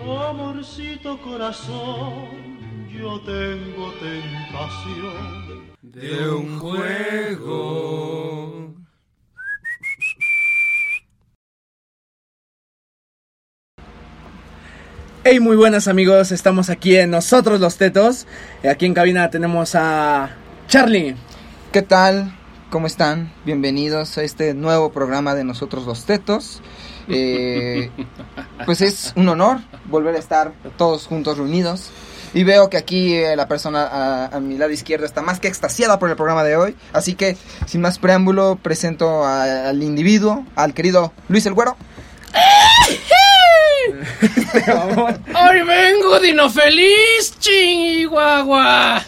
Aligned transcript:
Amorcito 0.00 1.20
corazón, 1.20 2.88
yo 2.88 3.20
tengo 3.20 3.92
tentación 4.00 5.70
de 5.82 6.30
un 6.30 6.58
juego. 6.58 8.74
Hey, 15.24 15.40
muy 15.40 15.56
buenas 15.56 15.86
amigos, 15.86 16.32
estamos 16.32 16.70
aquí 16.70 16.96
en 16.96 17.10
Nosotros 17.10 17.60
los 17.60 17.76
Tetos. 17.76 18.26
Aquí 18.68 18.86
en 18.86 18.94
cabina 18.94 19.30
tenemos 19.30 19.74
a 19.74 20.30
Charlie. 20.68 21.16
¿Qué 21.70 21.82
tal? 21.82 22.34
¿Cómo 22.70 22.86
están? 22.86 23.30
Bienvenidos 23.44 24.16
a 24.16 24.22
este 24.22 24.54
nuevo 24.54 24.90
programa 24.90 25.34
de 25.34 25.44
Nosotros 25.44 25.84
los 25.84 26.06
Tetos. 26.06 26.62
Eh, 27.08 27.90
pues 28.64 28.80
es 28.80 29.12
un 29.16 29.28
honor 29.28 29.58
volver 29.86 30.14
a 30.14 30.18
estar 30.18 30.52
todos 30.76 31.06
juntos 31.06 31.38
reunidos. 31.38 31.90
Y 32.34 32.44
veo 32.44 32.70
que 32.70 32.78
aquí 32.78 33.14
eh, 33.14 33.36
la 33.36 33.46
persona 33.46 33.86
a, 33.86 34.26
a, 34.34 34.40
mi 34.40 34.56
lado 34.56 34.72
izquierdo 34.72 35.04
está 35.04 35.20
más 35.20 35.38
que 35.38 35.48
extasiada 35.48 35.98
por 35.98 36.08
el 36.08 36.16
programa 36.16 36.42
de 36.42 36.56
hoy. 36.56 36.74
Así 36.94 37.14
que, 37.14 37.36
sin 37.66 37.82
más 37.82 37.98
preámbulo, 37.98 38.58
presento 38.62 39.22
a, 39.24 39.68
al 39.68 39.82
individuo, 39.82 40.46
al 40.56 40.72
querido 40.72 41.12
Luis 41.28 41.44
el 41.44 41.52
Güero. 41.52 41.76
Hoy 45.34 45.62
vengo, 45.62 46.20
Dino 46.20 46.48
Feliz, 46.48 47.38
chihuahua. 47.38 49.02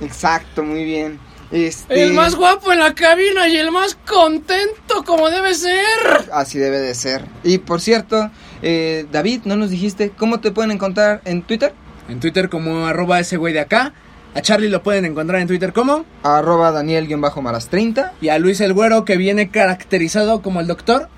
Exacto, 0.00 0.62
muy 0.62 0.84
bien. 0.84 1.20
Este... 1.50 2.02
El 2.02 2.14
más 2.14 2.34
guapo 2.34 2.72
en 2.72 2.80
la 2.80 2.94
cabina 2.94 3.46
y 3.48 3.56
el 3.56 3.70
más 3.70 3.96
contento 4.06 5.04
como 5.04 5.30
debe 5.30 5.54
ser. 5.54 6.30
Así 6.32 6.58
debe 6.58 6.78
de 6.78 6.94
ser. 6.94 7.26
Y 7.42 7.58
por 7.58 7.80
cierto, 7.80 8.30
eh, 8.66 9.04
David, 9.12 9.42
¿no 9.44 9.56
nos 9.56 9.68
dijiste 9.68 10.08
cómo 10.08 10.40
te 10.40 10.50
pueden 10.50 10.70
encontrar 10.70 11.20
en 11.26 11.42
Twitter? 11.42 11.74
En 12.08 12.18
Twitter 12.18 12.48
como 12.48 12.86
arroba 12.86 13.20
ese 13.20 13.36
güey 13.36 13.52
de 13.52 13.60
acá. 13.60 13.92
A 14.34 14.40
Charlie 14.40 14.70
lo 14.70 14.82
pueden 14.82 15.04
encontrar 15.04 15.42
en 15.42 15.46
Twitter 15.46 15.74
como 15.74 16.06
arroba 16.22 16.72
Daniel-maras 16.72 17.68
30. 17.68 18.14
Y 18.22 18.30
a 18.30 18.38
Luis 18.38 18.62
el 18.62 18.72
Güero 18.72 19.04
que 19.04 19.18
viene 19.18 19.50
caracterizado 19.50 20.40
como 20.40 20.60
el 20.60 20.66
doctor. 20.66 21.10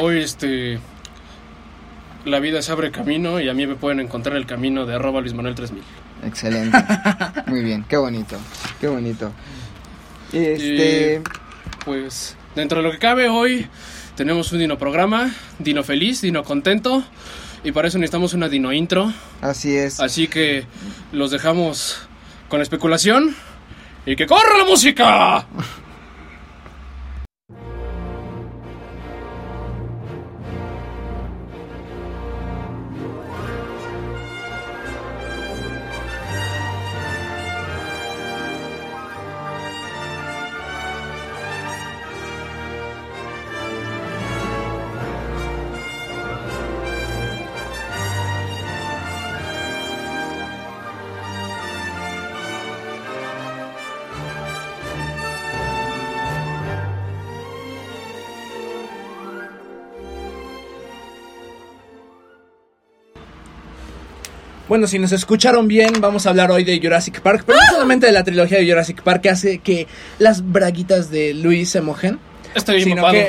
Hoy 0.00 0.22
este... 0.22 0.80
La 2.24 2.40
vida 2.40 2.62
se 2.62 2.72
abre 2.72 2.90
camino 2.90 3.38
y 3.38 3.48
a 3.48 3.54
mí 3.54 3.64
me 3.64 3.76
pueden 3.76 4.00
encontrar 4.00 4.36
el 4.36 4.46
camino 4.46 4.84
de 4.84 4.96
arroba 4.96 5.20
Luis 5.20 5.34
Manuel 5.34 5.54
3000. 5.54 5.84
Excelente. 6.26 6.78
Muy 7.46 7.62
bien, 7.62 7.84
qué 7.88 7.96
bonito, 7.96 8.36
qué 8.80 8.88
bonito. 8.88 9.30
Este... 10.32 11.22
Y, 11.22 11.84
pues 11.84 12.36
dentro 12.56 12.78
de 12.78 12.88
lo 12.88 12.90
que 12.90 12.98
cabe 12.98 13.28
hoy 13.28 13.68
tenemos 14.16 14.52
un 14.52 14.58
dino 14.58 14.78
programa, 14.78 15.34
dino 15.58 15.82
feliz, 15.82 16.20
dino 16.20 16.44
contento 16.44 17.02
y 17.64 17.72
para 17.72 17.88
eso 17.88 17.98
necesitamos 17.98 18.34
una 18.34 18.48
dino 18.48 18.72
intro. 18.72 19.12
Así 19.40 19.76
es. 19.76 20.00
Así 20.00 20.28
que 20.28 20.66
los 21.12 21.30
dejamos 21.30 21.98
con 22.48 22.58
la 22.58 22.64
especulación 22.64 23.34
y 24.04 24.16
que 24.16 24.26
corra 24.26 24.58
la 24.58 24.64
música. 24.64 25.46
Bueno, 64.72 64.86
si 64.86 64.98
nos 64.98 65.12
escucharon 65.12 65.68
bien, 65.68 66.00
vamos 66.00 66.24
a 66.24 66.30
hablar 66.30 66.50
hoy 66.50 66.64
de 66.64 66.80
Jurassic 66.80 67.20
Park, 67.20 67.44
pero 67.46 67.58
no 67.58 67.72
solamente 67.72 68.06
de 68.06 68.12
la 68.12 68.24
trilogía 68.24 68.56
de 68.56 68.66
Jurassic 68.66 69.02
Park 69.02 69.20
que 69.20 69.28
hace 69.28 69.58
que 69.58 69.86
las 70.18 70.50
braguitas 70.50 71.10
de 71.10 71.34
Luis 71.34 71.68
se 71.68 71.82
mojen. 71.82 72.18
Estoy 72.54 72.76
bien 72.76 72.88
sino, 72.88 73.10
que, 73.10 73.28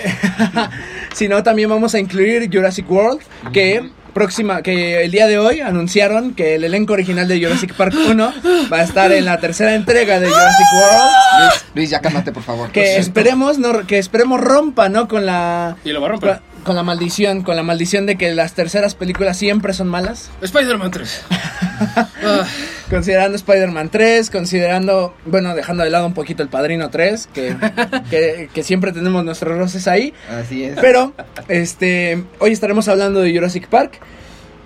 sino 1.14 1.44
también 1.44 1.70
vamos 1.70 1.96
a 1.96 2.00
incluir 2.00 2.50
Jurassic 2.50 2.90
World, 2.90 3.20
que 3.52 3.92
próxima 4.14 4.62
que 4.62 5.04
el 5.04 5.12
día 5.12 5.28
de 5.28 5.38
hoy 5.38 5.60
anunciaron 5.60 6.34
que 6.34 6.56
el 6.56 6.64
elenco 6.64 6.94
original 6.94 7.28
de 7.28 7.44
Jurassic 7.44 7.74
Park 7.74 7.94
1 7.94 8.34
va 8.72 8.78
a 8.78 8.84
estar 8.84 9.12
en 9.12 9.26
la 9.26 9.38
tercera 9.38 9.76
entrega 9.76 10.22
de 10.22 10.28
Jurassic 10.28 10.68
World. 10.76 11.12
Luis, 11.40 11.66
Luis 11.76 11.90
ya 11.90 12.00
cálmate, 12.00 12.32
por 12.32 12.44
favor. 12.44 12.72
Que 12.72 12.96
esperemos 12.96 13.60
no 13.60 13.86
que 13.86 13.98
esperemos 13.98 14.40
rompa, 14.40 14.88
¿no? 14.88 15.10
Con 15.10 15.26
la 15.26 15.76
Y 15.84 15.90
lo 15.90 16.00
va 16.00 16.08
a 16.08 16.12
romper. 16.12 16.53
Con 16.64 16.76
la 16.76 16.84
maldición, 16.84 17.44
con 17.44 17.56
la 17.56 17.64
maldición 17.64 18.06
de 18.06 18.18
que 18.18 18.34
las 18.34 18.54
terceras 18.54 18.96
películas 18.96 19.38
siempre 19.38 19.74
son 19.74 19.88
malas. 19.88 20.32
Spider-Man 20.42 20.92
3. 20.92 21.22
ah. 22.26 22.46
Considerando 22.90 23.36
Spider-Man 23.36 23.90
3, 23.90 24.30
considerando, 24.30 25.14
bueno, 25.26 25.56
dejando 25.56 25.84
de 25.84 25.90
lado 25.90 26.06
un 26.06 26.14
poquito 26.14 26.44
el 26.44 26.50
Padrino 26.50 26.90
3, 26.90 27.28
que, 27.34 27.56
que, 28.10 28.50
que, 28.54 28.64
siempre 28.64 28.92
tenemos 28.92 29.26
nuestros 29.26 29.58
roces 29.58 29.88
ahí. 29.88 30.14
Así 30.30 30.64
es. 30.64 30.78
Pero, 30.80 31.14
este, 31.48 32.24
hoy 32.40 32.52
estaremos 32.52 32.88
hablando 32.88 33.22
de 33.22 33.34
Jurassic 33.34 33.68
Park. 33.68 34.00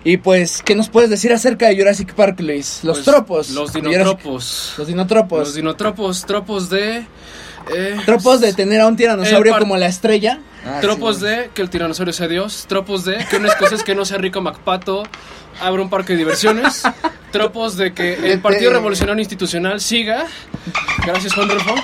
Y 0.04 0.18
pues, 0.18 0.62
¿qué 0.64 0.76
nos 0.76 0.90
puedes 0.90 1.10
decir 1.10 1.34
acerca 1.34 1.68
de 1.68 1.78
Jurassic 1.78 2.14
Park, 2.14 2.40
Luis? 2.40 2.82
Los 2.84 3.00
pues, 3.00 3.06
tropos. 3.06 3.50
Los 3.50 3.74
dinotropos. 3.74 4.76
Los 4.78 4.88
dinotropos. 4.88 5.40
Los 5.40 5.56
dinotropos, 5.56 6.26
tropos 6.26 6.70
de... 6.70 7.06
Eh, 7.76 7.98
tropos 8.06 8.42
de 8.42 8.54
tener 8.54 8.82
a 8.82 8.88
un 8.88 8.96
tiranosaurio 8.96 9.58
como 9.58 9.78
la 9.78 9.88
estrella. 9.88 10.40
Ah, 10.66 10.80
tropos 10.82 11.18
sí, 11.18 11.26
de 11.26 11.50
que 11.54 11.62
el 11.62 11.70
tiranosaurio 11.70 12.14
sea 12.14 12.28
Dios. 12.28 12.66
Tropos 12.68 13.06
de 13.06 13.26
que 13.30 13.38
una 13.38 13.56
cosa 13.56 13.76
es 13.76 13.84
que 13.84 13.96
no 13.96 14.06
sea 14.06 14.18
rico 14.18 14.42
MacPato 14.42 15.04
abra 15.62 15.82
un 15.82 15.90
parque 15.90 16.14
de 16.14 16.20
diversiones. 16.20 16.84
Tropos 17.32 17.78
de 17.78 17.94
que 17.94 18.32
el 18.32 18.42
Partido 18.42 18.72
Revolucionario 18.72 19.20
Institucional 19.20 19.82
siga. 19.82 20.26
Gracias, 21.06 21.34
Juan 21.34 21.50
Rulfo. 21.50 21.76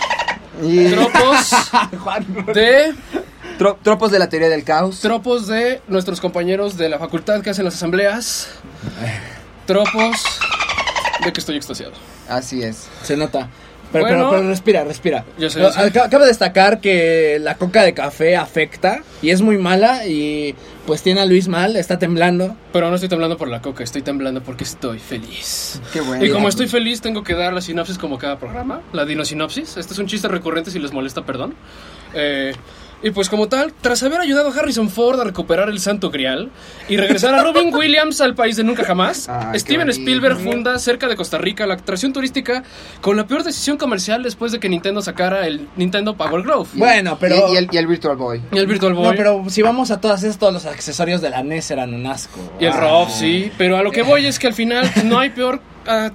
Y... 0.61 0.89
Tropos 0.91 1.49
de... 2.53 2.93
Tro 3.57 3.77
tropos 3.83 4.11
de 4.11 4.19
la 4.19 4.29
teoría 4.29 4.49
del 4.49 4.63
caos. 4.63 4.99
Tropos 4.99 5.47
de 5.47 5.81
nuestros 5.87 6.19
compañeros 6.19 6.75
de 6.75 6.89
la 6.89 6.97
facultad 6.97 7.41
que 7.41 7.51
hacen 7.51 7.65
las 7.65 7.75
asambleas. 7.75 8.49
Tropos 9.67 10.17
de 11.23 11.31
que 11.31 11.39
estoy 11.39 11.57
extasiado. 11.57 11.93
Así 12.27 12.63
es. 12.63 12.87
Se 13.03 13.15
nota. 13.15 13.49
Pero, 13.93 14.05
bueno, 14.05 14.29
pero, 14.29 14.29
pero, 14.31 14.49
respira, 14.49 14.83
respira. 14.83 15.23
Yo 15.37 15.49
sé, 15.49 15.61
yo 15.61 15.71
sé. 15.71 15.91
Cabe 15.91 16.25
destacar 16.25 16.81
que 16.81 17.37
la 17.39 17.55
coca 17.55 17.83
de 17.83 17.93
café 17.93 18.35
afecta 18.35 19.03
y 19.21 19.29
es 19.29 19.41
muy 19.41 19.57
mala 19.57 20.05
y 20.05 20.55
pues 20.85 21.01
tiene 21.01 21.21
a 21.21 21.25
Luis 21.25 21.47
mal, 21.47 21.77
está 21.77 21.99
temblando. 21.99 22.55
Pero 22.73 22.89
no 22.89 22.95
estoy 22.95 23.07
temblando 23.07 23.37
por 23.37 23.47
la 23.47 23.61
coca, 23.61 23.83
estoy 23.83 24.01
temblando 24.01 24.41
porque 24.43 24.63
estoy 24.63 24.99
feliz. 24.99 25.79
Qué 25.93 26.01
bueno. 26.01 26.25
Y 26.25 26.29
como 26.31 26.49
estoy 26.49 26.67
feliz, 26.67 27.01
tengo 27.01 27.23
que 27.23 27.35
dar 27.35 27.53
la 27.53 27.61
sinopsis 27.61 27.97
como 27.97 28.17
cada 28.17 28.37
programa, 28.37 28.81
la 28.91 29.05
dinosinopsis. 29.05 29.77
Este 29.77 29.93
es 29.93 29.99
un 29.99 30.07
chiste 30.07 30.27
recurrente 30.27 30.71
si 30.71 30.79
les 30.79 30.91
molesta, 30.91 31.25
perdón. 31.25 31.53
Eh, 32.13 32.53
y 33.03 33.11
pues 33.11 33.29
como 33.29 33.49
tal, 33.49 33.73
tras 33.81 34.01
haber 34.01 34.21
ayudado 34.21 34.49
a 34.49 34.53
Harrison 34.53 34.89
Ford 34.89 35.19
a 35.19 35.25
recuperar 35.25 35.69
el 35.69 35.79
Santo 35.79 36.09
Grial 36.09 36.49
y 36.87 36.95
regresar 36.95 37.35
a 37.35 37.43
Robin 37.43 37.73
Williams 37.75 38.21
al 38.21 38.33
país 38.33 38.55
de 38.55 38.63
nunca 38.63 38.85
jamás, 38.85 39.27
Ay, 39.27 39.59
Steven 39.59 39.89
Spielberg 39.89 40.37
funda 40.39 40.79
cerca 40.79 41.07
de 41.07 41.17
Costa 41.17 41.37
Rica 41.37 41.67
la 41.67 41.73
atracción 41.73 42.13
turística 42.13 42.63
con 43.01 43.17
la 43.17 43.27
peor 43.27 43.43
decisión 43.43 43.77
comercial 43.77 44.23
después 44.23 44.53
de 44.53 44.59
que 44.59 44.69
Nintendo 44.69 45.01
sacara 45.01 45.45
el 45.45 45.67
Nintendo 45.75 46.15
Power 46.15 46.43
Grove. 46.43 46.69
Bueno, 46.75 47.17
pero... 47.19 47.49
Y, 47.49 47.53
y, 47.53 47.57
el, 47.57 47.69
y 47.71 47.77
el, 47.77 47.87
Virtual 47.87 48.15
Boy. 48.15 48.41
Y 48.53 48.57
el 48.57 48.67
Virtual 48.67 48.93
Boy. 48.93 49.07
No, 49.07 49.15
pero 49.15 49.43
si 49.49 49.61
vamos 49.61 49.91
a 49.91 49.99
todas 49.99 50.23
esas, 50.23 50.37
todos 50.37 50.53
los 50.53 50.65
accesorios 50.65 51.19
de 51.21 51.29
la 51.29 51.43
NES 51.43 51.71
eran 51.71 51.93
un 51.93 52.07
asco. 52.07 52.39
Y 52.57 52.65
el 52.65 52.73
ROV, 52.73 53.09
sí. 53.09 53.51
Pero 53.57 53.77
a 53.77 53.83
lo 53.83 53.91
que 53.91 54.03
voy 54.03 54.25
es 54.25 54.39
que 54.39 54.47
al 54.47 54.53
final 54.53 54.89
no 55.03 55.19
hay 55.19 55.29
peor... 55.29 55.59
Uh, 55.85 56.09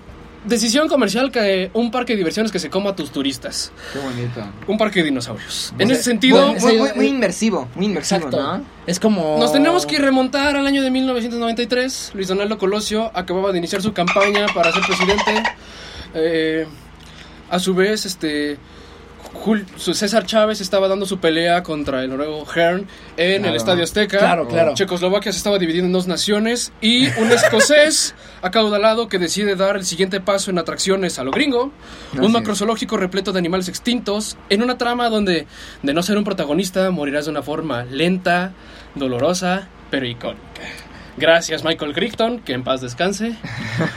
decisión 0.49 0.89
comercial 0.89 1.31
que 1.31 1.71
un 1.75 1.91
parque 1.91 2.15
de 2.15 2.19
diversiones 2.19 2.51
que 2.51 2.59
se 2.59 2.71
coma 2.71 2.91
a 2.91 2.97
tus 2.97 3.11
turistas. 3.11 3.73
Qué 3.93 3.99
bonito. 3.99 4.41
Un 4.67 4.79
parque 4.79 5.01
de 5.01 5.07
dinosaurios. 5.07 5.75
En 5.79 5.91
ese 5.91 6.03
sentido. 6.03 6.55
Muy, 6.55 6.79
muy, 6.79 6.93
muy 6.95 7.07
inmersivo. 7.07 7.69
Muy 7.75 7.87
inmersivo, 7.87 8.27
Exacto. 8.27 8.59
¿no? 8.59 8.65
Es 8.87 8.99
como. 8.99 9.39
Nos 9.39 9.53
tenemos 9.53 9.87
que 9.87 9.99
remontar 9.99 10.57
al 10.57 10.67
año 10.67 10.83
de 10.83 10.91
1993. 10.91 12.13
Luis 12.15 12.29
Donaldo 12.29 12.59
Colosio 12.59 13.11
acababa 13.15 13.53
de 13.53 13.59
iniciar 13.59 13.83
su 13.83 13.93
campaña 13.93 14.47
para 14.55 14.73
ser 14.73 14.83
presidente. 14.83 15.43
Eh, 16.15 16.67
a 17.51 17.59
su 17.59 17.75
vez, 17.75 18.07
este. 18.07 18.59
César 19.77 20.27
Chávez 20.27 20.61
estaba 20.61 20.89
dando 20.89 21.07
su 21.07 21.21
pelea 21.21 21.63
contra 21.63 22.03
el 22.03 22.11
noruego 22.11 22.45
Hearn 22.45 22.87
en 23.17 23.39
Claro. 23.43 23.49
el 23.51 23.57
Estadio 23.57 23.85
Azteca. 23.85 24.19
Claro, 24.19 24.47
claro. 24.47 24.75
Checoslovaquia 24.75 25.33
se 25.33 25.39
estaba 25.39 25.59
dividiendo 25.59 25.87
en 25.87 25.93
dos 25.93 26.07
naciones 26.07 26.73
y 26.83 27.07
un 27.19 27.33
escocés 27.33 28.15
acaudalado 28.43 29.09
que 29.09 29.19
decide 29.19 29.57
dar 29.57 29.77
el 29.77 29.85
siguiente 29.85 30.21
paso 30.21 30.51
en 30.51 30.59
atracciones 30.59 31.19
a 31.19 31.25
lo 31.25 31.31
gringo. 31.31 31.73
Un 32.21 32.33
macrozoológico 32.33 32.97
repleto 32.99 33.33
de 33.33 33.39
animales 33.39 33.69
extintos 33.69 34.37
en 34.51 34.63
una 34.63 34.77
trama 34.77 35.09
donde, 35.09 35.47
de 35.83 35.95
no 35.95 36.03
ser 36.03 36.19
un 36.19 36.25
protagonista, 36.25 36.91
morirás 36.91 37.25
de 37.25 37.31
una 37.31 37.43
forma 37.43 37.85
lenta, 37.85 38.53
dolorosa, 38.95 39.69
pero 39.91 40.07
icónica. 40.07 40.43
Gracias 41.19 41.65
Michael 41.65 41.93
Crichton, 41.95 42.41
que 42.41 42.53
en 42.53 42.63
paz 42.65 42.81
descanse, 42.81 43.35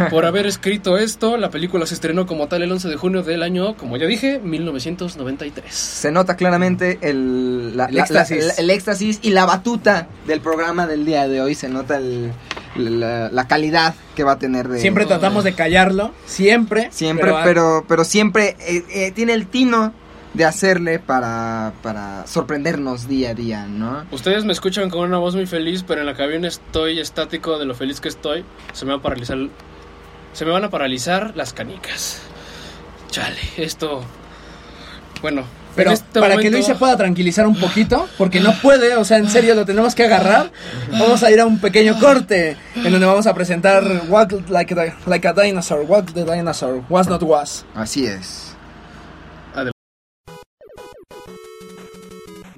por 0.10 0.26
haber 0.26 0.46
escrito 0.48 0.98
esto. 0.98 1.38
La 1.38 1.50
película 1.50 1.86
se 1.86 1.94
estrenó 1.94 2.26
como 2.28 2.48
tal 2.48 2.62
el 2.64 2.72
11 2.72 2.88
de 2.90 2.96
junio 2.96 3.24
del 3.24 3.44
año, 3.44 3.76
como 3.78 3.98
ya 3.98 4.06
dije, 4.08 4.40
1993. 4.40 5.74
Se 5.74 6.12
nota 6.12 6.36
claramente 6.36 7.00
el, 7.02 7.76
la- 7.78 7.86
El 7.86 7.96
la- 7.96 8.02
éxtasis. 8.04 8.46
la- 8.46 8.54
el 8.54 8.70
éxtasis 8.70 9.20
y 9.22 9.30
la 9.32 9.46
batuta 9.46 10.08
del 10.28 10.42
programa 10.42 10.88
del 10.88 11.06
día 11.06 11.28
de 11.28 11.42
hoy. 11.42 11.56
Se 11.56 11.70
nota 11.70 11.98
el- 11.98 12.32
la, 12.76 13.30
la 13.30 13.48
calidad 13.48 13.96
que 14.16 14.24
va 14.24 14.34
a 14.34 14.40
tener 14.40 14.68
de... 14.70 14.80
Siempre 14.80 15.06
tratamos 15.06 15.44
de 15.44 15.54
callarlo, 15.54 16.14
siempre. 16.26 16.88
Siempre, 16.92 17.34
pero, 17.44 17.84
pero, 17.88 18.04
siempre 18.06 18.56
eh, 18.62 18.84
eh, 18.94 19.12
tiene 19.12 19.34
el 19.34 19.48
tino 19.48 19.94
de 20.34 20.46
hacerle 20.46 21.00
para, 21.00 21.74
para 21.84 22.26
sorprendernos 22.26 23.08
día 23.08 23.32
a 23.32 23.34
día, 23.34 23.66
¿no? 23.66 24.06
Ustedes 24.12 24.46
me 24.46 24.54
escuchan 24.54 24.90
con 24.90 25.08
una 25.08 25.18
voz 25.18 25.36
muy 25.36 25.46
feliz, 25.46 25.84
pero 25.86 26.02
en 26.02 26.08
la 26.08 26.16
cabina 26.16 26.48
estoy 26.48 27.00
estático 27.00 27.60
de 27.60 27.66
lo 27.66 27.76
feliz 27.76 28.00
que 28.00 28.08
estoy. 28.10 28.46
Se 28.74 28.86
me 28.86 28.92
va 28.92 29.00
a 29.00 29.02
paralizar. 29.02 29.38
Se 30.34 30.46
me 30.46 30.52
van 30.52 30.64
a 30.64 30.70
paralizar 30.70 31.34
las 31.36 31.52
canicas. 31.54 32.22
Chale, 33.10 33.40
esto. 33.58 34.04
Bueno, 35.22 35.44
Pero 35.76 35.92
este 35.92 36.20
para 36.20 36.38
que 36.38 36.50
Luis 36.50 36.66
se 36.66 36.76
pueda 36.76 36.98
tranquilizar 36.98 37.46
un 37.46 37.60
poquito, 37.60 38.08
porque 38.18 38.40
no 38.40 38.54
puede, 38.60 38.96
o 38.96 39.06
sea, 39.06 39.18
en 39.18 39.30
serio 39.30 39.54
lo 39.54 39.66
tenemos 39.66 39.94
que 39.94 40.06
agarrar. 40.06 40.52
Vamos 40.92 41.22
a 41.24 41.30
ir 41.30 41.40
a 41.40 41.46
un 41.46 41.60
pequeño 41.60 42.00
corte 42.00 42.58
en 42.76 42.92
donde 42.92 43.06
vamos 43.06 43.28
a 43.28 43.34
presentar 43.34 43.84
Walk 44.08 44.50
Like 44.50 44.74
a, 44.74 44.96
like 45.08 45.28
a 45.28 45.34
Dinosaur, 45.34 45.82
Walk 45.82 46.14
the 46.14 46.24
Dinosaur, 46.24 46.84
Was 46.90 47.08
Not 47.08 47.22
Was. 47.22 47.66
Así 47.76 48.06
es. 48.06 48.51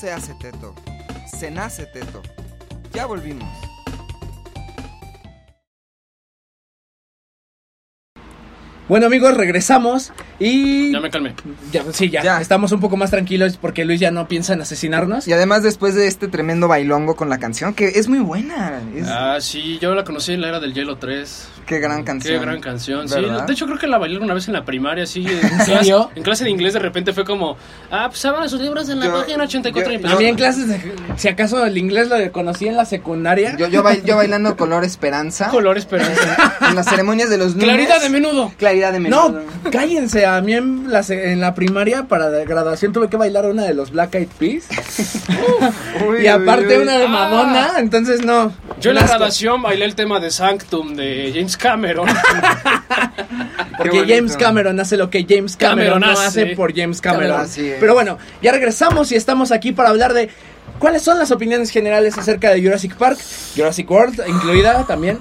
se 0.00 0.10
hace 0.12 0.34
teto, 0.34 0.74
se 1.38 1.50
nace 1.50 1.84
teto. 1.86 2.22
Ya 2.94 3.06
volvimos. 3.06 3.48
Bueno 8.88 9.06
amigos, 9.06 9.36
regresamos 9.36 10.12
y... 10.40 10.90
Ya 10.90 10.98
me 10.98 11.10
calmé. 11.10 11.36
Ya, 11.70 11.84
sí, 11.92 12.10
ya, 12.10 12.24
Ya. 12.24 12.40
estamos 12.40 12.72
un 12.72 12.80
poco 12.80 12.96
más 12.96 13.10
tranquilos 13.10 13.56
porque 13.56 13.84
Luis 13.84 14.00
ya 14.00 14.10
no 14.10 14.26
piensa 14.26 14.54
en 14.54 14.62
asesinarnos. 14.62 15.28
Y 15.28 15.32
además 15.32 15.62
después 15.62 15.94
de 15.94 16.08
este 16.08 16.26
tremendo 16.26 16.66
bailongo 16.66 17.14
con 17.14 17.28
la 17.28 17.38
canción, 17.38 17.72
que 17.72 17.86
es 17.86 18.08
muy 18.08 18.18
buena. 18.18 18.82
Es, 18.96 19.06
Ah, 19.06 19.36
sí, 19.40 19.78
yo 19.80 19.94
la 19.94 20.02
conocí 20.02 20.32
en 20.32 20.40
la 20.40 20.48
era 20.48 20.58
del 20.58 20.74
Hielo 20.74 20.96
3. 20.98 21.48
Qué 21.66 21.78
gran 21.78 22.02
canción. 22.04 22.38
Qué 22.38 22.44
gran 22.44 22.60
canción. 22.60 23.08
Sí, 23.08 23.14
de 23.14 23.52
hecho 23.52 23.66
creo 23.66 23.78
que 23.78 23.86
la 23.86 23.98
bailé 23.98 24.18
una 24.18 24.34
vez 24.34 24.48
en 24.48 24.54
la 24.54 24.64
primaria, 24.64 25.06
sí. 25.06 25.26
En, 25.26 25.38
clase, 25.48 25.64
serio? 25.76 26.10
en 26.14 26.22
clase 26.22 26.44
de 26.44 26.50
inglés 26.50 26.72
de 26.74 26.78
repente 26.80 27.12
fue 27.12 27.24
como, 27.24 27.56
ah, 27.90 28.06
pues 28.08 28.24
abran 28.24 28.48
sus 28.48 28.60
libros 28.60 28.88
en 28.88 29.00
la 29.00 29.06
Yo- 29.06 29.12
página 29.14 29.44
84 29.44 29.92
y 29.92 29.94
yo- 29.94 29.98
A 29.98 30.00
empezó. 30.02 30.18
mí 30.18 30.24
en 30.26 30.36
clases, 30.36 30.68
de, 30.68 30.80
si 31.16 31.28
acaso 31.28 31.64
el 31.64 31.76
inglés 31.78 32.08
lo 32.08 32.16
conocí 32.32 32.66
en 32.68 32.76
la 32.76 32.84
secundaria. 32.84 33.56
Yo, 33.56 33.68
yo, 33.68 33.82
bail- 33.82 34.02
yo 34.04 34.16
bailando 34.16 34.56
Color 34.56 34.84
Esperanza. 34.84 35.48
Color 35.48 35.78
esperanza. 35.78 36.54
En 36.70 36.76
las 36.76 36.86
ceremonias 36.86 37.28
de 37.30 37.38
los 37.38 37.52
lunes. 37.54 37.64
Claridad 37.64 38.00
de 38.00 38.10
menudo. 38.10 38.52
Claridad 38.56 38.92
de 38.92 39.00
No, 39.00 39.28
menudo. 39.30 39.42
cállense, 39.72 40.24
a 40.26 40.40
mí 40.40 40.54
en 40.54 40.90
la, 40.90 41.02
se- 41.02 41.32
en 41.32 41.40
la 41.40 41.54
primaria 41.54 42.04
para 42.04 42.28
la 42.30 42.44
graduación 42.44 42.92
tuve 42.92 43.08
que 43.08 43.16
bailar 43.16 43.46
una 43.46 43.64
de 43.64 43.74
los 43.74 43.90
Black 43.90 44.14
Eyed 44.14 44.28
Peas 44.38 44.64
Uy, 46.08 46.22
y 46.22 46.26
aparte 46.28 46.66
uy, 46.68 46.76
uy. 46.76 46.82
una 46.82 46.98
de 46.98 47.08
Madonna, 47.08 47.70
entonces 47.78 48.24
no. 48.24 48.52
Yo 48.80 48.90
en 48.90 48.96
la 48.96 49.06
graduación 49.06 49.60
bailé 49.60 49.84
el 49.84 49.94
tema 49.94 50.20
de 50.20 50.30
Sanctum 50.30 50.94
de 50.94 51.32
James 51.34 51.56
Cameron. 51.56 52.08
Porque. 53.78 54.04
James 54.08 54.36
Cameron 54.36 54.80
hace 54.80 54.96
lo 54.96 55.10
que 55.10 55.26
James 55.28 55.56
Cameron, 55.56 56.00
Cameron 56.00 56.00
no 56.00 56.10
hace. 56.10 56.42
hace 56.42 56.56
por 56.56 56.74
James 56.74 57.00
Cameron. 57.00 57.46
Pero 57.78 57.94
bueno, 57.94 58.18
ya 58.40 58.52
regresamos 58.52 59.12
y 59.12 59.16
estamos 59.16 59.52
aquí 59.52 59.72
para 59.72 59.90
hablar 59.90 60.14
de 60.14 60.30
cuáles 60.78 61.02
son 61.02 61.18
las 61.18 61.30
opiniones 61.30 61.70
generales 61.70 62.16
acerca 62.16 62.50
de 62.50 62.62
Jurassic 62.62 62.96
Park, 62.96 63.18
Jurassic 63.54 63.90
World 63.90 64.22
incluida 64.26 64.84
también. 64.86 65.18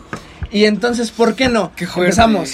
Y 0.51 0.65
entonces, 0.65 1.11
¿por 1.11 1.35
qué 1.35 1.49
no? 1.49 1.73
Qué. 1.75 1.83
Empezamos. 1.83 2.53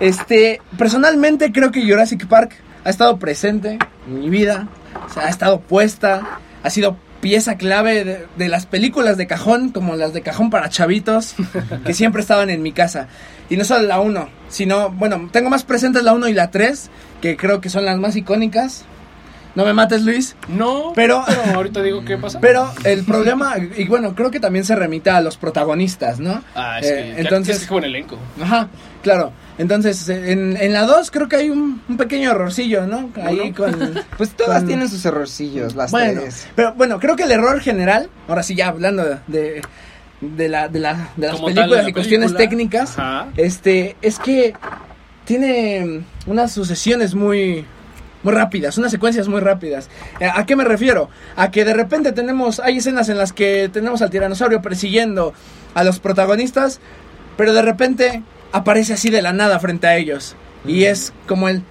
Este, 0.00 0.60
personalmente 0.78 1.52
creo 1.52 1.70
que 1.70 1.82
Jurassic 1.82 2.26
Park 2.26 2.56
ha 2.84 2.90
estado 2.90 3.18
presente 3.18 3.78
en 4.06 4.20
mi 4.20 4.30
vida, 4.30 4.68
o 5.08 5.12
sea, 5.12 5.26
ha 5.26 5.28
estado 5.28 5.60
puesta, 5.60 6.38
ha 6.62 6.70
sido 6.70 6.96
pieza 7.20 7.56
clave 7.56 8.04
de, 8.04 8.26
de 8.36 8.48
las 8.48 8.66
películas 8.66 9.16
de 9.16 9.26
cajón, 9.26 9.70
como 9.70 9.96
las 9.96 10.12
de 10.12 10.22
cajón 10.22 10.50
para 10.50 10.68
chavitos, 10.68 11.34
que 11.84 11.94
siempre 11.94 12.22
estaban 12.22 12.50
en 12.50 12.62
mi 12.62 12.72
casa. 12.72 13.08
Y 13.50 13.56
no 13.56 13.64
solo 13.64 13.86
la 13.86 14.00
1, 14.00 14.28
sino, 14.48 14.90
bueno, 14.90 15.28
tengo 15.32 15.50
más 15.50 15.64
presentes 15.64 16.02
la 16.02 16.12
1 16.12 16.28
y 16.28 16.34
la 16.34 16.50
3, 16.50 16.90
que 17.20 17.36
creo 17.36 17.60
que 17.60 17.70
son 17.70 17.84
las 17.84 17.98
más 17.98 18.16
icónicas. 18.16 18.84
No 19.54 19.64
me 19.64 19.72
mates, 19.72 20.02
Luis. 20.02 20.36
No, 20.48 20.92
Pero- 20.94 21.24
ahorita 21.54 21.82
digo 21.82 22.04
qué 22.04 22.16
pasa. 22.16 22.38
Pero 22.40 22.70
el 22.84 23.04
problema, 23.04 23.56
y 23.76 23.86
bueno, 23.88 24.14
creo 24.14 24.30
que 24.30 24.38
también 24.38 24.64
se 24.64 24.76
remite 24.76 25.10
a 25.10 25.20
los 25.20 25.36
protagonistas, 25.36 26.20
¿no? 26.20 26.42
ah, 26.54 26.78
es 26.80 26.86
Eh, 26.86 27.12
que 27.16 27.20
entonces 27.22 27.62
es 27.62 27.66
como 27.66 27.78
en 27.80 27.84
elenco. 27.86 28.18
Ajá, 28.40 28.68
claro. 29.02 29.32
Entonces, 29.58 30.08
en, 30.08 30.56
en 30.56 30.72
la 30.72 30.82
2 30.86 31.10
creo 31.10 31.28
que 31.28 31.34
hay 31.36 31.50
un, 31.50 31.82
un 31.88 31.96
pequeño 31.96 32.30
errorcillo, 32.30 32.86
¿no? 32.86 33.10
Ahí 33.20 33.50
con... 33.52 33.74
Pues 34.16 34.30
todas 34.30 34.58
con- 34.58 34.68
tienen 34.68 34.88
sus 34.88 35.04
errorcillos, 35.04 35.74
las 35.74 35.90
Bueno, 35.90 36.20
tres. 36.20 36.46
pero 36.54 36.74
bueno, 36.74 37.00
creo 37.00 37.16
que 37.16 37.24
el 37.24 37.32
error 37.32 37.60
general, 37.60 38.08
ahora 38.28 38.44
sí 38.44 38.54
ya 38.54 38.68
hablando 38.68 39.04
de, 39.04 39.16
de, 39.26 39.62
de 40.20 40.48
la, 40.48 40.68
de, 40.68 40.78
la, 40.78 41.08
de 41.16 41.26
las 41.26 41.34
Como 41.36 41.46
tal, 41.48 41.54
películas 41.56 41.82
la 41.84 41.90
y 41.90 41.92
cuestiones 41.92 42.32
película. 42.32 42.48
técnicas, 42.48 42.98
Ajá. 42.98 43.28
este, 43.36 43.96
es 44.02 44.20
que 44.20 44.54
tiene 45.24 46.02
unas 46.26 46.52
sucesiones 46.52 47.14
muy, 47.14 47.64
muy 48.28 48.34
rápidas, 48.34 48.76
unas 48.76 48.90
secuencias 48.90 49.26
muy 49.26 49.40
rápidas. 49.40 49.88
Eh, 50.20 50.28
¿A 50.30 50.44
qué 50.44 50.54
me 50.54 50.64
refiero? 50.64 51.08
A 51.34 51.50
que 51.50 51.64
de 51.64 51.72
repente 51.72 52.12
tenemos, 52.12 52.60
hay 52.60 52.76
escenas 52.76 53.08
en 53.08 53.16
las 53.16 53.32
que 53.32 53.70
tenemos 53.72 54.02
al 54.02 54.10
tiranosaurio 54.10 54.60
persiguiendo 54.60 55.32
a 55.72 55.82
los 55.82 55.98
protagonistas, 55.98 56.78
pero 57.38 57.54
de 57.54 57.62
repente 57.62 58.22
aparece 58.52 58.92
así 58.92 59.08
de 59.08 59.22
la 59.22 59.32
nada 59.32 59.58
frente 59.60 59.86
a 59.86 59.96
ellos. 59.96 60.36
Y 60.66 60.84
es 60.84 61.14
como 61.26 61.48
el, 61.48 61.62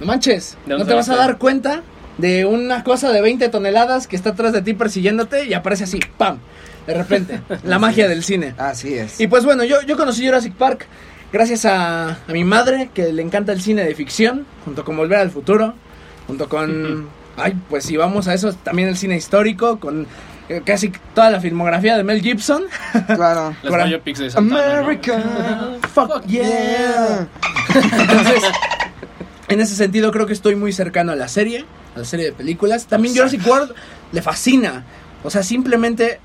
no 0.00 0.06
manches, 0.06 0.58
¿De 0.66 0.76
no 0.76 0.84
te 0.84 0.92
vas 0.92 1.08
a 1.08 1.16
dar 1.16 1.38
cuenta 1.38 1.82
de 2.18 2.44
una 2.44 2.84
cosa 2.84 3.10
de 3.10 3.22
20 3.22 3.48
toneladas 3.48 4.06
que 4.06 4.14
está 4.14 4.30
atrás 4.30 4.52
de 4.52 4.60
ti 4.60 4.74
persiguiéndote 4.74 5.46
y 5.46 5.54
aparece 5.54 5.84
así, 5.84 5.98
¡pam! 6.18 6.40
De 6.86 6.92
repente, 6.92 7.40
la 7.64 7.78
magia 7.78 8.06
del 8.06 8.22
cine. 8.22 8.54
Así 8.58 8.92
es. 8.92 9.18
Y 9.18 9.28
pues 9.28 9.46
bueno, 9.46 9.64
yo, 9.64 9.80
yo 9.80 9.96
conocí 9.96 10.26
Jurassic 10.26 10.52
Park 10.52 10.86
gracias 11.32 11.64
a, 11.64 12.10
a 12.10 12.32
mi 12.32 12.44
madre, 12.44 12.90
que 12.92 13.14
le 13.14 13.22
encanta 13.22 13.52
el 13.52 13.62
cine 13.62 13.82
de 13.82 13.94
ficción, 13.94 14.44
junto 14.66 14.84
con 14.84 14.94
Volver 14.98 15.18
al 15.18 15.30
Futuro, 15.30 15.74
junto 16.26 16.48
con... 16.48 17.08
Ay, 17.36 17.56
pues 17.70 17.84
si 17.84 17.96
vamos 17.96 18.28
a 18.28 18.34
eso, 18.34 18.52
también 18.52 18.88
el 18.88 18.96
cine 18.96 19.16
histórico, 19.16 19.80
con 19.80 20.06
eh, 20.48 20.60
casi 20.64 20.92
toda 21.14 21.30
la 21.30 21.40
filmografía 21.40 21.96
de 21.96 22.04
Mel 22.04 22.20
Gibson. 22.20 22.64
Claro. 23.06 23.56
Las 23.62 23.88
biopics 23.88 24.18
de 24.18 24.30
Santana, 24.30 24.74
¿no? 24.74 24.80
America. 24.80 25.22
Fuck 25.94 26.26
yeah. 26.26 27.26
Entonces, 27.74 28.42
en 29.48 29.60
ese 29.60 29.74
sentido 29.74 30.12
creo 30.12 30.26
que 30.26 30.32
estoy 30.32 30.56
muy 30.56 30.72
cercano 30.72 31.12
a 31.12 31.16
la 31.16 31.28
serie, 31.28 31.64
a 31.94 32.00
la 32.00 32.04
serie 32.04 32.26
de 32.26 32.32
películas. 32.32 32.86
También 32.86 33.14
Jurassic 33.14 33.46
World 33.46 33.74
le 34.12 34.22
fascina. 34.22 34.84
O 35.24 35.30
sea, 35.30 35.42
simplemente 35.42 36.20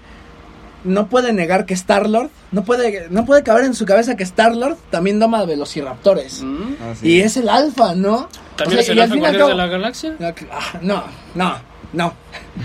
no 0.88 1.08
puede 1.10 1.34
negar 1.34 1.66
que 1.66 1.74
Star-Lord, 1.74 2.30
no 2.52 2.64
puede, 2.64 3.08
no 3.10 3.26
puede 3.26 3.44
caber 3.44 3.66
en 3.66 3.74
su 3.76 3.86
cabeza 3.86 4.16
que 4.16 4.24
Star-Lord 4.24 4.78
también 4.90 5.20
doma 5.20 5.46
velociraptores. 5.46 6.42
Mm. 6.44 6.76
Así 6.92 7.08
Y 7.10 7.22
es. 7.22 7.38
el 7.38 7.50
alfa, 7.50 7.94
¿no? 7.96 8.30
¿También 8.56 8.80
O 8.80 8.82
sea, 8.82 8.82
es 8.82 8.90
el 8.90 9.00
alfa 9.02 9.16
Guardián 9.16 9.48
de 9.50 9.56
la 9.56 9.68
Galaxia? 9.68 10.16
Ah, 10.52 10.80
No, 10.82 11.04
no, 11.36 11.56
no. 11.94 12.14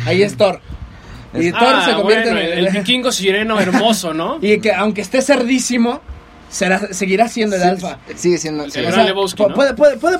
Ahí 0.07 0.23
es 0.23 0.37
Thor. 0.37 0.61
Y 1.35 1.51
Thor 1.51 1.61
Ah, 1.63 1.83
se 1.87 1.95
convierte 1.95 2.31
bueno, 2.33 2.41
en 2.47 2.59
el, 2.59 2.67
el 2.67 2.73
vikingo 2.79 3.11
sireno 3.13 3.59
hermoso, 3.61 4.13
¿no? 4.15 4.39
Y 4.43 4.59
que 4.61 4.73
aunque 4.73 5.01
esté 5.01 5.21
cerdísimo, 5.23 6.01
será, 6.51 6.93
seguirá 6.93 7.29
siendo 7.29 7.57
el 7.57 7.63
Sí, 7.63 7.69
alfa. 7.69 7.99
Sigue 8.15 8.39
siendo. 8.39 8.69
Sí, 8.71 8.81
O 8.81 8.93
sea, 8.93 9.05
Lebowski, 9.05 9.43
pu- 9.43 9.49
¿no? 9.49 9.55
puede, 9.55 9.75
puede, 9.75 9.97
puede, 9.99 10.19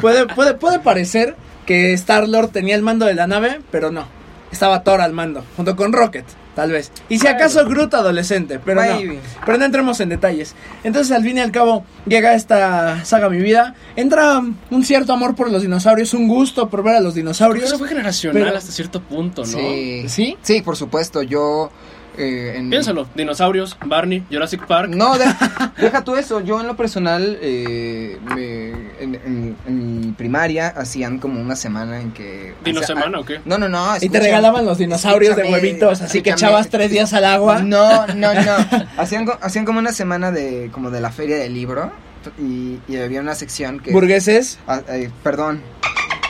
puede, 0.00 0.26
puede, 0.34 0.54
puede 0.54 0.78
parecer 0.80 1.36
que 1.66 1.92
Star 1.94 2.28
Lord 2.28 2.48
tenía 2.50 2.74
el 2.74 2.82
mando 2.82 3.06
de 3.06 3.14
la 3.14 3.26
nave, 3.26 3.60
pero 3.70 3.90
no. 3.90 4.06
Estaba 4.52 4.82
Thor 4.84 5.00
al 5.00 5.12
mando, 5.12 5.44
junto 5.56 5.74
con 5.76 5.92
Rocket, 5.92 6.24
tal 6.54 6.70
vez. 6.72 6.92
Y 7.08 7.18
si 7.18 7.26
acaso 7.26 7.64
Groot 7.66 7.92
adolescente, 7.94 8.58
pero 8.64 8.80
Maybe. 8.80 9.14
no. 9.14 9.20
Pero 9.44 9.58
no 9.58 9.64
entremos 9.64 10.00
en 10.00 10.08
detalles. 10.08 10.54
Entonces, 10.84 11.10
al 11.16 11.22
fin 11.22 11.38
y 11.38 11.40
al 11.40 11.50
cabo, 11.52 11.84
llega 12.06 12.34
esta 12.34 13.04
saga 13.04 13.26
a 13.26 13.30
mi 13.30 13.38
vida. 13.38 13.74
Entra 13.96 14.40
un 14.70 14.84
cierto 14.84 15.12
amor 15.12 15.34
por 15.34 15.50
los 15.50 15.62
dinosaurios, 15.62 16.14
un 16.14 16.28
gusto 16.28 16.68
por 16.70 16.82
ver 16.82 16.96
a 16.96 17.00
los 17.00 17.14
dinosaurios. 17.14 17.66
eso 17.66 17.78
fue 17.78 17.88
generacional 17.88 18.42
Pero- 18.44 18.56
hasta 18.56 18.72
cierto 18.72 19.00
punto, 19.02 19.42
¿no? 19.42 19.46
Sí. 19.58 20.04
¿Sí? 20.08 20.36
Sí, 20.42 20.62
por 20.62 20.76
supuesto. 20.76 21.22
Yo. 21.22 21.70
Eh, 22.18 22.54
en- 22.56 22.70
Piénsalo, 22.70 23.08
dinosaurios, 23.14 23.76
Barney, 23.84 24.24
Jurassic 24.30 24.66
Park. 24.66 24.90
No, 24.90 25.16
de- 25.18 25.24
deja 25.78 26.02
tú 26.04 26.16
eso. 26.16 26.40
Yo 26.40 26.60
en 26.60 26.66
lo 26.66 26.76
personal, 26.76 27.38
eh, 27.40 28.18
me- 28.34 28.70
en, 29.02 29.14
en- 29.14 29.56
en 29.66 30.00
mi 30.00 30.12
primaria 30.12 30.68
hacían 30.68 31.18
como 31.18 31.40
una 31.40 31.56
semana 31.56 32.00
en 32.00 32.12
que... 32.12 32.54
¿Dino 32.64 32.80
o 32.80 32.82
sea, 32.82 32.94
semana 32.96 33.20
o 33.20 33.24
qué? 33.24 33.40
No, 33.44 33.58
no, 33.58 33.68
no. 33.68 33.94
Y 34.00 34.08
te 34.08 34.20
regalaban 34.20 34.64
los 34.64 34.78
dinosaurios 34.78 35.36
de 35.36 35.44
huevitos, 35.44 36.00
así 36.02 36.22
que 36.22 36.30
echabas 36.30 36.68
tres 36.68 36.90
días 36.90 37.12
al 37.12 37.24
agua. 37.24 37.60
No, 37.62 38.06
no, 38.08 38.32
no. 38.34 38.56
hacían, 38.96 39.26
hacían 39.40 39.64
como 39.64 39.78
una 39.78 39.92
semana 39.92 40.30
de 40.30 40.70
como 40.72 40.90
de 40.90 41.00
la 41.00 41.10
feria 41.10 41.36
del 41.36 41.54
libro 41.54 41.92
y, 42.38 42.78
y 42.88 42.96
había 42.96 43.20
una 43.20 43.34
sección 43.34 43.80
que... 43.80 43.92
Burgueses. 43.92 44.58
Ah, 44.66 44.80
eh, 44.88 45.10
perdón, 45.22 45.60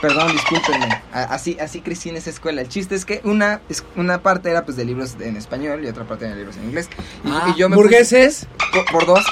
perdón, 0.09 0.33
discúlpenme. 0.33 0.89
Así, 1.13 1.57
así 1.61 1.81
crecí 1.81 2.09
en 2.11 2.17
esa 2.17 2.31
escuela. 2.31 2.61
El 2.61 2.69
chiste 2.69 2.95
es 2.95 3.05
que 3.05 3.21
una, 3.25 3.61
una 3.97 4.23
parte 4.23 4.51
era 4.51 4.65
pues 4.65 4.77
de 4.77 4.85
libros 4.85 5.17
en 5.21 5.37
español 5.37 5.85
y 5.85 5.89
otra 5.89 6.05
parte 6.05 6.27
de 6.27 6.35
libros 6.37 6.57
en 6.57 6.65
inglés. 6.65 6.89
Y, 7.25 7.29
Ah, 7.31 7.53
y 7.55 7.59
yo 7.59 7.69
me 7.69 7.77
burgueses. 7.77 8.47
puse- 8.59 8.73
por, 8.73 8.85
por 8.87 9.07
dos. 9.07 9.25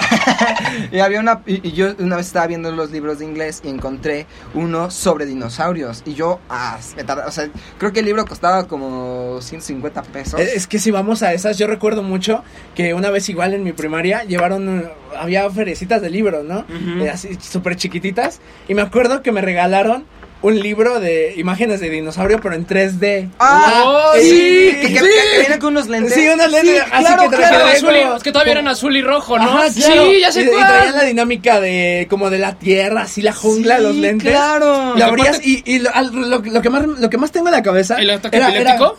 y 0.93 0.99
había 1.01 1.21
una 1.21 1.43
y, 1.47 1.67
y 1.67 1.73
yo 1.73 1.95
una 1.99 2.17
vez 2.17 2.27
estaba 2.27 2.47
viendo 2.47 2.71
los 2.73 2.91
libros 2.91 3.19
de 3.19 3.25
inglés 3.25 3.61
y 3.65 3.69
encontré 3.69 4.27
uno 4.55 4.91
sobre 4.91 5.27
dinosaurios 5.27 6.03
y 6.07 6.15
yo 6.15 6.41
ah, 6.49 6.79
me 6.97 7.05
tardé- 7.05 7.27
o 7.27 7.31
sea, 7.33 7.49
creo 7.79 7.93
que 7.93 8.01
el 8.01 8.07
libro 8.07 8.25
costaba 8.25 8.67
como 8.69 9.39
150 9.41 10.03
pesos. 10.05 10.41
Es 10.41 10.67
que 10.67 10.79
si 10.79 10.91
vamos 10.91 11.23
a 11.23 11.33
esas, 11.33 11.59
yo 11.59 11.67
recuerdo 11.67 12.03
mucho 12.03 12.43
que 12.75 12.95
una 12.95 13.11
vez 13.11 13.29
igual 13.29 13.55
en 13.55 13.65
mi 13.65 13.73
primaria 13.73 14.25
llevaron, 14.25 14.89
había 15.19 15.49
ferecitas 15.51 16.01
de 16.03 16.11
libros, 16.11 16.45
¿no? 16.45 16.65
Eh, 17.03 17.11
así 17.11 17.37
súper 17.41 17.77
chiquititas. 17.77 18.41
Y 18.69 18.75
me 18.75 18.83
acuerdo 18.83 19.23
que 19.23 19.33
me 19.33 19.41
regalaron 19.41 20.05
un 20.43 20.59
libro 20.59 20.99
de 21.01 21.35
imágenes 21.37 21.81
de 21.81 21.89
dinosaurio, 21.89 22.41
pero 22.41 22.55
en 22.55 22.67
3D. 22.67 23.29
Ah, 23.39 23.83
Oh, 23.85 24.13
sí, 24.17 24.23
sí, 24.23 24.77
que, 24.81 24.89
que- 24.95 24.99
sí. 24.99 25.05
que 25.35 25.41
viene 25.41 25.59
con 25.59 25.71
unos 25.77 25.89
lentes. 25.89 26.15
Sí, 26.15 26.27
unos 26.29 26.51
lentes, 26.51 26.83
así 26.93 27.05
claro, 27.05 27.31
que 27.31 27.37
de 27.37 27.45
azul 27.45 27.91
y- 27.97 28.23
que 28.23 28.33
todavía 28.33 28.53
eran 28.53 28.69
azul 28.69 28.97
y 28.97 29.03
rojo, 29.03 29.39
¿no? 29.39 29.45
Ajá, 29.45 29.73
claro. 29.75 30.05
Sí, 30.11 30.21
ya 30.21 30.33
sé 30.33 30.41
y, 30.43 30.45
y 30.45 30.49
cuál. 30.49 30.67
traían 30.67 30.97
la 30.97 31.03
dinámica 31.05 31.61
de 31.61 32.07
como 32.11 32.29
de 32.31 32.39
la 32.39 32.55
tierra, 32.57 33.03
así 33.03 33.23
la 33.23 33.33
jungla, 33.33 33.77
Sí, 33.79 33.83
los 33.83 33.97
lentes. 33.97 34.31
claro. 34.31 34.95
Lo 34.97 35.05
abrías 35.05 35.41
y, 35.45 35.63
y 35.65 35.79
lo, 35.79 35.95
al- 35.95 36.13
lo- 36.15 36.39
lo 36.41 36.63
que 36.63 36.71
más 36.71 36.87
lo 36.87 37.09
que 37.11 37.19
más 37.19 37.31
tengo 37.33 37.47
en 37.49 37.53
la 37.55 37.63
cabeza 37.63 37.97
¿El 37.97 38.11
ataque 38.11 38.37
era, 38.37 38.49
era, 38.49 38.75
epiléptico? 38.75 38.99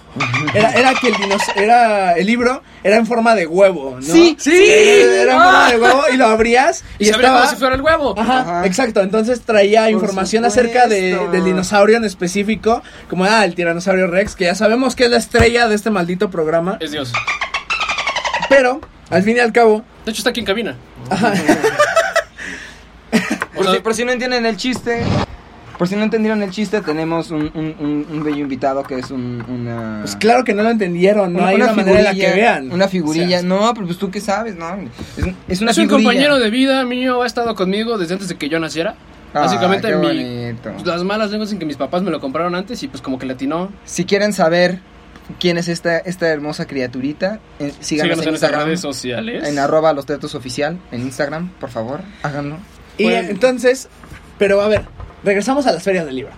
era, 0.54 0.72
era 0.74 0.94
que 1.00 1.08
el 1.08 1.16
era 1.64 2.14
el 2.14 2.26
libro 2.26 2.62
era 2.84 2.98
en 2.98 3.06
forma 3.08 3.34
de 3.36 3.48
huevo, 3.48 3.98
¿no? 4.02 4.14
Sí, 4.14 4.36
sí. 4.40 4.52
Era, 4.66 5.34
en 5.34 5.40
forma 5.40 5.66
Ah. 5.68 5.72
de 5.72 5.80
huevo 5.80 6.04
y 6.14 6.18
lo 6.18 6.26
abrías 6.28 6.84
y, 7.00 7.04
Y 7.04 7.06
se 7.08 7.14
abría 7.14 7.28
estaba 7.30 7.42
como 7.46 7.52
si 7.54 7.60
fuera 7.60 7.76
el 7.76 7.82
huevo. 7.82 8.16
Ajá, 8.18 8.40
Ajá. 8.42 8.66
exacto. 8.66 9.02
Entonces 9.02 9.42
traía 9.42 9.84
Por 9.84 9.92
información 9.92 10.46
acerca 10.46 10.88
de. 10.88 11.18
Del 11.34 11.44
dinosaurio 11.46 11.98
en 11.98 12.06
específico, 12.06 12.82
como 13.10 13.26
ah, 13.26 13.44
el 13.46 13.56
tiranosaurio 13.56 14.08
Rex, 14.08 14.36
que 14.36 14.46
ya 14.46 14.56
sabemos 14.56 14.96
que 14.96 15.06
es 15.06 15.12
la 15.12 15.18
estrella 15.18 15.68
de 15.68 15.76
este 15.76 15.90
maldito 15.90 16.30
programa. 16.30 16.78
Es 16.80 16.92
Dios. 16.92 17.12
Pero, 18.50 18.80
al 19.10 19.24
fin 19.24 19.38
y 19.38 19.40
al 19.40 19.52
cabo, 19.52 19.84
De 20.06 20.12
hecho, 20.12 20.20
está 20.20 20.30
aquí 20.30 20.40
en 20.42 20.46
cabina. 20.46 20.76
Por, 23.56 23.68
si, 23.76 23.80
por 23.82 23.94
si 23.96 24.06
no 24.06 24.12
entienden 24.12 24.46
el 24.46 24.58
chiste, 24.58 25.04
por 25.78 25.88
si 25.88 25.96
no 25.96 26.04
entendieron 26.04 26.42
el 26.42 26.50
chiste, 26.52 26.82
tenemos 26.82 27.32
un, 27.32 27.52
un, 27.54 27.76
un- 27.80 28.08
un 28.12 28.24
bello 28.24 28.38
invitado 28.40 28.84
que 28.84 28.96
es 29.00 29.12
un, 29.12 29.44
una... 29.48 30.00
Pues 30.02 30.16
claro 30.16 30.44
que 30.44 30.54
no 30.54 30.64
lo 30.64 30.70
entendieron, 30.70 31.34
no 31.34 31.46
hay 31.46 31.56
una 31.56 31.74
manera 31.74 32.00
en 32.00 32.06
la 32.06 32.14
que 32.14 32.32
vean. 32.32 32.72
Una 32.72 32.88
figurilla. 32.88 33.26
O 33.26 33.30
sea, 33.30 33.42
no, 33.44 33.74
pero 33.74 33.86
pues 33.88 33.98
tú 33.98 34.10
qué 34.12 34.22
sabes, 34.22 34.56
¿no? 34.56 34.68
Es, 35.18 35.26
es 35.48 35.62
una 35.62 35.72
es 35.72 35.78
un 35.78 35.88
compañero 35.88 36.40
de 36.40 36.50
vida 36.50 36.84
mío, 36.86 37.22
ha 37.24 37.26
estado 37.28 37.56
conmigo 37.56 37.98
desde 37.98 38.14
antes 38.14 38.30
de 38.30 38.36
que 38.38 38.50
yo 38.50 38.60
naciera. 38.60 38.96
Ah, 39.34 39.42
Básicamente, 39.42 39.88
qué 39.88 39.96
mi- 39.96 40.06
bonito. 40.08 40.72
pues, 40.74 40.86
las 40.86 41.04
malas 41.04 41.32
lenguas 41.32 41.52
en 41.52 41.60
que 41.60 41.66
mis 41.66 41.78
papás 41.78 42.04
me 42.04 42.12
lo 42.12 42.20
compraron 42.20 42.54
antes 42.56 42.82
y 42.84 42.88
pues 42.88 43.02
como 43.02 43.18
que 43.18 43.26
le 43.26 43.34
atinó. 43.34 43.72
Si 43.84 44.06
quieren 44.06 44.32
saber 44.34 44.80
quién 45.40 45.58
es 45.58 45.68
esta, 45.70 45.98
esta 45.98 46.28
hermosa 46.28 46.68
criaturita, 46.68 47.40
eh, 47.60 47.72
síganos, 47.80 47.84
Síganos 48.20 48.20
en 48.20 48.28
en 48.28 48.34
Instagram. 48.36 48.66
redes 48.66 48.80
sociales. 48.82 49.48
En 49.48 49.58
arroba 49.58 49.92
los 49.94 50.06
tetos 50.06 50.36
oficial, 50.36 50.78
en 50.92 51.02
Instagram, 51.02 51.50
por 51.60 51.70
favor, 51.72 52.02
háganlo. 52.22 52.58
Y 52.98 53.06
Pues- 53.06 53.30
entonces, 53.30 53.90
pero 54.38 54.62
a 54.62 54.68
ver, 54.68 54.84
regresamos 55.24 55.66
a 55.66 55.72
las 55.72 55.82
ferias 55.82 56.06
del 56.06 56.16
libro. 56.18 56.34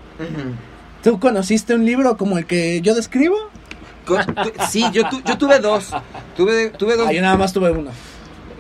¿Tú 1.04 1.20
conociste 1.20 1.76
un 1.76 1.86
libro 1.86 2.16
como 2.18 2.38
el 2.38 2.46
que 2.46 2.80
yo 2.82 2.96
describo? 2.96 3.36
Sí, 4.70 4.86
yo, 4.94 5.10
tu- 5.10 5.22
yo 5.24 5.38
tuve 5.38 5.60
dos. 5.60 5.92
Tuve, 6.38 6.70
tuve 6.70 6.96
dos. 6.96 7.08
Ah, 7.10 7.12
yo 7.12 7.22
nada 7.22 7.36
más 7.38 7.52
tuve 7.54 7.72
uno. 7.72 7.92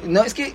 No, 0.07 0.23
es 0.23 0.33
que. 0.33 0.53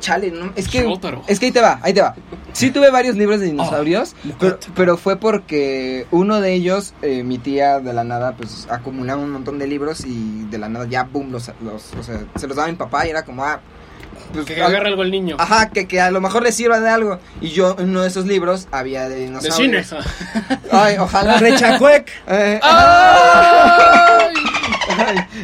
Chale, 0.00 0.30
no, 0.30 0.52
es 0.56 0.68
que. 0.68 0.82
Shotaro. 0.82 1.22
Es 1.28 1.38
que 1.38 1.46
ahí 1.46 1.52
te 1.52 1.60
va, 1.60 1.78
ahí 1.82 1.92
te 1.92 2.02
va. 2.02 2.14
Sí 2.52 2.70
tuve 2.70 2.90
varios 2.90 3.14
libros 3.16 3.38
de 3.38 3.46
dinosaurios, 3.46 4.16
Oh, 4.26 4.34
pero, 4.40 4.58
pero 4.74 4.96
fue 4.96 5.16
porque 5.16 6.06
uno 6.10 6.40
de 6.40 6.52
ellos, 6.54 6.94
eh, 7.02 7.22
mi 7.22 7.38
tía 7.38 7.78
de 7.78 7.92
la 7.92 8.02
nada, 8.02 8.32
pues 8.36 8.66
acumulaba 8.68 9.22
un 9.22 9.30
montón 9.30 9.58
de 9.58 9.68
libros 9.68 10.04
y 10.04 10.46
de 10.50 10.58
la 10.58 10.68
nada 10.68 10.86
ya, 10.88 11.04
boom, 11.04 11.30
los, 11.30 11.50
los, 11.62 11.94
o 11.94 12.02
sea, 12.02 12.24
se 12.34 12.48
los 12.48 12.56
daba 12.56 12.68
a 12.68 12.70
mi 12.72 12.76
papá 12.76 13.06
y 13.06 13.10
era 13.10 13.24
como, 13.24 13.44
ah. 13.44 13.60
Pues, 14.32 14.44
Que 14.46 14.62
agarre 14.62 14.88
algo 14.88 15.02
el 15.02 15.10
niño. 15.10 15.36
Ajá, 15.38 15.70
que, 15.70 15.86
que 15.88 16.00
a 16.00 16.10
lo 16.10 16.20
mejor 16.20 16.42
le 16.42 16.52
sirva 16.52 16.78
de 16.80 16.88
algo. 16.88 17.18
Y 17.40 17.48
yo, 17.48 17.74
en 17.78 17.90
uno 17.90 18.02
de 18.02 18.08
esos 18.08 18.26
libros 18.26 18.68
había 18.70 19.08
de 19.08 19.16
de 19.16 19.24
dinosaurios. 19.26 19.86
cine. 19.88 20.00
Ay, 20.70 20.96
ojalá. 20.98 21.38
Rechacuec. 21.40 22.08
Eh, 22.28 22.60
¡Ay! 22.62 24.34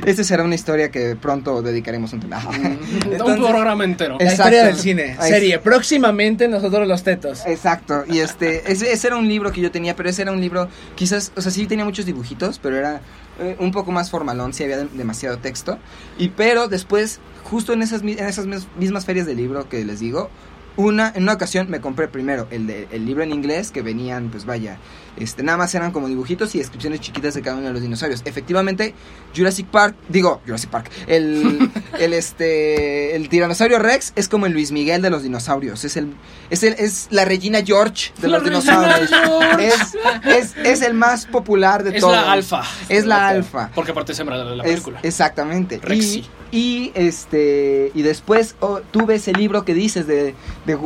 Esta 0.06 0.24
será 0.24 0.42
una 0.44 0.54
historia 0.54 0.90
que 0.90 1.14
pronto 1.16 1.60
dedicaremos 1.60 2.12
un 2.14 2.20
tema. 2.20 2.40
un 2.48 3.36
programa 3.36 3.84
entero. 3.84 4.16
La 4.18 4.24
Exacto. 4.24 4.42
historia 4.44 4.64
del 4.64 4.76
cine. 4.76 5.16
Serie. 5.20 5.58
Próximamente 5.58 6.48
nosotros 6.48 6.88
los 6.88 7.02
tetos. 7.02 7.44
Exacto, 7.46 8.04
y 8.08 8.20
este, 8.20 8.70
ese, 8.72 8.92
ese 8.92 9.06
era 9.08 9.16
un 9.16 9.28
libro 9.28 9.52
que 9.52 9.60
yo 9.60 9.70
tenía, 9.70 9.94
pero 9.94 10.08
ese 10.08 10.22
era 10.22 10.32
un 10.32 10.40
libro, 10.40 10.68
quizás, 10.94 11.32
o 11.36 11.40
sea, 11.42 11.52
sí 11.52 11.66
tenía 11.66 11.84
muchos 11.84 12.06
dibujitos, 12.06 12.58
pero 12.58 12.76
era 12.76 13.00
eh, 13.40 13.56
un 13.58 13.70
poco 13.72 13.92
más 13.92 14.10
formalón, 14.10 14.52
sí 14.54 14.64
había 14.64 14.78
de- 14.78 14.88
demasiado 14.94 15.38
texto, 15.38 15.78
y 16.18 16.28
pero 16.30 16.68
después, 16.68 17.20
justo 17.44 17.72
en 17.72 17.82
esas, 17.82 18.02
mi- 18.02 18.12
en 18.14 18.24
esas 18.26 18.46
mis- 18.46 18.66
mismas 18.78 19.04
ferias 19.04 19.26
de 19.26 19.34
libro 19.34 19.68
que 19.68 19.84
les 19.84 20.00
digo, 20.00 20.30
una, 20.76 21.12
en 21.14 21.22
una 21.24 21.32
ocasión 21.34 21.68
me 21.70 21.80
compré 21.80 22.06
primero 22.08 22.46
el, 22.50 22.66
de, 22.66 22.86
el 22.92 23.06
libro 23.06 23.22
en 23.22 23.32
inglés, 23.32 23.70
que 23.70 23.82
venían, 23.82 24.28
pues 24.30 24.44
vaya, 24.44 24.76
este, 25.16 25.42
nada 25.42 25.58
más 25.58 25.74
eran 25.74 25.92
como 25.92 26.08
dibujitos 26.08 26.54
y 26.54 26.58
descripciones 26.58 27.00
chiquitas 27.00 27.34
de 27.34 27.42
cada 27.42 27.56
uno 27.56 27.66
de 27.68 27.72
los 27.72 27.82
dinosaurios. 27.82 28.22
Efectivamente, 28.24 28.94
Jurassic 29.34 29.66
Park, 29.66 29.96
digo, 30.08 30.40
Jurassic 30.46 30.70
Park, 30.70 30.90
el, 31.06 31.70
el, 31.98 32.12
este, 32.12 33.16
el 33.16 33.28
tiranosaurio 33.28 33.78
Rex 33.78 34.12
es 34.16 34.28
como 34.28 34.46
el 34.46 34.52
Luis 34.52 34.72
Miguel 34.72 35.02
de 35.02 35.10
los 35.10 35.22
dinosaurios, 35.22 35.84
es 35.84 35.96
el, 35.96 36.14
es 36.50 36.62
el, 36.62 36.74
es 36.74 37.08
la 37.10 37.24
Regina 37.24 37.62
George 37.64 38.12
de 38.20 38.28
La 38.28 38.38
los 38.38 38.44
dinosaurios. 38.44 39.10
Es, 39.58 39.94
es, 40.26 40.56
es 40.64 40.82
el 40.82 40.94
más 40.94 41.26
popular 41.26 41.82
de 41.82 41.94
Es 41.96 42.00
todos. 42.00 42.12
la 42.14 42.32
alfa. 42.32 42.62
Es 42.88 43.06
la 43.06 43.28
alfa. 43.28 43.70
Porque 43.74 43.90
aparte 43.92 44.14
se 44.14 44.24
llama 44.24 44.36
la, 44.36 44.44
la 44.56 44.64
Es- 44.64 44.70
película. 44.70 45.00
exactamente. 45.02 45.78
Rexy. 45.82 46.24
Y, 46.52 46.56
y, 46.58 46.92
este 46.94 47.90
y 47.94 48.02
después 48.02 48.54
oh, 48.60 48.80
tuve 48.90 49.16
ese 49.16 49.32
libro 49.32 49.64
que 49.64 49.74
dices 49.74 50.06
de, 50.06 50.34
de, 50.66 50.78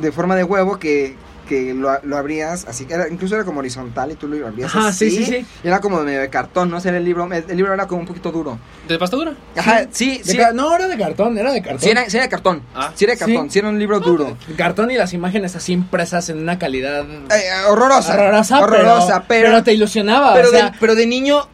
de 0.00 0.12
forma 0.12 0.34
de 0.36 0.44
huevo 0.44 0.78
que, 0.78 1.16
que 1.48 1.74
lo, 1.74 1.90
lo 2.02 2.16
abrías 2.16 2.64
así, 2.68 2.86
era, 2.88 3.08
incluso 3.08 3.34
era 3.34 3.44
como 3.44 3.58
horizontal 3.60 4.12
y 4.12 4.14
tú 4.14 4.26
lo 4.28 4.46
abrías 4.46 4.74
Ajá, 4.74 4.88
así. 4.88 5.10
sí, 5.10 5.24
sí, 5.24 5.24
sí. 5.24 5.46
Y 5.62 5.68
era 5.68 5.80
como 5.80 6.00
medio 6.02 6.20
de 6.20 6.30
cartón, 6.30 6.70
no 6.70 6.80
sé, 6.80 6.88
el 6.90 7.04
libro, 7.04 7.28
el 7.32 7.56
libro 7.56 7.72
era 7.74 7.86
como 7.86 8.00
un 8.00 8.06
poquito 8.06 8.32
duro. 8.32 8.58
¿De 8.88 8.98
pasta 8.98 9.16
dura? 9.16 9.34
Ajá, 9.56 9.86
sí, 9.90 10.20
sí. 10.24 10.38
no, 10.54 10.74
era 10.74 10.88
de 10.88 10.96
cartón, 10.98 11.36
era 11.38 11.52
de 11.52 11.60
cartón. 11.62 11.80
Sí 11.80 11.90
era, 11.90 12.08
sí 12.08 12.16
era 12.16 12.24
de 12.24 12.30
cartón. 12.30 12.62
Ah. 12.74 12.92
sí 12.94 13.04
era 13.04 13.14
de 13.14 13.18
cartón, 13.18 13.50
Sí. 13.50 13.58
era 13.58 13.68
un 13.68 13.78
libro 13.78 14.00
duro. 14.00 14.36
Cartón 14.56 14.90
y 14.90 14.94
las 14.96 15.12
imágenes 15.12 15.54
así 15.56 15.72
impresas 15.72 16.28
en 16.28 16.38
una 16.38 16.58
calidad 16.58 17.04
Eh, 17.04 17.42
horrorosa. 17.68 18.14
horrorosa, 18.14 18.60
horrorosa, 18.60 19.24
pero, 19.28 19.48
pero 19.50 19.62
te 19.62 19.72
ilusionaba. 19.72 20.34
pero, 20.34 20.48
o 20.48 20.50
sea, 20.52 20.70
de, 20.70 20.76
pero 20.80 20.94
de 20.94 21.06
niño, 21.06 21.46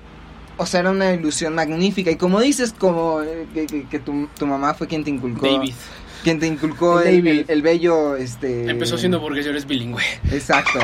o 0.57 0.67
sea, 0.67 0.81
era 0.81 0.91
una 0.91 1.13
ilusión 1.13 1.55
magnífica. 1.55 2.11
Y 2.11 2.17
como 2.17 2.39
dices, 2.41 2.75
como 2.79 3.23
eh, 3.23 3.47
que, 3.55 3.67
que- 3.67 3.89
que 3.89 3.99
tu, 3.99 4.29
tu 4.39 4.47
mamá 4.47 4.75
fue 4.75 4.87
quien 4.87 5.03
te 5.05 5.11
inculcó. 5.11 5.47
David. 5.47 5.73
Quien 6.23 6.39
te 6.39 6.47
inculcó 6.47 7.01
El 7.01 7.45
el, 7.49 7.63
bello, 7.63 8.17
este... 8.17 8.69
Empezó 8.71 8.99
siendo 8.99 9.21
burgués 9.21 9.45
y 9.47 9.49
ahora 9.49 9.59
es 9.59 9.67
bilingüe. 9.67 10.03
Exacto. 10.31 10.79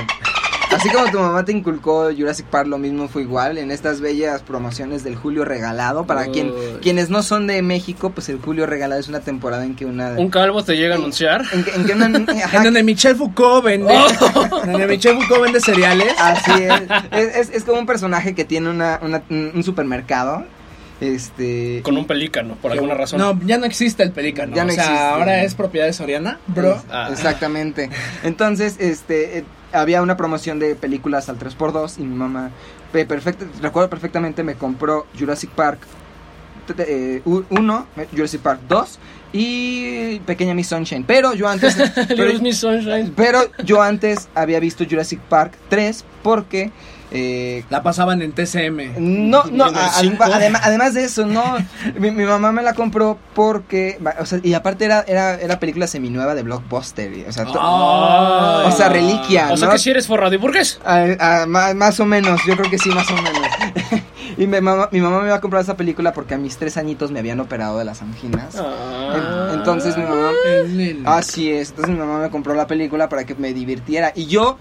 Así 0.75 0.90
como 0.90 1.11
tu 1.11 1.18
mamá 1.20 1.44
te 1.44 1.53
inculcó 1.53 2.11
Jurassic 2.14 2.46
Park, 2.46 2.66
lo 2.66 2.77
mismo 2.77 3.09
fue 3.09 3.22
igual 3.22 3.57
en 3.57 3.70
estas 3.70 4.01
bellas 4.01 4.42
promociones 4.42 5.05
del 5.05 5.14
Julio 5.14 5.44
Regalado. 5.44 6.07
Para 6.07 6.27
quien, 6.27 6.53
quienes 6.83 7.09
no 7.09 7.22
son 7.22 7.46
de 7.46 7.62
México, 7.62 8.11
pues 8.11 8.29
el 8.29 8.38
Julio 8.40 8.66
Regalado 8.66 9.01
es 9.01 9.09
una 9.09 9.20
temporada 9.20 9.64
en 9.64 9.77
que 9.77 9.87
una... 9.87 10.11
Un 10.18 10.29
calvo 10.29 10.62
te 10.64 10.77
llega 10.77 10.96
a 10.96 10.99
anunciar. 10.99 11.42
En 11.53 11.64
que, 11.64 11.70
en 11.70 11.85
que 11.85 11.92
una... 11.92 12.07
ajá, 12.44 12.57
en 12.59 12.64
donde 12.64 12.83
Michel 12.83 13.14
Foucault 13.16 13.64
vende. 13.64 13.94
Oh. 13.96 14.62
donde 14.66 14.87
Michel 14.88 15.14
Foucault 15.16 15.42
vende 15.44 15.61
cereales. 15.61 16.12
Así 16.18 16.62
es. 16.64 16.83
Es, 17.12 17.37
es- 17.37 17.51
es 17.57 17.64
como 17.64 17.79
un 17.79 17.87
personaje 17.87 18.35
que 18.35 18.44
tiene 18.44 18.68
una, 18.68 18.99
una- 19.03 19.22
un 19.31 19.53
un 19.55 19.62
supermercado. 19.62 20.44
Este. 21.00 21.80
Con 21.82 21.96
un 21.96 22.06
pelícano, 22.06 22.54
por 22.56 22.72
alguna 22.72 22.94
razón. 22.94 23.20
No, 23.20 23.38
ya 23.44 23.59
no 23.59 23.66
existe 23.66 24.02
el 24.02 24.12
pelícano. 24.12 24.56
Ya 24.56 24.64
no 24.64 24.70
o 24.70 24.74
sea, 24.74 24.85
existe. 24.85 25.04
ahora 25.04 25.42
es 25.44 25.54
propiedad 25.54 25.87
de 25.87 25.92
Soriana, 25.92 26.40
bro. 26.46 26.82
Ah. 26.90 27.09
Exactamente. 27.11 27.90
Entonces, 28.22 28.76
este, 28.78 29.38
eh, 29.38 29.44
había 29.72 30.02
una 30.02 30.16
promoción 30.16 30.59
de 30.59 30.74
películas 30.74 31.28
al 31.28 31.38
3x2 31.38 31.98
y 31.98 32.02
mi 32.02 32.16
mamá, 32.16 32.50
perfecto, 32.92 33.46
recuerdo 33.61 33.90
perfectamente, 33.90 34.42
me 34.42 34.54
compró 34.54 35.06
Jurassic 35.18 35.50
Park 35.50 35.80
1, 37.24 37.87
Jurassic 38.12 38.40
Park 38.40 38.61
2 38.68 38.98
y 39.32 40.18
Pequeña 40.20 40.54
Miss 40.54 40.68
Sunshine. 40.68 41.04
Pero 41.04 41.35
yo 41.35 41.48
antes... 41.48 41.76
pero, 42.09 42.32
pero 43.14 43.40
yo 43.64 43.82
antes 43.82 44.28
había 44.35 44.61
visto 44.61 44.85
Jurassic 44.88 45.20
Park 45.20 45.52
3 45.68 46.04
porque... 46.22 46.70
eh, 47.11 47.64
La 47.71 47.83
pasaban 47.83 48.21
en 48.23 48.33
TCM. 48.33 48.95
No, 48.99 49.45
no, 49.45 49.64
a- 49.64 49.90
adema- 49.92 50.61
además 50.62 50.95
de 50.95 51.05
eso, 51.05 51.25
no. 51.27 51.57
Mi, 51.99 52.11
mi 52.11 52.25
mamá 52.25 52.53
me 52.53 52.62
la 52.62 52.75
compró 52.75 53.19
porque, 53.35 53.99
o 54.19 54.27
sea, 54.27 54.40
y 54.42 54.55
aparte 54.55 54.85
era, 54.85 55.05
era, 55.07 55.35
era 55.35 55.59
película 55.61 55.87
seminueva 55.87 56.35
de 56.35 56.42
Blockbuster, 56.42 57.27
o 57.29 57.33
sea, 57.33 57.45
to- 57.45 57.59
Ah. 57.61 58.64
o 58.66 58.73
sea, 58.73 58.88
reliquia, 58.88 59.51
O 59.53 59.57
sea 59.57 59.69
que 59.71 59.79
si 59.79 59.90
eres 59.90 60.07
forrado 60.07 60.35
y 60.35 60.38
burgués. 60.38 60.81
Ah, 60.85 61.07
ah, 61.21 61.45
ma- 61.47 61.75
más, 61.75 61.99
o 62.01 62.07
menos, 62.07 62.40
yo 62.47 62.57
creo 62.57 62.71
que 62.71 62.79
sí, 62.79 62.88
más 62.90 63.09
o 63.11 63.14
menos. 63.14 63.42
y 64.38 64.47
mi 64.47 64.61
mamá, 64.61 64.88
mi 64.92 65.01
mamá 65.01 65.21
me 65.21 65.27
iba 65.27 65.37
a 65.37 65.40
comprar 65.40 65.62
esa 65.62 65.77
película 65.77 66.12
porque 66.12 66.35
a 66.35 66.38
mis 66.38 66.57
tres 66.57 66.77
añitos 66.77 67.11
me 67.12 67.21
habían 67.21 67.40
operado 67.40 67.79
de 67.79 67.85
las 67.85 68.03
anginas. 68.03 68.57
Ah. 68.59 69.49
En- 69.53 69.59
entonces 69.59 69.97
mi 69.97 70.05
mamá, 70.05 70.31
así 71.16 71.51
es, 71.51 71.71
entonces 71.71 71.92
mi 71.95 71.99
mamá 72.01 72.19
me 72.19 72.31
compró 72.31 72.55
la 72.55 72.66
película 72.66 73.09
para 73.09 73.25
que 73.25 73.35
me 73.35 73.53
divirtiera. 73.55 74.12
Y 74.14 74.27
yo, 74.27 74.59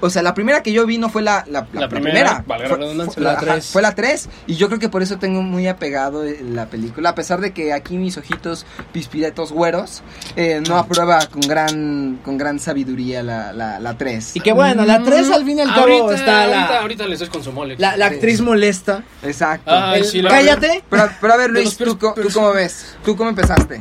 o 0.00 0.10
sea, 0.10 0.22
la 0.22 0.34
primera 0.34 0.62
que 0.62 0.72
yo 0.72 0.86
vi 0.86 0.98
no 0.98 1.08
fue 1.08 1.22
la, 1.22 1.44
la, 1.48 1.66
La 1.72 1.88
primera, 1.88 2.44
valga 2.46 2.64
la 2.64 2.68
fue, 2.68 2.78
redundancia. 2.78 3.14
fue- 3.14 3.22
La 3.22 3.30
ajá, 3.32 3.40
tres. 3.40 3.66
fue 3.66 3.82
la 3.82 3.94
3. 3.94 4.28
Y 4.46 4.56
yo 4.56 4.68
creo 4.68 4.78
que 4.78 4.88
por 4.88 5.02
eso 5.02 5.18
tengo 5.18 5.42
muy 5.42 5.66
apegado 5.68 6.24
eh, 6.24 6.40
la 6.42 6.66
película. 6.66 7.10
A 7.10 7.14
pesar 7.14 7.40
de 7.40 7.52
que 7.52 7.72
aquí 7.72 7.96
mis 7.96 8.16
ojitos 8.18 8.66
pispiretos 8.92 9.52
güeros 9.52 10.02
eh, 10.36 10.62
no 10.68 10.76
aprueba 10.78 11.26
con 11.26 11.40
gran, 11.42 12.18
con 12.24 12.36
gran 12.38 12.58
sabiduría 12.58 13.22
la, 13.22 13.52
la, 13.52 13.78
la 13.80 13.96
3. 13.96 14.36
Y 14.36 14.40
que 14.40 14.52
bueno, 14.52 14.84
la 14.84 15.02
3 15.02 15.30
al 15.30 15.44
fin 15.44 15.58
y 15.58 15.60
al 15.62 15.68
cabo 15.74 15.80
ahorita, 15.82 16.14
está 16.14 16.42
ahorita, 16.44 16.56
la, 16.72 16.80
ahorita 16.80 17.06
les 17.08 17.18
doy 17.20 17.28
con 17.28 17.42
su 17.42 17.52
mole. 17.52 17.76
la, 17.78 17.96
la 17.96 18.06
actriz 18.06 18.40
molesta. 18.40 19.02
Exacto. 19.22 19.70
Ay, 19.72 20.00
El- 20.00 20.06
sí, 20.06 20.22
la- 20.22 20.30
cállate. 20.30 20.84
Pero, 20.88 21.08
pero 21.20 21.32
a 21.32 21.36
ver, 21.36 21.50
Luis, 21.50 21.76
¿tú, 21.76 21.96
¿tú 21.96 22.12
cómo 22.34 22.52
ves? 22.52 22.96
¿Tú 23.04 23.16
cómo 23.16 23.30
empezaste? 23.30 23.80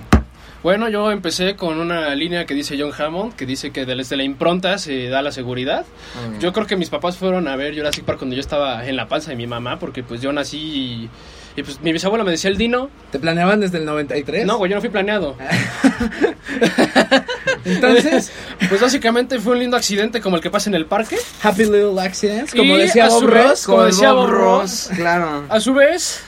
Bueno, 0.66 0.90
yo 0.90 1.12
empecé 1.12 1.56
con 1.56 1.80
una 1.80 2.16
línea 2.16 2.48
que 2.48 2.56
dice 2.56 2.76
John 2.76 2.92
Hammond, 2.98 3.36
que 3.36 3.46
dice 3.46 3.70
que 3.70 3.86
desde 3.86 4.18
la 4.18 4.24
impronta 4.24 4.80
se 4.80 5.10
da 5.10 5.22
la 5.22 5.32
seguridad. 5.32 5.86
Yo 6.40 6.54
creo 6.54 6.66
que 6.66 6.76
mis 6.76 6.90
papás 6.90 7.18
fueron 7.18 7.48
a 7.48 7.56
ver 7.56 7.76
Jurassic 7.78 8.04
Park 8.04 8.18
cuando 8.18 8.36
yo 8.36 8.40
estaba 8.40 8.84
en 8.88 8.96
la 8.96 9.08
panza 9.08 9.30
de 9.30 9.36
mi 9.36 9.46
mamá, 9.46 9.78
porque 9.78 10.02
pues 10.02 10.22
yo 10.22 10.34
nací 10.34 10.58
y, 10.58 11.10
y, 11.56 11.62
pues 11.62 11.80
mi 11.82 11.94
bisabuela 11.94 12.24
me 12.24 12.32
decía 12.32 12.50
el 12.50 12.58
Dino. 12.58 12.90
¿Te 13.12 13.20
planeaban 13.20 13.60
desde 13.60 13.78
el 13.78 13.86
93? 13.86 14.48
No, 14.48 14.58
güey, 14.58 14.72
yo 14.72 14.76
no 14.78 14.82
fui 14.82 14.90
planeado. 14.90 15.38
Entonces, 17.64 18.32
Pues 18.70 18.82
básicamente 18.82 19.40
fue 19.40 19.54
un 19.54 19.60
lindo 19.60 19.78
accidente 19.78 20.20
como 20.20 20.38
el 20.38 20.42
que 20.42 20.50
pasa 20.50 20.72
en 20.72 20.76
el 20.76 20.88
parque. 20.88 21.18
Happy 21.44 21.66
Little 21.66 22.02
Accidents, 22.02 22.56
como 22.56 22.76
Y 22.76 22.80
decía 22.80 23.08
Bob 23.10 23.26
Ross. 23.26 23.66
como 23.68 23.84
decía 23.84 24.14
Bob 24.14 24.30
Ross, 24.32 24.90
Claro. 24.96 25.44
a 25.48 25.60
su 25.60 25.76
vez, 25.76 26.24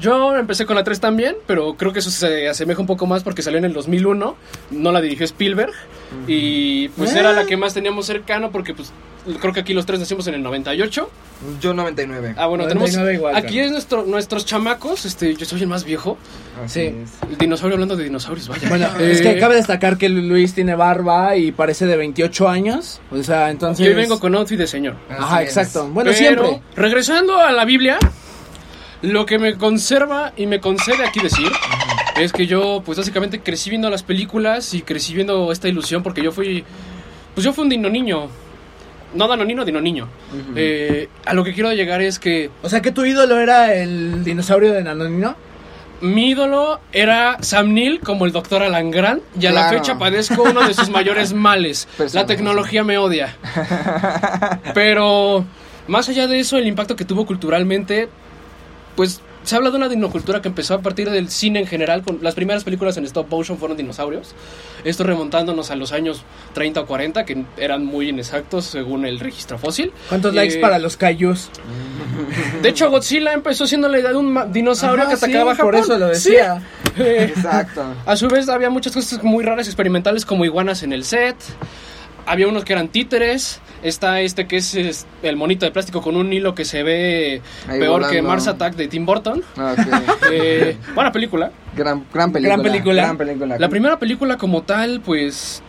Yo 0.00 0.36
empecé 0.36 0.66
con 0.66 0.76
la 0.76 0.84
3 0.84 0.98
también, 1.00 1.36
pero 1.46 1.74
creo 1.74 1.92
que 1.92 1.98
eso 2.00 2.10
se 2.10 2.48
asemeja 2.48 2.80
un 2.80 2.86
poco 2.86 3.06
más 3.06 3.22
porque 3.22 3.42
salió 3.42 3.58
en 3.58 3.64
el 3.66 3.72
2001, 3.72 4.36
no 4.70 4.92
la 4.92 5.00
dirigió 5.00 5.24
Spielberg 5.26 5.72
y 6.26 6.88
pues 6.90 7.14
era 7.14 7.32
la 7.32 7.44
que 7.46 7.56
más 7.56 7.74
teníamos 7.74 8.06
cercano 8.06 8.50
porque 8.50 8.74
pues 8.74 8.92
creo 9.40 9.52
que 9.52 9.60
aquí 9.60 9.74
los 9.74 9.86
tres 9.86 10.00
nacimos 10.00 10.26
en 10.26 10.34
el 10.34 10.42
98. 10.42 11.10
Yo 11.60 11.72
99. 11.74 12.34
Ah, 12.36 12.46
bueno, 12.46 12.64
99 12.64 12.90
tenemos 12.90 13.14
igual, 13.14 13.36
aquí 13.36 13.54
cara. 13.54 13.66
es 13.66 13.72
nuestro 13.72 14.04
nuestros 14.04 14.44
chamacos, 14.44 15.04
este 15.06 15.34
yo 15.34 15.46
soy 15.46 15.62
el 15.62 15.68
más 15.68 15.84
viejo. 15.84 16.18
Así 16.64 16.80
Sí. 16.80 16.86
es. 17.02 17.30
El 17.30 17.38
dinosaurio 17.38 17.74
hablando 17.76 17.96
de 17.96 18.04
dinosaurios, 18.04 18.48
vaya. 18.48 18.68
Bueno, 18.68 18.86
Eh, 18.98 19.10
es 19.12 19.20
que 19.22 19.38
cabe 19.38 19.54
destacar 19.56 19.96
que 19.98 20.08
Luis 20.08 20.54
tiene 20.54 20.74
barba 20.74 21.36
y 21.36 21.52
parece 21.52 21.86
de 21.86 21.96
28 21.96 22.48
años. 22.48 23.00
O 23.10 23.22
sea, 23.22 23.50
entonces. 23.50 23.86
yo 23.86 23.94
vengo 23.94 24.18
con 24.20 24.34
outfit 24.34 24.58
de 24.58 24.66
señor. 24.66 24.96
Ajá, 25.10 25.42
es. 25.42 25.48
exacto. 25.48 25.88
Bueno, 25.88 26.10
Pero, 26.16 26.44
siempre. 26.44 26.62
Regresando 26.76 27.38
a 27.38 27.52
la 27.52 27.64
Biblia, 27.64 27.98
lo 29.02 29.26
que 29.26 29.38
me 29.38 29.54
conserva 29.56 30.32
y 30.36 30.46
me 30.46 30.60
concede 30.60 31.04
aquí 31.04 31.20
decir 31.20 31.50
es 32.16 32.32
que 32.32 32.46
yo, 32.46 32.82
pues 32.84 32.98
básicamente 32.98 33.40
crecí 33.40 33.70
viendo 33.70 33.88
las 33.88 34.02
películas 34.02 34.74
y 34.74 34.82
crecí 34.82 35.14
viendo 35.14 35.52
esta 35.52 35.68
ilusión 35.68 36.02
porque 36.02 36.22
yo 36.22 36.32
fui, 36.32 36.64
pues 37.34 37.44
yo 37.44 37.52
fui 37.52 37.64
un 37.64 37.70
dino 37.70 37.88
niño. 37.88 38.28
No 39.14 39.26
danonino, 39.26 39.64
dino 39.64 39.80
niño. 39.80 40.06
Eh, 40.54 41.08
a 41.24 41.34
lo 41.34 41.42
que 41.42 41.52
quiero 41.52 41.72
llegar 41.72 42.00
es 42.00 42.20
que 42.20 42.48
O 42.62 42.68
sea, 42.68 42.80
que 42.80 42.92
tu 42.92 43.04
ídolo 43.04 43.40
era 43.40 43.74
el 43.74 44.22
dinosaurio 44.22 44.72
de 44.72 44.84
Nanonino. 44.84 45.34
mi 46.00 46.30
ídolo 46.30 46.78
era 46.92 47.38
Sam 47.40 47.74
Neill 47.74 48.00
como 48.00 48.24
el 48.24 48.32
doctor 48.32 48.62
Alan 48.62 48.90
Grant 48.92 49.22
y 49.40 49.46
a 49.46 49.52
la 49.52 49.68
fecha 49.68 49.98
padezco 49.98 50.44
uno 50.44 50.66
de 50.66 50.74
sus 50.74 50.90
mayores 50.98 51.32
males. 51.32 51.88
La 52.12 52.26
tecnología 52.26 52.84
me 52.84 52.98
odia. 52.98 53.36
Pero 54.74 55.44
más 55.88 56.08
allá 56.08 56.28
de 56.28 56.38
eso, 56.38 56.56
el 56.56 56.68
impacto 56.68 56.94
que 56.94 57.04
tuvo 57.04 57.26
culturalmente, 57.26 58.08
pues 58.96 59.20
se 59.42 59.56
habla 59.56 59.70
de 59.70 59.76
una 59.78 59.88
dinocultura 59.88 60.42
que 60.42 60.48
empezó 60.48 60.74
a 60.74 60.82
partir 60.82 61.08
del 61.10 61.30
cine 61.30 61.60
en 61.60 61.66
general. 61.66 62.02
Con 62.02 62.18
las 62.20 62.34
primeras 62.34 62.62
películas 62.62 62.98
en 62.98 63.06
stop 63.06 63.28
motion 63.30 63.56
fueron 63.56 63.76
dinosaurios. 63.76 64.34
Esto 64.84 65.02
remontándonos 65.02 65.70
a 65.70 65.76
los 65.76 65.92
años 65.92 66.22
30 66.52 66.80
o 66.82 66.86
40, 66.86 67.24
que 67.24 67.44
eran 67.56 67.84
muy 67.86 68.10
inexactos 68.10 68.66
según 68.66 69.06
el 69.06 69.18
registro 69.18 69.56
fósil. 69.58 69.92
¿Cuántos 70.10 70.32
Eh, 70.34 70.36
likes 70.36 70.58
para 70.58 70.78
los 70.78 70.98
Cayus? 70.98 71.48
De 72.60 72.68
hecho, 72.68 72.90
Godzilla 72.90 73.32
empezó 73.32 73.66
siendo 73.66 73.88
la 73.88 73.98
idea 73.98 74.10
de 74.10 74.16
un 74.16 74.52
dinosaurio 74.52 75.04
Ajá, 75.04 75.10
que 75.10 75.16
atacaba 75.16 75.52
sí, 75.52 75.54
a 75.54 75.56
Japón. 75.56 75.70
por 75.72 75.74
eso 75.76 75.98
lo 75.98 76.06
decía. 76.08 76.62
Exacto. 76.98 77.82
a 78.04 78.16
su 78.16 78.28
vez 78.28 78.48
había 78.48 78.68
muchas 78.68 78.92
cosas 78.92 79.22
muy 79.22 79.42
raras 79.44 79.66
experimentales 79.66 80.26
como 80.26 80.44
iguanas 80.44 80.82
en 80.82 80.92
el 80.92 81.04
set. 81.04 81.36
Había 82.26 82.48
unos 82.48 82.64
que 82.64 82.72
eran 82.72 82.88
títeres. 82.88 83.60
Está 83.82 84.20
este 84.20 84.46
que 84.46 84.58
es, 84.58 84.74
es 84.74 85.06
el 85.22 85.36
monito 85.36 85.64
de 85.64 85.72
plástico 85.72 86.02
con 86.02 86.16
un 86.16 86.32
hilo 86.32 86.54
que 86.54 86.64
se 86.64 86.82
ve 86.82 87.40
Ahí 87.66 87.78
peor 87.78 88.08
que. 88.08 88.20
Mars 88.22 88.46
Attack 88.46 88.74
de 88.76 88.88
Tim 88.88 89.06
Burton. 89.06 89.42
Ah, 89.56 89.74
ok. 89.78 89.86
Eh, 90.32 90.76
buena 90.94 91.10
película. 91.10 91.50
Gran, 91.74 92.04
gran 92.12 92.30
película. 92.30 92.54
Gran 92.56 92.62
película. 92.62 93.02
Gran 93.02 93.18
película. 93.18 93.58
La 93.58 93.68
primera 93.68 93.98
película 93.98 94.36
como 94.36 94.62
tal, 94.62 95.00
pues... 95.00 95.60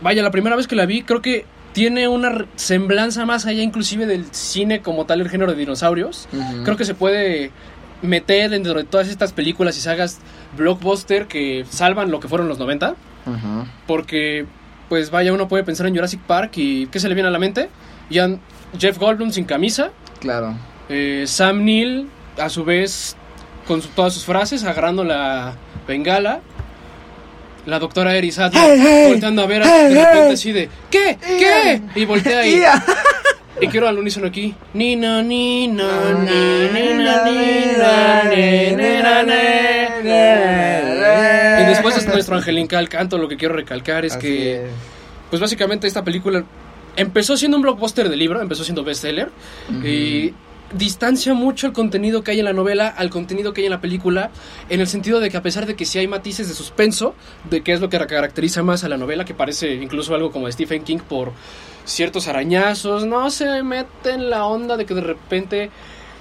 Vaya, 0.00 0.22
la 0.22 0.30
primera 0.30 0.56
vez 0.56 0.66
que 0.66 0.76
la 0.76 0.86
vi 0.86 1.02
creo 1.02 1.20
que 1.20 1.44
tiene 1.72 2.08
una 2.08 2.46
semblanza 2.56 3.26
más 3.26 3.46
allá 3.46 3.62
inclusive 3.62 4.06
del 4.06 4.24
cine 4.32 4.80
como 4.80 5.06
tal, 5.06 5.20
el 5.20 5.28
género 5.28 5.52
de 5.52 5.58
dinosaurios. 5.58 6.28
Creo 6.64 6.76
que 6.76 6.84
se 6.84 6.94
puede 6.94 7.50
meter 8.02 8.50
dentro 8.50 8.74
de 8.74 8.84
todas 8.84 9.08
estas 9.08 9.32
películas 9.32 9.76
y 9.76 9.80
sagas 9.80 10.18
blockbuster 10.56 11.26
que 11.26 11.64
salvan 11.68 12.10
lo 12.10 12.20
que 12.20 12.28
fueron 12.28 12.48
los 12.48 12.58
90. 12.58 12.90
Ujú. 13.26 13.66
Porque, 13.86 14.46
pues 14.88 15.10
vaya, 15.10 15.32
uno 15.32 15.48
puede 15.48 15.64
pensar 15.64 15.86
en 15.86 15.94
Jurassic 15.94 16.20
Park 16.22 16.52
y 16.56 16.86
¿qué 16.88 16.98
se 17.00 17.08
le 17.08 17.14
viene 17.14 17.28
a 17.28 17.32
la 17.32 17.38
mente? 17.38 17.68
Ya 18.10 18.28
Jeff 18.78 18.98
Goldblum 18.98 19.30
sin 19.32 19.44
camisa, 19.44 19.90
Claro. 20.20 20.54
eh, 20.88 21.24
Sam 21.26 21.64
Neill 21.64 22.08
a 22.38 22.48
su 22.48 22.64
vez 22.64 23.16
con 23.66 23.82
su- 23.82 23.88
todas 23.88 24.14
sus 24.14 24.24
frases 24.24 24.64
agarrando 24.64 25.04
la 25.04 25.54
bengala. 25.86 26.40
La 27.66 27.78
doctora 27.78 28.16
Eris 28.16 28.38
Adler 28.38 28.62
Hey, 28.64 28.80
hey, 28.82 29.06
volteando 29.10 29.42
a 29.42 29.46
ver 29.46 29.62
a- 29.62 29.66
hey, 29.66 29.92
de 29.94 30.04
repente 30.04 30.32
así 30.34 30.52
de 30.52 30.70
¿Qué? 30.90 31.18
¿Qué? 31.20 31.82
Y 31.96 32.04
voltea 32.06 32.46
y, 32.46 32.62
y 33.60 33.66
quiero 33.68 33.88
al 33.88 33.98
unísono 33.98 34.26
aquí. 34.28 34.54
Nina, 34.72 35.22
nina, 35.22 35.84
ni, 36.14 36.80
nina, 36.80 37.24
nina, 37.24 38.22
ni, 38.24 38.74
nina, 38.74 39.22
ni. 39.22 40.87
Y 41.60 41.64
después 41.64 41.96
es 41.96 42.06
nuestro 42.06 42.36
angelical 42.38 42.88
canto. 42.88 43.18
Lo 43.18 43.28
que 43.28 43.36
quiero 43.36 43.54
recalcar 43.54 44.04
es 44.04 44.12
Así 44.12 44.20
que, 44.20 44.54
es. 44.56 44.70
pues 45.30 45.40
básicamente 45.40 45.86
esta 45.86 46.04
película 46.04 46.44
empezó 46.96 47.36
siendo 47.36 47.56
un 47.56 47.62
blockbuster 47.62 48.08
de 48.08 48.16
libro, 48.16 48.40
empezó 48.40 48.64
siendo 48.64 48.84
bestseller. 48.84 49.30
Y 49.84 50.34
distancia 50.72 51.32
mucho 51.34 51.66
el 51.66 51.72
contenido 51.72 52.22
que 52.22 52.32
hay 52.32 52.40
en 52.40 52.44
la 52.44 52.52
novela 52.52 52.88
al 52.88 53.10
contenido 53.10 53.52
que 53.52 53.62
hay 53.62 53.66
en 53.66 53.72
la 53.72 53.80
película, 53.80 54.30
en 54.68 54.80
el 54.80 54.86
sentido 54.86 55.20
de 55.20 55.30
que 55.30 55.36
a 55.36 55.42
pesar 55.42 55.66
de 55.66 55.76
que 55.76 55.84
sí 55.84 55.98
hay 55.98 56.08
matices 56.08 56.48
de 56.48 56.54
suspenso, 56.54 57.14
de 57.48 57.62
que 57.62 57.72
es 57.72 57.80
lo 57.80 57.88
que 57.88 57.98
caracteriza 57.98 58.62
más 58.62 58.84
a 58.84 58.88
la 58.88 58.96
novela, 58.96 59.24
que 59.24 59.34
parece 59.34 59.74
incluso 59.74 60.14
algo 60.14 60.30
como 60.30 60.46
de 60.46 60.52
Stephen 60.52 60.82
King 60.84 60.98
por 60.98 61.32
ciertos 61.84 62.28
arañazos, 62.28 63.06
no 63.06 63.30
se 63.30 63.62
mete 63.62 64.10
en 64.10 64.28
la 64.28 64.44
onda 64.44 64.76
de 64.76 64.84
que 64.84 64.94
de 64.94 65.00
repente 65.00 65.70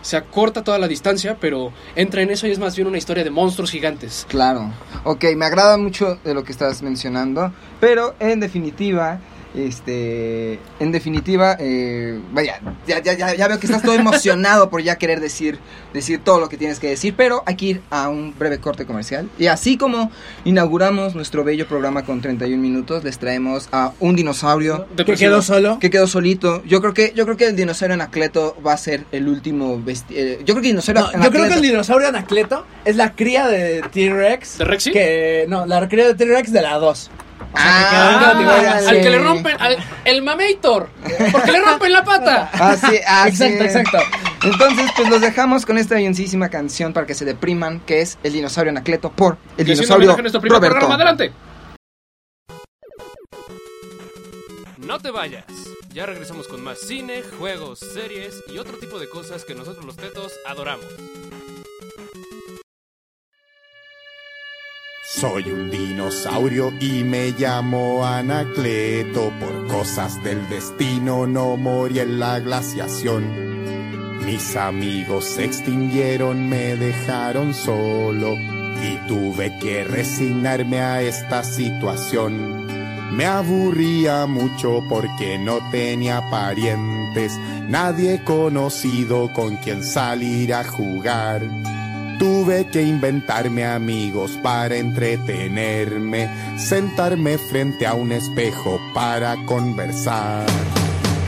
se 0.07 0.15
acorta 0.15 0.63
toda 0.63 0.79
la 0.79 0.87
distancia, 0.87 1.35
pero 1.37 1.73
entra 1.93 2.21
en 2.21 2.29
eso 2.29 2.47
y 2.47 2.51
es 2.51 2.59
más 2.59 2.77
bien 2.77 2.87
una 2.87 2.97
historia 2.97 3.25
de 3.25 3.29
monstruos 3.29 3.71
gigantes. 3.71 4.25
Claro. 4.29 4.71
Ok, 5.03 5.25
me 5.35 5.45
agrada 5.45 5.77
mucho 5.77 6.17
de 6.23 6.33
lo 6.33 6.45
que 6.45 6.53
estás 6.53 6.81
mencionando, 6.81 7.51
pero 7.81 8.15
en 8.21 8.39
definitiva, 8.39 9.19
este, 9.57 10.59
en 10.79 10.91
definitiva, 10.91 11.57
eh, 11.59 12.19
vaya, 12.31 12.59
ya, 12.87 12.99
ya, 13.01 13.13
ya, 13.13 13.33
ya 13.35 13.47
veo 13.47 13.59
que 13.59 13.65
estás 13.67 13.81
todo 13.81 13.93
emocionado 13.95 14.69
por 14.69 14.81
ya 14.81 14.97
querer 14.97 15.19
decir, 15.19 15.57
decir 15.93 16.19
todo 16.23 16.39
lo 16.39 16.49
que 16.49 16.57
tienes 16.57 16.79
que 16.79 16.87
decir, 16.89 17.13
pero 17.17 17.43
hay 17.45 17.55
que 17.55 17.65
ir 17.65 17.81
a 17.89 18.09
un 18.09 18.33
breve 18.37 18.59
corte 18.59 18.85
comercial. 18.85 19.29
Y 19.39 19.47
así 19.47 19.77
como 19.77 20.11
inauguramos 20.45 21.15
nuestro 21.15 21.43
bello 21.43 21.67
programa 21.67 22.03
con 22.03 22.21
31 22.21 22.61
minutos, 22.61 23.03
les 23.03 23.17
traemos 23.17 23.69
a 23.71 23.93
un 23.99 24.15
dinosaurio 24.15 24.85
Que 24.95 25.05
quedó 25.15 25.41
solo. 25.41 25.79
que 25.79 25.89
quedó 25.89 26.07
solito. 26.07 26.63
Yo 26.65 26.81
creo 26.81 26.93
que, 26.93 27.13
yo 27.15 27.25
creo 27.25 27.37
que 27.37 27.45
el 27.47 27.55
dinosaurio 27.55 27.95
Anacleto 27.95 28.55
va 28.65 28.73
a 28.73 28.77
ser 28.77 29.05
el 29.11 29.27
último 29.27 29.81
eh, 30.09 30.39
yo 30.45 30.53
creo 30.53 30.61
que 30.61 30.69
el 30.69 30.73
dinosaurio 30.73 31.03
No, 31.03 31.11
yo 31.23 31.29
creo 31.31 31.31
que 31.31 31.37
el 31.37 31.43
Anacleto- 31.53 31.61
dinosaurio 31.61 32.07
Anacleto 32.09 32.65
es 32.85 32.95
la 32.95 33.13
cría 33.13 33.47
de 33.47 33.81
T-Rex. 33.91 34.57
¿De 34.59 34.65
Rexy? 34.65 34.91
Que, 34.91 35.45
no, 35.47 35.65
la 35.65 35.87
cría 35.87 36.07
de 36.07 36.15
T-Rex 36.15 36.51
de 36.51 36.61
la 36.61 36.75
2. 36.77 37.09
Ah, 37.53 38.33
que. 38.38 38.88
Al 38.89 39.01
que 39.01 39.10
le 39.10 39.19
rompen, 39.19 39.55
al, 39.60 39.77
el 40.05 40.21
mamator, 40.21 40.89
porque 41.31 41.51
le 41.51 41.62
rompen 41.62 41.91
la 41.91 42.03
pata. 42.03 42.49
Así, 42.53 42.97
así 43.07 43.43
Exacto, 43.43 43.63
es. 43.63 43.75
exacto. 43.75 43.97
Entonces, 44.43 44.91
pues 44.95 45.10
los 45.10 45.21
dejamos 45.21 45.65
con 45.65 45.77
esta 45.77 45.95
avioncísima 45.95 46.49
canción 46.49 46.93
para 46.93 47.07
que 47.07 47.13
se 47.15 47.25
depriman, 47.25 47.79
que 47.81 48.01
es 48.01 48.17
El 48.23 48.33
dinosaurio 48.33 48.71
Anacleto 48.71 49.12
por 49.12 49.38
el 49.57 49.65
Que 49.65 49.73
dinosaurio 49.73 50.15
Roberto. 50.15 50.39
programa, 50.41 50.95
adelante. 50.95 51.31
No 54.77 54.99
te 54.99 55.12
vayas. 55.12 55.45
Ya 55.93 56.05
regresamos 56.05 56.47
con 56.47 56.63
más 56.63 56.79
cine, 56.79 57.23
juegos, 57.39 57.79
series 57.79 58.43
y 58.47 58.60
otro 58.60 58.77
tipo 58.77 58.99
de 58.99 59.10
cosas 59.10 59.43
que 59.43 59.55
nosotros 59.55 59.83
los 59.86 59.97
tetos 59.97 60.31
adoramos. 60.47 60.86
Soy 65.19 65.49
un 65.49 65.71
dinosaurio 65.71 66.71
y 66.80 67.03
me 67.03 67.32
llamo 67.32 68.06
Anacleto. 68.06 69.34
Por 69.39 69.65
cosas 69.65 70.23
del 70.23 70.47
destino 70.47 71.25
no 71.25 71.58
morí 71.58 72.01
en 72.01 72.19
la 72.19 72.39
glaciación. 72.39 74.19
Mis 74.23 74.56
amigos 74.56 75.25
se 75.25 75.45
extinguieron, 75.45 76.47
me 76.47 76.75
dejaron 76.75 77.56
solo 77.56 78.36
y 78.36 79.08
tuve 79.08 79.58
que 79.58 79.84
resignarme 79.86 80.82
a 80.82 81.01
esta 81.01 81.43
situación. 81.43 82.67
Me 83.17 83.25
aburría 83.25 84.27
mucho 84.27 84.84
porque 84.88 85.39
no 85.39 85.58
tenía 85.71 86.30
parientes, 86.30 87.36
nadie 87.67 88.23
conocido 88.23 89.34
con 89.34 89.56
quien 89.56 89.84
salir 89.84 90.53
a 90.53 90.63
jugar. 90.63 91.41
Tuve 92.17 92.65
que 92.71 92.82
inventarme 92.82 93.63
amigos 93.63 94.32
para 94.41 94.75
entretenerme, 94.75 96.27
sentarme 96.58 97.38
frente 97.38 97.86
a 97.86 97.93
un 97.93 98.12
espejo 98.12 98.82
para 98.95 99.36
conversar. 99.45 100.43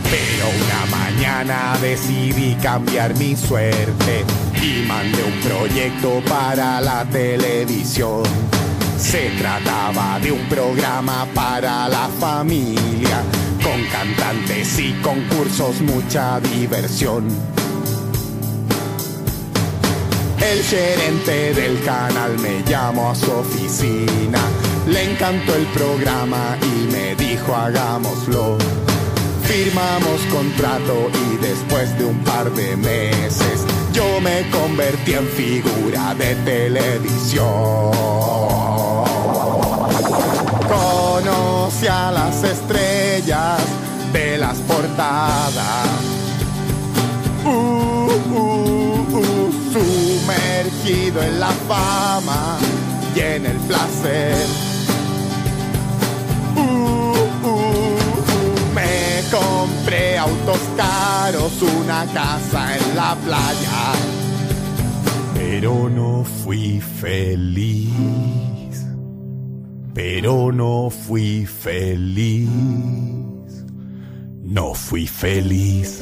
Pero 0.09 0.49
una 0.49 0.97
mañana 0.97 1.77
decidí 1.79 2.55
cambiar 2.55 3.15
mi 3.17 3.35
suerte 3.35 4.25
y 4.55 4.87
mandé 4.87 5.23
un 5.23 5.39
proyecto 5.41 6.23
para 6.27 6.81
la 6.81 7.05
televisión. 7.05 8.23
Se 8.97 9.29
trataba 9.37 10.19
de 10.19 10.31
un 10.31 10.43
programa 10.49 11.27
para 11.35 11.87
la 11.87 12.09
familia, 12.19 13.21
con 13.63 13.85
cantantes 13.91 14.79
y 14.79 14.93
concursos, 15.03 15.81
mucha 15.81 16.39
diversión. 16.39 17.58
El 20.41 20.63
gerente 20.63 21.53
del 21.53 21.83
canal 21.83 22.37
me 22.39 22.63
llamó 22.63 23.11
a 23.11 23.15
su 23.15 23.31
oficina, 23.31 24.39
le 24.87 25.11
encantó 25.11 25.53
el 25.55 25.65
programa 25.67 26.57
y 26.61 26.91
me 26.91 27.15
dijo 27.15 27.55
hagámoslo. 27.55 28.57
Firmamos 29.43 30.21
contrato 30.31 31.09
y 31.13 31.37
después 31.37 31.97
de 31.97 32.05
un 32.05 32.19
par 32.23 32.51
de 32.51 32.77
meses 32.77 33.65
yo 33.93 34.21
me 34.21 34.49
convertí 34.49 35.13
en 35.13 35.27
figura 35.27 36.13
de 36.15 36.35
televisión. 36.35 37.45
Conocí 40.67 41.87
a 41.87 42.11
las 42.11 42.43
estrellas 42.43 43.59
de 44.13 44.37
las 44.37 44.57
portadas. 44.59 45.89
Uh, 47.43 47.49
uh, 47.49 48.88
sumergido 49.71 51.21
en 51.21 51.39
la 51.39 51.51
fama 51.67 52.57
y 53.15 53.19
en 53.19 53.45
el 53.45 53.57
placer. 53.57 54.45
Uh, 56.55 56.59
uh, 56.59 57.49
uh, 57.49 58.73
me 58.73 59.21
compré 59.31 60.17
autos 60.17 60.59
caros, 60.75 61.51
una 61.61 62.05
casa 62.13 62.77
en 62.77 62.95
la 62.95 63.15
playa, 63.15 63.93
pero 65.35 65.89
no 65.89 66.23
fui 66.23 66.81
feliz. 66.81 67.89
Pero 69.93 70.51
no 70.51 70.89
fui 70.89 71.45
feliz. 71.45 72.49
No 74.43 74.73
fui 74.73 75.05
feliz. 75.07 76.01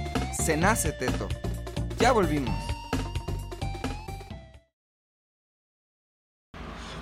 se 0.41 0.57
nace 0.57 0.91
teto. 0.91 1.29
Ya 1.99 2.11
volvimos. 2.11 2.55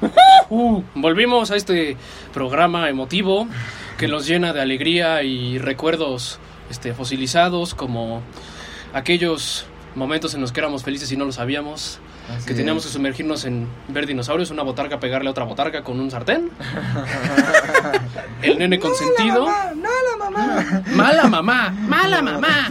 Uh, 0.52 0.82
volvimos 0.96 1.52
a 1.52 1.56
este 1.56 1.96
programa 2.34 2.90
emotivo 2.90 3.48
que 4.00 4.08
nos 4.08 4.26
llena 4.26 4.52
de 4.52 4.60
alegría 4.60 5.22
y 5.22 5.60
recuerdos 5.60 6.40
este, 6.72 6.96
fosilizados 6.96 7.76
como 7.76 8.24
aquellos 8.92 9.68
momentos 9.94 10.34
en 10.34 10.42
los 10.42 10.52
que 10.52 10.62
éramos 10.62 10.84
felices 10.84 11.12
y 11.12 11.18
no 11.18 11.26
lo 11.26 11.32
sabíamos. 11.32 12.00
Así 12.36 12.48
que 12.48 12.56
teníamos 12.56 12.84
es. 12.84 12.90
que 12.90 12.94
sumergirnos 12.94 13.46
en 13.46 13.68
ver 13.90 14.08
dinosaurios, 14.08 14.50
una 14.50 14.64
botarga 14.64 15.00
pegarle 15.00 15.28
a 15.28 15.32
otra 15.32 15.46
botarga 15.46 15.84
con 15.84 16.00
un 16.00 16.10
sartén. 16.10 16.50
El 18.42 18.58
nene 18.58 18.80
consentido. 18.80 19.46
No, 19.76 19.90
la 20.10 20.30
mamá. 20.30 20.84
Mala 20.96 21.28
mamá, 21.28 21.70
mala 21.72 22.22
mamá. 22.22 22.70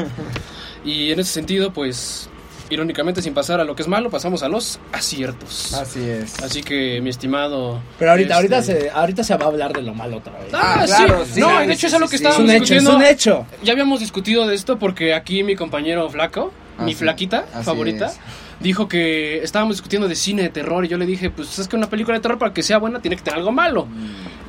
Y 0.85 1.13
en 1.13 1.21
ese 1.21 1.33
sentido, 1.33 1.73
pues, 1.73 2.29
irónicamente, 2.71 3.23
sin 3.23 3.33
pasar 3.35 3.61
a 3.61 3.65
lo 3.65 3.75
que 3.75 3.83
es 3.83 3.89
malo, 3.89 4.11
pasamos 4.11 4.43
a 4.43 4.49
los 4.49 4.79
aciertos. 4.93 5.73
Así 5.75 6.01
es. 6.09 6.39
Así 6.41 6.63
que, 6.63 7.01
mi 7.01 7.11
estimado. 7.11 7.81
Pero 7.99 8.11
ahorita, 8.13 8.37
ahorita, 8.37 8.59
este, 8.59 8.81
se, 8.83 8.91
ahorita 8.91 9.25
se 9.25 9.37
va 9.37 9.47
a 9.47 9.49
hablar 9.49 9.73
de 9.73 9.83
lo 9.83 9.95
malo 9.95 10.19
otra 10.19 10.33
vez. 10.39 10.53
Ah, 10.53 10.81
Ah, 10.81 10.85
claro, 10.87 11.25
sí. 11.25 11.33
sí, 11.35 11.41
No, 11.41 11.61
sí, 11.61 11.67
de 11.67 11.73
hecho 11.73 11.81
sí, 11.81 11.87
es 11.87 11.95
algo 11.95 12.07
sí, 12.07 12.11
que 12.13 12.19
sí. 12.19 12.25
es 12.25 12.31
estábamos 12.31 12.39
un 12.51 12.51
hecho, 12.57 12.63
es 12.65 12.71
discutiendo. 12.71 12.97
un 12.97 13.03
hecho. 13.05 13.47
Ya 13.63 13.73
habíamos 13.73 14.01
discutido 14.01 14.47
de 14.47 14.55
esto 14.55 14.79
porque 14.79 15.15
aquí 15.15 15.43
mi 15.43 15.57
compañero 15.57 16.09
Flaco, 16.11 16.53
mi 16.81 16.95
flaquita 16.95 17.47
así 17.55 17.65
favorita, 17.65 18.07
es. 18.07 18.19
Dijo 18.61 18.89
que 18.89 19.43
estábamos 19.43 19.77
discutiendo 19.77 20.09
de 20.09 20.15
cine 20.15 20.43
de 20.43 20.49
terror 20.49 20.85
y 20.85 20.89
yo 20.89 20.99
le 20.99 21.07
dije, 21.07 21.31
pues 21.31 21.59
es 21.59 21.69
que 21.69 21.77
una 21.77 21.89
película 21.89 22.17
de 22.17 22.23
terror 22.23 22.39
para 22.39 22.53
que 22.53 22.63
sea 22.63 22.79
buena 22.79 23.01
tiene 23.01 23.17
que 23.17 23.23
tener 23.23 23.39
algo 23.39 23.53
malo. 23.53 23.87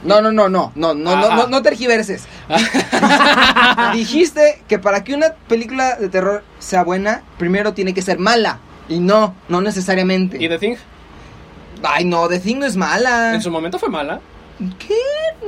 No, 0.03 0.21
no, 0.21 0.31
no, 0.31 0.47
no, 0.49 0.71
no, 0.75 0.93
no, 0.93 1.15
no, 1.15 1.25
Ajá. 1.27 1.35
no, 1.35 1.47
no 1.47 1.61
tergiverses. 1.61 2.25
Dijiste 3.93 4.61
que 4.67 4.79
para 4.79 5.03
que 5.03 5.13
una 5.13 5.33
película 5.47 5.95
de 5.95 6.09
terror 6.09 6.43
sea 6.59 6.83
buena, 6.83 7.23
primero 7.37 7.73
tiene 7.73 7.93
que 7.93 8.01
ser 8.01 8.19
mala. 8.19 8.59
Y 8.87 8.99
no, 8.99 9.35
no 9.49 9.61
necesariamente. 9.61 10.43
Y 10.43 10.47
The 10.49 10.57
Thing, 10.57 10.75
Ay, 11.83 12.05
no, 12.05 12.27
The 12.27 12.39
Thing 12.39 12.57
no 12.59 12.65
es 12.65 12.75
mala. 12.75 13.33
en 13.35 13.41
su 13.41 13.51
momento 13.51 13.77
fue 13.79 13.89
mala, 13.89 14.19
¿Qué? 14.77 14.93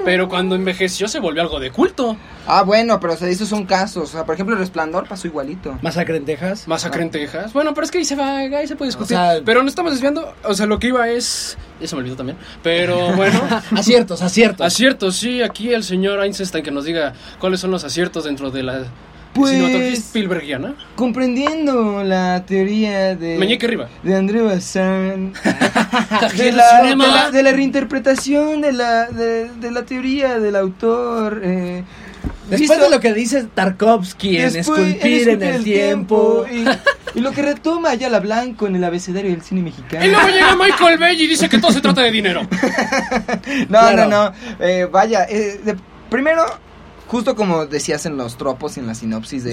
pero 0.05 0.27
cuando 0.29 0.55
envejeció 0.55 1.07
se 1.07 1.19
volvió 1.19 1.41
algo 1.43 1.59
de 1.59 1.69
culto. 1.69 2.17
Ah, 2.47 2.63
bueno, 2.63 2.99
pero 2.99 3.13
o 3.13 3.17
sea, 3.17 3.27
esos 3.27 3.47
son 3.49 3.65
casos. 3.65 4.09
O 4.09 4.11
sea, 4.11 4.25
por 4.25 4.33
ejemplo, 4.33 4.55
El 4.55 4.59
Resplandor 4.59 5.07
pasó 5.07 5.27
igualito. 5.27 5.77
Masacre 5.81 6.17
en 6.17 6.25
Texas. 6.25 6.67
Masacre 6.67 7.03
en 7.03 7.11
Texas. 7.11 7.53
Bueno, 7.53 7.73
pero 7.73 7.85
es 7.85 7.91
que 7.91 7.99
ahí 7.99 8.05
se 8.05 8.15
va, 8.15 8.37
ahí 8.37 8.67
se 8.67 8.75
puede 8.75 8.89
discutir. 8.89 9.15
O 9.17 9.19
sea- 9.19 9.41
pero 9.45 9.61
no 9.61 9.69
estamos 9.69 9.91
desviando. 9.91 10.33
O 10.43 10.53
sea, 10.55 10.65
lo 10.65 10.79
que 10.79 10.87
iba 10.87 11.07
es. 11.09 11.57
Ya 11.79 11.87
se 11.87 11.95
me 11.95 11.99
olvidó 12.01 12.15
también. 12.15 12.37
Pero 12.63 13.13
bueno. 13.15 13.39
Aciertos, 13.75 14.21
aciertos. 14.21 14.65
aciertos, 14.65 15.15
sí. 15.17 15.41
Aquí 15.43 15.71
el 15.73 15.83
señor 15.83 16.23
Einstein 16.23 16.63
que 16.63 16.71
nos 16.71 16.85
diga 16.85 17.13
cuáles 17.39 17.59
son 17.59 17.69
los 17.71 17.83
aciertos 17.83 18.23
dentro 18.23 18.49
de 18.49 18.63
la 18.63 18.85
Pues- 19.33 19.51
cinematografía 19.51 19.93
Spielbergiana. 19.97 20.75
Comprendiendo 20.95 22.03
la 22.03 22.45
teoría 22.45 23.15
de... 23.15 23.37
Meñique 23.37 23.65
arriba. 23.65 23.87
De 24.03 24.15
André 24.15 24.41
Bazin. 24.41 25.33
de, 26.37 26.49
el 26.49 26.57
la, 26.57 26.81
de, 26.83 26.95
la, 26.95 27.31
de 27.31 27.43
la 27.43 27.51
reinterpretación 27.51 28.61
de 28.61 28.71
la, 28.73 29.07
de, 29.07 29.49
de 29.49 29.71
la 29.71 29.83
teoría 29.85 30.39
del 30.39 30.55
autor. 30.55 31.41
Eh, 31.43 31.83
Después 32.49 32.71
visto- 32.71 32.83
de 32.83 32.89
lo 32.89 32.99
que 32.99 33.13
dice 33.13 33.45
Tarkovsky 33.45 34.37
en 34.37 34.55
esculpir 34.57 35.29
en 35.29 35.41
el 35.43 35.63
tiempo. 35.63 36.45
Y, 36.51 36.65
y 37.17 37.21
lo 37.21 37.31
que 37.31 37.41
retoma 37.41 37.91
Ayala 37.91 38.19
Blanco 38.19 38.67
en 38.67 38.75
el 38.75 38.83
abecedario 38.83 39.31
del 39.31 39.41
cine 39.41 39.61
mexicano. 39.61 40.03
Y 40.05 40.09
luego 40.09 40.27
llega 40.27 40.55
Michael 40.57 40.97
Bay 40.99 41.21
y 41.21 41.27
dice 41.27 41.47
que 41.47 41.57
todo 41.59 41.71
se 41.71 41.79
trata 41.81 42.01
de 42.01 42.11
dinero. 42.11 42.41
No, 43.69 43.79
Claro. 43.79 44.07
no, 44.07 44.25
no. 44.29 44.33
Eh, 44.59 44.87
vaya, 44.91 45.25
eh, 45.29 45.59
de- 45.63 45.77
primero, 46.09 46.43
justo 47.11 47.35
como 47.35 47.65
decías 47.65 48.05
en 48.05 48.15
los 48.17 48.37
tropos 48.37 48.77
y 48.77 48.79
en 48.79 48.87
la 48.87 48.95
sinopsis 48.95 49.43
de, 49.43 49.51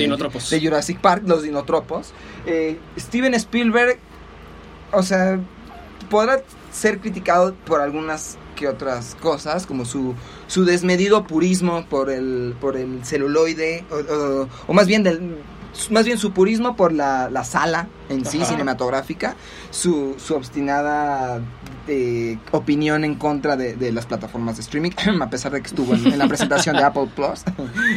de 0.61 0.65
Jurassic 0.65 1.01
Park, 1.01 1.25
los 1.27 1.43
dinotropos, 1.43 2.13
eh, 2.47 2.79
Steven 2.97 3.35
Spielberg, 3.35 3.99
o 4.93 5.03
sea, 5.03 5.41
podrá 6.09 6.41
ser 6.73 7.01
criticado 7.01 7.55
por 7.67 7.81
algunas 7.81 8.39
que 8.55 8.69
otras 8.69 9.17
cosas, 9.21 9.67
como 9.67 9.85
su, 9.85 10.15
su 10.47 10.65
desmedido 10.65 11.25
purismo 11.25 11.85
por 11.87 12.11
el, 12.11 12.55
por 12.61 12.77
el 12.77 13.05
celuloide, 13.05 13.85
o, 13.91 13.97
o- 14.43 14.49
o 14.69 14.73
más 14.73 14.87
bien 14.87 15.03
del... 15.03 15.37
Más 15.91 16.05
bien 16.07 16.19
su 16.19 16.33
purismo 16.33 16.75
por 16.75 16.93
la, 16.93 17.31
la 17.31 17.45
sala 17.45 17.87
en 18.09 18.25
sí, 18.25 18.39
Ajá. 18.41 18.47
cinematográfica, 18.51 19.37
su, 19.71 20.17
su 20.19 20.35
obstinada 20.35 21.41
eh, 21.89 22.39
opinión 22.53 23.05
en 23.05 23.15
contra 23.15 23.57
de, 23.57 23.93
las 23.93 24.07
plataformas 24.07 24.57
de 24.57 24.63
streaming, 24.63 24.91
a 25.21 25.31
pesar 25.31 25.53
de 25.53 25.61
que 25.61 25.67
estuvo 25.67 25.95
en, 25.95 26.19
la 26.19 26.29
presentación 26.29 26.77
de 26.77 26.85
Apple 26.85 27.09
Plus. 27.15 27.45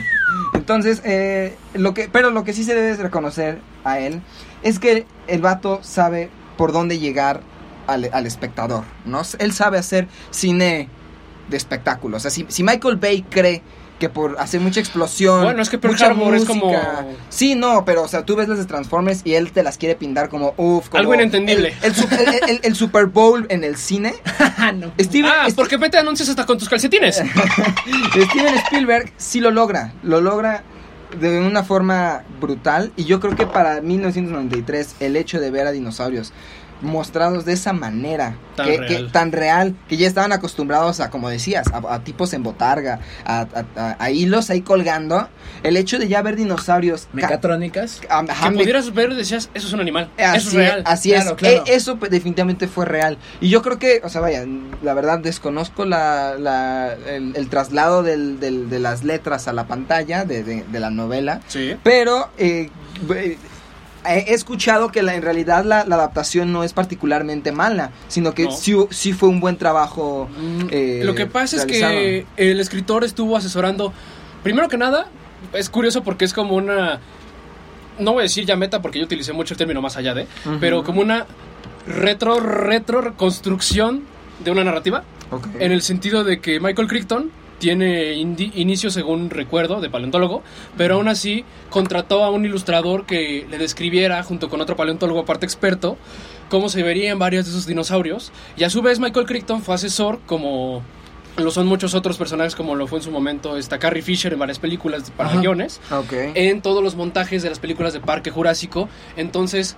Entonces, 0.54 1.02
eh, 1.04 1.56
lo 1.74 1.94
que, 1.94 2.10
pero 2.10 2.32
lo 2.32 2.44
que 2.44 2.54
sí 2.54 2.64
se 2.64 2.74
debe 2.74 2.96
reconocer 2.96 3.60
a 3.84 4.00
él 4.00 4.22
es 4.64 4.80
que 4.80 5.06
el 5.28 5.42
vato 5.42 5.80
sabe 5.84 6.30
por 6.58 6.72
dónde 6.72 7.00
llegar 7.00 7.42
al, 7.88 8.26
espectador, 8.26 8.86
¿no? 9.06 9.22
Él 9.40 9.52
sabe 9.52 9.78
hacer 9.78 10.08
cine 10.30 10.88
de 11.50 11.58
espectáculo. 11.58 12.18
O 12.18 12.20
si 12.20 12.64
Michael 12.64 12.96
Bay 12.96 13.24
cree 13.24 13.62
que 14.02 14.10
por 14.10 14.36
hacer 14.40 14.60
mucha 14.60 14.80
explosión. 14.80 15.44
Bueno, 15.44 15.62
es 15.62 15.70
que 15.70 15.78
Pearl 15.78 15.94
mucha 15.94 16.08
Harbor 16.08 16.36
es 16.36 16.44
como- 16.46 16.74
Sí, 17.30 17.54
no, 17.56 17.86
pero 17.86 18.02
o 18.04 18.08
sea, 18.08 18.26
tú 18.26 18.36
ves 18.36 18.48
las 18.50 18.58
de 18.58 18.66
Transformers 18.66 19.22
y 19.24 19.36
él 19.36 19.52
te 19.52 19.62
las 19.62 19.78
quiere 19.78 19.96
pintar 19.96 20.28
como 20.28 20.54
uff. 20.58 20.90
como 20.90 21.00
Algo 21.00 21.14
inentendible. 21.14 21.76
El, 21.84 21.92
el 21.92 21.96
su- 21.96 22.08
el- 22.16 22.50
el- 22.50 22.60
el 22.64 22.76
Super 22.76 23.06
Bowl 23.06 23.46
en 23.50 23.64
el 23.64 23.78
cine. 23.78 24.16
no. 24.76 24.92
Steven, 25.00 25.32
Ah, 25.32 25.44
Steven- 25.46 25.56
porque 25.56 25.78
mete 25.78 25.98
anuncios 26.00 26.28
hasta 26.28 26.46
con 26.48 26.58
tus 26.58 26.68
calcetines. 26.68 27.18
Steven 28.32 28.56
Spielberg 28.66 29.14
sí 29.18 29.40
lo 29.40 29.52
logra, 29.52 29.94
lo 30.04 30.20
logra 30.20 30.64
de 31.20 31.40
una 31.40 31.64
forma 31.64 32.24
brutal 32.40 32.92
y 32.96 33.04
yo 33.04 33.20
creo 33.20 33.36
que 33.36 33.46
para 33.46 33.82
1993 33.82 34.96
el 35.02 35.16
hecho 35.16 35.40
de 35.40 35.52
ver 35.52 35.68
a 35.68 35.72
dinosaurios 35.72 36.34
mostrados 36.82 37.46
de 37.46 37.54
esa 37.54 37.74
manera 37.74 38.36
Tan 38.56 38.66
que, 38.68 38.78
real. 38.78 38.88
que- 39.06 39.12
tan 39.12 39.32
real 39.32 39.76
que 39.88 39.98
ya 39.98 40.08
estaban 40.08 40.32
acostumbrados 40.32 41.00
a 41.00 41.10
como 41.10 41.30
decías 41.30 41.68
a, 41.74 41.94
a 41.94 42.04
tipos 42.04 42.34
en 42.34 42.44
botarga 42.44 43.00
a, 43.26 43.42
a- 43.42 43.66
a- 43.76 43.96
a 44.00 44.12
hilos 44.12 44.50
ahí 44.50 44.62
colgando 44.62 45.30
el 45.64 45.78
hecho 45.78 46.00
de 46.00 46.08
ya 46.08 46.22
ver 46.22 46.36
dinosaurios 46.36 47.04
ca- 47.04 47.10
Mecatrónicas. 47.14 48.02
a- 48.10 48.26
Que 48.26 48.50
me- 48.52 48.58
pudieras 48.58 48.94
ver 48.94 49.12
y 49.12 49.16
decías, 49.16 49.50
eso 49.54 49.68
es 49.68 49.74
un 49.74 49.80
animal. 49.82 50.10
Así, 50.18 50.38
eso 50.38 50.48
es 50.50 50.54
real. 50.56 50.84
Así 50.86 51.10
Claro, 51.12 51.30
es, 51.32 51.36
claro. 51.36 51.64
E- 51.68 51.74
eso 51.76 51.98
pues, 51.98 52.12
definitivamente 52.12 52.68
fue 52.68 52.86
real. 52.86 53.18
Y 53.42 53.50
yo 53.50 53.62
creo 53.62 53.78
que, 53.80 54.02
o 54.04 54.10
sea, 54.10 54.22
vaya, 54.22 54.46
la 54.82 54.94
verdad 54.94 55.20
desconozco 55.20 55.86
la, 55.86 56.36
la- 56.38 56.94
el, 57.08 57.36
el 57.36 57.50
traslado 57.50 58.04
del- 58.04 58.40
del- 58.40 58.70
de 58.70 58.80
las 58.80 59.04
letras 59.04 59.48
a 59.48 59.54
la 59.54 59.68
pantalla 59.68 60.26
de, 60.26 60.44
de- 60.44 60.64
de 60.64 60.80
la 60.80 60.90
novela, 60.90 61.42
Sí. 61.48 61.76
pero 61.84 62.30
eh, 62.38 62.70
he 64.06 64.34
escuchado 64.34 64.92
que 64.92 65.04
la, 65.04 65.16
en 65.16 65.22
realidad 65.22 65.64
la, 65.66 65.86
la 65.86 65.96
adaptación 65.96 66.52
no 66.52 66.64
es 66.64 66.74
particularmente 66.74 67.52
mala, 67.52 67.92
sino 68.08 68.34
que 68.34 68.46
No. 68.46 68.52
sí, 68.52 68.76
sí 68.90 69.14
fue 69.14 69.30
un 69.30 69.40
buen 69.40 69.58
trabajo. 69.58 70.28
eh, 70.72 71.02
Lo 71.04 71.14
que 71.16 71.26
pasa 71.28 71.58
es 71.58 71.66
que 71.66 72.26
el 72.38 72.60
escritor 72.60 73.04
estuvo 73.04 73.38
asesorando, 73.38 73.94
primero 74.44 74.68
que 74.70 74.78
nada, 74.78 75.08
es 75.54 75.70
curioso 75.70 76.04
porque 76.04 76.26
es 76.26 76.34
como 76.34 76.56
una. 76.56 77.00
No 78.00 78.14
voy 78.14 78.22
a 78.22 78.24
decir 78.24 78.46
ya 78.46 78.56
meta 78.56 78.82
porque 78.82 79.00
yo 79.00 79.06
utilicé 79.06 79.34
mucho 79.34 79.54
el 79.54 79.58
término 79.58 79.82
más 79.82 79.98
allá 79.98 80.14
de. 80.14 80.28
Pero 80.60 80.84
como 80.84 81.02
una 81.02 81.26
retro, 81.86 82.40
retro 82.40 83.02
reconstrucción 83.02 84.04
de 84.44 84.52
una 84.52 84.64
narrativa. 84.64 85.04
En 85.60 85.72
el 85.72 85.82
sentido 85.82 86.24
de 86.24 86.40
que 86.42 86.60
Michael 86.60 86.88
Crichton 86.88 87.32
tiene 87.62 88.14
inicio, 88.16 88.90
según 88.90 89.30
recuerdo, 89.30 89.82
de 89.82 89.90
paleontólogo, 89.90 90.42
pero 90.78 90.96
aún 90.96 91.08
así 91.08 91.46
contrató 91.70 92.24
a 92.24 92.32
un 92.32 92.44
ilustrador 92.44 93.06
que 93.06 93.46
le 93.52 93.60
describiera, 93.60 94.24
junto 94.24 94.50
con 94.50 94.62
otro 94.62 94.76
paleontólogo 94.76 95.20
aparte 95.20 95.46
experto, 95.46 95.96
cómo 96.50 96.70
se 96.70 96.82
verían 96.82 97.20
varios 97.20 97.46
de 97.46 97.52
esos 97.52 97.68
dinosaurios. 97.68 98.32
Y 98.58 98.64
a 98.64 98.72
su 98.72 98.82
vez 98.82 99.00
Michael 99.00 99.28
Crichton 99.28 99.62
fue 99.62 99.76
asesor, 99.76 100.20
como 100.26 100.82
lo 101.38 101.52
son 101.52 101.68
muchos 101.68 101.94
otros 101.94 102.18
personajes, 102.18 102.56
como 102.56 102.74
lo 102.74 102.88
fue 102.88 102.98
en 102.98 103.04
su 103.04 103.12
momento 103.12 103.56
esta 103.56 103.78
Carrie 103.78 104.02
Fisher 104.02 104.34
en 104.34 104.40
varias 104.40 104.58
películas 104.58 105.12
para 105.16 105.30
Ajá. 105.30 105.40
guiones 105.40 105.80
Ok. 105.92 106.12
en 106.34 106.62
todos 106.64 106.84
los 106.84 106.96
montajes 106.96 107.44
de 107.44 107.50
las 107.50 107.60
películas 107.60 107.94
de 107.94 108.00
Parque 108.00 108.32
Jurásico. 108.32 108.90
Entonces, 109.18 109.78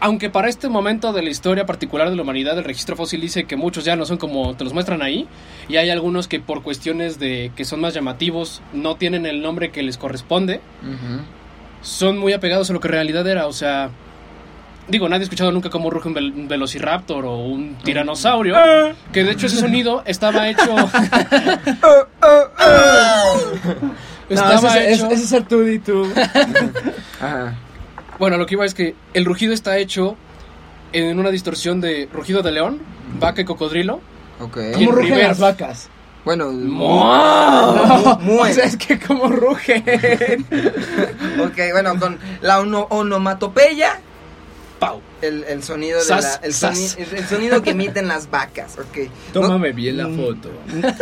aunque 0.00 0.30
para 0.30 0.48
este 0.48 0.68
momento 0.68 1.12
de 1.12 1.22
la 1.22 1.30
historia 1.30 1.66
particular 1.66 2.10
de 2.10 2.16
la 2.16 2.22
humanidad 2.22 2.58
el 2.58 2.64
registro 2.64 2.96
fósil 2.96 3.20
dice 3.20 3.44
que 3.44 3.56
muchos 3.56 3.84
ya 3.84 3.96
no 3.96 4.06
son 4.06 4.18
como 4.18 4.54
te 4.56 4.64
los 4.64 4.72
muestran 4.72 5.02
ahí, 5.02 5.26
y 5.68 5.76
hay 5.76 5.90
algunos 5.90 6.28
que 6.28 6.40
por 6.40 6.62
cuestiones 6.62 7.18
de 7.18 7.52
que 7.56 7.64
son 7.64 7.80
más 7.80 7.94
llamativos 7.94 8.62
no 8.72 8.96
tienen 8.96 9.26
el 9.26 9.42
nombre 9.42 9.70
que 9.70 9.82
les 9.82 9.98
corresponde, 9.98 10.60
son 11.82 12.18
muy 12.18 12.32
apegados 12.32 12.70
a 12.70 12.72
lo 12.72 12.80
que 12.80 12.88
en 12.88 12.94
realidad 12.94 13.26
era, 13.26 13.46
o 13.46 13.52
sea... 13.52 13.90
Digo, 14.88 15.08
nadie 15.08 15.22
ha 15.22 15.24
escuchado 15.24 15.50
nunca 15.50 15.68
cómo 15.68 15.90
ruge 15.90 16.06
un 16.06 16.14
vel- 16.14 16.32
un 16.32 16.46
velociraptor 16.46 17.24
o 17.26 17.38
un 17.38 17.74
tiranosaurio. 17.82 18.54
Que 19.12 19.24
de 19.24 19.32
hecho 19.32 19.46
ese 19.46 19.56
sonido 19.58 20.04
estaba 20.06 20.48
hecho. 20.48 20.62
No, 24.28 24.52
ese, 24.52 24.92
es- 24.92 24.98
hecho. 24.98 25.10
ese 25.10 25.24
es 25.24 25.32
el 25.32 25.44
tú 25.44 25.62
y 25.66 25.78
tú. 25.78 26.06
Ajá. 27.20 27.54
Bueno, 28.18 28.36
lo 28.38 28.46
que 28.46 28.54
iba 28.54 28.64
es 28.64 28.74
que 28.74 28.94
el 29.14 29.24
rugido 29.24 29.52
está 29.52 29.78
hecho 29.78 30.16
en 30.92 31.18
una 31.18 31.30
distorsión 31.30 31.80
de 31.80 32.08
rugido 32.12 32.42
de 32.42 32.52
león, 32.52 32.80
vaca 33.20 33.40
y 33.40 33.44
cocodrilo. 33.44 34.00
Ok. 34.40 34.58
¿Cómo 34.74 34.92
rugen 34.92 35.18
las 35.18 35.38
vacas? 35.40 35.88
Bueno, 36.24 36.50
No, 36.50 38.40
o 38.40 38.46
sea, 38.46 38.64
es 38.64 38.76
que 38.76 38.98
como 38.98 39.28
rugen. 39.28 39.84
ok, 41.40 41.58
bueno, 41.72 41.98
con 42.00 42.18
la 42.40 42.58
ono- 42.60 42.86
onomatopeya, 42.90 44.00
¡Pau! 44.80 45.00
el, 45.22 45.44
el 45.44 45.62
sonido 45.62 45.98
de 46.00 46.04
Sas, 46.04 46.40
la, 46.42 46.46
el, 46.46 47.24
sonido 47.26 47.62
que 47.62 47.70
emiten 47.70 48.08
las 48.08 48.28
vacas, 48.30 48.76
ok. 48.78 49.08
Tómame 49.32 49.72
bien 49.72 49.96
la 49.98 50.08
Mm. 50.08 50.16
foto. 50.16 50.50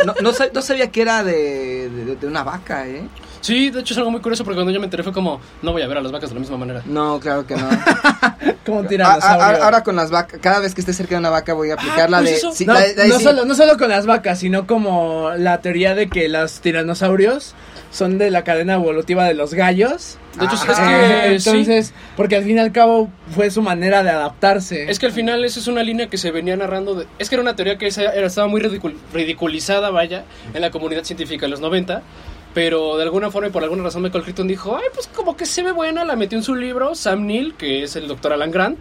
No, 0.05 0.13
no, 0.21 0.31
sab- 0.31 0.51
no 0.53 0.61
sabía 0.61 0.91
que 0.91 1.01
era 1.01 1.23
de, 1.23 1.89
de, 1.89 2.15
de 2.15 2.27
una 2.27 2.43
vaca, 2.43 2.87
¿eh? 2.87 3.07
Sí, 3.45 3.69
de 3.69 3.81
hecho 3.81 3.93
es 3.93 3.97
algo 3.99 4.09
muy 4.09 4.21
curioso 4.21 4.43
porque 4.43 4.55
cuando 4.55 4.71
yo 4.71 4.79
me 4.79 4.85
enteré 4.85 5.03
fue 5.03 5.13
como, 5.13 5.39
no 5.61 5.71
voy 5.71 5.83
a 5.83 5.87
ver 5.87 5.97
a 5.99 6.01
las 6.01 6.11
vacas 6.11 6.29
de 6.29 6.33
la 6.33 6.39
misma 6.39 6.57
manera. 6.57 6.81
No, 6.85 7.19
claro 7.19 7.45
que 7.45 7.55
no. 7.55 7.69
Como 8.65 8.83
tiranosaurio. 8.85 9.63
ahora 9.63 9.83
con 9.83 9.95
las 9.95 10.09
vacas, 10.09 10.39
cada 10.41 10.59
vez 10.59 10.73
que 10.73 10.81
esté 10.81 10.91
cerca 10.93 11.13
de 11.13 11.19
una 11.19 11.29
vaca 11.29 11.53
voy 11.53 11.69
a 11.69 11.75
aplicar 11.75 12.09
la 12.09 12.17
pues 12.19 12.31
de... 12.31 12.35
eso. 12.37 12.51
sí, 12.51 12.65
no, 12.65 12.73
la 12.73 12.79
de- 12.81 12.95
la 12.95 13.03
de 13.03 13.09
no 13.09 13.17
sí. 13.19 13.23
solo, 13.23 13.45
no 13.45 13.53
solo 13.53 13.77
con 13.77 13.89
las 13.89 14.07
vacas, 14.07 14.39
sino 14.39 14.65
como 14.65 15.29
la 15.37 15.59
teoría 15.61 15.93
de 15.93 16.09
que 16.09 16.27
los 16.29 16.61
tiranosaurios 16.61 17.53
son 17.91 18.17
de 18.17 18.31
la 18.31 18.43
cadena 18.43 18.73
evolutiva 18.73 19.25
de 19.25 19.35
los 19.35 19.53
gallos. 19.53 20.17
De 20.39 20.45
hecho, 20.45 20.55
Ah, 20.67 20.71
es 20.71 20.79
Eh, 20.79 21.29
que 21.35 21.39
sí. 21.39 21.49
entonces, 21.49 21.93
porque 22.17 22.35
al 22.37 22.43
fin 22.43 22.57
y 22.57 22.59
al 22.59 22.71
cabo 22.71 23.09
fue 23.35 23.51
su 23.51 23.61
manera 23.61 24.01
de 24.03 24.09
adaptarse. 24.09 24.89
Es 24.89 24.97
que 24.99 25.05
al 25.05 25.11
final 25.13 25.45
esa 25.45 25.59
es 25.59 25.67
una 25.67 25.83
línea 25.83 26.07
que 26.07 26.17
se 26.17 26.31
venía 26.31 26.57
narrando. 26.57 26.95
de- 26.95 27.07
es 27.19 27.29
que 27.29 27.35
era 27.35 27.43
una 27.43 27.55
teoría 27.55 27.77
que 27.77 27.85
esa- 27.87 28.11
era- 28.13 28.25
estaba 28.27 28.47
muy 28.47 28.59
ridicul- 28.61 28.95
ridiculizada, 29.13 29.91
vaya, 29.91 30.23
en 30.53 30.61
la 30.61 30.71
comunidad 30.71 31.03
científica 31.03 31.45
en 31.45 31.51
los 31.51 31.59
90. 31.61 32.01
Pero 32.55 32.97
de 32.97 33.03
alguna 33.03 33.29
forma 33.29 33.49
y 33.49 33.51
por 33.51 33.61
alguna 33.63 33.83
razón 33.83 34.01
Michael 34.01 34.23
Crichton 34.23 34.47
dijo, 34.47 34.75
ay, 34.77 34.85
pues 34.93 35.07
como 35.07 35.37
que 35.37 35.45
se 35.45 35.61
ve 35.61 35.71
buena, 35.73 36.03
la 36.05 36.15
metió 36.15 36.37
en 36.37 36.43
su 36.43 36.55
libro. 36.55 36.95
Sam 36.95 37.27
Neill, 37.27 37.53
que 37.53 37.83
es 37.83 37.95
el 37.97 38.07
doctor 38.07 38.33
Alan 38.33 38.49
Grant, 38.49 38.79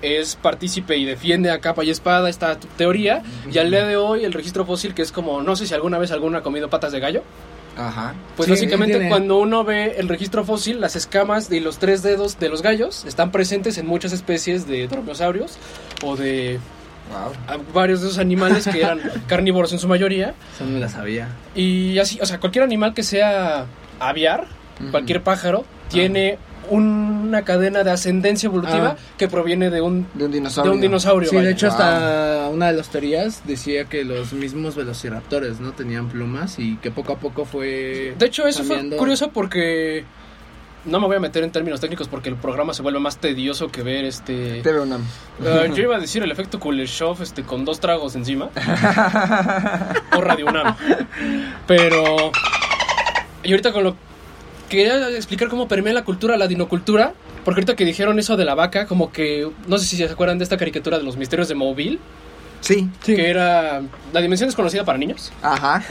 es 0.00 0.36
partícipe 0.36 0.96
y 0.96 1.04
defiende 1.04 1.50
a 1.50 1.58
capa 1.60 1.82
y 1.84 1.90
espada 1.90 2.30
esta 2.30 2.58
teoría. 2.76 3.22
Y 3.52 3.58
al 3.58 3.70
día 3.70 3.84
de 3.84 3.96
hoy 3.96 4.24
el 4.24 4.32
registro 4.32 4.64
fósil, 4.64 4.94
que 4.94 5.02
es 5.02 5.10
como, 5.12 5.42
no 5.42 5.56
sé 5.56 5.66
si 5.66 5.74
alguna 5.74 5.98
vez 5.98 6.12
alguno 6.12 6.38
ha 6.38 6.42
comido 6.42 6.70
patas 6.70 6.92
de 6.92 7.00
gallo. 7.00 7.22
Ajá. 7.76 8.14
Pues 8.36 8.46
Sí, 8.46 8.52
básicamente 8.52 8.94
tiene- 8.94 9.08
cuando 9.08 9.38
uno 9.38 9.62
ve 9.64 9.96
el 9.98 10.08
registro 10.08 10.44
fósil, 10.44 10.80
las 10.80 10.94
escamas 10.96 11.50
y 11.50 11.60
los 11.60 11.78
tres 11.78 12.02
dedos 12.02 12.38
de 12.38 12.48
los 12.48 12.62
gallos 12.62 13.04
están 13.04 13.30
presentes 13.32 13.78
en 13.78 13.86
muchas 13.86 14.12
especies 14.12 14.66
de 14.66 14.86
dromeosaurios 14.88 15.58
o 16.04 16.16
de 16.16 16.58
Wow. 17.08 17.32
a 17.46 17.58
varios 17.72 18.00
de 18.02 18.08
esos 18.08 18.18
animales 18.18 18.66
que 18.68 18.80
eran 18.82 19.00
carnívoros 19.26 19.72
en 19.72 19.78
su 19.78 19.88
mayoría. 19.88 20.34
Eso 20.54 20.64
no 20.66 20.78
la 20.78 20.88
sabía. 20.88 21.28
Y 21.54 21.98
así, 21.98 22.18
o 22.20 22.26
sea, 22.26 22.38
cualquier 22.40 22.64
animal 22.64 22.94
que 22.94 23.02
sea 23.02 23.66
aviar, 24.00 24.46
cualquier 24.90 25.22
pájaro, 25.22 25.64
tiene 25.90 26.38
una 26.70 27.42
cadena 27.44 27.82
de 27.82 27.90
ascendencia 27.90 28.46
evolutiva 28.46 28.96
Ah. 28.98 29.02
que 29.16 29.26
proviene 29.26 29.70
de 29.70 29.80
un, 29.80 30.06
De 30.12 30.26
un 30.26 30.30
de 30.30 30.36
dinosaurio. 30.36 30.72
un 30.72 30.80
dinosaurio. 30.82 31.30
Sí, 31.30 31.36
vaya. 31.36 31.48
de 31.48 31.54
hecho 31.54 31.66
Wow. 31.68 31.74
hasta 31.76 32.48
una 32.52 32.66
de 32.66 32.72
las 32.74 32.90
teorías 32.90 33.42
decía 33.46 33.86
que 33.86 34.04
los 34.04 34.34
mismos 34.34 34.76
velociraptores 34.76 35.60
no 35.60 35.72
tenían 35.72 36.08
plumas 36.08 36.58
y 36.58 36.76
que 36.76 36.90
poco 36.90 37.14
a 37.14 37.18
poco 37.18 37.46
fue 37.46 38.14
De 38.18 38.26
hecho, 38.26 38.46
eso 38.46 38.58
cambiando. 38.60 38.90
fue 38.90 38.98
curioso 38.98 39.30
porque 39.32 40.04
no 40.88 41.00
me 41.00 41.06
voy 41.06 41.16
a 41.16 41.20
meter 41.20 41.44
en 41.44 41.50
términos 41.50 41.80
técnicos 41.80 42.08
porque 42.08 42.28
el 42.28 42.36
programa 42.36 42.72
se 42.72 42.82
vuelve 42.82 42.98
más 42.98 43.18
tedioso 43.18 43.68
que 43.68 43.82
ver 43.82 44.04
este. 44.04 44.62
TV 44.62 44.80
UNAM. 44.80 45.02
Eh, 45.44 45.70
yo 45.74 45.82
iba 45.82 45.96
a 45.96 46.00
decir 46.00 46.22
el 46.22 46.30
efecto 46.30 46.58
Kuleshov 46.58 47.22
este, 47.22 47.42
con 47.42 47.64
dos 47.64 47.80
tragos 47.80 48.16
encima. 48.16 48.50
o 50.16 50.20
Radio 50.20 50.46
UNAM. 50.46 50.76
Pero. 51.66 52.32
Y 53.42 53.50
ahorita 53.50 53.72
con 53.72 53.84
lo. 53.84 53.96
Quería 54.68 55.08
explicar 55.10 55.48
cómo 55.48 55.68
permea 55.68 55.92
la 55.92 56.04
cultura, 56.04 56.36
la 56.36 56.48
dinocultura. 56.48 57.12
Porque 57.44 57.60
ahorita 57.60 57.76
que 57.76 57.84
dijeron 57.84 58.18
eso 58.18 58.36
de 58.36 58.44
la 58.44 58.54
vaca, 58.54 58.86
como 58.86 59.12
que. 59.12 59.48
No 59.66 59.78
sé 59.78 59.86
si 59.86 59.96
se 59.96 60.04
acuerdan 60.04 60.38
de 60.38 60.44
esta 60.44 60.56
caricatura 60.56 60.98
de 60.98 61.04
los 61.04 61.16
misterios 61.16 61.48
de 61.48 61.54
Mobile. 61.54 61.98
Sí. 62.60 62.88
Sí. 63.02 63.14
Que 63.14 63.28
era. 63.28 63.82
La 64.12 64.20
dimensión 64.20 64.48
desconocida 64.48 64.84
para 64.84 64.98
niños. 64.98 65.32
Ajá. 65.42 65.84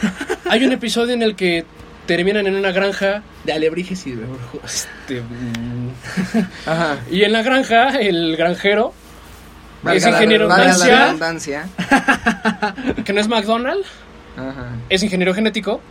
Hay 0.49 0.65
un 0.65 0.71
episodio 0.71 1.13
en 1.13 1.21
el 1.21 1.35
que 1.35 1.65
terminan 2.07 2.47
en 2.47 2.55
una 2.55 2.71
granja. 2.71 3.21
de 3.43 3.53
alebrijes 3.53 4.07
y 4.07 4.11
de 4.11 4.25
brujos. 4.25 4.61
este, 4.63 5.21
mm, 5.21 6.39
Ajá. 6.65 6.97
y 7.11 7.23
en 7.23 7.31
la 7.31 7.43
granja, 7.43 7.89
el 7.99 8.35
granjero. 8.35 8.93
Es 9.85 10.03
Valga 10.03 10.09
ingeniero 10.09 10.47
la 10.47 10.57
redundancia. 11.05 11.69
que 13.05 13.13
no 13.13 13.21
es 13.21 13.27
McDonald. 13.27 13.85
Ajá. 14.35 14.67
es 14.89 15.01
ingeniero 15.01 15.33
genético 15.33 15.81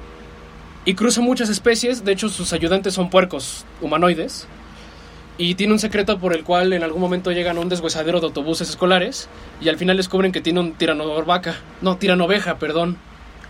y 0.84 0.94
cruza 0.94 1.20
muchas 1.20 1.48
especies. 1.48 2.04
De 2.04 2.12
hecho, 2.12 2.28
sus 2.28 2.52
ayudantes 2.52 2.94
son 2.94 3.10
puercos 3.10 3.64
humanoides. 3.80 4.46
Y 5.38 5.54
tiene 5.54 5.72
un 5.74 5.78
secreto 5.78 6.18
por 6.18 6.32
el 6.32 6.44
cual 6.44 6.72
en 6.72 6.82
algún 6.82 7.00
momento 7.00 7.30
llegan 7.30 7.58
a 7.58 7.60
un 7.60 7.68
deshuesadero 7.68 8.20
de 8.20 8.26
autobuses 8.26 8.70
escolares 8.70 9.28
y 9.60 9.68
al 9.68 9.76
final 9.76 9.96
descubren 9.98 10.32
que 10.32 10.40
tiene 10.40 10.60
un 10.60 10.72
tirano 10.72 11.22
vaca. 11.24 11.56
No, 11.82 11.96
tirano 11.96 12.24
oveja, 12.24 12.58
perdón. 12.58 12.96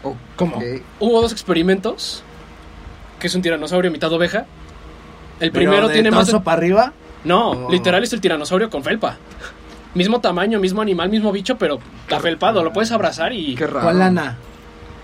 Ok. 0.03 0.17
¿Cómo? 0.37 0.61
Hubo 0.99 1.23
dos 1.23 1.31
experimentos, 1.33 2.25
que 3.27 3.29
es 3.29 3.35
un 3.35 3.43
tiranosaurio 3.43 3.91
mitad 3.91 4.13
oveja. 4.13 4.47
El 5.41 5.51
primero 5.51 5.89
de 5.89 5.95
tiene 5.95 6.13
más... 6.13 6.29
de- 6.29 6.39
para 6.41 6.59
arriba. 6.59 6.93
No, 7.25 7.51
Oh. 7.51 7.71
literal 7.73 8.05
es 8.05 8.13
el 8.13 8.21
tiranosaurio 8.21 8.71
con 8.71 8.85
felpa. 8.85 9.17
Mismo 9.95 10.21
tamaño, 10.21 10.61
mismo 10.61 10.81
animal, 10.81 11.09
mismo 11.11 11.33
bicho, 11.33 11.59
pero 11.59 11.81
afelpado, 12.15 12.63
lo 12.63 12.73
puedes 12.73 12.93
abrazar 12.93 13.33
y... 13.33 13.57
Qué 13.57 13.67
raro. 13.67 13.81
¿Cuál 13.81 13.99
lana? 13.99 14.37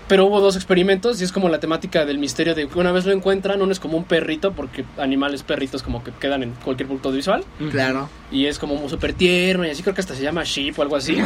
Pero 0.07 0.25
hubo 0.27 0.39
dos 0.39 0.55
experimentos 0.55 1.19
y 1.19 1.25
es 1.25 1.31
como 1.33 1.49
la 1.49 1.59
temática 1.59 2.05
del 2.05 2.17
misterio 2.17 2.55
de 2.55 2.67
que 2.67 2.79
una 2.79 2.91
vez 2.93 3.05
lo 3.05 3.11
encuentran, 3.11 3.61
uno 3.61 3.71
es 3.71 3.79
como 3.79 3.97
un 3.97 4.03
perrito, 4.05 4.51
porque 4.53 4.85
animales 4.97 5.43
perritos 5.43 5.81
como 5.83 6.01
que 6.03 6.11
quedan 6.11 6.43
en 6.43 6.51
cualquier 6.63 6.87
punto 6.87 7.11
visual, 7.11 7.43
Claro. 7.71 8.07
y 8.31 8.45
es 8.45 8.57
como 8.59 8.87
súper 8.87 9.13
tierno 9.13 9.65
y 9.65 9.69
así 9.69 9.81
creo 9.83 9.95
que 9.95 10.01
hasta 10.01 10.15
se 10.15 10.21
llama 10.23 10.43
sheep 10.45 10.77
o 10.79 10.81
algo 10.81 10.95
así. 10.95 11.17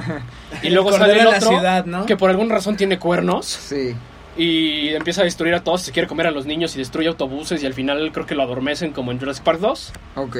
y 0.62 0.70
luego 0.70 0.92
sale 0.92 1.18
el 1.18 1.24
la 1.24 1.36
otro 1.36 1.48
ciudad, 1.50 1.86
¿no? 1.86 2.06
que 2.06 2.16
por 2.16 2.30
alguna 2.30 2.54
razón 2.54 2.76
tiene 2.76 2.98
cuernos 2.98 3.46
Sí. 3.46 3.94
Y 4.36 4.88
empieza 4.90 5.22
a 5.22 5.24
destruir 5.24 5.54
a 5.54 5.64
todos, 5.64 5.82
se 5.82 5.92
quiere 5.92 6.06
comer 6.08 6.26
a 6.26 6.30
los 6.30 6.44
niños 6.46 6.74
y 6.74 6.78
destruye 6.78 7.08
autobuses 7.08 7.62
y 7.62 7.66
al 7.66 7.74
final 7.74 8.10
creo 8.12 8.26
que 8.26 8.34
lo 8.34 8.42
adormecen 8.42 8.92
como 8.92 9.10
en 9.12 9.18
Jurassic 9.18 9.44
Park 9.44 9.60
2. 9.60 9.92
Ok. 10.16 10.36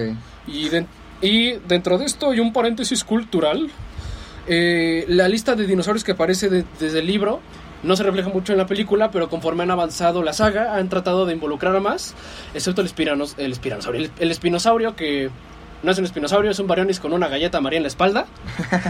Y, 0.47 0.69
de- 0.69 0.87
y 1.23 1.53
dentro 1.67 1.97
de 1.99 2.05
esto 2.05 2.31
hay 2.31 2.41
un 2.41 2.53
paréntesis 2.53 3.05
cultural. 3.05 3.71
Eh, 4.49 5.05
la 5.09 5.29
lista 5.29 5.55
de 5.57 5.67
dinosaurios 5.67 6.05
que 6.05 6.13
aparece 6.13 6.49
de- 6.49 6.65
desde 6.79 6.99
el 7.01 7.07
libro 7.07 7.41
no 7.83 7.97
se 7.97 8.03
refleja 8.03 8.29
mucho 8.29 8.53
en 8.53 8.59
la 8.59 8.67
película, 8.67 9.11
pero 9.11 9.29
conforme 9.29 9.63
han 9.63 9.71
avanzado 9.71 10.23
la 10.23 10.33
saga, 10.33 10.77
han 10.77 10.89
tratado 10.89 11.25
de 11.27 11.33
involucrar 11.35 11.75
a 11.77 11.81
más, 11.81 12.15
excepto 12.55 12.81
el, 12.81 12.87
espiranos, 12.87 13.35
el 13.39 13.53
espiranosaurio, 13.53 14.01
el, 14.03 14.11
el 14.19 14.31
espinosaurio 14.31 14.95
que 14.97 15.31
no 15.83 15.91
es 15.93 15.99
un 15.99 16.05
espinosaurio, 16.05 16.51
es 16.51 16.59
un 16.59 16.67
barionis 16.67 17.01
con 17.01 17.13
una 17.13 17.29
galleta 17.29 17.59
amarilla 17.59 17.79
en 17.79 17.83
la 17.85 17.89
espalda. 17.89 18.27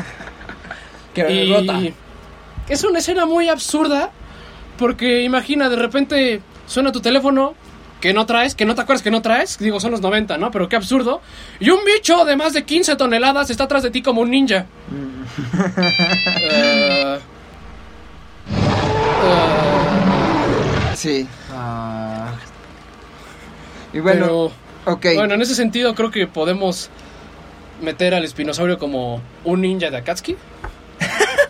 Que 1.14 1.30
y 1.44 1.52
rota. 1.52 1.80
es 2.68 2.84
una 2.84 2.98
escena 2.98 3.24
muy 3.24 3.48
absurda, 3.48 4.10
porque 4.78 5.22
imagina, 5.22 5.68
de 5.68 5.76
repente 5.76 6.40
suena 6.66 6.92
tu 6.92 7.00
teléfono, 7.00 7.54
que 8.00 8.12
no 8.12 8.26
traes, 8.26 8.54
que 8.54 8.64
no 8.66 8.74
te 8.74 8.82
acuerdas 8.82 9.02
que 9.02 9.10
no 9.10 9.22
traes, 9.22 9.58
digo, 9.58 9.80
son 9.80 9.90
los 9.90 10.00
90, 10.00 10.36
¿no? 10.38 10.50
Pero 10.50 10.68
qué 10.68 10.76
absurdo. 10.76 11.20
Y 11.60 11.70
un 11.70 11.80
bicho 11.84 12.24
de 12.24 12.36
más 12.36 12.52
de 12.52 12.64
15 12.64 12.96
toneladas 12.96 13.48
está 13.50 13.64
atrás 13.64 13.82
de 13.82 13.90
ti 13.90 14.02
como 14.02 14.20
un 14.20 14.30
ninja. 14.30 14.66
Eh, 16.42 17.18
Sí. 20.94 21.26
Ah, 21.52 22.32
Y 23.92 24.00
bueno, 24.00 24.52
Pero, 24.84 24.94
ok. 24.96 25.06
bueno, 25.14 25.34
en 25.34 25.42
ese 25.42 25.54
sentido 25.54 25.94
creo 25.94 26.10
que 26.10 26.26
podemos 26.26 26.88
meter 27.82 28.14
al 28.14 28.24
espinosaurio 28.24 28.78
como 28.78 29.20
un 29.44 29.60
ninja 29.60 29.90
de 29.90 29.98
Akatsuki. 29.98 30.36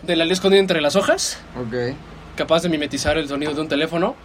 de 0.03 0.15
la 0.15 0.25
ley 0.25 0.33
escondida 0.33 0.59
entre 0.59 0.81
las 0.81 0.95
hojas. 0.95 1.39
Ok. 1.57 1.95
Capaz 2.37 2.61
de 2.63 2.69
mimetizar 2.69 3.17
el 3.17 3.27
sonido 3.27 3.53
de 3.53 3.59
un 3.59 3.67
teléfono. 3.67 4.15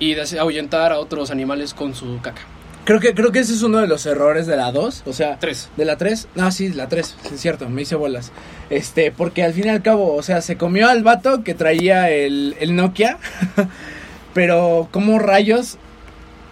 Y 0.00 0.14
de 0.14 0.40
ahuyentar 0.40 0.90
a 0.90 0.98
otros 0.98 1.30
animales 1.30 1.72
con 1.72 1.94
su 1.94 2.20
caca. 2.20 2.42
Creo 2.84 3.00
que, 3.00 3.14
creo 3.14 3.32
que 3.32 3.38
ese 3.38 3.54
es 3.54 3.62
uno 3.62 3.78
de 3.78 3.86
los 3.86 4.04
errores 4.06 4.46
de 4.46 4.56
la 4.56 4.72
2. 4.72 5.04
O 5.06 5.12
sea, 5.12 5.38
Tres. 5.38 5.70
de 5.76 5.84
la 5.84 5.96
3. 5.96 6.28
No, 6.34 6.50
sí, 6.50 6.68
la 6.70 6.88
3. 6.88 7.16
Sí, 7.22 7.34
es 7.34 7.40
cierto, 7.40 7.68
me 7.68 7.82
hice 7.82 7.94
bolas. 7.94 8.32
Este, 8.70 9.10
porque 9.12 9.42
al 9.42 9.52
fin 9.52 9.66
y 9.66 9.68
al 9.68 9.82
cabo, 9.82 10.14
o 10.14 10.22
sea, 10.22 10.42
se 10.42 10.56
comió 10.56 10.88
al 10.88 11.02
vato 11.02 11.44
que 11.44 11.54
traía 11.54 12.10
el, 12.10 12.56
el 12.60 12.74
Nokia. 12.74 13.18
pero, 14.34 14.88
¿cómo 14.90 15.18
rayos 15.18 15.78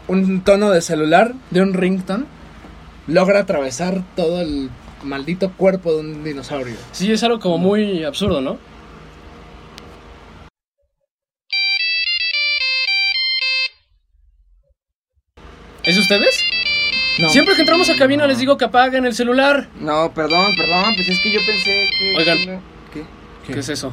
un 0.09 0.43
tono 0.43 0.71
de 0.71 0.81
celular 0.83 1.35
de 1.51 1.63
un 1.63 1.75
ringtone 1.75 2.25
logra 3.07 3.41
atravesar 3.41 4.03
todo 4.15 4.41
el 4.41 4.71
maldito 5.03 5.53
cuerpo 5.53 5.93
de 5.93 6.01
un 6.01 6.25
dinosaurio? 6.25 6.77
Sí, 6.93 7.13
es 7.13 7.23
algo 7.25 7.41
como 7.41 7.59
muy 7.59 8.05
absurdo, 8.05 8.41
¿no? 8.41 8.57
Ustedes? 16.13 16.47
No. 17.19 17.29
Siempre 17.29 17.55
que 17.55 17.61
entramos 17.61 17.91
a 17.91 17.97
cabina 17.97 18.27
les 18.27 18.39
digo 18.39 18.57
que 18.57 18.65
apaguen 18.65 19.05
el 19.05 19.15
celular. 19.15 19.69
No, 19.79 20.13
perdón, 20.13 20.55
perdón, 20.57 20.95
pues 20.97 21.09
es 21.09 21.19
que 21.21 21.31
yo 21.31 21.41
pensé 21.45 21.89
que... 21.99 22.17
Oigan. 22.17 22.63
¿Qué? 22.93 23.05
¿Qué, 23.47 23.61
es 23.61 23.69
eso? 23.69 23.93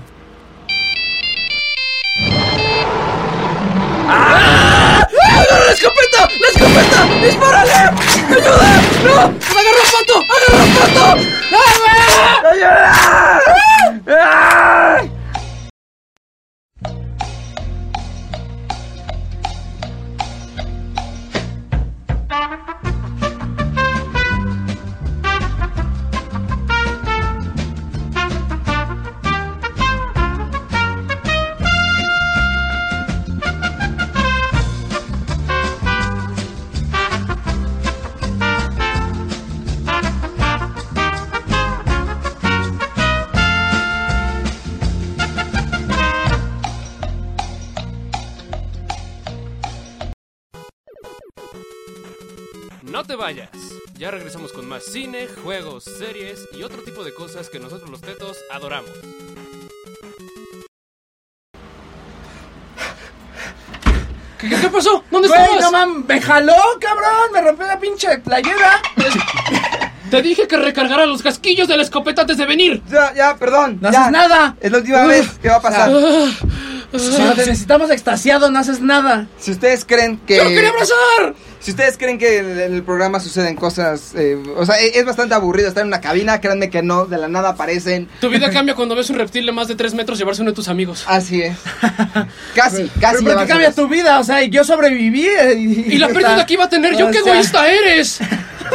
¡Ah! 4.07 5.05
¡Agarra 5.22 5.65
la 5.65 5.72
escopeta! 5.74 6.30
¡La 6.39 6.47
escopeta! 6.47 7.05
¡Dispárale! 7.22 7.74
¡Ayuda! 8.30 8.82
¡No! 9.03 9.13
¡Agarra 9.13 9.84
a 9.84 9.91
Pato! 9.91 10.17
¡Agarra 10.34 10.61
a 10.63 10.67
Pato! 10.80 11.05
¡Ayuda! 12.51 12.84
¡Ay! 14.07 15.03
No 15.09 15.18
vayas. 53.20 53.49
Ya 53.95 54.09
regresamos 54.11 54.51
con 54.53 54.67
más 54.67 54.84
cine, 54.86 55.28
juegos, 55.43 55.84
series 55.84 56.47
y 56.53 56.63
otro 56.63 56.82
tipo 56.84 57.03
de 57.03 57.13
cosas 57.13 57.49
que 57.49 57.59
nosotros 57.59 57.89
los 57.89 58.01
tetos 58.01 58.38
adoramos. 58.49 58.89
¿Qué, 64.38 64.47
qué- 64.49 64.55
qué 64.55 64.70
pasó? 64.70 65.03
¿Dónde 65.11 65.28
Güey, 65.28 65.41
estabas? 65.41 65.61
no 65.61 65.72
mames, 65.72 66.05
me 66.07 66.22
jaló, 66.22 66.55
cabrón, 66.80 67.32
me 67.34 67.41
rompió 67.41 67.67
la 67.67 67.80
pinche 67.80 68.17
playera. 68.20 68.82
Te 70.09 70.22
dije 70.24 70.47
que 70.47 70.57
recargara 70.57 71.05
los 71.05 71.22
casquillos 71.22 71.67
de 71.67 71.78
la 71.78 71.84
escopeta 71.84 72.22
antes 72.22 72.38
de 72.38 72.45
venir. 72.47 72.82
Ya, 72.89 73.13
ya, 73.13 73.36
perdón. 73.36 73.78
No 73.82 73.91
ya. 73.91 74.01
haces 74.01 74.11
nada. 74.11 74.55
Es 74.59 74.72
la 74.72 74.78
última 74.80 75.03
vez 75.05 75.30
que 75.39 75.49
va 75.49 75.57
a 75.57 75.61
pasar. 75.61 75.91
Si 77.39 77.45
te 77.45 77.51
necesitamos 77.51 77.89
extasiado, 77.91 78.51
no 78.51 78.59
haces 78.59 78.81
nada. 78.81 79.27
Si 79.39 79.51
ustedes 79.51 79.85
creen 79.85 80.17
que... 80.25 80.37
¡Yo 80.37 80.43
lo 80.43 80.49
quería 80.49 80.69
abrazar! 80.69 81.35
Si 81.61 81.71
ustedes 81.71 81.97
creen 81.97 82.17
que 82.17 82.37
en 82.37 82.57
el 82.73 82.83
programa 82.83 83.19
suceden 83.19 83.57
cosas, 83.57 84.13
eh, 84.15 84.37
o 84.55 84.65
sea, 84.65 84.79
es 84.79 84.95
es 84.95 85.03
bastante 85.05 85.35
aburrido 85.35 85.67
estar 85.67 85.81
en 85.81 85.87
una 85.87 85.99
cabina, 85.99 86.39
créanme 86.39 86.69
que 86.69 86.81
no, 86.81 87.05
de 87.05 87.17
la 87.17 87.27
nada 87.27 87.49
aparecen. 87.49 88.07
Tu 88.21 88.29
vida 88.29 88.49
cambia 88.53 88.75
cuando 88.75 88.95
ves 88.95 89.09
un 89.09 89.17
reptil 89.17 89.45
de 89.45 89.51
más 89.51 89.67
de 89.67 89.75
3 89.75 89.93
metros 89.93 90.17
llevarse 90.17 90.41
uno 90.41 90.51
de 90.51 90.55
tus 90.55 90.69
amigos. 90.69 91.03
Así 91.05 91.41
es. 91.41 91.57
Casi, 92.55 92.83
Pero 92.83 92.91
casi. 93.01 93.15
¿por 93.17 93.23
qué 93.23 93.29
llevarse 93.29 93.47
cambia 93.47 93.71
tu 93.73 93.87
vida? 93.89 94.19
O 94.19 94.23
sea, 94.23 94.41
yo 94.43 94.63
sobreviví. 94.63 95.25
eh, 95.27 95.55
Y, 95.57 95.95
Y 95.95 95.97
la 95.97 96.07
pérdida 96.13 96.45
que 96.45 96.53
iba 96.53 96.63
a 96.63 96.69
tener 96.69 96.95
yo, 96.95 97.07
O 97.07 97.11
qué 97.11 97.21
sea, 97.21 97.33
egoísta 97.33 97.67
eres. 97.69 98.19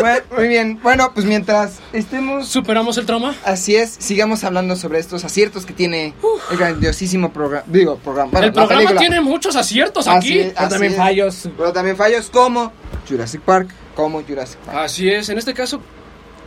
Bueno, 0.01 0.21
muy 0.37 0.49
bien. 0.49 0.81
Bueno, 0.83 1.11
pues 1.15 1.27
mientras 1.27 1.79
estemos 1.93 2.49
¿Superamos 2.49 2.99
el 2.99 3.07
trauma? 3.07 3.35
así 3.45 3.77
es, 3.77 3.91
sigamos 3.99 4.45
hablando 4.45 4.77
sobre 4.77 4.99
estos 4.99 5.25
aciertos 5.25 5.65
que 5.67 5.73
tiene 5.73 6.15
el 6.51 6.57
grandiosísimo 6.59 7.33
programa. 7.33 7.65
Digo, 7.69 7.97
programa. 7.97 8.31
bueno, 8.33 8.47
el 8.47 8.53
programa 8.53 8.79
película. 8.81 9.01
tiene 9.01 9.21
muchos 9.21 9.57
aciertos 9.57 10.07
Así 10.09 10.17
aquí. 10.33 10.39
es. 10.41 10.53
Pero 10.55 10.69
también 10.69 10.93
es. 10.93 10.99
fallos. 10.99 11.49
Pero 11.57 11.73
también 11.73 11.97
fallos 11.97 12.31
como 12.31 12.73
Jurassic 13.09 13.41
Park, 13.43 13.69
como 13.95 14.23
Jurassic 14.23 14.59
Park. 14.61 14.79
Así 14.79 15.09
es, 15.11 15.29
en 15.29 15.39
este 15.39 15.55
caso 15.55 15.81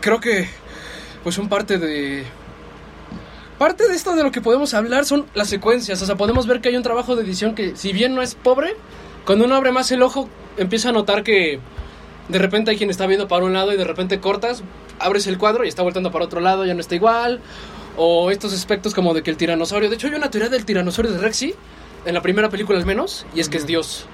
creo 0.02 0.20
que 0.20 0.48
pues 1.24 1.36
son 1.36 1.50
parte 1.50 1.78
de 1.78 2.24
parte 3.58 3.88
de 3.88 3.96
esto 3.96 4.16
de 4.16 4.24
lo 4.24 4.32
que 4.32 4.40
podemos 4.42 4.74
hablar 4.74 5.06
son 5.06 5.26
las 5.34 5.48
secuencias, 5.50 6.00
o 6.02 6.06
sea, 6.06 6.16
podemos 6.16 6.46
ver 6.46 6.62
que 6.62 6.70
hay 6.70 6.76
un 6.76 6.84
trabajo 6.84 7.16
de 7.16 7.24
edición 7.24 7.56
que 7.56 7.76
si 7.76 7.92
bien 7.92 8.14
no 8.14 8.22
es 8.22 8.36
pobre, 8.36 8.76
cuando 9.26 9.46
uno 9.46 9.56
abre 9.56 9.72
más 9.72 9.92
el 9.92 10.04
ojo 10.04 10.30
empieza 10.58 10.90
a 10.90 10.92
notar 10.92 11.24
que 11.24 11.60
de 12.30 12.40
repente 12.40 12.72
hay 12.72 12.78
quien 12.78 12.90
está 12.90 13.08
viendo 13.08 13.28
para 13.28 13.46
un 13.46 13.54
lado 13.54 13.74
y 13.74 13.78
de 13.78 13.84
repente 13.84 14.20
cortas, 14.20 14.64
abres 15.00 15.28
el 15.28 15.38
cuadro 15.38 15.66
y 15.66 15.68
está 15.68 15.82
voltando 15.84 16.12
para 16.12 16.26
otro 16.26 16.40
lado, 16.42 16.66
ya 16.66 16.74
no 16.74 16.82
está 16.82 16.96
igual. 16.96 17.40
O 17.96 18.30
estos 18.30 18.54
aspectos 18.54 18.94
como 18.94 19.14
de 19.14 19.24
que 19.24 19.32
el 19.32 19.38
tiranosaurio, 19.38 19.90
de 19.90 19.96
hecho 19.96 20.08
hay 20.08 20.14
una 20.14 20.30
teoría 20.30 20.50
del 20.50 20.66
tiranosaurio 20.66 21.12
de 21.14 21.20
Rexy 21.20 21.56
en 22.06 22.14
la 22.14 22.22
primera 22.22 22.50
película 22.50 22.78
al 22.78 22.86
menos, 22.86 23.26
y 23.34 23.40
es 23.40 23.50
que 23.50 23.58
es 23.58 23.66
Dios. 23.66 24.06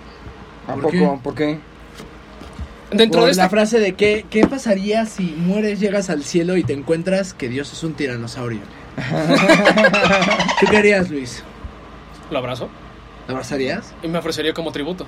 ¿A 0.68 0.74
¿por 0.76 0.84
poco? 0.84 1.20
¿Por 1.22 1.36
qué? 1.36 1.59
Dentro 2.91 3.22
Por 3.22 3.30
de 3.30 3.36
la 3.36 3.43
esta 3.43 3.49
frase 3.49 3.80
de 3.80 3.95
que, 3.95 4.26
¿qué 4.30 4.47
pasaría 4.47 5.05
si 5.05 5.24
mueres, 5.24 5.80
llegas 5.80 6.09
al 6.09 6.24
cielo 6.24 6.57
y 6.57 6.64
te 6.64 6.74
encuentras 6.74 7.34
que 7.34 7.49
Dios 7.49 7.74
es 7.74 7.84
un 7.84 7.93
tiranosaurio? 7.95 8.61
¿Qué 10.59 10.68
querías, 10.68 11.09
Luis? 11.09 11.43
lo 12.30 12.38
abrazo 12.39 12.70
¿Lo 13.28 13.34
abrazarías? 13.34 13.93
y 14.01 14.07
me 14.07 14.18
ofrecería 14.20 14.53
como 14.53 14.72
tributo. 14.72 15.05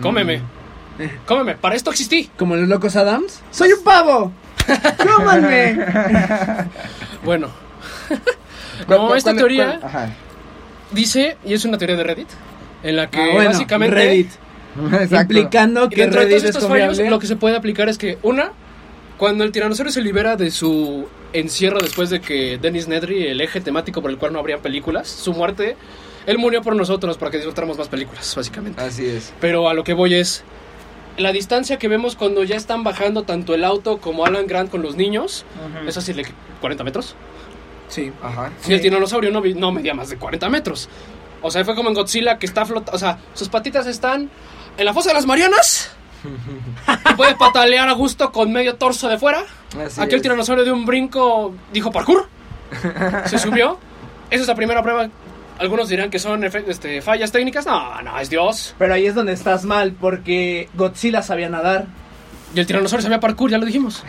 Cómeme. 0.00 0.42
Cómeme, 1.26 1.54
para 1.56 1.74
esto 1.74 1.90
existí. 1.90 2.30
¿Como 2.38 2.56
los 2.56 2.68
locos 2.68 2.96
Adams? 2.96 3.40
¡Soy 3.50 3.72
un 3.72 3.82
pavo! 3.84 4.32
¡Cómanme! 5.16 5.78
Bueno. 7.24 7.48
¿Cuál- 8.86 8.98
no, 8.98 9.14
esta 9.14 9.30
cuál- 9.30 9.36
teoría 9.38 9.78
cuál- 9.80 9.84
Ajá. 9.84 10.10
dice, 10.92 11.36
y 11.44 11.54
es 11.54 11.64
una 11.64 11.76
teoría 11.78 11.96
de 11.96 12.04
Reddit, 12.04 12.28
en 12.82 12.96
la 12.96 13.10
que 13.10 13.18
Ah, 13.20 13.28
bueno, 13.32 13.50
básicamente... 13.50 13.94
Reddit. 13.94 14.30
Exacto. 14.92 15.16
Implicando 15.16 15.88
que 15.88 16.02
dentro 16.02 16.20
de 16.20 16.26
Reddit 16.26 16.38
todos 16.38 16.50
es 16.50 16.56
estos 16.56 16.68
fallos, 16.68 16.86
confiable. 16.88 17.10
lo 17.10 17.18
que 17.18 17.26
se 17.26 17.36
puede 17.36 17.56
aplicar 17.56 17.88
es 17.88 17.96
que, 17.98 18.18
una, 18.22 18.52
cuando 19.16 19.42
el 19.44 19.50
tiranosaurio 19.52 19.90
se 19.92 20.02
libera 20.02 20.36
de 20.36 20.50
su 20.50 21.08
encierro 21.32 21.80
después 21.80 22.10
de 22.10 22.20
que 22.20 22.58
Dennis 22.60 22.86
Nedry, 22.86 23.26
el 23.28 23.40
eje 23.40 23.60
temático 23.60 24.02
por 24.02 24.10
el 24.10 24.18
cual 24.18 24.32
no 24.34 24.38
habrían 24.38 24.60
películas, 24.60 25.08
su 25.08 25.32
muerte, 25.32 25.76
él 26.26 26.38
murió 26.38 26.60
por 26.62 26.76
nosotros 26.76 27.16
para 27.16 27.30
que 27.30 27.38
disfrutáramos 27.38 27.78
más 27.78 27.88
películas, 27.88 28.34
básicamente. 28.36 28.80
Así 28.82 29.06
es. 29.06 29.32
Pero 29.40 29.68
a 29.68 29.74
lo 29.74 29.82
que 29.82 29.94
voy 29.94 30.14
es 30.14 30.44
la 31.18 31.32
distancia 31.32 31.78
que 31.78 31.88
vemos 31.88 32.16
cuando 32.16 32.44
ya 32.44 32.56
están 32.56 32.84
bajando 32.84 33.22
tanto 33.22 33.54
el 33.54 33.64
auto 33.64 33.98
como 33.98 34.26
Alan 34.26 34.46
Grant 34.46 34.70
con 34.70 34.82
los 34.82 34.96
niños, 34.96 35.44
es 35.86 35.96
así 35.96 36.12
de 36.12 36.26
40 36.60 36.84
metros. 36.84 37.14
Sí. 37.88 38.12
Ajá. 38.22 38.50
Y 38.66 38.74
el 38.74 38.80
tiranosaurio 38.80 39.30
no, 39.30 39.40
no 39.40 39.72
medía 39.72 39.94
más 39.94 40.10
de 40.10 40.16
40 40.16 40.48
metros. 40.48 40.88
O 41.42 41.50
sea, 41.50 41.64
fue 41.64 41.74
como 41.74 41.88
en 41.88 41.94
Godzilla 41.94 42.38
que 42.38 42.46
está 42.46 42.64
flotando. 42.66 42.96
O 42.96 42.98
sea, 42.98 43.18
sus 43.34 43.48
patitas 43.48 43.86
están 43.86 44.30
en 44.76 44.84
la 44.84 44.92
fosa 44.92 45.10
de 45.10 45.14
las 45.14 45.26
Marianas. 45.26 45.92
y 47.10 47.14
puede 47.14 47.36
patalear 47.36 47.88
a 47.88 47.92
gusto 47.92 48.32
con 48.32 48.52
medio 48.52 48.74
torso 48.76 49.08
de 49.08 49.18
fuera. 49.18 49.44
Así 49.84 50.00
Aquí 50.00 50.10
el 50.10 50.16
es. 50.16 50.22
tiranosaurio 50.22 50.64
de 50.64 50.72
un 50.72 50.84
brinco 50.84 51.54
dijo 51.72 51.92
parkour. 51.92 52.28
Se 53.26 53.38
subió. 53.38 53.78
Esa 54.30 54.42
es 54.42 54.48
la 54.48 54.54
primera 54.56 54.82
prueba. 54.82 55.08
Algunos 55.58 55.88
dirán 55.88 56.10
que 56.10 56.18
son 56.18 56.44
este, 56.44 57.02
fallas 57.02 57.32
técnicas. 57.32 57.66
No, 57.66 58.02
no, 58.02 58.18
es 58.18 58.30
Dios. 58.30 58.74
Pero 58.78 58.94
ahí 58.94 59.06
es 59.06 59.14
donde 59.14 59.32
estás 59.32 59.64
mal, 59.64 59.92
porque 59.92 60.68
Godzilla 60.74 61.22
sabía 61.22 61.48
nadar. 61.48 61.86
Y 62.54 62.60
el 62.60 62.66
tiranosaurio 62.66 63.02
sabía 63.02 63.20
parkour, 63.20 63.50
ya 63.50 63.58
lo 63.58 63.66
dijimos. 63.66 64.02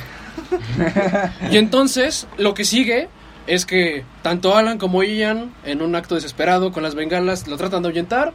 y 1.51 1.57
entonces, 1.57 2.27
lo 2.37 2.53
que 2.53 2.65
sigue 2.65 3.09
es 3.47 3.65
que 3.65 4.03
tanto 4.21 4.55
Alan 4.55 4.77
como 4.77 5.03
Ian, 5.03 5.53
en 5.65 5.81
un 5.81 5.95
acto 5.95 6.15
desesperado 6.15 6.71
con 6.71 6.83
las 6.83 6.95
bengalas, 6.95 7.47
lo 7.47 7.57
tratan 7.57 7.81
de 7.81 7.89
ahuyentar. 7.89 8.33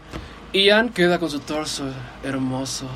Ian 0.53 0.89
queda 0.91 1.19
con 1.19 1.31
su 1.31 1.41
torso 1.41 1.85
hermoso 2.23 2.89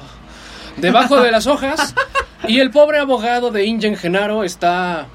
debajo 0.76 1.20
de 1.20 1.30
las 1.30 1.46
hojas. 1.46 1.94
Y 2.48 2.60
el 2.60 2.70
pobre 2.70 2.98
abogado 2.98 3.50
de 3.50 3.64
Ingen 3.64 3.96
Genaro 3.96 4.44
está 4.44 5.06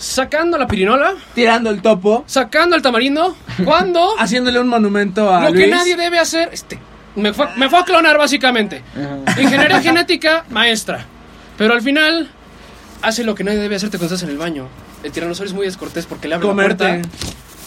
sacando 0.00 0.56
la 0.56 0.66
pirinola, 0.66 1.12
Tirando 1.34 1.68
el 1.70 1.82
topo. 1.82 2.24
sacando 2.26 2.74
el 2.74 2.82
tamarindo, 2.82 3.36
cuando 3.64 4.14
Haciéndole 4.18 4.58
un 4.58 4.68
monumento 4.68 5.32
a 5.32 5.42
lo 5.42 5.50
Luis. 5.50 5.64
que 5.66 5.70
nadie 5.70 5.94
debe 5.96 6.18
hacer. 6.18 6.48
Este, 6.52 6.78
Me 7.14 7.32
fue, 7.34 7.46
me 7.56 7.68
fue 7.68 7.80
a 7.80 7.84
clonar 7.84 8.16
básicamente. 8.18 8.82
Ingeniería 9.38 9.80
genética, 9.82 10.44
maestra. 10.50 11.04
Pero 11.58 11.74
al 11.74 11.82
final 11.82 12.30
hace 13.02 13.24
lo 13.24 13.34
que 13.34 13.44
nadie 13.44 13.58
debe 13.58 13.76
hacerte 13.76 13.98
cuando 13.98 14.14
estás 14.14 14.26
en 14.28 14.32
el 14.34 14.38
baño. 14.38 14.68
El 15.02 15.12
tiranosaurio 15.12 15.50
es 15.50 15.54
muy 15.54 15.66
descortés 15.66 16.06
porque 16.06 16.28
le 16.28 16.36
abre 16.36 16.46
Comerte. 16.48 16.84
la 16.84 16.90
puerta. 17.00 17.08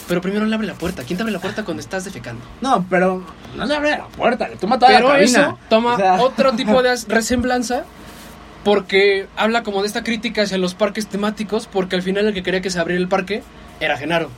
Pero 0.08 0.22
primero 0.22 0.46
le 0.46 0.56
abre 0.56 0.68
la 0.68 0.74
puerta. 0.74 1.04
¿Quién 1.04 1.18
te 1.18 1.24
abre 1.24 1.32
la 1.34 1.40
puerta 1.40 1.64
cuando 1.64 1.82
estás 1.82 2.04
defecando? 2.04 2.44
No, 2.62 2.86
pero 2.90 3.24
no 3.56 3.66
le 3.66 3.76
abre 3.76 3.92
la 3.92 4.08
puerta, 4.08 4.48
le 4.50 4.56
toma 4.58 4.78
toda 4.80 4.92
Pero 4.92 5.08
la 5.10 5.14
cabina. 5.20 5.40
eso 5.42 5.60
toma 5.70 5.94
O 5.94 5.98
sea, 5.98 6.14
otro 6.22 6.54
tipo 6.54 6.82
de 6.84 6.96
resemblanza 7.08 7.84
porque 8.64 9.28
habla 9.36 9.64
como 9.64 9.82
de 9.82 9.88
esta 9.88 10.04
crítica 10.04 10.44
hacia 10.44 10.58
los 10.58 10.74
parques 10.74 11.08
temáticos 11.08 11.68
porque 11.72 11.96
al 11.96 12.02
final 12.02 12.28
el 12.28 12.34
que 12.34 12.44
quería 12.44 12.62
que 12.62 12.70
se 12.70 12.80
abriera 12.80 13.02
el 13.02 13.08
parque 13.10 13.44
era 13.80 13.98
Genaro. 13.98 14.30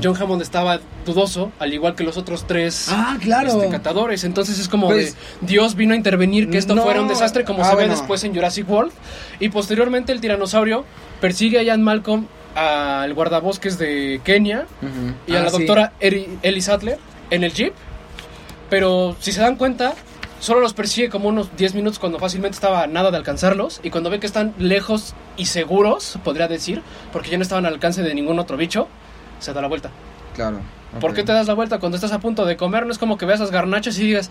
John 0.00 0.16
Hammond 0.16 0.42
estaba 0.42 0.78
dudoso, 1.04 1.50
al 1.58 1.74
igual 1.74 1.96
que 1.96 2.04
los 2.04 2.16
otros 2.16 2.46
tres 2.46 2.86
Ah, 2.88 3.16
claro. 3.20 3.48
este, 3.48 3.68
catadores. 3.68 4.22
Entonces 4.22 4.60
es 4.60 4.68
como 4.68 4.86
Pues- 4.86 5.14
de 5.14 5.18
Dios 5.40 5.74
vino 5.74 5.92
a 5.92 5.96
intervenir 5.96 6.48
que 6.50 6.56
esto 6.58 6.76
No. 6.76 6.84
fuera 6.84 7.00
un 7.02 7.08
desastre 7.08 7.42
como 7.44 7.64
Ah, 7.64 7.70
se 7.70 7.74
ve 7.76 7.88
después 7.88 8.22
en 8.22 8.32
Jurassic 8.32 8.70
World. 8.70 8.92
Y 9.40 9.48
posteriormente 9.48 10.12
el 10.12 10.20
tiranosaurio 10.20 10.84
persigue 11.20 11.58
a 11.58 11.62
Ian 11.64 11.82
Malcolm 11.82 12.26
al 12.54 13.12
guardabosques 13.12 13.76
de 13.76 14.20
Kenia 14.22 14.66
y 15.26 15.34
a 15.34 15.40
Ah, 15.40 15.42
la 15.42 15.50
doctora 15.50 15.92
Ellie 15.98 16.62
Sattler 16.62 16.98
en 17.30 17.42
el 17.42 17.52
jeep. 17.52 17.72
Pero 18.70 19.16
si 19.18 19.32
se 19.32 19.40
dan 19.40 19.56
cuenta, 19.56 19.94
solo 20.46 20.60
los 20.60 20.74
persigue 20.74 21.08
como 21.10 21.28
unos 21.28 21.56
10 21.56 21.74
minutos 21.74 21.98
cuando 21.98 22.18
fácilmente 22.20 22.54
estaba 22.54 22.82
a 22.84 22.86
nada 22.86 23.10
de 23.10 23.16
alcanzarlos. 23.16 23.80
Y 23.82 23.90
cuando 23.90 24.10
ve 24.10 24.20
que 24.20 24.26
están 24.26 24.54
lejos 24.58 25.14
y 25.36 25.46
seguros, 25.46 26.18
podría 26.22 26.46
decir, 26.46 26.82
porque 27.12 27.30
ya 27.30 27.36
no 27.36 27.42
estaban 27.42 27.66
al 27.66 27.74
alcance 27.74 28.02
de 28.02 28.14
ningún 28.14 28.38
otro 28.38 28.56
bicho, 28.56 28.86
se 29.40 29.52
da 29.52 29.60
la 29.60 29.66
vuelta. 29.68 29.90
Claro. 30.34 30.60
¿Por 31.00 31.10
ok. 31.10 31.16
qué 31.16 31.22
te 31.24 31.32
das 31.32 31.48
la 31.48 31.54
vuelta 31.54 31.78
cuando 31.78 31.96
estás 31.96 32.12
a 32.12 32.20
punto 32.20 32.44
de 32.44 32.56
comer? 32.56 32.86
No 32.86 32.92
es 32.92 32.98
como 32.98 33.18
que 33.18 33.26
veas 33.26 33.40
las 33.40 33.50
garnachas 33.50 33.98
y 33.98 34.04
digas, 34.04 34.30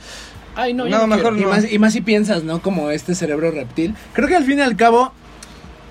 ay, 0.56 0.74
no, 0.74 0.88
ya 0.88 0.98
No, 1.00 1.08
no, 1.08 1.16
mejor 1.18 1.36
quiero". 1.36 1.50
Y 1.50 1.54
más, 1.54 1.72
y 1.74 1.80
más 1.80 1.94
si 1.94 2.00
piensas, 2.02 2.44
¿no? 2.44 2.62
Como 2.62 2.90
este 2.92 3.14
cerebro 3.14 3.52
reptil. 3.52 3.94
Creo 4.14 4.28
que 4.30 4.36
al 4.38 4.46
fin 4.46 4.60
y 4.60 4.62
al 4.62 4.76
cabo 4.78 5.12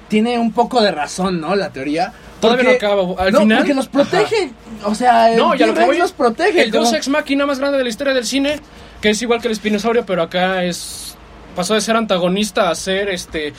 tiene 0.08 0.38
un 0.38 0.52
poco 0.52 0.80
de 0.80 0.90
razón, 0.90 1.40
¿no? 1.40 1.54
La 1.54 1.70
teoría. 1.70 2.12
Todavía 2.40 2.64
no 2.64 2.70
Porque- 2.70 2.86
acaba. 2.86 3.02
Al 3.24 3.32
no, 3.32 3.40
final. 3.40 3.58
porque 3.58 3.74
los 3.74 3.88
protege. 3.88 4.50
O 4.84 4.94
sea, 4.94 5.30
el 5.32 5.38
No, 5.38 5.54
ya 5.54 5.66
lo 5.66 5.72
que 5.74 5.80
T-Rex 5.80 5.86
voy 5.86 5.98
los 5.98 6.12
protege. 6.12 6.62
El 6.62 6.70
como- 6.70 6.84
Deus 6.84 6.94
Ex 6.94 7.08
Machina 7.08 7.46
más 7.46 7.58
grande 7.58 7.78
de 7.78 7.84
la 7.84 7.90
historia 7.90 8.12
del 8.14 8.24
cine, 8.26 8.60
que 9.04 9.10
es 9.10 9.20
igual 9.20 9.38
que 9.42 9.48
el 9.48 9.52
espinosaurio, 9.52 10.06
pero 10.06 10.22
acá 10.22 10.64
es. 10.64 11.14
Pasó 11.54 11.74
de 11.74 11.82
ser 11.82 11.94
antagonista 11.94 12.70
a 12.70 12.74
ser 12.74 13.10
este. 13.10 13.52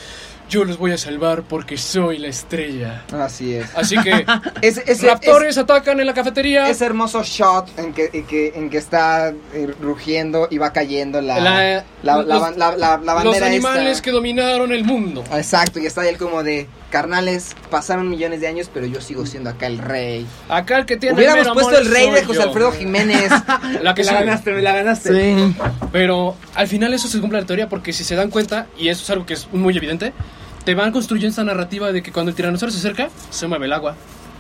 Yo 0.49 0.63
los 0.65 0.77
voy 0.79 0.91
a 0.91 0.97
salvar 0.97 1.43
porque 1.43 1.77
soy 1.77 2.17
la 2.17 2.27
estrella. 2.29 3.03
Así 3.13 3.53
es. 3.53 3.67
Así 3.75 3.95
que. 3.97 4.25
Ese, 4.63 4.83
ese- 4.87 5.05
raptores 5.07 5.55
atacan 5.59 5.99
en 5.99 6.07
la 6.07 6.13
cafetería. 6.15 6.67
ese 6.67 6.83
hermoso 6.85 7.21
shot 7.23 7.77
en 7.77 7.93
que, 7.93 8.09
en 8.11 8.25
que, 8.25 8.53
en 8.55 8.69
que 8.71 8.77
está 8.77 9.29
eh, 9.53 9.73
rugiendo 9.79 10.47
y 10.49 10.57
va 10.57 10.73
cayendo 10.73 11.21
la, 11.21 11.39
La- 11.39 11.83
la, 12.01 12.17
los- 12.23 12.57
la- 12.57 13.23
los 13.23 13.41
animales 13.41 13.91
esta. 13.91 14.03
que 14.03 14.11
dominaron 14.11 14.71
el 14.71 14.83
mundo. 14.83 15.23
Exacto, 15.31 15.79
y 15.79 15.85
está 15.85 16.07
él 16.09 16.17
como 16.17 16.41
de, 16.41 16.67
carnales, 16.95 17.57
pasaron 17.69 18.09
millones 18.09 18.39
de 18.39 18.47
años, 18.47 18.71
pero 18.73 18.85
yo 18.85 19.01
sigo 19.01 19.25
siendo 19.25 19.49
acá 19.49 19.67
el 19.67 19.79
rey. 19.79 20.25
Acá 20.47 20.77
el 20.77 20.85
que 20.85 20.95
tiene. 20.95 21.17
Hubiéramos 21.17 21.41
mero 21.41 21.53
puesto 21.53 21.75
amor 21.75 21.81
el 21.81 21.91
rey 21.91 22.09
de 22.09 22.23
José 22.23 22.39
yo. 22.39 22.47
Alfredo 22.47 22.71
Jiménez. 22.71 23.29
La 23.81 23.93
que 23.93 24.05
la 24.05 24.13
ganaste, 24.13 24.53
me 24.53 24.61
la 24.61 24.73
ganaste. 24.73 25.09
sí. 25.09 25.55
Pero 25.91 26.37
al 26.53 26.69
final 26.69 26.93
eso 26.93 27.09
se 27.09 27.19
cumple 27.19 27.41
la 27.41 27.45
teoría 27.45 27.67
porque 27.67 27.91
si 27.91 28.05
se 28.05 28.15
dan 28.15 28.29
cuenta, 28.29 28.67
y 28.77 28.87
eso 28.87 29.03
es 29.03 29.09
algo 29.09 29.25
que 29.25 29.33
es 29.33 29.51
muy 29.51 29.75
evidente, 29.75 30.13
te 30.63 30.73
van 30.73 30.93
construyendo 30.93 31.31
esta 31.31 31.43
narrativa 31.43 31.91
de 31.91 32.01
que 32.01 32.13
cuando 32.13 32.29
el 32.29 32.35
tiranosaurio 32.37 32.71
se 32.71 32.79
acerca, 32.79 33.09
se 33.29 33.45
mueve 33.47 33.65
el 33.65 33.73
agua, 33.73 33.97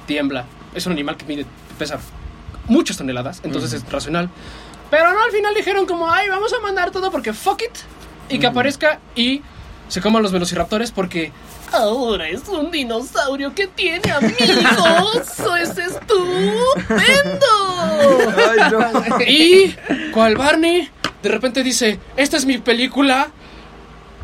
tiembla. 0.07 0.45
Es 0.73 0.85
un 0.85 0.93
animal 0.93 1.17
que 1.17 1.25
mide, 1.25 1.45
pesa 1.77 1.99
muchas 2.69 2.95
toneladas, 2.95 3.41
entonces 3.43 3.73
es 3.73 3.91
racional. 3.91 4.29
Pero 4.89 5.11
no, 5.11 5.21
al 5.21 5.31
final 5.31 5.53
dijeron 5.53 5.85
como, 5.85 6.09
ay, 6.09 6.29
vamos 6.29 6.53
a 6.53 6.61
mandar 6.61 6.91
todo 6.91 7.11
porque 7.11 7.33
fuck 7.33 7.63
it. 7.63 7.77
Y 8.29 8.39
que 8.39 8.47
aparezca 8.47 9.01
y 9.13 9.41
se 9.87 10.01
coman 10.01 10.23
los 10.23 10.31
velociraptores 10.31 10.91
porque... 10.91 11.31
Ahora 11.71 12.29
es 12.29 12.47
un 12.47 12.71
dinosaurio 12.71 13.53
que 13.53 13.67
tiene 13.67 14.11
amigos. 14.11 14.37
Eso 15.39 15.55
es 15.55 15.77
estupendo. 15.77 17.45
Y 19.27 19.75
cual 20.11 20.35
Barney 20.35 20.89
de 21.21 21.29
repente 21.29 21.63
dice, 21.63 21.99
esta 22.15 22.37
es 22.37 22.45
mi 22.45 22.59
película 22.59 23.29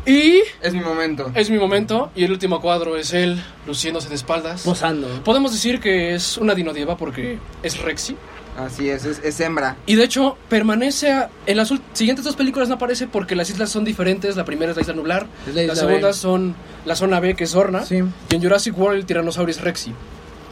y 0.06 0.40
Es 0.60 0.72
mi 0.72 0.80
momento. 0.80 1.30
es 1.34 1.50
mi 1.50 1.58
momento. 1.58 2.10
Y 2.14 2.24
el 2.24 2.32
último 2.32 2.60
cuadro 2.60 2.96
es 2.96 3.12
él 3.12 3.42
luciéndose 3.66 4.08
de 4.08 4.14
espaldas. 4.16 4.62
Posando. 4.62 5.08
Podemos 5.24 5.52
decir 5.52 5.80
que 5.80 6.14
es 6.14 6.36
una 6.38 6.54
dinodieva 6.54 6.96
porque 6.96 7.38
es 7.62 7.78
Rexy. 7.78 8.16
Así 8.58 8.90
es, 8.90 9.04
es, 9.06 9.20
es 9.24 9.40
hembra. 9.40 9.76
Y 9.86 9.94
de 9.96 10.04
hecho 10.04 10.36
permanece 10.48 11.10
a- 11.10 11.30
en 11.46 11.56
las 11.56 11.72
siguientes 11.94 12.24
dos 12.24 12.36
películas 12.36 12.68
no 12.68 12.74
aparece 12.74 13.06
porque 13.06 13.34
las 13.34 13.48
islas 13.50 13.70
son 13.70 13.84
diferentes. 13.84 14.36
La 14.36 14.44
primera 14.44 14.70
es 14.72 14.76
la 14.76 14.82
isla 14.82 14.94
nublar, 14.94 15.26
Es 15.48 15.54
la 15.54 15.62
isla 15.64 15.84
B. 15.86 16.12
son 16.12 16.54
la 16.84 16.94
zona 16.94 17.18
B 17.20 17.34
que 17.34 17.44
es 17.44 17.54
Horna. 17.54 17.84
Sí. 17.86 18.02
Y 18.30 18.34
en 18.34 18.42
Jurassic 18.42 18.76
World 18.78 18.98
el 18.98 19.06
tiranosaurio 19.06 19.50
es 19.54 19.60
Rexy 19.60 19.94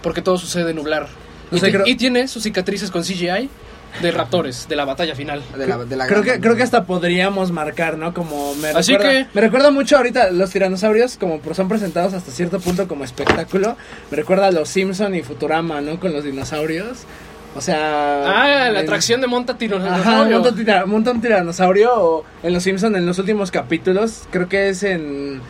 porque 0.02 0.22
todo 0.22 0.38
sucede 0.38 0.70
en 0.70 0.76
nublar. 0.76 1.08
Y, 1.52 1.60
creo- 1.60 1.86
y 1.86 1.96
tiene 1.96 2.26
sus 2.28 2.44
cicatrices 2.44 2.90
con 2.90 3.02
CGI 3.02 3.50
de 4.00 4.10
raptores 4.12 4.66
de 4.66 4.76
la 4.76 4.86
batalla 4.86 5.14
final. 5.14 5.42
De 5.58 5.66
la, 5.66 5.76
de 5.78 5.96
la 5.96 6.06
Creo 6.06 6.22
que, 6.22 6.40
creo 6.40 6.56
que 6.56 6.62
hasta 6.62 6.84
podríamos 6.86 7.50
marcar, 7.50 7.98
¿no? 7.98 8.14
Como 8.14 8.54
me 8.54 8.68
Así 8.68 8.92
recuerda, 8.92 9.12
que- 9.12 9.26
me 9.34 9.40
recuerda 9.42 9.70
mucho 9.72 9.98
ahorita 9.98 10.30
los 10.30 10.48
tiranosaurios 10.50 11.18
como 11.18 11.38
son 11.52 11.68
presentados 11.68 12.14
hasta 12.14 12.30
cierto 12.32 12.60
punto 12.60 12.88
como 12.88 13.04
espectáculo. 13.04 13.76
Me 14.10 14.16
recuerda 14.16 14.46
a 14.46 14.52
los 14.52 14.70
Simpson 14.70 15.14
y 15.16 15.22
Futurama, 15.22 15.82
¿no? 15.82 16.00
Con 16.00 16.14
los 16.14 16.24
dinosaurios. 16.24 17.00
O 17.56 17.60
sea, 17.60 18.22
Ah, 18.26 18.48
la 18.70 18.78
en- 18.80 18.84
atracción 18.84 19.20
de 19.20 19.26
monta 19.26 19.52
Ajá, 19.52 19.58
tiranosaurio. 19.58 20.54
tira- 20.54 20.86
monta 20.86 21.10
un 21.10 21.20
tiranosaurio 21.20 21.90
o 21.94 22.24
en 22.42 22.52
los 22.52 22.62
Simpson 22.62 22.94
en 22.96 23.06
los 23.06 23.18
últimos 23.18 23.50
capítulos, 23.50 24.24
creo 24.30 24.48
que 24.48 24.68
es 24.68 24.82
en 24.84 25.40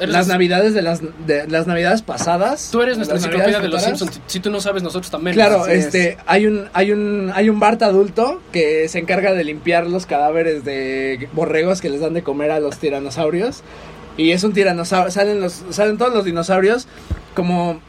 Eres 0.00 0.12
las 0.12 0.26
navidades 0.26 0.74
de 0.74 0.82
las 0.82 1.00
de 1.24 1.46
las 1.46 1.68
navidades 1.68 2.02
pasadas. 2.02 2.68
Tú 2.72 2.82
eres 2.82 2.96
nuestra 2.96 3.16
enciclopedia 3.16 3.60
de 3.60 3.68
los. 3.68 3.80
Simpsons. 3.80 4.20
Si 4.26 4.40
tú 4.40 4.50
no 4.50 4.60
sabes, 4.60 4.82
nosotros 4.82 5.08
también. 5.08 5.34
Claro, 5.36 5.68
es. 5.68 5.84
este, 5.84 6.18
hay 6.26 6.46
un, 6.48 6.68
hay 6.72 6.90
un, 6.90 7.30
hay 7.32 7.48
un 7.48 7.60
Bart 7.60 7.80
adulto 7.82 8.42
que 8.52 8.88
se 8.88 8.98
encarga 8.98 9.32
de 9.34 9.44
limpiar 9.44 9.86
los 9.86 10.06
cadáveres 10.06 10.64
de 10.64 11.28
borregos 11.32 11.80
que 11.80 11.90
les 11.90 12.00
dan 12.00 12.12
de 12.14 12.24
comer 12.24 12.50
a 12.50 12.58
los 12.58 12.78
tiranosaurios. 12.78 13.62
Y 14.16 14.32
es 14.32 14.42
un 14.42 14.52
tiranosaurio, 14.52 15.12
salen 15.12 15.40
los, 15.40 15.62
salen 15.70 15.96
todos 15.96 16.12
los 16.12 16.24
dinosaurios 16.24 16.88
como, 17.36 17.80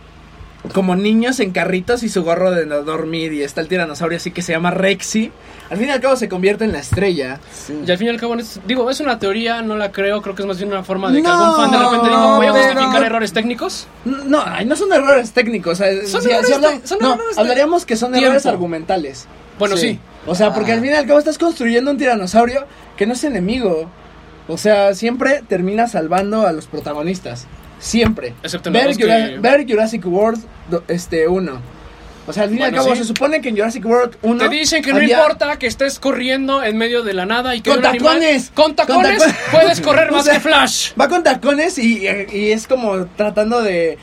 como 0.74 0.96
niños 0.96 1.40
en 1.40 1.52
carritos 1.52 2.04
y 2.04 2.10
su 2.10 2.24
gorro 2.24 2.52
de 2.52 2.66
no 2.66 2.82
dormir. 2.84 3.34
Y 3.34 3.44
está 3.44 3.62
el 3.62 3.68
tiranosaurio 3.68 4.18
así 4.18 4.32
que 4.32 4.42
se 4.42 4.52
llama 4.54 4.72
Rexy. 4.72 5.32
Al 5.70 5.78
fin 5.78 5.88
y 5.88 5.92
al 5.92 6.00
cabo 6.00 6.16
se 6.16 6.30
convierte 6.30 6.64
en 6.66 6.72
la 6.74 6.80
estrella. 6.80 7.40
Sí. 7.52 7.74
Y 7.88 7.92
al 7.92 7.98
fin 7.98 8.08
y 8.08 8.10
al 8.12 8.20
cabo, 8.20 8.36
es- 8.36 8.60
digo, 8.68 8.90
es 8.90 9.00
una 9.00 9.18
teoría, 9.18 9.62
no 9.62 9.76
la 9.76 9.92
creo, 9.92 10.22
creo 10.22 10.36
que 10.36 10.44
es 10.44 10.48
más 10.48 10.58
bien 10.58 10.70
una 10.70 10.84
forma 10.84 11.12
de 11.12 11.18
que 11.18 11.28
No, 11.28 11.34
algún 11.34 11.56
fan 11.56 11.72
de 11.72 11.78
repente 11.78 12.08
dijo, 12.10 12.36
voy 12.36 12.46
a 12.48 12.52
justificar 12.52 13.04
errores 13.04 13.34
técnicos. 13.34 13.88
No, 14.06 14.44
ay, 14.46 14.66
no 14.66 14.76
son 14.76 14.94
errores 14.94 15.32
técnicos. 15.32 15.78
Son 15.80 15.88
si- 16.22 16.30
errores 16.30 16.50
son 16.84 17.00
errores 17.04 17.38
hablaríamos 17.38 17.86
que 17.86 17.96
son 17.96 18.12
tiempo. 18.12 18.28
errores 18.28 18.46
argumentales. 18.46 19.26
Bueno, 19.58 19.76
sí. 19.78 19.90
Sí. 19.90 20.00
O 20.28 20.36
sea, 20.36 20.54
porque 20.54 20.72
Ah. 20.72 20.76
al 20.76 20.82
fin 20.82 20.92
y 20.92 20.94
al 20.96 21.06
cabo 21.08 21.18
estás 21.20 21.38
construyendo 21.38 21.90
un 21.92 21.98
tiranosaurio 21.98 22.66
que 22.98 23.06
no 23.08 23.14
es 23.14 23.24
enemigo. 23.24 23.90
O 24.48 24.58
sea, 24.60 24.94
siempre 24.94 25.42
termina 25.48 25.88
salvando 25.88 26.46
a 26.46 26.52
los 26.52 26.68
protagonistas. 26.68 27.48
Siempre. 27.80 28.34
Excepto 28.44 28.70
en 28.70 28.74
ver, 28.74 28.96
que- 28.98 29.38
ver 29.40 29.66
Jurassic 29.68 30.06
World 30.06 30.44
este 30.88 31.28
1. 31.28 31.76
O 32.28 32.34
sea, 32.34 32.44
al 32.44 32.50
fin 32.50 32.58
y 32.58 32.62
al 32.64 32.72
Bueno, 32.72 32.84
cabo 32.86 32.96
sí. 32.96 33.02
se 33.04 33.08
supone 33.08 33.40
que 33.40 33.50
en 33.50 33.56
Jurassic 33.58 33.86
World 33.86 34.16
1 34.24 34.40
Te 34.40 34.50
dicen 34.50 34.82
que 34.82 34.92
no 34.94 35.00
importa 35.02 35.60
que 35.60 35.68
estés 35.68 36.00
corriendo 36.00 36.64
en 36.64 36.76
medio 36.76 37.04
de 37.04 37.14
la 37.14 37.28
nada 37.28 37.56
y 37.56 37.62
que 37.62 37.70
¡Con 37.70 37.82
tacones! 37.84 38.52
con 38.56 38.76
tacones 38.76 39.22
¡Con 39.22 39.32
tacones! 39.32 39.36
puedes 39.52 39.82
correr 39.82 40.10
O 40.12 40.14
más 40.16 40.26
sea, 40.26 40.34
que 40.36 40.40
Flash. 40.40 40.94
Va 41.00 41.08
con 41.08 41.22
tacones 41.22 41.78
y, 41.78 42.08
y 42.34 42.52
es 42.52 42.68
como 42.68 43.06
tratando 43.16 43.62
de 43.62 44.00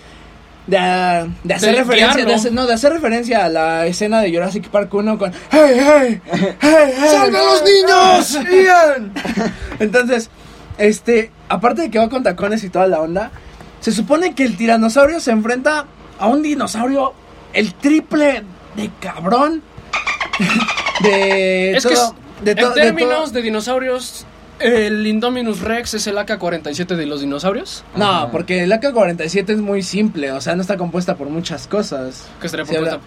de, 0.69 0.79
ah, 0.79 1.27
de 1.43 1.55
hacer 1.55 1.73
De 1.73 1.79
referencia 1.81 2.11
de 2.15 2.23
guiarlo. 2.23 2.35
hacer, 2.37 2.53
no, 2.53 2.67
de 2.69 2.75
hacer 2.75 2.93
referencia 2.93 3.45
a 3.45 3.49
la 3.49 3.87
escena 3.87 4.21
de 4.21 4.31
Jurassic 4.33 4.69
Park 4.69 4.95
1 4.95 5.19
con 5.19 5.33
¡Hey, 5.51 5.73
hey! 5.75 6.21
¡Hey, 6.33 6.55
hey! 6.61 6.93
¡Salve 7.11 7.37
a 7.39 7.43
los 7.43 7.65
niños! 7.65 8.39
¡Ian! 8.49 9.13
Entonces, 9.81 10.31
este, 10.79 11.33
aparte 11.49 11.83
de 11.83 11.91
que 11.91 11.99
va 11.99 12.09
con 12.09 12.23
tacones 12.23 12.63
y 12.63 12.69
toda 12.69 12.87
la 12.87 13.01
onda, 13.01 13.33
se 13.83 13.93
supone 13.93 14.35
que 14.35 14.45
el 14.45 14.57
tiranosaurio 14.57 15.21
se 15.21 15.31
enfrenta 15.33 15.85
a 16.19 16.27
un 16.29 16.43
dinosaurio 16.43 17.13
el 17.53 17.75
triple 17.75 18.43
de 18.77 18.91
cabrón. 19.01 19.63
De 21.03 21.73
Es 21.77 21.87
que 21.87 21.95
todo, 21.95 22.15
es- 22.39 22.45
de 22.45 22.55
to- 22.55 22.69
en 22.69 22.75
de 22.75 22.81
términos 22.81 23.15
todo- 23.25 23.31
de, 23.33 23.43
dinosaurios, 23.43 24.25
el 24.61 25.07
Indominus 25.07 25.61
Rex 25.61 25.95
es 25.95 26.07
el 26.07 26.17
AK-47 26.19 26.95
de 26.97 27.07
los 27.07 27.21
dinosaurios. 27.21 27.85
No, 27.97 28.29
porque 28.31 28.63
el 28.63 28.73
AK-47 28.73 29.51
es 29.51 29.59
muy 29.59 29.83
simple, 29.83 30.31
o 30.33 30.41
sea, 30.41 30.55
no 30.55 30.63
está 30.63 30.77
compuesta 30.77 31.17
por 31.17 31.29
muchas 31.29 31.67
cosas. 31.67 32.29
Que 32.41 32.47
estaría 32.47 32.65
Sí, 32.67 32.71
por 32.71 32.79
habla- 32.79 32.91
cuenta- 32.99 33.07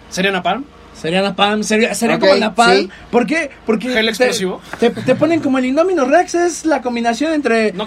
¿Sería? 1.00 1.16
Sería 1.16 1.22
Napalm, 1.22 1.62
sería, 1.62 1.94
sería 1.94 2.18
como 2.18 2.34
Napalm. 2.36 2.78
sí. 2.80 2.90
¿Por 3.10 3.26
qué? 3.26 3.50
Porque 3.66 3.88
Gel 3.88 4.04
te- 4.04 4.08
explosivo. 4.10 4.60
Te, 4.80 4.90
te 4.90 5.14
ponen 5.14 5.40
como 5.40 5.58
el 5.58 5.66
Indominus 5.66 6.08
Rex, 6.08 6.34
es 6.34 6.64
la 6.66 6.80
combinación 6.82 7.32
entre 7.32 7.72
No 7.72 7.86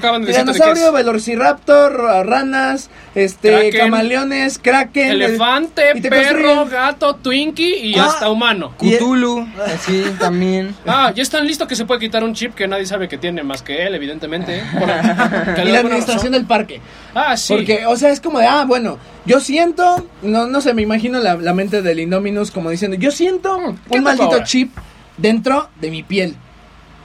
es. 0.89 0.93
velociraptor, 0.93 2.25
ranas, 2.25 2.89
este, 3.15 3.51
Kraken. 3.51 3.79
camaleones, 3.79 4.59
kraken, 4.59 5.11
Elefante, 5.11 5.83
y 5.95 6.01
te 6.01 6.09
perro, 6.09 6.65
construyen- 6.65 6.69
gato, 6.69 7.15
Twinkie 7.15 7.77
y 7.87 7.95
Ah. 7.99 8.05
hasta 8.05 8.29
humano. 8.29 8.73
Cthulhu, 8.77 9.47
así 9.65 10.03
también. 10.19 10.75
Ah, 10.85 11.11
ya 11.15 11.21
están 11.23 11.45
listos 11.47 11.67
que 11.67 11.75
se 11.75 11.85
puede 11.85 11.99
quitar 11.99 12.23
un 12.23 12.33
chip 12.33 12.53
que 12.55 12.67
nadie 12.67 12.85
sabe 12.85 13.07
que 13.07 13.17
tiene 13.17 13.43
más 13.43 13.61
que 13.61 13.85
él, 13.87 13.95
evidentemente. 13.95 14.61
Por- 14.77 14.87
que 15.55 15.61
y 15.63 15.71
la 15.71 15.79
administración 15.79 16.17
razón- 16.17 16.31
del 16.31 16.45
parque. 16.45 16.81
Ah, 17.13 17.35
sí. 17.37 17.53
Porque, 17.53 17.85
o 17.85 17.95
sea, 17.95 18.09
es 18.09 18.21
como 18.21 18.39
de, 18.39 18.45
ah, 18.45 18.65
bueno, 18.65 18.97
yo 19.25 19.39
siento, 19.39 20.07
no, 20.21 20.47
no 20.47 20.61
sé, 20.61 20.73
me 20.73 20.81
imagino 20.81 21.19
la, 21.19 21.35
la 21.35 21.53
mente 21.53 21.81
del 21.81 21.99
Indominus 21.99 22.51
como 22.51 22.69
diciendo, 22.69 22.97
yo 22.97 23.11
siento 23.11 23.75
¿qué 23.91 23.97
un 23.97 24.03
maldito 24.03 24.25
ahora? 24.25 24.43
chip 24.43 24.75
dentro 25.17 25.69
de 25.79 25.91
mi 25.91 26.03
piel. 26.03 26.35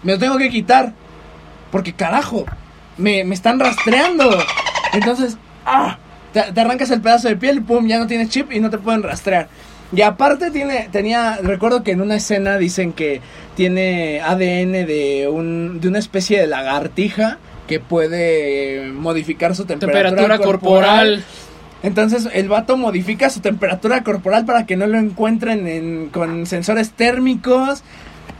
Me 0.02 0.12
lo 0.12 0.18
tengo 0.18 0.36
que 0.36 0.50
quitar. 0.50 0.92
Porque 1.70 1.92
carajo, 1.92 2.44
me, 2.98 3.24
me 3.24 3.34
están 3.34 3.58
rastreando. 3.58 4.30
Entonces, 4.92 5.36
ah, 5.66 5.98
te, 6.32 6.42
te 6.52 6.60
arrancas 6.60 6.90
el 6.90 7.00
pedazo 7.00 7.28
de 7.28 7.36
piel, 7.36 7.62
pum, 7.62 7.86
ya 7.88 7.98
no 7.98 8.06
tienes 8.06 8.28
chip 8.28 8.52
y 8.52 8.60
no 8.60 8.70
te 8.70 8.78
pueden 8.78 9.02
rastrear. 9.02 9.48
Y 9.92 10.02
aparte 10.02 10.50
tiene, 10.50 10.88
tenía, 10.90 11.38
recuerdo 11.42 11.82
que 11.82 11.92
en 11.92 12.00
una 12.00 12.16
escena 12.16 12.58
dicen 12.58 12.92
que 12.92 13.20
tiene 13.56 14.20
ADN 14.20 14.86
de, 14.86 15.28
un, 15.30 15.80
de 15.80 15.88
una 15.88 15.98
especie 15.98 16.40
de 16.40 16.46
lagartija 16.46 17.38
que 17.66 17.80
puede 17.80 18.90
modificar 18.92 19.54
su 19.56 19.64
temperatura, 19.64 20.10
Temperatura 20.10 20.38
corporal. 20.38 21.24
entonces 21.82 22.28
el 22.32 22.48
vato 22.48 22.76
modifica 22.76 23.30
su 23.30 23.40
temperatura 23.40 24.02
corporal 24.02 24.44
para 24.44 24.66
que 24.66 24.76
no 24.76 24.86
lo 24.86 24.98
encuentren 24.98 25.66
en- 25.66 26.08
con 26.10 26.46
sensores 26.46 26.90
térmicos. 26.92 27.82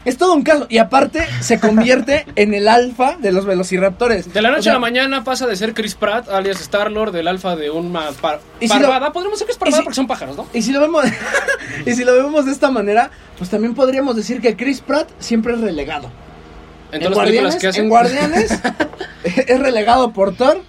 Es 0.03 0.17
todo 0.19 0.35
un 0.35 0.43
caso. 0.43 0.67
Y 0.69 0.77
aparte 0.77 1.25
se 1.41 1.59
convierte 1.59 2.27
en 2.35 2.53
el 2.53 2.67
alfa 2.67 3.17
de 3.19 3.31
los 3.31 3.45
velociraptores. 3.47 4.31
De 4.31 4.41
la 4.43 4.49
noche 4.49 4.59
O 4.59 4.63
sea, 4.63 4.71
a 4.73 4.75
la 4.75 4.79
mañana 4.79 5.23
pasa 5.23 5.47
de 5.47 5.55
ser 5.55 5.73
Chris 5.73 5.95
Pratt, 5.95 6.29
alias 6.29 6.61
Star-Lord, 6.61 7.11
del 7.11 7.27
alfa 7.27 7.55
de 7.55 7.71
una 7.71 8.11
par- 8.21 8.39
Y 8.59 8.67
si 8.67 8.73
parvada. 8.77 9.07
lo- 9.07 9.13
Podríamos 9.13 9.39
decir 9.39 9.47
que 9.47 9.53
es 9.53 9.57
parvada 9.57 9.77
si- 9.79 9.83
porque 9.83 9.95
son 9.95 10.05
pájaros, 10.05 10.37
¿no? 10.37 10.45
Y 10.53 10.61
si 10.61 10.71
lo 10.71 10.79
vemos 10.81 11.03
y 11.87 11.91
si 11.93 12.03
lo 12.03 12.13
vemos 12.13 12.45
de 12.45 12.51
esta 12.51 12.69
manera, 12.69 13.09
pues 13.39 13.49
también 13.49 13.73
podríamos 13.73 14.15
decir 14.15 14.41
que 14.41 14.55
Chris 14.55 14.81
Pratt 14.81 15.09
siempre 15.17 15.55
es 15.55 15.61
relegado. 15.61 16.11
En 16.95 17.01
todas 17.03 17.17
las 17.17 17.25
películas 17.27 17.55
que 17.57 17.67
hace. 17.67 17.81
en 17.81 17.89
Guardianes 17.89 18.51
es 19.23 19.59
relegado 19.59 20.11
por 20.13 20.35
Thor 20.35 20.61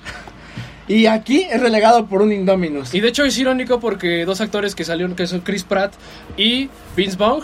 y 0.89 1.07
aquí 1.07 1.47
es 1.51 1.61
relegado 1.61 2.07
por 2.07 2.23
un 2.23 2.33
Indominus. 2.33 2.95
Y 2.95 3.01
de 3.01 3.09
hecho 3.09 3.25
es 3.25 3.37
irónico 3.39 3.81
porque 3.81 4.25
dos 4.25 4.41
actores 4.41 4.75
que 4.75 4.85
salieron, 4.85 5.17
que 5.17 5.27
son 5.27 5.41
Chris 5.41 5.65
Pratt 5.65 5.93
y 6.37 6.69
Vince 6.97 7.17
Vaughn, 7.17 7.43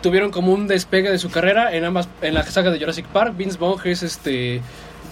tuvieron 0.00 0.30
como 0.30 0.52
un 0.52 0.66
despegue 0.66 1.10
de 1.10 1.18
su 1.18 1.30
carrera 1.30 1.74
en 1.74 1.84
ambas, 1.84 2.08
en 2.22 2.34
la 2.34 2.42
saga 2.44 2.70
de 2.70 2.78
Jurassic 2.78 3.06
Park. 3.06 3.34
Vince 3.36 3.58
Vaughn 3.58 3.78
es 3.84 4.02
este 4.02 4.62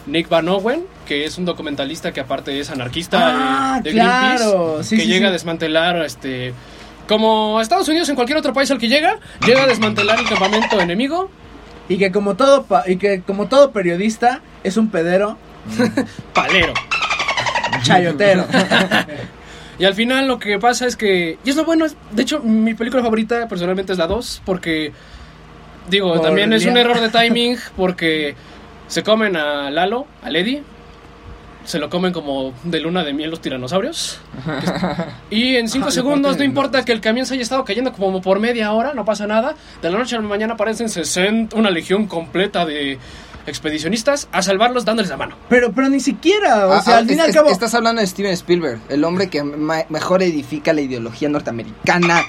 Nick 0.06 0.28
Van 0.30 0.48
Owen, 0.48 0.84
que 1.06 1.26
es 1.26 1.36
un 1.36 1.44
documentalista 1.44 2.12
que 2.12 2.20
aparte 2.20 2.58
es 2.58 2.70
anarquista 2.70 3.18
Ah, 3.20 3.76
eh, 3.78 3.82
de 3.82 3.90
claro. 3.92 4.50
Greenpeace, 4.50 4.84
Sí, 4.84 4.96
que 4.96 5.02
sí, 5.02 5.08
llega 5.08 5.26
sí. 5.26 5.28
a 5.28 5.32
desmantelar 5.32 6.02
este 6.04 6.54
como 7.06 7.60
Estados 7.60 7.88
Unidos 7.88 8.08
en 8.08 8.14
cualquier 8.14 8.38
otro 8.38 8.52
país 8.52 8.70
al 8.70 8.78
que 8.78 8.88
llega, 8.88 9.18
llega 9.44 9.64
a 9.64 9.66
desmantelar 9.66 10.18
el 10.20 10.28
campamento 10.28 10.80
enemigo. 10.80 11.28
Y 11.90 11.98
que 11.98 12.10
como 12.10 12.36
todo 12.36 12.62
pa- 12.64 12.84
y 12.86 12.96
que 12.96 13.20
como 13.20 13.48
todo 13.48 13.72
periodista 13.72 14.40
es 14.64 14.78
un 14.78 14.90
pedero 14.90 15.36
Palero. 16.32 16.72
chayotero. 17.82 18.46
Y 19.78 19.86
al 19.86 19.94
final 19.94 20.28
lo 20.28 20.38
que 20.38 20.58
pasa 20.58 20.86
es 20.86 20.94
que. 20.94 21.38
Y 21.42 21.48
es 21.48 21.56
lo 21.56 21.64
bueno, 21.64 21.86
es- 21.86 21.96
de 22.10 22.20
hecho, 22.22 22.40
mi 22.40 22.74
película 22.74 23.02
favorita 23.02 23.48
personalmente 23.48 23.92
es 23.92 23.98
la 23.98 24.06
2, 24.06 24.42
porque. 24.44 24.92
Digo, 25.88 26.12
Por 26.12 26.20
también 26.20 26.52
es 26.52 26.66
un 26.66 26.76
error 26.76 27.00
de 27.00 27.08
timing, 27.08 27.56
porque 27.78 28.34
se 28.88 29.02
comen 29.02 29.36
a 29.36 29.70
Lalo, 29.70 30.06
a 30.22 30.28
Lady. 30.30 30.62
Se 31.64 31.78
lo 31.78 31.88
comen 31.90 32.12
como 32.12 32.52
de 32.64 32.80
luna 32.80 33.04
de 33.04 33.12
miel 33.12 33.30
los 33.30 33.40
tiranosaurios. 33.40 34.18
Y 35.30 35.56
en 35.56 35.68
5 35.68 35.90
segundos, 35.92 36.36
no 36.38 36.44
importa 36.44 36.84
que 36.84 36.90
el 36.92 37.00
camión 37.00 37.24
se 37.26 37.34
haya 37.34 37.42
estado 37.42 37.64
cayendo 37.64 37.92
como 37.92 38.20
por 38.20 38.40
media 38.40 38.72
hora, 38.72 38.94
no 38.94 39.04
pasa 39.04 39.26
nada. 39.26 39.54
De 39.80 39.90
la 39.90 39.98
noche 39.98 40.16
a 40.16 40.20
la 40.20 40.26
mañana 40.26 40.54
aparecen 40.54 40.88
60, 40.88 41.54
una 41.56 41.70
legión 41.70 42.06
completa 42.06 42.64
de 42.66 42.98
expedicionistas 43.46 44.28
a 44.32 44.42
salvarlos 44.42 44.84
dándoles 44.84 45.10
la 45.10 45.16
mano. 45.16 45.36
Pero 45.48 45.72
pero 45.72 45.88
ni 45.88 46.00
siquiera, 46.00 46.66
o 46.66 46.72
Ah, 46.72 46.82
sea, 46.82 46.94
ah, 46.96 46.98
al 46.98 47.06
fin 47.06 47.18
y 47.18 47.20
es- 47.20 47.26
al 47.28 47.34
cabo 47.34 47.50
Estás 47.50 47.74
hablando 47.74 48.00
de 48.00 48.06
Steven 48.08 48.32
Spielberg, 48.32 48.80
el 48.88 49.04
hombre 49.04 49.28
que 49.30 49.42
mejor 49.42 50.22
edifica 50.22 50.72
la 50.72 50.80
ideología 50.80 51.28
norteamericana. 51.28 52.22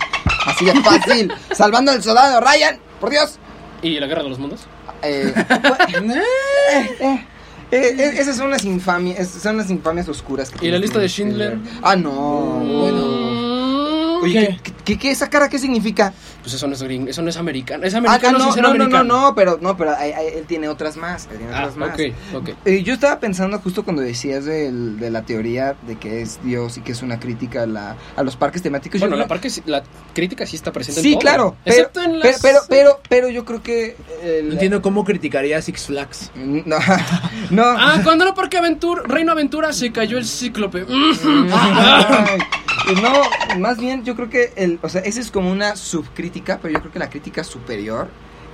Así 0.45 0.65
de 0.65 0.73
fácil. 0.81 1.31
Salvando 1.51 1.91
al 1.91 2.03
soldado 2.03 2.39
Ryan, 2.41 2.77
por 2.99 3.09
Dios. 3.09 3.39
Y 3.81 3.99
la 3.99 4.05
guerra 4.07 4.23
de 4.23 4.29
los 4.29 4.37
mundos. 4.39 4.61
Eh, 5.01 5.33
eh, 5.89 6.97
eh, 6.99 7.25
eh, 7.71 8.13
esas 8.17 8.35
son 8.37 8.49
las 8.49 8.65
infamias, 8.65 9.27
son 9.29 9.57
las 9.57 9.69
infamias 9.69 10.07
oscuras. 10.09 10.49
que 10.51 10.67
¿Y 10.67 10.71
la 10.71 10.77
lista 10.77 10.99
de 10.99 11.07
Schindler? 11.07 11.57
Ah, 11.81 11.95
no. 11.95 12.11
Bueno. 12.11 14.19
Oye, 14.21 14.59
¿qué, 14.61 14.73
qué, 14.85 14.99
qué- 14.99 15.11
esa 15.11 15.29
cara 15.29 15.49
qué 15.49 15.57
significa? 15.57 16.13
Pues 16.41 16.55
eso 16.55 16.67
no 16.67 16.73
es 16.73 16.81
gringo, 16.81 17.07
eso 17.09 17.21
no 17.21 17.29
es 17.29 17.37
americano. 17.37 17.83
Es 17.85 17.93
americano 17.93 18.37
ah, 18.39 18.41
no, 18.41 18.49
no, 18.49 18.55
no, 18.55 18.61
no, 18.61 18.67
americano. 18.69 19.03
no, 19.03 19.35
pero 19.35 19.59
no, 19.61 19.77
pero 19.77 19.93
él 19.99 20.43
tiene 20.47 20.67
otras 20.69 20.97
más, 20.97 21.27
él 21.31 21.37
tiene 21.37 21.53
Ah, 21.53 21.59
otras 21.59 21.77
más. 21.77 21.93
ok, 21.93 22.01
ok. 22.35 22.49
Eh, 22.65 22.81
yo 22.83 22.93
estaba 22.95 23.19
pensando 23.19 23.59
justo 23.59 23.83
cuando 23.83 24.01
decías 24.01 24.45
del- 24.45 24.99
de 24.99 25.11
la 25.11 25.21
teoría 25.21 25.75
de 25.85 25.97
que 25.97 26.21
es 26.23 26.39
Dios 26.43 26.77
y 26.77 26.81
que 26.81 26.93
es 26.93 27.03
una 27.03 27.19
crítica 27.19 27.63
a, 27.63 27.65
la, 27.67 27.95
a 28.15 28.23
los 28.23 28.35
parques 28.37 28.61
temáticos. 28.63 28.99
Yo 28.99 29.05
Bueno, 29.05 29.17
la, 29.17 29.23
creo- 29.25 29.29
parque, 29.29 29.49
sí- 29.51 29.61
la 29.67 29.83
crítica 30.15 30.45
sí 30.47 30.55
está 30.55 30.71
presente 30.71 30.99
en 31.01 31.03
Sí, 31.03 31.11
todo. 31.11 31.19
claro. 31.19 31.55
Pero, 31.63 31.75
Excepto 31.77 32.01
en 32.01 32.11
pero, 32.19 32.23
las... 32.31 32.41
pero, 32.41 32.59
pero, 32.67 32.99
pero 33.07 33.29
yo 33.29 33.45
creo 33.45 33.61
que... 33.61 33.95
el- 34.23 34.47
no 34.47 34.53
entiendo 34.53 34.81
cómo 34.81 35.05
criticaría 35.05 35.57
a 35.57 35.61
Six 35.61 35.85
Flags. 35.85 36.31
No, 36.35 36.77
no. 37.51 37.63
Ah, 37.65 37.99
cuando 38.03 38.23
era 38.25 38.33
Parque 38.33 38.57
Aventura, 38.57 39.03
Reino 39.05 39.31
Aventura 39.31 39.73
se 39.73 39.91
cayó 39.91 40.17
el 40.17 40.25
cíclope. 40.25 40.85
Mm. 40.85 41.11
No, 42.95 43.59
más 43.59 43.77
bien 43.77 44.03
yo 44.03 44.15
creo 44.15 44.29
que 44.29 44.53
el, 44.55 44.79
o 44.81 44.89
sea, 44.89 45.01
esa 45.01 45.19
es 45.19 45.31
como 45.31 45.51
una 45.51 45.75
subcrítica, 45.75 46.59
pero 46.61 46.73
yo 46.73 46.79
creo 46.81 46.91
que 46.91 46.99
la 46.99 47.09
crítica 47.09 47.43
superior 47.43 48.07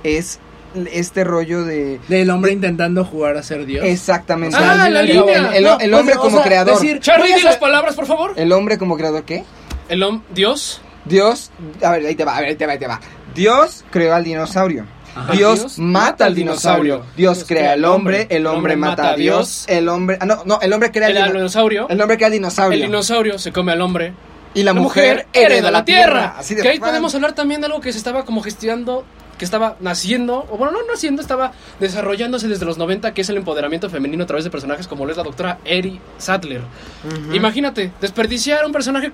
es 0.04 0.38
este 0.92 1.24
rollo 1.24 1.64
de 1.64 1.98
Del 2.08 2.28
hombre 2.30 2.52
intentando 2.52 3.04
jugar 3.04 3.36
a 3.36 3.42
ser 3.42 3.64
Dios. 3.64 3.84
exactamente 3.86 4.56
Ah, 4.60 4.84
el, 4.86 4.94
la 4.94 5.00
el- 5.00 5.06
línea. 5.06 5.56
el- 5.56 5.64
No, 5.64 5.78
el 5.80 5.94
o 5.94 5.98
hombre 5.98 6.14
o 6.16 6.20
como 6.20 6.36
sea, 6.38 6.46
creador. 6.46 6.74
decir- 6.74 7.00
Charlie, 7.00 7.34
di 7.34 7.42
las 7.42 7.56
palabras, 7.56 7.94
por 7.94 8.06
favor. 8.06 8.34
El 8.36 8.52
hombre 8.52 8.76
como 8.78 8.96
creador, 8.96 9.24
¿qué? 9.24 9.44
El 9.88 10.04
Dios. 10.34 10.82
Dios, 11.06 11.50
a 11.82 11.92
ver, 11.92 12.04
ahí 12.06 12.14
te 12.14 12.24
va, 12.24 12.36
a 12.36 12.40
ver, 12.40 12.50
ahí 12.50 12.56
te 12.56 12.66
va, 12.66 12.72
ahí 12.72 12.78
te 12.78 12.86
va. 12.86 13.00
Dios 13.34 13.84
creó 13.90 14.14
al 14.14 14.24
dinosaurio. 14.24 14.84
Ajá. 15.16 15.32
Dios, 15.32 15.58
Dios 15.60 15.78
mata 15.78 16.26
al 16.26 16.34
dinosaurio. 16.34 17.02
Dios 17.16 17.44
crea 17.48 17.72
al 17.72 17.84
hombre, 17.86 18.26
el 18.30 18.46
hombre 18.46 18.76
mata 18.76 19.10
a 19.12 19.16
Dios. 19.16 19.64
El 19.68 19.88
hombre, 19.88 20.18
ah, 20.20 20.26
no, 20.26 20.42
no, 20.44 20.60
el 20.60 20.70
hombre 20.72 20.90
crea 20.92 21.08
El, 21.08 21.16
al 21.16 21.22
dino- 21.28 21.38
dinosaurio. 21.38 21.88
el 21.88 22.00
hombre 22.00 22.16
crea 22.18 22.26
al 22.26 22.34
El 22.34 22.38
dinosaurio. 22.40 22.84
dinosaurio 22.84 23.38
se 23.38 23.50
come 23.52 23.72
al 23.72 23.80
hombre. 23.80 24.12
Y 24.54 24.62
la, 24.62 24.72
mujer 24.72 25.26
hereda 25.32 25.70
la 25.70 25.84
tierra. 25.84 26.34
Así 26.36 26.54
de 26.54 26.62
que 26.62 26.68
ahí 26.68 26.78
fan. 26.78 26.88
podemos 26.88 27.14
hablar 27.14 27.32
también 27.32 27.60
de 27.60 27.66
algo 27.66 27.80
que 27.80 27.92
se 27.92 27.98
estaba 27.98 28.24
como 28.24 28.42
gestionando, 28.42 29.04
que 29.38 29.44
estaba 29.44 29.76
naciendo, 29.80 30.46
o 30.50 30.56
bueno, 30.56 30.72
no 30.72 30.78
naciendo, 30.90 31.22
estaba 31.22 31.52
desarrollándose 31.80 32.48
desde 32.48 32.66
los 32.66 32.76
90, 32.76 33.14
que 33.14 33.22
es 33.22 33.28
el 33.28 33.36
empoderamiento 33.36 33.88
femenino 33.88 34.24
a 34.24 34.26
través 34.26 34.44
de 34.44 34.50
personajes 34.50 34.88
como 34.88 35.04
lo 35.04 35.12
es 35.12 35.16
la 35.16 35.22
doctora 35.22 35.58
Eri 35.64 36.00
Sadler. 36.18 36.62
Imagínate, 37.32 37.92
desperdiciar 38.00 38.66
un 38.66 38.72
personaje. 38.72 39.12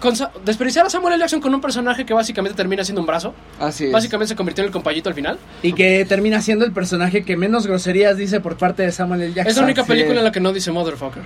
Con, 0.00 0.12
desperdiciar 0.44 0.84
a 0.84 0.90
Samuel 0.90 1.14
L. 1.14 1.20
Jackson 1.20 1.40
con 1.40 1.54
un 1.54 1.62
personaje 1.62 2.04
que 2.04 2.12
básicamente 2.12 2.54
termina 2.54 2.84
siendo 2.84 3.00
un 3.00 3.06
brazo. 3.06 3.32
Así 3.58 3.86
es. 3.86 3.92
Básicamente 3.92 4.30
se 4.30 4.36
convirtió 4.36 4.62
en 4.62 4.66
el 4.66 4.72
compayito 4.72 5.08
al 5.08 5.14
final. 5.14 5.38
Y 5.62 5.72
que 5.72 6.04
termina 6.04 6.42
siendo 6.42 6.66
el 6.66 6.72
personaje 6.72 7.24
que 7.24 7.38
menos 7.38 7.66
groserías 7.66 8.18
dice 8.18 8.40
por 8.40 8.58
parte 8.58 8.82
de 8.82 8.92
Samuel 8.92 9.22
L. 9.22 9.32
Jackson. 9.32 9.50
Es 9.50 9.56
la 9.56 9.62
única 9.62 9.82
Así 9.82 9.88
película 9.88 10.14
es. 10.14 10.18
en 10.18 10.24
la 10.24 10.32
que 10.32 10.40
no 10.40 10.52
dice 10.52 10.72
motherfucker. 10.72 11.22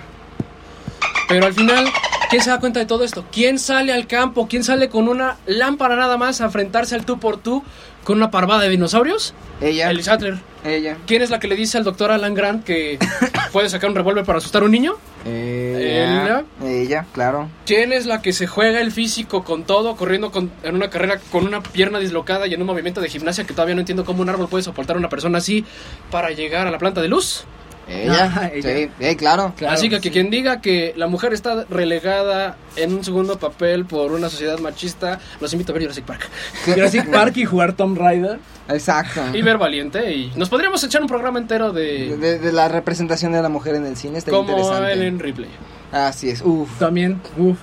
Pero 1.29 1.47
al 1.47 1.55
final, 1.55 1.87
¿quién 2.31 2.43
se 2.43 2.51
da 2.51 2.61
cuenta 2.61 2.81
de 2.81 2.87
todo 2.87 3.05
esto? 3.05 3.25
¿Quién 3.33 3.59
sale 3.59 3.93
al 3.93 4.07
campo? 4.07 4.47
¿Quién 4.49 4.65
sale 4.65 4.89
con 4.89 5.09
una 5.09 5.37
lámpara 5.47 5.97
nada 5.97 6.17
más 6.17 6.41
a 6.41 6.45
enfrentarse 6.47 6.95
al 6.95 7.05
tú 7.05 7.19
por 7.19 7.39
tú 7.39 7.63
con 8.05 8.17
una 8.17 8.31
parvada 8.31 8.63
de 8.63 8.69
dinosaurios? 8.71 9.35
Ella. 9.61 9.91
Ellie 9.91 10.03
Sattler. 10.03 10.39
Ella. 10.65 10.97
¿Quién 11.07 11.23
es 11.23 11.31
la 11.31 11.39
que 11.41 11.49
le 11.49 11.57
dice 11.57 11.79
al 11.79 11.85
doctor 11.85 12.11
Alan 12.11 12.35
Grant 12.35 12.65
que 12.65 12.99
puede 13.53 13.69
sacar 13.69 13.91
un 13.91 13.97
revólver 13.97 14.25
para 14.25 14.39
asustar 14.39 14.63
a 14.63 14.65
un 14.67 14.71
niño? 14.73 14.95
Ella. 15.27 16.45
Ella, 16.65 17.07
claro. 17.13 17.49
¿Quién 17.67 17.93
es 17.93 18.07
la 18.07 18.23
que 18.23 18.33
se 18.33 18.47
juega 18.47 18.81
el 18.81 18.93
físico 18.93 19.45
con 19.45 19.65
todo, 19.65 19.97
corriendo 19.97 20.31
con- 20.31 20.51
en 20.63 20.75
una 20.75 20.91
carrera 20.91 21.19
con 21.33 21.47
una 21.47 21.63
pierna 21.63 21.99
dislocada 21.99 22.47
y 22.47 22.55
en 22.55 22.61
un 22.61 22.67
movimiento 22.67 23.01
de 23.01 23.09
gimnasia 23.09 23.45
que 23.45 23.53
todavía 23.55 23.75
no 23.75 23.81
entiendo 23.81 24.05
cómo 24.05 24.23
un 24.23 24.29
árbol 24.29 24.49
puede 24.49 24.63
soportar 24.65 24.97
a 24.97 24.99
una 24.99 25.09
persona 25.09 25.39
así 25.39 25.65
para 26.11 26.31
llegar 26.31 26.67
a 26.67 26.71
la 26.71 26.79
planta 26.79 27.01
de 27.03 27.09
luz? 27.09 27.45
Ella. 27.89 28.33
Ah, 28.37 28.51
ella. 28.53 28.77
Sí, 28.77 28.91
eh, 29.01 29.17
claro. 29.17 29.55
Claro, 29.57 29.75
Así 29.75 29.89
que, 29.89 30.01
sí. 30.01 30.11
quien 30.11 30.31
diga 30.31 30.61
que 30.61 30.93
la 30.97 31.07
mujer 31.07 31.33
está 31.33 31.65
relegada 31.71 32.57
en 32.77 32.95
un 32.95 33.03
segundo 33.05 33.39
papel 33.39 33.87
por 33.87 34.13
una 34.13 34.29
sociedad 34.29 34.59
machista, 34.59 35.21
los 35.41 35.53
invito 35.53 35.73
a 35.73 35.75
ver 35.75 35.83
Jurassic 35.83 36.05
Park. 36.05 36.29
Jurassic 36.67 37.11
Park 37.11 37.37
y 37.37 37.45
jugar 37.45 37.73
Tomb 37.73 37.99
Raider. 37.99 38.39
Exacto. 38.69 39.23
Y 39.33 39.41
ver 39.43 39.57
Valiente. 39.59 40.13
Y 40.13 40.33
nos 40.37 40.49
podríamos 40.49 40.83
echar 40.85 41.01
un 41.01 41.09
programa 41.09 41.39
entero 41.39 41.73
de, 41.73 42.17
De, 42.17 42.39
de 42.39 42.53
la 42.53 42.69
representación 42.69 43.33
de 43.33 43.41
la 43.43 43.49
mujer 43.49 43.75
en 43.75 43.87
el 43.87 43.97
cine 43.97 44.19
está 44.19 44.31
como 44.31 44.51
interesante. 44.51 44.93
Ellen 44.93 45.19
Ripley. 45.19 45.49
Así 45.91 46.29
es. 46.29 46.43
Uf. 46.43 46.69
También, 46.79 47.21
uff. 47.39 47.57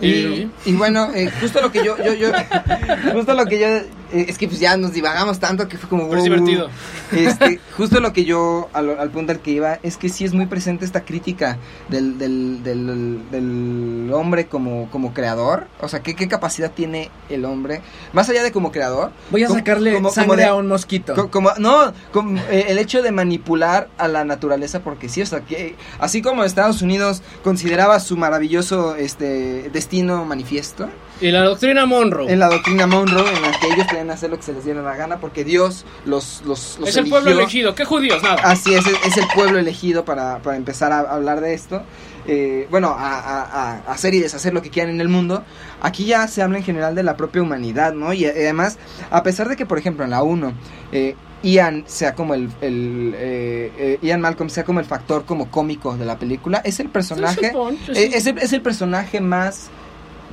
Y, 0.00 0.50
y 0.66 0.72
bueno, 0.72 1.10
eh, 1.14 1.30
justo 1.40 1.60
lo 1.62 1.70
que 1.70 1.84
yo, 1.84 1.96
yo, 1.96 2.12
yo, 2.14 2.30
justo 3.12 3.32
lo 3.32 3.46
que 3.46 3.58
yo, 3.60 3.66
es 4.12 4.38
que 4.38 4.46
pues 4.48 4.60
ya 4.60 4.76
nos 4.76 4.92
divagamos 4.92 5.38
tanto 5.40 5.66
que 5.68 5.76
fue 5.78 5.88
como... 5.88 6.06
Pero 6.08 6.18
es 6.18 6.24
divertido. 6.24 6.68
Este, 7.12 7.60
justo 7.76 8.00
lo 8.00 8.12
que 8.12 8.24
yo, 8.24 8.68
al, 8.72 8.98
al 8.98 9.10
punto 9.10 9.32
al 9.32 9.40
que 9.40 9.50
iba, 9.52 9.78
es 9.82 9.96
que 9.96 10.08
sí 10.08 10.24
es 10.24 10.32
muy 10.34 10.46
presente 10.46 10.84
esta 10.84 11.04
crítica 11.04 11.58
del, 11.88 12.18
del, 12.18 12.62
del, 12.62 13.20
del 13.30 14.10
hombre 14.12 14.46
como, 14.46 14.90
como 14.90 15.12
creador. 15.14 15.66
O 15.80 15.88
sea, 15.88 16.00
¿qué, 16.00 16.14
¿qué 16.14 16.28
capacidad 16.28 16.70
tiene 16.72 17.10
el 17.28 17.44
hombre? 17.44 17.82
Más 18.12 18.28
allá 18.28 18.42
de 18.42 18.52
como 18.52 18.72
creador. 18.72 19.12
Voy 19.30 19.44
a 19.44 19.46
como- 19.48 19.58
sacarle 19.58 19.94
como- 19.94 20.08
como 20.10 20.14
sangre 20.14 20.42
de- 20.42 20.48
a 20.48 20.54
un 20.54 20.66
mosquito. 20.68 21.14
Co- 21.14 21.30
Como, 21.30 21.50
no, 21.58 21.92
como, 22.12 22.38
eh, 22.50 22.66
el 22.68 22.78
hecho 22.78 23.02
de 23.02 23.12
manipular 23.12 23.88
a 23.98 24.08
la 24.08 24.24
naturaleza, 24.24 24.80
porque 24.80 25.08
sí, 25.08 25.22
o 25.22 25.26
sea, 25.26 25.40
que 25.40 25.76
así 25.98 26.22
como 26.22 26.44
Estados 26.44 26.82
Unidos 26.82 27.22
consideraba 27.42 28.00
su 28.00 28.16
maravilloso 28.16 28.96
este 28.96 29.70
destino 29.72 30.24
manifiesto, 30.24 30.88
Y 31.20 31.30
la 31.30 31.42
doctrina 31.44 31.86
Monroe. 31.86 32.30
en 32.32 32.38
la 32.40 32.48
doctrina 32.48 32.86
Monroe, 32.86 33.28
en 33.32 33.42
la 33.42 33.52
que 33.58 33.68
ellos 33.72 33.86
podían 33.86 34.10
hacer 34.10 34.30
lo 34.30 34.36
que 34.36 34.42
se 34.42 34.52
les 34.52 34.64
diera 34.64 34.82
la 34.82 34.96
gana, 34.96 35.18
porque 35.18 35.44
Dios 35.44 35.84
los, 36.04 36.42
los, 36.44 36.76
los 36.80 36.88
es 36.88 36.96
el 36.96 37.08
pueblo 37.08 37.30
elegido. 37.30 37.74
¿Qué 37.74 37.84
judíos? 37.84 38.22
Nada. 38.22 38.42
Así 38.42 38.74
es, 38.74 38.84
es 39.06 39.16
el 39.16 39.24
pueblo 39.34 39.58
elegido 39.58 40.04
para, 40.04 40.38
para 40.40 40.56
empezar 40.56 40.92
a 40.92 41.00
hablar 41.00 41.40
de 41.40 41.54
esto. 41.54 41.82
Eh, 42.26 42.66
bueno, 42.70 42.88
a, 42.98 43.18
a- 43.18 43.42
a- 43.42 43.72
a 43.86 43.92
hacer 43.92 44.14
y 44.14 44.18
deshacer 44.20 44.52
lo 44.54 44.62
que 44.62 44.70
quieran 44.70 44.94
en 44.94 45.00
el 45.00 45.08
mundo. 45.08 45.44
Aquí 45.82 46.04
ya 46.06 46.26
se 46.26 46.42
habla 46.42 46.58
en 46.58 46.64
general 46.64 46.94
de 46.94 47.02
la 47.02 47.16
propia 47.16 47.42
humanidad, 47.42 47.92
¿no? 47.92 48.12
Y, 48.12 48.24
eh, 48.24 48.32
además, 48.34 48.78
a 49.10 49.22
pesar 49.22 49.48
de 49.48 49.56
que, 49.56 49.66
por 49.66 49.78
ejemplo, 49.78 50.04
en 50.04 50.10
la 50.10 50.22
1, 50.22 50.52
eh, 50.92 51.14
Ian 51.42 51.84
sea 51.86 52.14
como 52.14 52.32
el, 52.34 52.48
el, 52.62 53.14
eh, 53.16 53.70
eh, 53.78 53.98
Ian 54.00 54.22
Malcolm 54.22 54.48
sea 54.48 54.64
como 54.64 54.80
el 54.80 54.86
factor 54.86 55.26
como 55.26 55.50
cómico 55.50 55.94
de 55.96 56.06
la 56.06 56.18
película, 56.18 56.62
es 56.64 56.80
el 56.80 56.88
personaje, 56.88 57.52
Es 57.88 57.98
eh, 57.98 58.10
es, 58.14 58.26
el, 58.26 58.38
es 58.38 58.52
el 58.54 58.62
personaje 58.62 59.20
más, 59.20 59.68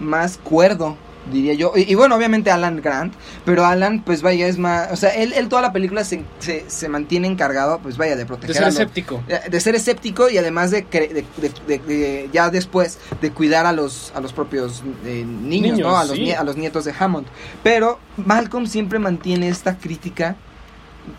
más 0.02 0.38
cuerdo, 0.44 0.98
diría 1.32 1.54
yo. 1.54 1.72
Y, 1.76 1.90
y 1.92 1.96
bueno, 1.96 2.16
obviamente 2.16 2.50
Alan 2.52 2.82
Grant, 2.82 3.14
pero 3.46 3.64
Alan, 3.66 4.02
pues 4.04 4.22
vaya, 4.24 4.48
es 4.48 4.58
más, 4.58 4.92
o 4.92 4.96
sea, 4.96 5.12
él, 5.12 5.32
él 5.34 5.48
toda 5.48 5.62
la 5.62 5.72
película 5.72 6.04
se, 6.04 6.24
se, 6.40 6.66
se 6.68 6.90
mantiene 6.90 7.28
encargado, 7.28 7.80
pues 7.80 7.96
vaya, 7.96 8.16
de 8.16 8.26
proteger 8.26 8.50
de 8.50 8.54
ser 8.56 8.64
a 8.66 8.70
escéptico. 8.70 9.24
de 9.28 9.40
de 9.50 9.60
ser 9.60 9.76
escéptico 9.76 10.30
y 10.30 10.38
además 10.40 10.72
de, 10.72 10.86
cre- 10.90 11.10
de, 11.14 11.24
de- 11.38 11.52
de- 11.68 11.80
de- 11.80 12.30
ya 12.34 12.50
después 12.50 12.98
de 13.22 13.32
cuidar 13.32 13.66
a 13.68 13.72
los 13.72 14.12
a 14.16 14.20
los 14.20 14.34
propios 14.34 14.82
eh, 15.06 15.24
niños, 15.24 15.74
Niños, 15.74 15.80
¿no? 15.88 15.96
a 15.98 16.04
los 16.06 16.16
sí. 16.18 16.32
a 16.32 16.44
los 16.44 16.58
nietos 16.58 16.86
de 16.86 16.94
Hammond 17.00 17.28
pero 17.64 18.00
Malcolm 18.18 18.66
siempre 18.66 18.98
mantiene 18.98 19.48
esta 19.48 19.78
crítica 19.78 20.36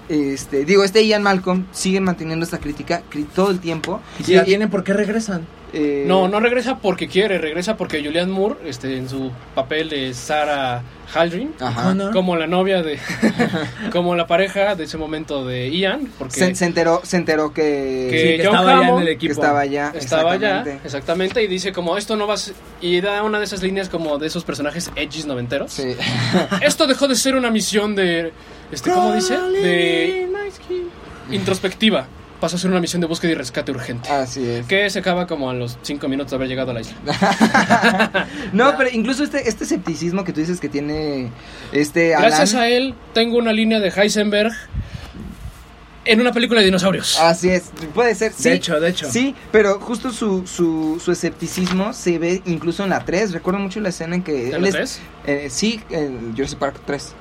este 0.08 0.64
digo 0.64 0.84
este 0.84 1.06
Ian 1.06 1.22
Malcolm 1.22 1.66
sigue 1.72 2.00
manteniendo 2.00 2.44
esta 2.44 2.58
crítica 2.58 3.02
todo 3.34 3.50
el 3.50 3.60
tiempo 3.60 4.00
Y 4.18 4.24
si 4.24 4.34
la 4.34 4.44
tienen, 4.44 4.70
¿por 4.70 4.84
qué 4.84 4.92
regresan? 4.92 5.46
Eh, 5.72 6.04
No, 6.06 6.28
no 6.28 6.38
regresa 6.40 6.78
porque 6.78 7.08
quiere, 7.08 7.38
regresa 7.38 7.76
porque 7.76 8.02
Julianne 8.04 8.32
Moore, 8.32 8.56
este, 8.66 8.96
en 8.96 9.08
su 9.08 9.30
papel 9.54 9.88
de 9.88 10.12
Sarah 10.14 10.82
Haldrin, 11.14 11.54
ajá. 11.60 11.94
Como 12.12 12.36
la 12.36 12.46
novia 12.46 12.82
de, 12.82 12.98
como 13.92 14.14
la 14.14 14.26
pareja 14.26 14.74
de 14.74 14.84
ese 14.84 14.96
momento 14.98 15.44
de 15.44 15.70
Ian, 15.70 16.08
porque 16.18 16.34
se, 16.40 16.54
se 16.54 16.64
enteró 16.64 17.00
se 17.04 17.16
enteró 17.18 17.52
que, 17.52 18.08
Que 18.10 18.18
Sí, 18.18 18.36
que 18.42 18.46
John 18.46 18.54
estaba 18.56 18.80
ya 18.82 18.88
en 18.88 18.98
el 18.98 19.04
que 19.06 19.12
equipo. 19.12 19.32
estaba 19.32 19.60
allá 19.60 19.92
estaba 19.94 20.32
allá, 20.32 20.48
exactamente. 20.58 20.86
exactamente, 20.86 21.42
y 21.42 21.46
dice 21.48 21.72
como 21.72 21.98
esto 21.98 22.16
no 22.16 22.26
va 22.26 22.34
a 22.34 22.38
ser- 22.38 22.54
y 22.80 23.00
da 23.02 23.22
una 23.22 23.38
de 23.38 23.44
esas 23.44 23.62
líneas 23.62 23.88
como 23.90 24.18
de 24.18 24.26
esos 24.28 24.44
personajes 24.44 24.90
edgys 24.96 25.26
noventeros. 25.26 25.72
Sí. 25.72 25.94
Esto 26.62 26.86
dejó 26.86 27.08
de 27.08 27.14
ser 27.14 27.34
una 27.36 27.50
misión 27.50 27.94
de, 27.94 28.32
este, 28.70 28.90
¿cómo 28.90 29.12
dice? 29.14 29.36
De 29.38 30.28
introspectiva. 31.30 32.06
Pasó 32.42 32.56
a 32.56 32.58
ser 32.58 32.72
una 32.72 32.80
misión 32.80 33.00
de 33.00 33.06
búsqueda 33.06 33.30
y 33.30 33.34
rescate 33.36 33.70
urgente. 33.70 34.08
así 34.10 34.44
es 34.44 34.66
Que 34.66 34.90
se 34.90 34.98
acaba 34.98 35.28
como 35.28 35.48
a 35.48 35.54
los 35.54 35.78
cinco 35.82 36.08
minutos 36.08 36.32
de 36.32 36.36
haber 36.36 36.48
llegado 36.48 36.72
a 36.72 36.74
la 36.74 36.80
isla. 36.80 38.26
no 38.52 38.76
pero 38.76 38.90
incluso 38.92 39.22
este 39.22 39.48
este 39.48 39.62
escepticismo 39.62 40.24
que 40.24 40.32
tú 40.32 40.40
dices 40.40 40.58
que 40.58 40.68
tiene 40.68 41.30
este 41.70 42.16
Alan 42.16 42.30
Gracias 42.30 42.54
a 42.54 42.68
él 42.68 42.96
tengo 43.14 43.38
una 43.38 43.52
línea 43.52 43.78
de 43.78 43.90
Heisenberg 43.90 44.52
en 46.04 46.20
una 46.20 46.32
película 46.32 46.58
de 46.58 46.66
dinosaurios. 46.66 47.16
Así 47.20 47.48
es, 47.48 47.70
puede 47.94 48.16
ser. 48.16 48.32
Sí, 48.32 48.48
De 48.48 48.54
hecho, 48.56 48.80
de 48.80 48.88
hecho. 48.88 49.08
Sí, 49.08 49.36
pero 49.52 49.78
justo 49.78 50.10
su, 50.10 50.44
su, 50.48 51.00
su 51.00 51.12
escepticismo 51.12 51.92
se 51.92 52.18
ve 52.18 52.42
incluso 52.44 52.82
en 52.82 52.90
la 52.90 53.04
3. 53.04 53.30
Recuerdo 53.32 53.60
mucho 53.60 53.78
la 53.78 53.90
escena 53.90 54.16
en 54.16 54.24
que. 54.24 54.50
¿En 54.50 54.62
la 54.62 54.68
es- 54.68 54.74
tres? 54.74 55.00
eh, 55.28 55.46
sí, 55.48 55.80
en 55.90 56.34
Jurassic 56.34 56.58
Park 56.58 56.80
3. 56.86 57.14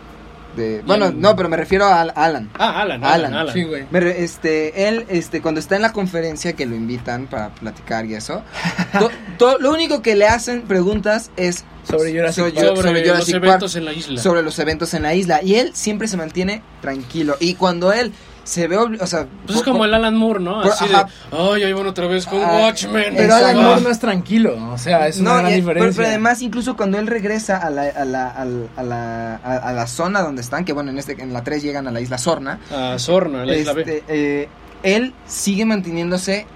De, 0.56 0.82
bueno, 0.86 1.12
no, 1.12 1.36
pero 1.36 1.48
me 1.50 1.58
refiero 1.58 1.86
a 1.86 2.02
Al- 2.02 2.14
Alan. 2.16 2.50
Ah, 2.60 2.82
Alan, 2.82 3.04
Alan, 3.04 3.14
Alan, 3.26 3.34
Alan. 3.34 3.54
Sí, 3.54 3.64
güey. 3.64 3.86
Re- 3.92 4.24
este, 4.24 4.88
él, 4.90 5.06
este, 5.10 5.42
cuando 5.42 5.60
está 5.60 5.76
en 5.78 5.82
la 5.82 5.94
conferencia 5.94 6.54
que 6.54 6.66
lo 6.66 6.76
invitan 6.76 7.28
para 7.28 7.50
platicar 7.56 8.06
y 8.06 8.16
eso, 8.16 8.44
to- 9.00 9.12
to- 9.38 9.58
lo 9.60 9.72
único 9.72 10.02
que 10.02 10.16
le 10.16 10.28
hacen 10.28 10.64
preguntas 10.64 11.32
es 11.38 11.64
Sobre 11.90 12.12
Jurassic 12.12 12.44
sobre, 12.46 12.52
Park. 12.54 12.66
Sobre, 12.68 12.82
sobre 12.82 13.00
los 13.02 13.10
Jurassic 13.10 13.36
eventos 13.36 13.72
Park, 13.74 13.78
en 13.78 13.86
la 13.86 13.94
isla. 13.94 14.22
sobre 14.22 14.42
los 14.44 14.60
eventos 14.60 14.94
en 14.94 15.02
la 15.04 15.14
isla. 15.16 15.40
Y 15.44 15.56
él 15.56 15.72
siempre 15.74 16.08
se 16.08 16.16
mantiene 16.18 16.62
tranquilo. 16.82 17.38
Y 17.40 17.56
cuando 17.56 17.92
él 17.92 18.12
se 18.44 18.68
ve, 18.68 18.78
obli- 18.78 19.00
o 19.02 19.08
sea, 19.08 19.28
Pues 19.46 19.60
es 19.60 19.64
como 19.64 19.86
el 19.86 19.94
Alan 19.94 20.16
Moore, 20.16 20.40
¿no? 20.40 20.62
Así 20.62 20.88
de, 20.88 20.96
ay, 21.32 21.64
ahí 21.64 21.74
van 21.74 21.86
otra 21.88 22.08
vez 22.08 22.26
con 22.26 22.42
Ah, 22.42 22.60
Watchmen. 22.64 23.14
Pero 23.16 23.36
Alan. 23.36 23.56
Moore 23.62 23.82
no 23.82 23.90
es 23.90 24.00
tranquilo. 24.00 24.56
O 24.74 24.78
sea, 24.78 25.08
es 25.08 25.20
una 25.20 25.30
No, 25.34 25.38
gran 25.40 25.52
y- 25.52 25.56
diferencia. 25.56 25.84
Pero, 25.90 25.96
pero 25.96 26.08
además, 26.08 26.42
incluso 26.42 26.76
cuando 26.76 26.98
él 27.00 27.08
regresa 27.08 27.58
a 27.58 27.70
la, 27.70 27.84
a 27.84 28.04
la, 28.06 28.28
a 28.30 28.84
la, 28.84 29.36
a, 29.36 29.56
a 29.58 29.74
la 29.74 29.88
zona 29.88 30.22
donde 30.22 30.42
están, 30.42 30.66
que 30.66 30.74
bueno, 30.74 30.90
en, 30.92 30.98
este, 30.98 31.22
en 31.22 31.34
la 31.34 31.44
3 31.44 31.62
llegan 31.64 31.88
a 31.88 31.92
la 31.92 32.02
isla 32.02 32.18
Sorna, 32.18 32.60
A 32.72 32.98
Sorna, 32.98 33.46
la 33.46 33.56
isla 33.56 33.74
B. 33.74 33.82
este, 33.82 34.04
eh, 34.08 34.50
él 34.84 35.14
sigue 35.28 35.66
manteniéndose 35.66 36.48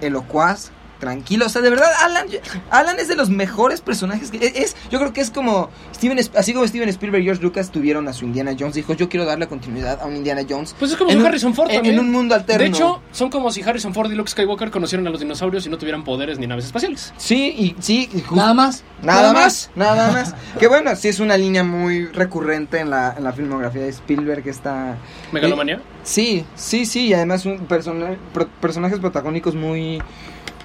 elocuaz, 0.00 0.70
tranquilo. 1.06 1.46
O 1.46 1.48
sea, 1.48 1.62
de 1.62 1.70
verdad, 1.70 1.88
Alan, 2.04 2.26
Alan 2.70 2.98
es 2.98 3.08
de 3.08 3.14
los 3.16 3.30
mejores 3.30 3.80
personajes 3.80 4.30
que 4.30 4.38
es. 4.56 4.76
Yo 4.90 4.98
creo 4.98 5.12
que 5.12 5.20
es 5.20 5.30
como 5.30 5.70
Steven, 5.94 6.18
así 6.36 6.52
como 6.52 6.66
Steven 6.66 6.88
Spielberg 6.88 7.22
y 7.22 7.26
George 7.26 7.42
Lucas 7.42 7.70
tuvieron 7.70 8.08
a 8.08 8.12
su 8.12 8.24
Indiana 8.24 8.52
Jones. 8.58 8.74
Dijo, 8.74 8.92
yo 8.94 9.08
quiero 9.08 9.24
darle 9.24 9.46
continuidad 9.46 10.00
a 10.02 10.06
un 10.06 10.16
Indiana 10.16 10.42
Jones. 10.48 10.74
Pues 10.78 10.90
es 10.92 10.96
como 10.96 11.10
un- 11.12 11.24
Harrison 11.24 11.54
Ford 11.54 11.68
en, 11.70 11.76
también. 11.76 11.94
en 11.94 12.00
un 12.00 12.10
mundo 12.12 12.34
alterno. 12.34 12.62
De 12.62 12.68
hecho, 12.68 13.00
son 13.12 13.30
como 13.30 13.50
si 13.52 13.62
Harrison 13.62 13.94
Ford 13.94 14.10
y 14.10 14.14
Luke 14.14 14.30
Skywalker 14.30 14.70
conocieran 14.70 15.06
a 15.06 15.10
los 15.10 15.20
dinosaurios 15.20 15.64
y 15.66 15.68
no 15.70 15.78
tuvieran 15.78 16.04
poderes 16.04 16.38
ni 16.38 16.46
naves 16.46 16.66
espaciales. 16.66 17.12
sí, 17.16 17.54
y 17.56 17.76
sí, 17.80 18.08
y 18.12 18.20
ju- 18.22 18.34
Nada 18.36 18.54
más. 18.54 18.82
Nada 19.02 19.32
más, 19.32 19.70
nada 19.74 20.10
más. 20.12 20.34
Que 20.58 20.66
bueno, 20.68 20.94
sí 20.96 21.08
es 21.08 21.20
una 21.20 21.36
línea 21.36 21.62
muy 21.64 22.06
recurrente 22.06 22.78
en 22.80 22.90
la, 22.90 23.14
en 23.16 23.24
la 23.24 23.32
filmografía 23.32 23.82
de 23.82 23.88
Spielberg, 23.90 24.46
esta... 24.48 24.96
Megalomanía. 25.32 25.80
Sí, 26.02 26.44
sí, 26.54 26.86
sí, 26.86 27.06
y 27.08 27.14
además 27.14 27.44
un 27.46 27.66
pro- 27.66 28.48
personajes 28.60 28.98
protagónicos 28.98 29.54
muy... 29.54 30.02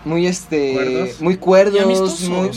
Muy 0.05 0.27
este... 0.27 0.73
Cuerdos. 0.73 1.21
Muy 1.21 1.37
cuerdos. 1.37 1.81
Amistosos. 1.81 2.29
muy- 2.29 2.51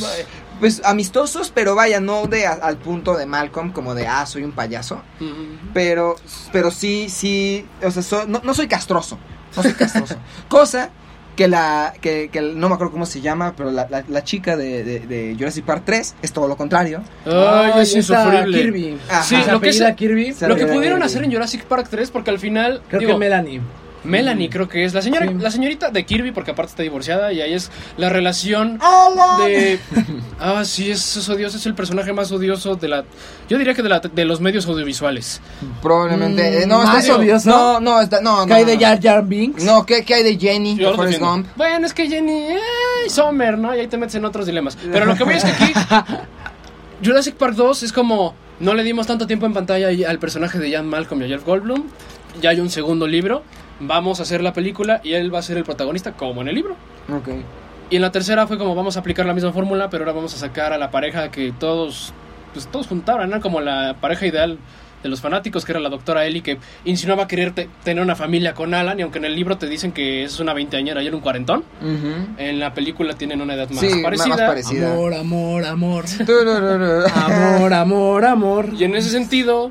pues 0.61 0.81
amistosos, 0.85 1.51
pero 1.53 1.75
vaya, 1.75 1.99
no 2.01 2.27
de 2.27 2.47
a- 2.47 2.53
al 2.53 2.77
punto 2.77 3.17
de 3.17 3.27
Malcolm, 3.27 3.73
como 3.73 3.95
de, 3.95 4.07
ah, 4.07 4.25
soy 4.25 4.45
un 4.45 4.53
payaso. 4.53 5.03
Pero, 5.73 6.17
pero 6.53 6.71
sí, 6.71 7.09
sí, 7.09 7.67
o 7.83 7.91
sea, 7.91 8.03
so- 8.03 8.27
no, 8.27 8.41
no 8.45 8.55
soy 8.55 8.69
castroso, 8.69 9.19
no 9.57 9.63
soy 9.63 9.73
castroso. 9.73 10.15
Cosa 10.49 10.91
que 11.37 11.49
la, 11.49 11.93
que, 12.01 12.29
que 12.31 12.41
no 12.41 12.69
me 12.69 12.77
acuerdo 12.77 12.93
cómo 12.93 13.05
se 13.07 13.21
llama, 13.21 13.55
pero 13.57 13.73
la, 13.73 13.89
la, 13.91 14.05
la 14.09 14.23
chica 14.23 14.57
de, 14.57 14.85
de, 14.85 15.01
de 15.01 15.35
Jurassic 15.37 15.65
Park 15.65 15.83
3 15.85 16.15
es 16.23 16.33
todo 16.33 16.47
lo 16.47 16.57
contrario. 16.57 17.03
Ay, 17.27 17.73
es 17.83 17.95
insufrible. 17.97 18.57
Kirby. 18.63 18.99
Ajá. 19.11 19.23
Sí, 19.25 19.37
Se 19.43 19.51
lo 19.51 19.61
que, 19.61 19.71
es- 19.71 19.83
Kirby. 19.97 20.35
Lo 20.43 20.55
que 20.55 20.67
pudieron 20.67 20.99
Kirby. 21.01 21.03
hacer 21.07 21.25
en 21.25 21.33
Jurassic 21.33 21.65
Park 21.65 21.89
3, 21.91 22.13
porque 22.13 22.31
al 22.31 22.39
final. 22.39 22.81
Creo 22.89 23.01
digo, 23.01 23.13
que 23.15 23.19
Melanie. 23.19 23.61
Melanie 24.05 24.51
creo 24.51 24.69
que 24.69 24.85
es 24.85 24.95
la 24.95 25.03
señora, 25.03 25.27
Sí. 25.27 25.35
la 25.41 25.51
señorita 25.51 25.91
de 25.91 26.05
Kirby, 26.05 26.33
porque 26.33 26.51
aparte 26.53 26.71
está 26.71 26.83
divorciada, 26.83 27.33
y 27.33 27.41
ahí 27.41 27.55
es 27.55 27.71
la 27.97 28.09
relación 28.11 28.79
de. 29.47 29.79
Ah, 30.41 30.65
sí, 30.65 30.91
es, 30.91 31.17
es 31.17 31.29
odioso, 31.29 31.57
es 31.57 31.65
el 31.65 31.75
personaje 31.75 32.13
más 32.13 32.31
odioso 32.33 32.75
de 32.77 32.89
la. 32.89 33.05
Yo 33.49 33.57
diría 33.57 33.73
que 33.73 33.83
de, 33.83 33.89
la, 33.89 34.01
de 34.01 34.25
los 34.25 34.41
medios 34.41 34.67
audiovisuales. 34.67 35.41
Probablemente. 35.81 36.43
Mm, 36.43 36.63
eh, 36.63 36.67
no, 36.67 36.79
¿más 36.85 37.05
está- 37.05 37.17
odioso? 37.17 37.49
No, 37.49 37.81
no, 37.81 38.01
está, 38.01 38.21
no, 38.21 38.41
no. 38.41 38.47
¿Qué 38.47 38.53
hay 38.55 38.65
de 38.65 38.75
no. 38.75 38.81
Jar 38.81 39.01
Jar 39.03 39.25
Binks? 39.27 39.65
No, 39.65 39.87
¿qué, 39.87 40.05
qué 40.05 40.15
hay 40.15 40.23
de 40.23 40.37
Jenny, 40.39 40.77
Yo 40.77 40.93
de? 40.97 41.45
Bueno, 41.57 41.87
es 41.87 41.95
que 41.95 42.09
Jenny. 42.09 42.47
¡Ay, 42.51 43.09
Summer, 43.09 43.57
¿no? 43.57 43.75
Y 43.75 43.81
ahí 43.81 43.87
te 43.87 43.97
metes 43.97 44.17
en 44.17 44.25
otros 44.25 44.45
dilemas. 44.47 44.77
Pero 44.93 45.07
lo 45.07 45.15
que 45.15 45.25
voy 45.25 45.35
es 45.35 45.45
que 45.45 45.51
aquí. 45.51 45.73
Jurassic 47.05 47.35
Park 47.37 47.55
2 47.55 47.83
es 47.85 47.93
como. 47.93 48.35
No 48.61 48.75
le 48.75 48.83
dimos 48.85 49.07
tanto 49.07 49.27
tiempo 49.27 49.47
en 49.47 49.53
pantalla 49.53 49.89
al 50.09 50.19
personaje 50.19 50.59
de 50.59 50.71
Jan 50.73 50.87
Malcolm 50.87 51.23
y 51.23 51.25
a 51.25 51.29
Jeff 51.29 51.45
Goldblum. 51.45 51.85
Ya 52.41 52.51
hay 52.51 52.61
un 52.61 52.71
segundo 52.71 53.07
libro. 53.07 53.43
Vamos 53.81 54.21
a 54.21 54.23
hacer 54.23 54.41
la 54.43 54.53
película 54.53 55.01
y 55.03 55.15
él 55.15 55.35
va 55.35 55.41
a 55.41 55.43
ser 55.43 55.57
el 55.57 55.65
protagonista, 55.65 56.13
como 56.13 56.43
en 56.43 56.49
el 56.49 56.55
libro. 56.55 56.77
Ok. 57.13 57.29
Y 57.91 57.97
en 57.97 58.03
la 58.03 58.13
tercera 58.13 58.47
fue 58.47 58.57
como 58.59 58.75
vamos 58.75 58.97
a 58.97 59.01
aplicar 59.01 59.27
la 59.27 59.35
misma 59.35 59.53
fórmula, 59.53 59.91
pero 59.91 60.05
ahora 60.05 60.13
vamos 60.13 60.33
a 60.35 60.39
sacar 60.39 60.73
a 60.73 60.79
la 60.79 60.91
pareja 60.91 61.31
que 61.31 61.53
todos, 61.59 62.13
pues 62.53 62.67
todos 62.69 62.87
juntaban, 62.87 63.29
eran 63.29 63.41
como 63.41 63.61
la 63.61 63.97
pareja 64.01 64.27
ideal 64.27 64.59
de 65.03 65.09
los 65.11 65.21
fanáticos, 65.21 65.67
que 65.67 65.73
era 65.73 65.81
la 65.81 65.91
doctora 65.91 66.25
Ellie, 66.25 66.41
que 66.43 66.57
insinuaba 66.87 67.29
querer 67.29 67.53
te- 67.53 67.69
tener 67.83 68.03
una 68.03 68.17
familia 68.17 68.55
con 68.55 68.73
Alan, 68.73 68.99
y 68.99 69.03
aunque 69.03 69.19
en 69.19 69.27
el 69.27 69.35
libro 69.35 69.59
te 69.59 69.67
dicen 69.69 69.93
que 69.93 70.25
es 70.25 70.41
una 70.41 70.55
veinteañera 70.55 71.03
y 71.03 71.07
él 71.09 71.15
un 71.15 71.21
cuarentón, 71.21 71.63
Ujú. 71.83 72.39
en 72.39 72.59
la 72.59 72.73
película 72.73 73.13
tienen 73.13 73.43
una 73.43 73.53
edad 73.53 73.69
más 73.69 73.81
Sí, 73.81 74.01
parecida. 74.03 74.29
más 74.29 74.41
parecida. 74.41 74.93
Amor, 74.93 75.13
amor, 75.13 75.65
amor. 75.67 76.05
Amor, 77.15 77.75
amor, 77.75 78.25
amor. 78.25 78.69
Y 78.79 78.85
en 78.85 78.95
ese 78.95 79.11
sentido, 79.11 79.71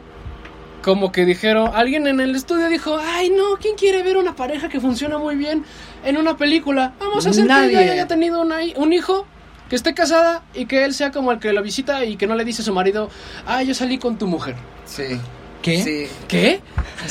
como 0.84 1.12
que 1.12 1.26
dijeron, 1.26 1.72
alguien 1.74 2.06
en 2.08 2.20
el 2.20 2.36
estudio 2.36 2.70
dijo, 2.70 3.00
ay 3.02 3.30
no, 3.30 3.56
¿quién 3.60 3.76
quiere 3.76 4.04
ver 4.04 4.18
una 4.18 4.36
pareja 4.36 4.70
que 4.70 4.80
funciona 4.80 5.18
muy 5.18 5.36
bien 5.36 5.64
en 6.04 6.18
una 6.18 6.38
película? 6.38 6.94
Vamos 7.00 7.26
a 7.26 7.30
hacer 7.32 7.46
Nadie. 7.46 7.72
que 7.72 7.84
ella 7.84 7.94
haya 7.94 8.08
tenido 8.08 8.42
una 8.42 8.58
un 8.76 8.94
hijo 8.94 9.26
que 9.70 9.76
esté 9.76 9.94
casada 9.94 10.44
y 10.54 10.66
que 10.66 10.84
él 10.84 10.94
sea 10.94 11.12
como 11.12 11.32
el 11.32 11.40
que 11.40 11.52
la 11.54 11.62
visita 11.62 12.06
y 12.06 12.18
que 12.18 12.28
no 12.28 12.36
le 12.36 12.44
dice 12.46 12.62
a 12.62 12.66
su 12.66 12.74
marido, 12.74 13.10
ah, 13.48 13.64
yo 13.64 13.74
salí 13.74 13.98
con 13.98 14.18
tu 14.18 14.28
mujer. 14.28 14.56
Sí. 14.86 15.20
¿Qué? 15.62 15.82
Sí. 15.82 16.08
¿Qué? 16.28 16.62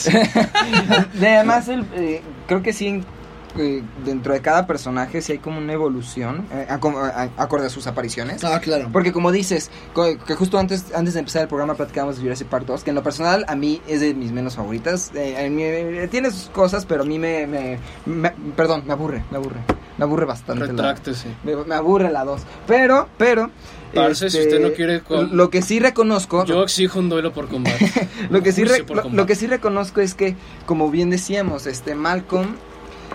De 1.15 1.29
además, 1.29 1.69
el, 1.69 1.85
eh, 1.97 2.23
creo 2.47 2.63
que 2.63 2.73
sí, 2.73 3.03
eh, 3.59 3.83
dentro 4.05 4.33
de 4.33 4.41
cada 4.41 4.67
personaje 4.67 5.21
sí 5.21 5.33
hay 5.33 5.39
como 5.39 5.59
una 5.59 5.73
evolución, 5.73 6.47
eh, 6.53 6.67
acom- 6.71 6.97
a- 6.97 7.25
a- 7.37 7.43
acorde 7.43 7.67
a 7.67 7.71
sus 7.71 7.87
apariciones. 7.87 8.43
Ah, 8.45 8.61
claro. 8.61 8.89
Porque 8.93 9.13
como 9.13 9.31
dices, 9.33 9.71
que 10.27 10.35
justo 10.35 10.59
antes, 10.59 10.87
antes 10.95 11.15
de 11.15 11.21
empezar 11.21 11.43
el 11.43 11.49
programa 11.49 11.75
platicábamos 11.75 12.17
de 12.17 12.23
Jurassic 12.23 12.49
Park 12.49 12.67
2, 12.67 12.85
que 12.85 12.91
en 12.91 12.97
lo 12.97 13.03
personal 13.03 13.45
a 13.49 13.55
mí 13.57 13.81
es 13.87 14.01
de 14.01 14.15
mis 14.15 14.33
menos 14.33 14.57
favoritas. 14.57 15.11
Eh, 15.15 15.49
mí, 15.51 15.63
eh, 15.63 16.09
tiene 16.11 16.31
sus 16.31 16.49
cosas, 16.51 16.87
pero 16.87 17.03
a 17.03 17.07
mí 17.07 17.19
me, 17.19 17.47
me- 17.47 17.79
me- 18.07 18.33
Perdón, 18.57 18.83
me 18.87 18.93
aburre, 18.93 19.23
me 19.31 19.37
aburre. 19.39 19.61
Me 19.99 20.05
aburre 20.05 20.25
bastante. 20.25 20.61
la- 20.67 20.71
Retráctese. 20.73 21.29
me, 21.45 21.55
me 21.57 21.75
aburre 21.75 22.11
la 22.11 22.25
2. 22.25 22.41
Pero, 22.67 23.09
pero... 23.19 23.51
este, 23.89 24.01
Parce, 24.01 24.31
si 24.31 24.39
usted 24.41 24.61
no 24.61 24.73
quiere 24.73 25.03
con- 25.03 25.37
Lo 25.37 25.51
que 25.51 25.61
sí 25.61 25.79
reconozco... 25.79 26.47
Yo 26.47 26.63
exijo 26.63 26.99
un 26.99 27.11
duelo 27.11 27.33
por 27.35 27.49
combate. 27.49 27.91
lo 28.31 28.43
que 28.43 28.53
sí 28.53 28.63
Juicio 28.63 28.79
re- 28.79 28.85
por 28.85 29.05
lo, 29.05 29.11
lo 29.11 29.27
que 29.27 29.35
sí 29.35 29.47
reconozco 29.47 30.01
es 30.01 30.15
que 30.15 30.35
como 30.65 30.91
bien 30.91 31.11
decíamos 31.11 31.67
este 31.67 31.95
Malcolm 31.95 32.55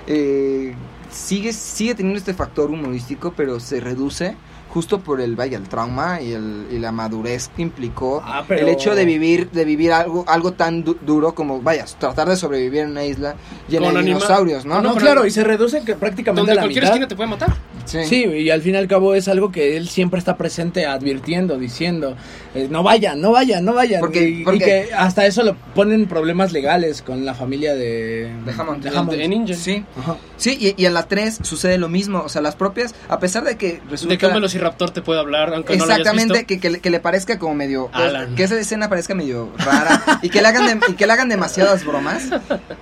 eh, 0.08 0.74
sigue 1.12 1.54
sigue 1.54 1.96
teniendo 1.96 2.20
este 2.20 2.34
factor 2.34 2.72
humorístico 2.72 3.34
pero 3.36 3.60
se 3.60 3.80
reduce 3.80 4.36
justo 4.78 5.00
por 5.00 5.22
el 5.22 5.36
vaya 5.36 5.58
el 5.58 5.68
trauma 5.68 6.22
y, 6.22 6.34
el, 6.34 6.68
y 6.72 6.78
la 6.78 6.92
madurez 6.92 7.50
que 7.56 7.64
implicó 7.64 8.22
Ah, 8.24 8.44
pero- 8.48 8.62
el 8.62 8.68
hecho 8.70 8.94
de 8.94 9.06
vivir 9.06 9.50
de 9.50 9.66
vivir 9.66 9.92
algo 9.92 10.24
algo 10.28 10.54
tan 10.54 10.84
du- 10.84 10.98
duro 11.02 11.34
como 11.34 11.60
vaya 11.64 11.86
tratar 12.00 12.30
de 12.30 12.36
sobrevivir 12.36 12.82
en 12.82 12.92
una 12.92 13.04
isla 13.06 13.36
llena 13.68 13.92
de 13.92 14.04
dinosaurios 14.04 14.66
no, 14.66 14.76
No, 14.76 14.82
No, 14.82 14.94
pero- 14.94 15.06
claro, 15.06 15.26
y 15.26 15.32
se 15.32 15.44
reduce 15.44 15.82
que 15.84 15.96
prácticamente 15.96 16.42
Donde 16.42 16.52
a 16.52 16.56
la 16.56 16.62
cualquier 16.62 16.84
mitad. 16.84 16.94
esquina 16.94 17.08
te 17.08 17.16
puede 17.16 17.30
matar. 17.30 17.56
sí. 17.86 18.04
Sí, 18.06 18.24
y 18.26 18.50
al 18.52 18.62
fin 18.62 18.76
y 18.76 18.78
al 18.78 18.88
cabo 18.88 19.16
es 19.16 19.28
algo 19.28 19.52
que 19.52 19.78
él 19.78 19.88
siempre 19.88 20.20
está 20.20 20.38
presente 20.38 20.86
advirtiendo, 20.86 21.58
diciendo, 21.58 22.16
eh, 22.54 22.68
no 22.70 22.84
vayan, 22.84 23.20
no 23.20 23.32
vayan, 23.32 23.66
no 23.66 23.74
vayan. 23.74 24.00
Porque- 24.02 24.30
y, 24.30 24.42
y 24.42 24.44
porque- 24.44 24.60
que 24.60 24.90
hasta 24.96 25.26
eso 25.26 25.42
lo 25.42 25.56
ponen 25.74 26.06
problemas 26.08 26.52
legales 26.54 27.02
con 27.02 27.26
la 27.26 27.34
familia 27.34 27.74
de, 27.74 28.32
De 28.46 28.52
Hammond. 28.52 28.84
de 28.84 28.90
Hammond. 28.96 29.54
Sí 29.56 29.84
Ajá. 30.00 30.18
Sí, 30.38 30.56
y, 30.60 30.82
y 30.82 30.86
en 30.86 30.94
la 30.94 31.08
3 31.08 31.40
sucede 31.42 31.78
lo 31.80 31.90
mismo, 31.90 32.22
o 32.24 32.30
sea, 32.30 32.42
las 32.42 32.56
propias, 32.56 32.94
a 33.10 33.20
pesar 33.20 33.44
de 33.44 33.56
que 33.58 33.82
resulta... 33.90 34.14
De 34.14 34.18
que 34.20 34.26
un 34.28 34.34
velociraptor 34.68 34.90
te 34.92 35.02
puede 35.02 35.20
hablar, 35.20 35.54
aunque 35.54 35.76
no 35.78 35.86
lo 35.86 35.94
hayas 35.94 36.00
Exactamente, 36.08 36.46
que, 36.46 36.60
que, 36.60 36.70
le- 36.70 36.80
que 36.80 36.90
le 36.90 37.00
parezca 37.00 37.40
como 37.40 37.54
medio. 37.56 37.90
pues, 37.94 38.06
Alan. 38.06 38.36
que 38.36 38.44
esa 38.44 38.60
escena 38.60 38.90
parezca 38.90 39.16
medio 39.16 39.52
rara 39.58 40.20
y 40.22 40.30
que 40.30 40.42
le 40.42 40.48
hagan 40.48 40.80
de- 40.80 40.92
y 40.92 40.94
que 40.94 41.08
le 41.08 41.14
hagan 41.14 41.30
demasiadas 41.30 41.86
bromas. 41.86 42.24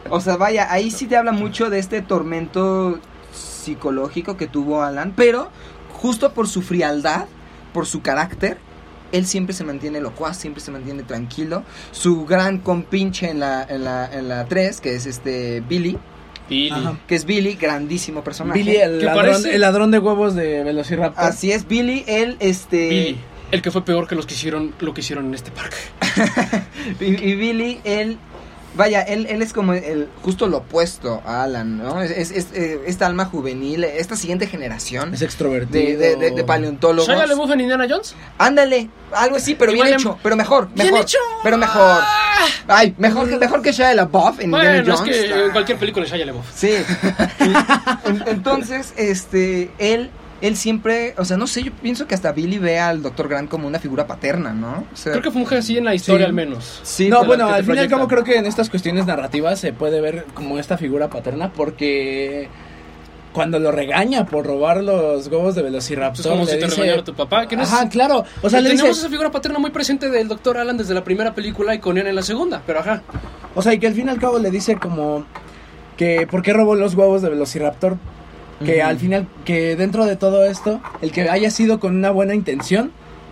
O 0.10 0.20
sea, 0.22 0.38
vaya, 0.38 0.72
ahí 0.72 0.92
sí 0.92 1.06
te 1.08 1.16
habla 1.18 1.32
mucho 1.32 1.70
de 1.70 1.80
este 1.80 2.02
tormento 2.02 3.00
psicológico 3.34 4.38
que 4.38 4.48
tuvo 4.48 4.82
Alan, 4.84 5.14
pero 5.16 5.50
justo 5.94 6.34
por 6.34 6.48
su 6.48 6.62
frialdad, 6.62 7.26
por 7.74 7.86
su 7.86 8.02
carácter. 8.02 8.58
Él 9.12 9.26
siempre 9.28 9.54
se 9.54 9.64
mantiene 9.64 10.02
locuaz, 10.02 10.36
siempre 10.38 10.62
se 10.62 10.72
mantiene 10.72 11.04
tranquilo. 11.04 11.64
Su 11.92 12.26
gran 12.26 12.58
compinche 12.58 13.30
en 13.30 13.40
la, 13.40 13.64
en 13.64 13.84
la, 13.84 14.12
en 14.12 14.28
la 14.28 14.46
3, 14.46 14.82
que 14.82 14.96
es 14.96 15.06
este 15.06 15.62
Billy, 15.62 15.98
Billy. 16.50 16.70
Ajá. 16.72 16.98
que 17.08 17.16
es 17.16 17.26
Billy, 17.26 17.56
grandísimo 17.56 18.24
personaje. 18.24 18.60
Billy, 18.60 18.76
el 18.78 19.00
Que 19.00 19.06
ladrón, 19.06 19.26
parece- 19.26 19.56
el 19.56 19.62
ladrón 19.62 19.92
de 19.92 20.00
huevos 20.00 20.36
de 20.36 20.64
Velociraptor. 20.64 21.24
Así 21.24 21.52
es, 21.52 21.68
Billy, 21.68 22.04
él, 22.08 22.38
este... 22.40 22.90
Billy. 22.90 23.18
El 23.52 23.62
que 23.62 23.70
fue 23.72 23.86
peor 23.86 24.08
que 24.08 24.16
los 24.16 24.26
que 24.26 24.34
hicieron 24.34 24.74
lo 24.80 24.94
que 24.94 25.02
hicieron 25.02 25.28
en 25.28 25.34
este 25.36 25.52
parque. 25.52 25.78
Y, 27.00 27.06
y 27.06 27.36
Billy, 27.36 27.80
él, 27.84 28.18
vaya, 28.76 29.02
él, 29.02 29.26
él 29.30 29.42
es 29.42 29.54
como 29.54 29.74
el, 29.74 30.08
justo 30.24 30.48
lo 30.48 30.58
opuesto 30.58 31.22
a 31.26 31.44
Alan, 31.44 31.78
¿no? 31.78 32.02
Es, 32.02 32.12
es- 32.12 32.32
es, 32.32 32.48
eh, 32.54 32.82
esta 32.88 33.06
alma 33.06 33.26
juvenil, 33.26 33.84
esta 33.84 34.16
siguiente 34.16 34.48
generación 34.48 35.14
es 35.14 35.20
de, 35.22 35.26
extrovertido. 35.26 36.00
de, 36.00 36.16
de- 36.16 36.32
de 36.32 36.44
paleontólogos. 36.44 37.08
¿Shia 37.08 37.26
LaBeouf 37.26 37.52
en 37.52 37.62
Indiana 37.62 37.88
Jones? 37.90 38.16
Ándale, 38.38 38.90
algo 39.14 39.38
así, 39.38 39.56
pero 39.56 39.72
Igual 39.72 39.88
bien 39.88 39.96
en- 39.96 40.02
hecho, 40.02 40.20
pero 40.22 40.36
mejor, 40.36 40.70
¡Bien 40.74 40.88
mejor. 40.88 41.02
hecho! 41.02 41.18
Pero 41.44 41.58
mejor. 41.58 42.02
Ay, 42.68 42.94
mejor 42.98 43.30
que, 43.30 43.38
mejor 43.38 43.62
que 43.62 43.72
Shia 43.72 43.94
LaBeouf 43.94 44.40
en 44.40 44.46
Indiana 44.52 44.70
Bueno, 44.82 44.94
es 44.94 45.00
Jones. 45.00 45.18
que 45.18 45.46
en 45.46 45.52
cualquier 45.52 45.78
película 45.78 46.06
de 46.06 46.12
Shia 46.12 46.26
LaBeouf. 46.26 46.46
Sí. 46.54 46.72
Entonces, 48.28 48.94
este, 48.98 49.72
él, 49.78 50.10
él 50.42 50.56
siempre, 50.58 51.14
o 51.18 51.26
sea, 51.26 51.38
no 51.38 51.48
sé, 51.48 51.64
yo 51.64 51.72
pienso 51.72 52.08
que 52.08 52.14
hasta 52.16 52.32
Billy 52.32 52.58
ve 52.60 52.78
al 52.80 53.02
Dr. 53.02 53.28
Grant 53.28 53.50
como 53.50 53.68
una 53.68 53.80
figura 53.80 54.06
paterna, 54.06 54.54
¿no? 54.54 54.84
O 54.94 54.96
sea, 54.96 55.12
Creo 55.14 55.24
que 55.24 55.32
funge 55.32 55.58
así 55.58 55.78
en 55.78 55.86
la 55.86 55.96
historia 55.96 56.26
Sí. 56.26 56.30
al 56.30 56.34
menos. 56.34 56.80
sí, 56.84 57.08
no, 57.10 57.24
bueno, 57.26 57.48
al 57.48 57.64
fin 57.64 57.76
y 57.76 57.80
al 57.80 57.88
cabo 57.88 58.08
creo 58.08 58.24
que 58.24 58.36
en 58.38 58.46
estas 58.46 58.70
cuestiones 58.70 59.06
narrativas 59.06 59.60
se 59.60 59.72
puede 59.74 60.02
ver 60.02 60.26
como 60.34 60.60
esta 60.60 60.78
figura 60.78 61.10
paterna 61.10 61.52
porque 61.54 62.50
cuando 63.34 63.60
lo 63.60 63.72
regaña 63.72 64.26
por 64.26 64.46
robar 64.46 64.82
los 64.84 65.28
huevos 65.28 65.56
de 65.56 65.62
Velociraptor 65.62 66.26
Es 66.26 66.32
como 66.32 66.46
le 66.46 66.52
si 66.52 66.58
te 66.60 66.66
dice- 66.66 66.78
regañara 66.82 67.04
tu 67.04 67.14
papá. 67.14 67.48
Que 67.48 67.56
no 67.58 67.64
es- 67.64 67.72
Ajá, 67.74 67.90
claro. 67.90 68.24
O 68.42 68.50
sea, 68.50 68.62
le 68.62 68.70
tenemos 68.70 68.90
dice, 68.90 69.00
esa 69.02 69.10
figura 69.10 69.30
paterna 69.32 69.60
muy 69.60 69.72
presente 69.72 70.10
del 70.10 70.28
Dr. 70.30 70.58
Alan 70.58 70.78
desde 70.78 70.94
la 70.94 71.04
primera 71.04 71.34
película 71.36 71.76
y 71.76 71.80
con 71.80 71.98
él 71.98 72.08
en 72.08 72.16
la 72.16 72.22
segunda, 72.24 72.62
pero 72.66 72.80
ajá. 72.80 73.02
o 73.54 73.62
sea, 73.62 73.74
y 73.74 73.80
que 73.80 73.88
al 73.88 73.94
fin 73.94 74.08
y 74.08 74.10
al 74.12 74.20
cabo 74.20 74.40
le 74.40 74.52
dice 74.52 74.78
como 74.78 75.26
que 75.98 76.28
por 76.30 76.42
qué 76.44 76.54
robó 76.54 76.76
los 76.76 76.94
huevos 76.94 77.22
de 77.22 77.30
Velociraptor, 77.30 77.98
que 78.64 78.82
al 78.82 78.98
final 78.98 79.28
que 79.44 79.76
dentro 79.76 80.06
de 80.06 80.16
todo 80.16 80.46
esto, 80.46 80.82
el 81.02 81.12
que 81.12 81.30
haya 81.30 81.52
sido 81.52 81.80
con 81.80 81.96
una 81.96 82.12
buena 82.12 82.34
intención 82.36 82.92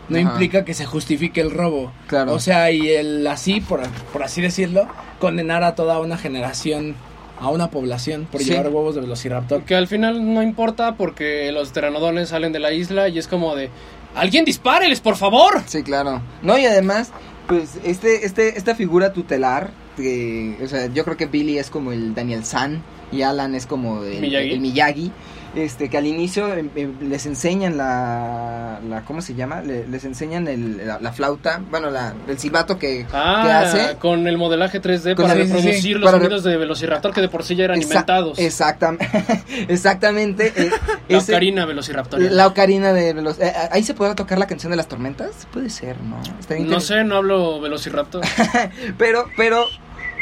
no 0.09 0.17
Ajá. 0.17 0.31
implica 0.31 0.65
que 0.65 0.73
se 0.73 0.85
justifique 0.85 1.39
el 1.39 1.51
robo. 1.51 1.91
Claro. 2.07 2.33
O 2.33 2.39
sea, 2.39 2.71
y 2.71 2.89
el 2.89 3.25
así, 3.27 3.61
por, 3.61 3.81
por 4.11 4.23
así 4.23 4.41
decirlo, 4.41 4.85
condenar 5.19 5.63
a 5.63 5.75
toda 5.75 5.99
una 6.01 6.17
generación, 6.17 6.95
a 7.39 7.47
una 7.49 7.69
población, 7.69 8.27
por 8.29 8.41
Sí. 8.41 8.49
llevar 8.49 8.67
huevos 8.67 8.95
de 8.95 9.01
Velociraptor. 9.01 9.63
Que 9.63 9.75
al 9.75 9.87
final 9.87 10.33
no 10.33 10.43
importa 10.43 10.95
porque 10.95 11.51
los 11.53 11.69
pteranodоnes 11.69 12.29
salen 12.29 12.51
de 12.51 12.59
la 12.59 12.73
isla 12.73 13.07
y 13.07 13.17
es 13.17 13.27
como 13.27 13.55
de... 13.55 13.69
¡Alguien 14.15 14.43
dispáreles, 14.45 14.99
por 14.99 15.15
favor! 15.15 15.61
Sí, 15.65 15.81
claro. 15.83 16.21
No, 16.41 16.57
y 16.57 16.65
además, 16.65 17.11
pues, 17.47 17.79
este, 17.85 18.25
este, 18.25 18.57
esta 18.57 18.75
figura 18.75 19.13
tutelar, 19.13 19.71
que, 19.95 20.57
o 20.63 20.67
sea, 20.67 20.87
yo 20.87 21.03
creo 21.05 21.15
que 21.17 21.25
Billy 21.27 21.57
es 21.57 21.69
como 21.69 21.91
el 21.93 22.13
Daniel 22.13 22.43
San 22.43 22.83
y 23.13 23.21
Alan 23.21 23.55
es 23.55 23.65
como 23.67 24.03
el 24.03 24.19
Miyagi. 24.19 24.51
el 24.51 24.59
Miyagi. 24.59 25.11
Este, 25.55 25.87
que 25.87 25.99
al 25.99 26.07
inicio 26.07 26.51
em, 26.51 26.71
em, 26.75 26.93
les 27.09 27.27
enseñan 27.27 27.77
la, 27.77 28.79
la, 28.89 29.05
¿cómo 29.05 29.21
se 29.21 29.35
llama? 29.35 29.61
Le- 29.61 29.87
les 29.87 30.03
enseñan 30.03 30.47
el, 30.47 30.77
la, 30.87 30.99
la 30.99 31.13
flauta, 31.13 31.61
bueno, 31.69 31.91
la, 31.91 32.15
el 32.27 32.39
silbato 32.39 32.79
que, 32.79 33.05
Ah, 33.13 33.43
que 33.45 33.51
hace. 33.51 33.95
con 33.97 34.25
el 34.27 34.39
modelaje 34.39 34.81
3D 34.81 35.13
Con 35.15 35.27
para 35.27 35.33
el- 35.39 35.45
reproducir 35.47 35.75
sí, 35.79 35.93
los 35.93 36.05
para 36.05 36.17
re- 36.17 36.23
sonidos 36.23 36.43
de 36.43 36.57
Velociraptor 36.57 37.13
que 37.13 37.21
de 37.21 37.29
por 37.29 37.43
sí 37.43 37.55
ya 37.55 37.65
eran 37.65 37.77
Exa- 37.79 37.83
inventados. 37.83 38.39
Exactam- 38.39 38.97
exactamente. 39.69 40.53
eh, 40.55 40.71
La 41.09 41.17
ese- 41.19 41.31
ocarina 41.33 41.65
Velociraptor. 41.65 42.19
la 42.19 42.47
ocarina 42.47 42.93
de 42.93 43.13
los... 43.13 43.39
eh, 43.39 43.53
ahí 43.71 43.83
se 43.83 43.93
podrá 43.93 44.15
tocar 44.15 44.39
la 44.39 44.47
canción 44.47 44.71
de 44.71 44.77
las 44.77 44.87
tormentas. 44.87 45.47
Puede 45.51 45.69
ser, 45.69 45.97
¿no? 46.01 46.17
No 46.65 46.79
sé, 46.79 47.03
no 47.03 47.17
hablo 47.17 47.59
Velociraptor. 47.61 48.23
Pero, 48.97 49.25
pero, 49.37 49.65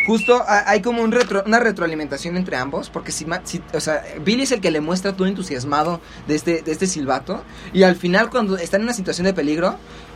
justo 0.05 0.41
ha- 0.47 0.69
hay 0.69 0.81
como 0.81 1.01
un 1.03 1.11
retro- 1.11 1.43
una 1.45 1.59
retroalimentación 1.59 2.37
entre 2.37 2.55
ambos, 2.57 2.89
porque 2.89 3.11
si, 3.11 3.25
si- 3.43 3.61
o 3.73 3.79
sea, 3.79 4.03
Billy 4.23 4.43
es 4.43 4.51
el 4.51 4.61
que 4.61 4.71
le 4.71 4.81
muestra 4.81 5.13
todo 5.13 5.27
entusiasmado 5.27 5.99
de 6.27 6.35
este, 6.35 6.61
de 6.61 6.71
este 6.71 6.87
silbato, 6.87 7.43
y 7.73 7.83
al 7.83 7.95
final 7.95 8.29
cuando 8.29 8.57
está 8.57 8.77
en 8.77 8.83
una 8.83 8.93
situación 8.93 9.25
de 9.25 9.33
peligro, 9.33 9.75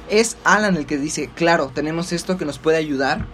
es 0.09 0.37
Alan 0.43 0.75
el 0.77 0.85
que 0.85 0.97
dice, 0.97 1.29
claro, 1.35 1.71
tenemos 1.73 2.11
esto 2.11 2.37
que 2.37 2.45
nos 2.45 2.59
puede 2.59 2.77
ayudar 2.77 3.25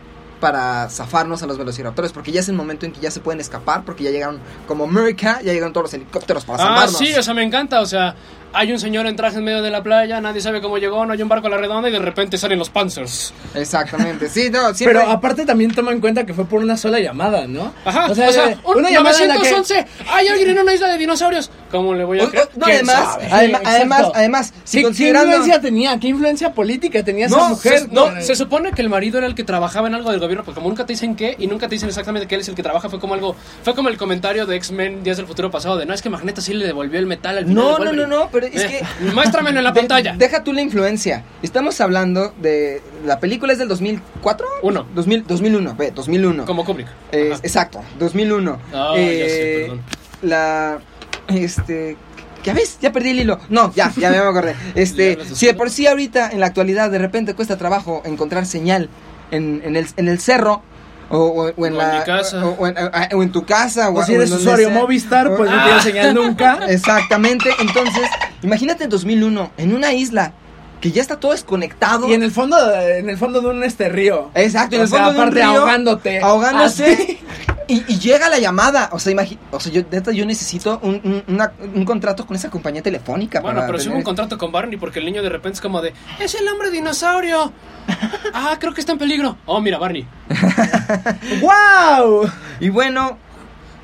para 0.42 0.89
zafarnos 0.89 1.42
a 1.44 1.46
los 1.48 1.58
velociraptores, 1.58 2.12
porque 2.12 2.34
ya 2.34 2.42
es 2.42 2.50
el 2.50 2.56
momento 2.56 2.86
en 2.86 2.92
que 2.92 3.00
ya 3.00 3.12
se 3.12 3.22
pueden 3.22 3.39
escapar, 3.39 3.84
porque 3.86 4.04
ya 4.04 4.12
llegaron 4.12 4.39
como 4.68 4.84
America, 4.84 5.39
ya 5.42 5.54
llegaron 5.54 5.72
todos 5.72 5.86
los 5.86 5.94
helicópteros 5.94 6.44
para 6.44 6.62
Ah, 6.62 6.68
salvarnos. 6.68 6.98
sí, 6.98 7.14
o 7.14 7.24
sea, 7.24 7.34
me 7.34 7.44
encanta. 7.44 7.80
O 7.80 7.86
sea, 7.86 8.16
hay 8.54 8.74
un 8.74 8.80
señor 8.80 9.06
en 9.08 9.16
traje 9.16 9.38
en 9.38 9.46
medio 9.46 9.62
de 9.62 9.70
la 9.70 9.82
playa, 9.82 10.20
nadie 10.20 10.42
sabe 10.42 10.60
cómo 10.62 10.78
llegó, 10.78 11.06
no 11.06 11.14
hay 11.14 11.22
un 11.22 11.30
barco 11.30 11.48
a 11.48 11.50
la 11.52 11.58
redonda 11.58 11.88
y 11.88 11.92
de 11.94 12.00
repente 12.00 12.38
salen 12.38 12.60
los 12.60 12.70
Panzers. 12.70 13.34
Exactamente, 13.56 14.28
sí, 14.30 14.50
no, 14.50 14.74
siempre... 14.74 15.00
Pero 15.00 15.10
aparte 15.12 15.46
también 15.46 15.74
toma 15.74 15.92
en 15.94 16.02
cuenta 16.02 16.26
que 16.26 16.34
fue 16.34 16.44
por 16.46 16.62
una 16.62 16.76
sola 16.76 17.00
llamada, 17.00 17.48
¿no? 17.48 17.72
Ajá, 17.86 18.08
O 18.10 18.16
sea, 18.16 18.58
un 18.66 18.80
una 18.80 18.89
llamada 18.89 19.22
en 19.22 19.28
la 19.30 19.36
que... 19.36 19.52
911, 19.52 19.86
hay 20.10 20.28
alguien 20.28 20.50
en 20.50 20.60
una 20.60 20.74
isla 20.74 20.88
de 20.89 20.98
dinosaurios. 20.98 21.50
¿Cómo 21.70 21.94
le 21.94 22.04
voy 22.04 22.20
a 22.20 22.24
O- 22.26 22.30
creer? 22.30 22.50
o- 22.54 22.60
no, 22.60 22.66
¿Quién 22.66 22.89
además, 22.89 23.18
Sí, 23.22 23.28
además, 23.64 24.02
además, 24.14 24.54
si 24.66 24.82
¿Qué, 24.82 24.88
influencia 24.88 25.62
tenía? 25.62 25.98
¿Qué 26.00 26.08
influencia 26.10 26.54
política 26.54 27.04
tenía 27.04 27.28
esa 27.28 27.38
No, 27.38 27.50
mujer? 27.50 27.80
Se- 27.80 27.88
no, 27.88 28.10
se 28.22 28.36
supone 28.36 28.72
que 28.74 28.82
el 28.82 28.89
marido 28.89 29.18
era 29.20 29.28
el 29.28 29.36
que 29.36 29.44
trabajaba 29.46 29.88
en 29.88 29.96
algo 29.96 30.12
del 30.12 30.20
gobierno, 30.20 30.31
porque 30.38 30.54
como 30.56 30.70
nunca 30.70 30.86
te 30.86 30.94
dicen 30.94 31.16
qué 31.16 31.36
y 31.38 31.48
nunca 31.48 31.68
te 31.68 31.76
dicen 31.76 31.90
exactamente 31.90 32.28
que 32.28 32.36
él 32.36 32.42
es 32.42 32.48
el 32.50 32.56
que 32.56 32.64
trabaja, 32.64 32.90
fue 32.90 33.00
como 33.00 33.14
algo, 33.14 33.36
fue 33.64 33.76
como 33.76 33.90
el 33.90 33.98
comentario 33.98 34.46
de 34.46 34.56
X-Men 34.56 35.04
Días 35.04 35.18
del 35.18 35.26
Futuro 35.28 35.52
pasado 35.52 35.78
de 35.78 35.86
no 35.86 35.94
es 35.94 36.02
que 36.02 36.10
Magneto 36.10 36.42
sí 36.42 36.54
le 36.54 36.66
devolvió 36.66 37.00
el 37.00 37.06
metal 37.06 37.38
al 37.38 37.46
final 37.46 37.56
No, 37.64 37.72
no, 37.72 37.78
no, 37.78 37.86
Wolverine". 37.86 38.08
no, 38.08 38.30
pero 38.32 38.46
es 38.48 38.62
Eh, 38.64 38.82
que... 39.00 39.06
muéstramelo 39.14 39.58
en 39.60 39.64
la 39.64 39.72
De- 39.74 39.80
pantalla. 39.82 40.16
deja 40.18 40.44
tú 40.44 40.54
la 40.54 40.62
influencia. 40.62 41.24
Estamos 41.42 41.80
hablando 41.82 42.34
de... 42.42 42.82
La 43.06 43.20
película 43.20 43.54
es 43.54 43.60
del 43.60 43.68
2004? 43.68 44.46
Uno. 44.64 44.86
2000, 44.96 45.26
2001, 45.28 45.76
ve, 45.76 45.92
2001. 45.92 46.46
Como 46.46 46.64
Kubrick. 46.66 46.88
Eh, 47.12 47.34
exacto, 47.44 47.82
2001. 48.00 48.60
Ah, 48.74 48.94
ya 48.96 49.04
sé, 49.04 49.60
perdón. 49.62 49.82
La... 50.22 50.80
Este... 51.28 51.98
¿Ya 52.44 52.54
ves? 52.56 52.80
Ya 52.82 52.92
perdí 52.92 53.12
el 53.12 53.20
hilo. 53.20 53.40
No, 53.50 53.72
ya, 53.76 53.94
ya 53.98 54.10
me 54.10 54.18
acordé. 54.18 54.56
¿Ya 54.76 54.82
Este, 54.82 55.20
si 55.26 55.46
de 55.46 55.54
por 55.54 55.70
sí 55.70 55.86
ahorita, 55.86 56.32
en 56.32 56.40
la 56.40 56.48
actualidad, 56.48 56.90
de 56.90 56.98
repente 56.98 57.36
cuesta 57.36 57.56
trabajo 57.56 58.02
encontrar 58.04 58.48
señal 58.48 58.90
en, 59.32 59.62
en, 59.66 59.76
el, 59.76 59.88
en 59.98 60.08
el 60.08 60.20
cerro, 60.20 60.62
o, 61.10 61.18
o- 61.18 61.44
o 61.46 61.48
en 61.50 61.54
O 61.60 61.66
en 61.66 61.78
la... 61.78 62.00
mi 62.00 62.04
casa. 62.06 62.46
O, 62.46 62.52
o 62.52 62.68
en, 62.68 62.76
o 63.14 63.24
en 63.24 63.32
tu 63.32 63.46
casa. 63.46 63.90
O 63.90 64.00
o 64.00 64.04
si 64.04 64.14
eres 64.14 64.32
usuario 64.32 64.70
sea. 64.70 64.78
Movistar, 64.80 65.36
pues 65.36 65.50
no 65.50 65.58
Ah. 65.60 65.64
tiene 65.66 65.82
señal 65.82 66.14
nunca. 66.16 66.60
Exactamente, 66.70 67.50
entonces 67.60 68.08
Imagínate 68.44 68.86
en 68.86 68.90
2001, 68.90 69.52
en 69.58 69.76
una 69.76 69.94
isla 69.94 70.34
que 70.80 70.92
ya 70.92 71.02
está 71.02 71.20
todo 71.20 71.32
desconectado. 71.34 72.10
Y 72.10 72.14
en 72.16 72.24
el 72.24 72.32
fondo, 72.32 72.58
en 72.82 73.08
el 73.08 73.16
fondo 73.18 73.40
de 73.40 73.48
un 73.50 73.64
este 73.64 73.88
río. 73.88 74.32
Exacto, 74.34 74.78
en 74.78 74.82
el 74.82 74.88
sea, 74.88 74.98
fondo 75.06 75.12
de 75.14 75.18
un 75.18 75.22
aparte 75.28 75.42
río, 75.42 75.60
ahogándote. 75.62 76.20
ahogándose. 76.22 76.94
Así. 76.94 77.20
Y, 77.68 77.84
y 77.88 77.99
llega 77.99 78.30
la 78.30 78.39
llamada. 78.39 78.89
O 78.91 78.99
sea, 78.99 79.14
o 79.51 79.59
sea 79.59 79.72
yo, 79.72 79.82
neta, 79.91 80.12
yo 80.12 80.26
necesito 80.26 80.80
un, 80.84 81.01
un- 81.03 81.24
una- 81.28 81.51
un 81.76 81.86
contrato 81.86 82.26
con 82.26 82.36
esa 82.36 82.49
compañía 82.49 82.82
telefónica. 82.82 83.39
Bueno, 83.41 83.57
para 83.59 83.68
pero 83.68 83.80
si 83.80 83.86
hubo 83.88 83.91
tener- 83.93 83.97
un 83.99 84.03
contrato 84.03 84.38
con 84.38 84.51
Barney 84.51 84.78
porque 84.78 84.99
el 84.99 85.05
niño 85.05 85.22
de 85.24 85.30
repente 85.30 85.55
es 85.55 85.62
como 85.62 85.82
de, 85.82 85.93
es 86.20 86.36
el 86.36 86.47
hombre 86.47 86.72
dinosaurio. 86.72 87.51
Ah, 88.34 88.55
creo 88.59 88.74
que 88.74 88.80
está 88.80 88.93
en 88.93 88.97
peligro. 88.97 89.38
Oh, 89.45 89.59
mira, 89.59 89.78
Barney. 89.78 90.07
¡Wow! 91.41 92.30
Y 92.59 92.70
bueno, 92.70 93.18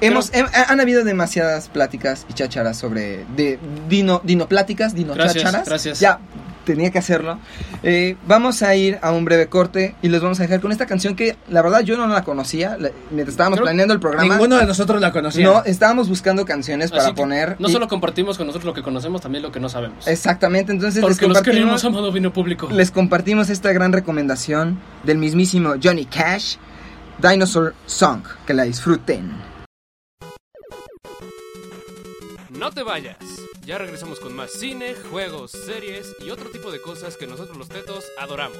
hemos, 0.01 0.31
hem- 0.33 0.49
han 0.67 0.79
habido 0.79 1.03
demasiadas 1.03 1.67
pláticas 1.69 2.25
y 2.29 2.33
chácharas 2.33 2.77
sobre 2.77 3.25
de 3.35 3.59
dino, 3.89 4.21
dino 4.23 4.47
pláticas, 4.47 4.93
dino 4.93 5.13
Gracias, 5.13 5.43
chácharas. 5.43 5.67
gracias. 5.67 5.99
Ya 5.99 6.19
tenía 6.67 6.91
que 6.91 6.99
hacerlo. 6.99 7.39
Eh, 7.81 8.15
vamos 8.27 8.61
a 8.61 8.75
ir 8.75 8.99
a 9.01 9.11
un 9.11 9.25
breve 9.25 9.47
corte 9.47 9.95
y 10.01 10.09
los 10.09 10.21
vamos 10.21 10.39
a 10.39 10.43
dejar 10.43 10.59
con 10.59 10.71
esta 10.71 10.85
canción 10.85 11.15
que 11.15 11.35
la 11.49 11.61
verdad 11.63 11.81
yo 11.81 11.97
no 11.97 12.05
la 12.07 12.23
conocía. 12.23 12.77
la- 12.77 12.91
mientras 13.09 13.29
estábamos 13.29 13.57
Creo- 13.57 13.65
planeando 13.65 13.93
el 13.93 13.99
programa, 13.99 14.35
Ninguno 14.35 14.57
de 14.57 14.65
nosotros 14.65 15.01
la 15.01 15.11
conocía. 15.11 15.45
no 15.45 15.63
estábamos 15.65 16.09
buscando 16.09 16.45
canciones 16.45 16.91
para 16.91 17.03
Así 17.05 17.13
poner. 17.13 17.55
No 17.59 17.69
y- 17.69 17.71
solo 17.71 17.87
compartimos 17.87 18.37
con 18.37 18.45
nosotros 18.47 18.65
lo 18.65 18.73
que 18.73 18.83
conocemos, 18.83 19.21
también 19.21 19.41
lo 19.41 19.51
que 19.51 19.59
no 19.59 19.69
sabemos. 19.69 20.07
Exactamente, 20.07 20.71
entonces 20.73 20.95
les 20.95 21.01
porque 21.01 21.27
los 21.27 21.37
compartimos, 21.37 21.81
queremos, 21.81 21.85
amado 21.85 22.11
vino 22.11 22.33
público. 22.33 22.69
les 22.71 22.91
compartimos 22.91 23.49
esta 23.49 23.71
gran 23.71 23.93
recomendación 23.93 24.79
del 25.03 25.17
mismísimo 25.17 25.75
Johnny 25.81 26.05
Cash, 26.05 26.57
Dinosaur 27.21 27.73
Song. 27.85 28.21
Que 28.45 28.53
la 28.53 28.63
disfruten. 28.63 29.31
No 32.49 32.71
te 32.71 32.83
vayas. 32.83 33.15
Ya 33.67 33.77
regresamos 33.77 34.21
con 34.21 34.33
más 34.33 34.51
cine, 34.51 34.95
juegos, 34.95 35.51
series 35.51 36.15
y 36.21 36.29
otro 36.29 36.49
tipo 36.51 36.71
de 36.71 36.79
cosas 36.81 37.17
que 37.17 37.27
nosotros 37.27 37.57
los 37.57 37.67
tetos 37.67 38.05
adoramos. 38.17 38.57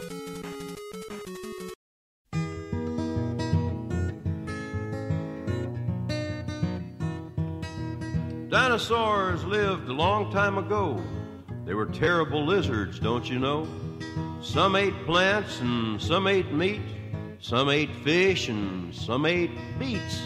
Dinosaurs 8.50 9.46
lived 9.46 9.88
a 9.88 9.94
long 9.94 10.30
time 10.30 10.58
ago. 10.58 11.02
They 11.66 11.74
were 11.74 11.86
terrible 11.86 12.46
lizards, 12.46 13.00
don't 13.00 13.30
you 13.30 13.40
know? 13.40 13.66
Some 14.42 14.76
ate 14.76 15.06
plants 15.06 15.62
and 15.62 16.02
some 16.02 16.28
ate 16.28 16.52
meat. 16.52 16.82
Some 17.40 17.70
ate 17.70 17.96
fish 18.04 18.50
and 18.50 18.94
some 18.94 19.26
ate 19.26 19.52
beets. 19.80 20.20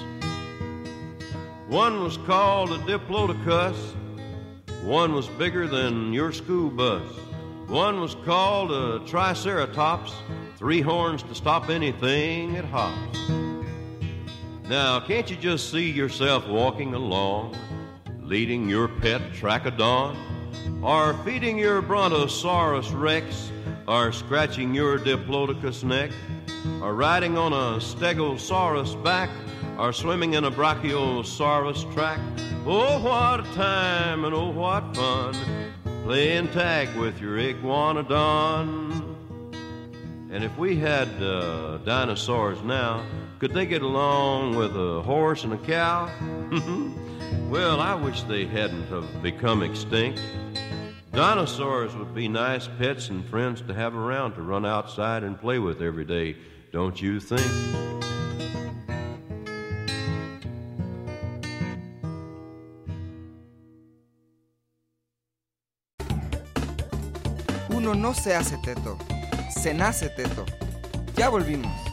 One 1.68 2.02
was 2.02 2.18
called 2.26 2.72
a 2.72 2.80
Diplodocus. 2.80 4.01
One 4.84 5.14
was 5.14 5.28
bigger 5.28 5.68
than 5.68 6.12
your 6.12 6.32
school 6.32 6.72
bus. 6.72 7.04
One 7.68 8.02
was 8.02 8.16
called 8.26 8.72
a 8.72 9.00
Triceratops. 9.06 10.12
Three 10.58 10.82
horns 10.82 11.22
to 11.24 11.36
stop 11.36 11.70
anything 11.70 12.54
that 12.54 12.66
hops. 12.66 13.20
Now, 14.68 15.00
can't 15.00 15.30
you 15.30 15.36
just 15.36 15.70
see 15.70 15.92
yourself 15.92 16.48
walking 16.48 16.96
along, 16.96 17.56
leading 18.24 18.68
your 18.68 18.88
pet 18.88 19.22
Trachodon, 19.34 20.18
or 20.82 21.14
feeding 21.26 21.60
your 21.60 21.84
Brontosaurus 21.84 22.90
Rex, 22.90 23.52
or 23.88 24.12
scratching 24.12 24.74
your 24.74 24.98
Diplodocus 24.98 25.84
neck, 25.84 26.10
or 26.82 26.96
riding 26.96 27.38
on 27.38 27.54
a 27.54 27.80
Stegosaurus 27.80 29.02
back, 29.04 29.30
or 29.78 29.94
swimming 29.94 30.34
in 30.34 30.44
a 30.44 30.52
Brachiosaurus 30.52 31.92
track? 31.94 32.20
Oh, 32.66 33.02
what 33.02 33.40
a 33.40 33.54
time 33.54 34.26
and 34.26 34.34
oh, 34.34 34.50
what 34.50 34.96
fun 34.96 35.36
playing 36.04 36.48
tag 36.50 36.94
with 36.96 37.22
your 37.22 37.38
Iguanodon. 37.38 39.16
And 40.32 40.44
if 40.44 40.58
we 40.58 40.76
had 40.76 41.08
uh, 41.22 41.78
dinosaurs 41.80 42.62
now, 42.64 43.06
could 43.40 43.54
they 43.54 43.66
get 43.66 43.82
along 43.82 44.56
with 44.56 44.76
a 44.76 45.02
horse 45.04 45.44
and 45.44 45.54
a 45.54 45.58
cow? 45.58 46.10
well, 47.50 47.80
I 47.80 47.96
wish 47.96 48.24
they 48.24 48.46
hadn't 48.46 48.88
have 48.88 49.22
become 49.22 49.62
extinct. 49.62 50.22
Dinosaurs 51.14 51.96
would 51.96 52.16
be 52.16 52.28
nice 52.28 52.68
pets 52.80 53.10
and 53.10 53.24
friends 53.26 53.62
to 53.62 53.74
have 53.74 53.96
around 53.96 54.34
to 54.34 54.42
run 54.42 54.66
outside 54.66 55.24
and 55.24 55.40
play 55.40 55.60
with 55.60 55.82
every 55.82 56.06
day, 56.06 56.36
don't 56.72 57.00
you 57.02 57.20
think? 57.20 57.46
No 68.02 68.16
se 68.16 68.36
hace 68.36 68.58
teto, 68.58 68.98
se 69.52 69.76
nace 69.76 70.10
teto. 70.10 70.44
Ya 71.16 71.30
volvimos. 71.30 71.91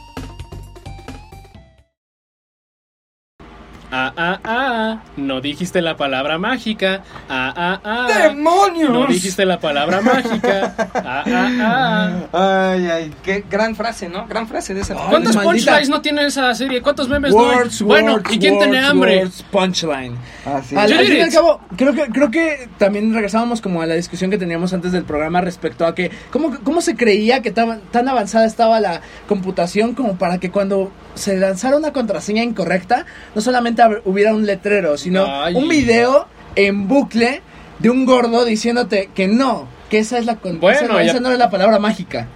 Ah, 3.90 4.12
ah, 4.16 4.38
ah. 4.44 5.02
No 5.16 5.40
dijiste 5.40 5.80
la 5.80 5.96
palabra 5.96 6.36
mágica. 6.38 7.02
Ah, 7.28 7.52
ah, 7.56 7.80
ah. 7.84 8.06
¡Demonios! 8.28 8.90
No 8.90 9.06
dijiste 9.06 9.46
la 9.46 9.58
palabra 9.60 10.00
mágica. 10.02 10.74
Ah, 10.94 11.24
ah, 11.26 12.20
ah. 12.32 12.70
Ay, 12.72 12.86
ay, 12.86 13.14
qué 13.22 13.44
gran 13.50 13.74
frase, 13.74 14.08
¿no? 14.08 14.26
Gran 14.26 14.46
frase 14.46 14.74
de 14.74 14.82
esa. 14.82 14.94
¿Cuántos 14.94 15.34
maldita- 15.36 15.42
punchlines 15.42 15.88
no 15.88 16.00
tiene 16.02 16.26
esa 16.26 16.54
serie? 16.54 16.82
¿Cuántos 16.82 17.08
memes 17.08 17.32
no? 17.32 17.38
Words, 17.38 17.82
Bueno, 17.82 18.12
words, 18.14 18.32
¿y 18.34 18.38
quién 18.38 18.54
words, 18.54 18.70
tiene 18.70 18.86
hambre? 18.86 19.18
words, 19.20 19.44
punchline. 19.50 20.16
Así 20.44 20.76
Al, 20.76 20.92
al 20.92 21.06
fin 21.06 21.16
y 21.16 21.20
al 21.22 21.32
cabo, 21.32 21.60
creo 21.76 21.94
que, 21.94 22.06
creo 22.08 22.30
que 22.30 22.68
también 22.78 23.12
regresábamos 23.14 23.60
como 23.60 23.80
a 23.82 23.86
la 23.86 23.94
discusión 23.94 24.30
que 24.30 24.38
teníamos 24.38 24.72
antes 24.74 24.92
del 24.92 25.04
programa 25.04 25.40
respecto 25.40 25.86
a 25.86 25.94
que 25.94 26.10
cómo, 26.30 26.58
cómo 26.62 26.80
se 26.80 26.94
creía 26.96 27.40
que 27.42 27.50
tan, 27.52 27.80
tan 27.90 28.08
avanzada 28.08 28.44
estaba 28.46 28.80
la 28.80 29.00
computación 29.28 29.94
como 29.94 30.16
para 30.16 30.38
que 30.38 30.50
cuando 30.50 30.92
se 31.14 31.36
lanzara 31.36 31.76
una 31.76 31.92
contraseña 31.92 32.42
incorrecta, 32.42 33.04
no 33.34 33.40
solamente 33.40 33.77
hubiera 34.04 34.34
un 34.34 34.46
letrero, 34.46 34.96
sino 34.98 35.24
Ay. 35.42 35.54
un 35.54 35.68
video 35.68 36.26
en 36.56 36.88
bucle 36.88 37.42
de 37.78 37.90
un 37.90 38.04
gordo 38.04 38.44
diciéndote 38.44 39.10
que 39.14 39.28
no, 39.28 39.68
que 39.90 39.98
esa 39.98 40.18
es 40.18 40.26
la 40.26 40.36
con- 40.36 40.58
Bueno, 40.60 40.78
esa, 40.78 40.88
no- 40.88 41.00
ya- 41.00 41.10
esa 41.12 41.20
no 41.20 41.30
es 41.30 41.38
la 41.38 41.50
palabra 41.50 41.78
mágica. 41.78 42.26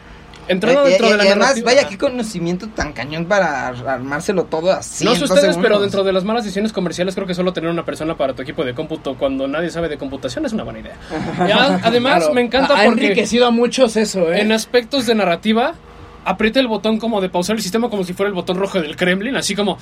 Entrando 0.48 0.84
Eh, 0.86 0.90
dentro 0.90 1.06
eh, 1.06 1.10
de 1.12 1.16
la 1.18 1.24
y 1.24 1.26
además, 1.28 1.48
narrativa- 1.50 1.70
vaya 1.72 1.88
qué 1.88 1.96
conocimiento 1.96 2.68
tan 2.68 2.92
cañón 2.92 3.26
para 3.26 3.68
ar- 3.68 3.88
armárselo 3.88 4.44
todo 4.44 4.72
así. 4.72 5.04
No 5.04 5.14
sé 5.14 5.24
ustedes, 5.24 5.56
pero 5.56 5.80
dentro 5.80 6.02
de 6.02 6.12
las 6.12 6.24
malas 6.24 6.42
decisiones 6.42 6.72
comerciales 6.72 7.14
creo 7.14 7.28
que 7.28 7.34
solo 7.34 7.52
tener 7.52 7.70
una 7.70 7.84
persona 7.84 8.16
para 8.16 8.34
tu 8.34 8.42
equipo 8.42 8.64
de 8.64 8.74
cómputo 8.74 9.16
cuando 9.16 9.46
nadie 9.46 9.70
sabe 9.70 9.88
de 9.88 9.98
computación 9.98 10.44
es 10.44 10.52
una 10.52 10.64
buena 10.64 10.80
idea. 10.80 10.96
Ya, 11.48 11.80
además, 11.84 12.18
Claro, 12.18 12.34
me 12.34 12.40
encanta 12.42 12.74
ha, 12.74 12.82
ha 12.82 12.84
porque 12.86 13.04
enriquecido 13.04 13.46
a 13.46 13.50
muchos 13.52 13.96
eso, 13.96 14.32
¿eh? 14.32 14.40
en 14.40 14.50
aspectos 14.50 15.06
de 15.06 15.14
narrativa 15.14 15.74
aprieta 16.24 16.60
el 16.60 16.68
botón 16.68 16.98
como 16.98 17.20
de 17.20 17.28
pausar 17.28 17.56
el 17.56 17.62
sistema 17.62 17.88
como 17.90 18.04
si 18.04 18.12
fuera 18.12 18.28
el 18.28 18.34
botón 18.34 18.56
rojo 18.58 18.80
del 18.80 18.96
Kremlin, 18.96 19.36
así 19.36 19.54
como 19.54 19.78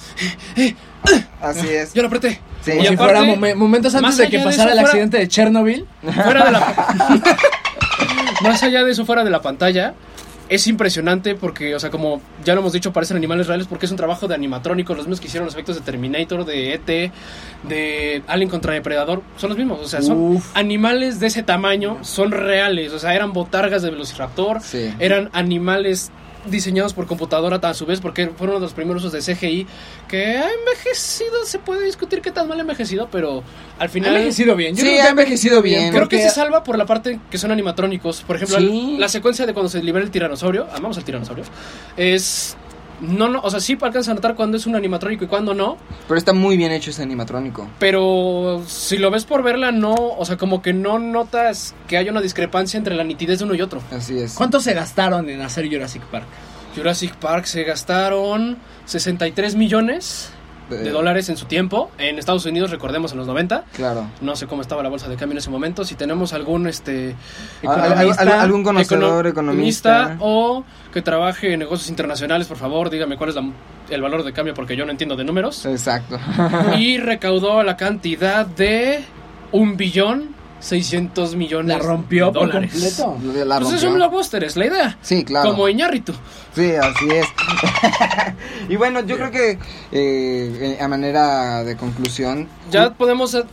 eh, 0.57 0.75
Así 1.41 1.69
es. 1.69 1.93
yo 1.95 2.03
lo 2.03 2.09
apreté. 2.09 2.41
Sí. 2.63 2.73
Y 2.73 2.81
si 2.87 2.95
aparte, 2.95 2.97
fuera 2.97 3.23
momen- 3.23 3.55
momentos 3.57 3.95
antes 3.95 4.17
de 4.19 4.29
que 4.29 4.39
de 4.39 4.45
pasara 4.45 4.71
eso, 4.71 4.73
el 4.73 4.79
fuera- 4.79 4.89
accidente 4.89 5.17
de 5.19 5.29
Chernobyl. 5.29 5.87
fuera 6.03 6.45
de 6.45 6.53
la 6.53 7.27
más 8.43 8.63
allá 8.63 8.85
de 8.85 8.93
eso 8.93 9.05
fuera 9.05 9.25
de 9.25 9.31
la 9.31 9.41
pantalla 9.43 9.95
es 10.49 10.67
impresionante 10.67 11.37
porque, 11.37 11.77
o 11.77 11.79
sea, 11.79 11.91
como 11.91 12.21
ya 12.45 12.55
lo 12.55 12.61
hemos 12.61 12.73
dicho, 12.73 12.93
parecen 12.93 13.17
animales 13.17 13.47
reales 13.47 13.69
porque 13.69 13.87
es 13.87 13.93
un 13.93 13.97
trabajo 13.97 14.27
de 14.27 14.35
animatrónicos, 14.35 14.97
los 14.97 15.07
mismos 15.07 15.21
que 15.21 15.29
hicieron 15.29 15.45
los 15.47 15.55
efectos 15.55 15.77
de 15.77 15.83
Terminator, 15.83 16.45
de 16.45 16.75
ET, 16.75 17.13
de 17.69 18.23
Alien 18.27 18.51
contra 18.51 18.75
Depredador, 18.75 19.23
son 19.37 19.51
los 19.51 19.57
mismos, 19.59 19.79
o 19.81 19.87
sea, 19.87 20.03
son 20.03 20.19
Uf. 20.19 20.47
animales 20.55 21.21
de 21.21 21.29
ese 21.29 21.45
tamaño, 21.45 21.99
son 22.03 22.33
reales, 22.33 22.93
o 22.93 22.99
sea, 22.99 23.15
eran 23.15 23.33
botargas 23.33 23.83
de 23.83 23.91
Velociraptor, 23.91 24.61
Sí. 24.61 24.93
eran 24.99 25.31
animales 25.35 26.11
diseñados 26.47 26.95
por 26.95 27.07
computadora 27.07 27.57
a 27.63 27.75
su 27.75 27.87
vez 27.87 28.01
porque 28.01 28.29
fueron 28.29 28.57
uno 28.57 28.61
de 28.61 28.67
los 28.67 28.73
primeros 28.75 29.05
usos 29.05 29.13
de 29.25 29.35
CGI 29.35 29.67
que 30.09 30.39
ha 30.39 30.49
envejecido, 30.51 31.45
se 31.45 31.59
puede 31.59 31.85
discutir 31.85 32.21
qué 32.23 32.31
tan 32.31 32.49
mal 32.49 32.59
ha 32.59 32.63
envejecido, 32.63 33.09
pero 33.11 33.43
al 33.79 33.87
Ha 33.87 33.91
final 33.91 34.17
envejecido 34.17 34.57
bien. 34.57 34.75
Yo 34.75 34.81
Sí, 34.83 34.87
creo 34.89 34.95
que 34.97 35.03
ha 35.03 35.11
envejecido 35.11 35.63
bien. 35.63 35.91
Creo 35.91 36.03
porque- 36.03 36.17
que 36.17 36.23
se 36.23 36.31
salva 36.31 36.65
por 36.65 36.79
la 36.79 36.87
parte 36.87 37.21
que 37.31 37.39
son 37.39 37.51
animatrónicos. 37.51 38.23
Por 38.23 38.37
ejemplo, 38.37 38.59
Sí. 38.59 38.97
la 38.99 39.09
secuencia 39.09 39.47
de 39.47 39.53
cuando 39.53 39.69
se 39.69 39.83
libera 39.83 40.05
el 40.05 40.11
tiranosaurio, 40.11 40.67
amamos 40.73 40.97
al 40.99 41.05
tiranosaurio, 41.05 41.45
es... 41.97 42.57
No, 43.01 43.29
no, 43.29 43.41
o 43.41 43.51
sea, 43.51 43.61
sí 43.61 43.79
alcanza 43.81 44.11
a 44.11 44.15
notar 44.15 44.35
cuando 44.35 44.57
es 44.57 44.67
un 44.67 44.77
animatrónico 44.77 45.25
y 45.25 45.29
cuando 45.29 45.55
no, 45.55 45.79
Pero 46.07 46.19
está 46.19 46.33
muy 46.33 46.57
bien 46.57 46.71
hecho 46.73 46.91
ese 46.91 47.03
animatrónico. 47.03 47.69
pero 47.79 48.63
si 48.67 48.99
lo 48.99 49.11
ves 49.11 49.25
por 49.25 49.43
verla, 49.43 49.73
no, 49.73 49.95
o 49.95 50.25
sea, 50.25 50.37
como 50.37 50.61
que 50.63 50.73
no 50.73 50.99
notas 50.99 51.75
que 51.89 51.97
hay 51.97 52.09
una 52.09 52.21
discrepancia 52.21 52.79
entre 52.79 52.95
la 52.95 53.05
nitidez 53.05 53.39
de 53.39 53.47
uno 53.47 53.55
y 53.55 53.63
otro. 53.63 53.81
Así 53.91 54.19
es. 54.19 54.35
¿Cuánto 54.35 54.61
se 54.61 54.75
gastaron 54.75 55.29
en 55.29 55.41
hacer 55.41 55.69
Jurassic 55.69 56.03
Park? 56.05 56.27
Jurassic 56.77 57.15
Park 57.17 57.47
se 57.47 57.65
gastaron 57.65 58.59
63 58.85 59.57
millones 59.57 60.31
de 60.77 60.91
dólares 60.91 61.29
en 61.29 61.37
su 61.37 61.47
tiempo. 61.47 61.91
En 61.99 62.19
Estados 62.19 62.47
Unidos, 62.47 62.71
recordemos, 62.71 63.13
en 63.13 63.19
los 63.19 63.27
90. 63.27 63.65
Claro. 63.75 64.07
No 64.21 64.37
sé 64.37 64.47
cómo 64.47 64.63
estaba 64.63 64.83
la 64.83 64.89
bolsa 64.89 65.09
de 65.09 65.17
cambio 65.17 65.33
en 65.35 65.39
ese 65.39 65.51
momento. 65.51 65.85
Si 65.85 65.95
tenemos 65.95 66.33
algún 66.33 66.67
este 66.67 67.15
al- 67.63 67.81
al- 67.81 67.93
Economista, 67.93 68.43
algún 68.43 68.63
conocedor, 68.65 69.27
econo- 69.27 69.29
economista. 69.31 70.17
o 70.21 70.65
que 70.93 71.03
trabaje 71.03 71.53
en 71.53 71.59
negocios 71.61 71.89
internacionales, 71.91 72.47
por 72.47 72.57
favor, 72.57 72.91
dígame 72.91 73.17
cuál 73.17 73.31
es 73.31 73.37
la- 73.37 73.51
el 73.91 74.03
valor 74.03 74.23
de 74.25 74.33
cambio 74.33 74.55
porque 74.55 74.77
yo 74.77 74.85
no 74.85 74.91
entiendo 74.93 75.17
de 75.17 75.25
números. 75.25 75.67
Exacto. 75.67 76.19
y 76.79 76.99
recaudó 76.99 77.63
la 77.63 77.77
cantidad 77.77 78.47
de 78.47 79.05
un 79.53 79.77
billón 79.77 80.40
600 80.61 81.35
millones 81.37 81.79
La 81.79 81.83
rompió 81.83 82.27
de 82.27 82.33
por 82.33 82.47
dólares. 82.53 82.97
completo. 83.03 83.45
La 83.47 83.61
Pues 83.61 83.75
es 83.75 83.83
un 83.83 83.95
blockbuster, 83.95 84.45
es 84.45 84.57
la 84.57 84.67
idea. 84.67 84.99
Sí, 85.03 85.25
claro. 85.25 85.51
Como 85.51 85.69
Iñárritu. 85.69 86.13
Sí, 86.55 86.73
así 86.75 87.09
es. 87.11 87.27
y 88.69 88.77
bueno, 88.77 89.01
yo 89.01 89.17
creo 89.17 89.31
que 89.31 89.59
eh, 89.93 90.79
a 90.81 90.89
manera 90.89 91.65
de 91.65 91.77
conclusión, 91.77 92.49
Ya 92.71 92.91
podemos 92.93 93.35
eh, 93.35 93.45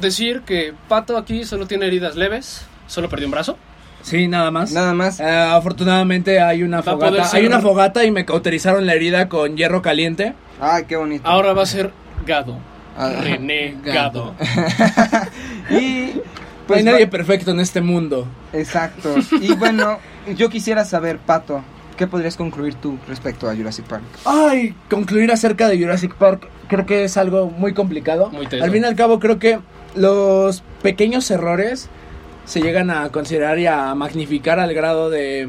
decir 0.00 0.42
que 0.42 0.74
Pato 0.88 1.16
aquí 1.16 1.44
solo 1.44 1.66
tiene 1.66 1.86
heridas 1.86 2.16
leves, 2.16 2.62
solo 2.86 3.08
perdió 3.08 3.26
un 3.26 3.32
brazo. 3.32 3.56
Sí, 4.02 4.28
nada 4.28 4.50
más. 4.52 4.70
nada 4.72 4.94
más. 4.94 5.18
Eh, 5.20 5.24
afortunadamente 5.28 6.40
hay 6.40 6.62
una 6.62 6.76
Va 6.80 6.92
fogata. 6.92 7.24
ser- 7.24 7.40
Hay 7.40 7.46
una 7.46 7.60
fogata 7.60 8.04
y 8.04 8.10
me 8.12 8.24
cauterizaron 8.24 8.86
la 8.86 8.94
herida 8.94 9.28
con 9.28 9.56
hierro 9.56 9.82
caliente. 9.82 10.34
Ay, 10.60 10.84
qué 10.86 10.96
bonito. 10.96 11.28
Ahora 11.28 11.52
va 11.52 11.64
a 11.64 11.66
ser 11.66 11.92
Gado. 12.24 12.56
Ah, 12.96 13.10
René 13.20 13.76
Gado. 13.84 14.34
y 15.70 16.12
no 16.66 16.74
pues 16.74 16.78
hay 16.78 16.84
nadie 16.84 17.06
perfecto 17.06 17.52
en 17.52 17.60
este 17.60 17.80
mundo. 17.80 18.26
Exacto. 18.52 19.14
Y 19.40 19.54
bueno, 19.54 19.98
yo 20.36 20.48
quisiera 20.50 20.84
saber, 20.84 21.18
Pato, 21.18 21.62
¿qué 21.96 22.06
podrías 22.06 22.36
concluir 22.36 22.74
tú 22.74 22.98
respecto 23.06 23.48
a 23.48 23.54
Jurassic 23.54 23.84
Park? 23.86 24.02
Ay, 24.24 24.74
concluir 24.90 25.30
acerca 25.30 25.68
de 25.68 25.78
Jurassic 25.78 26.14
Park 26.14 26.48
creo 26.68 26.86
que 26.86 27.04
es 27.04 27.16
algo 27.16 27.50
muy 27.50 27.72
complicado. 27.74 28.30
Muy 28.30 28.46
al 28.46 28.70
fin 28.70 28.82
y 28.82 28.86
al 28.86 28.96
cabo 28.96 29.20
creo 29.20 29.38
que 29.38 29.60
los 29.94 30.62
pequeños 30.82 31.30
errores 31.30 31.88
se 32.44 32.60
llegan 32.60 32.90
a 32.90 33.10
considerar 33.10 33.58
y 33.58 33.66
a 33.66 33.94
magnificar 33.94 34.60
al 34.60 34.74
grado 34.74 35.10
de 35.10 35.48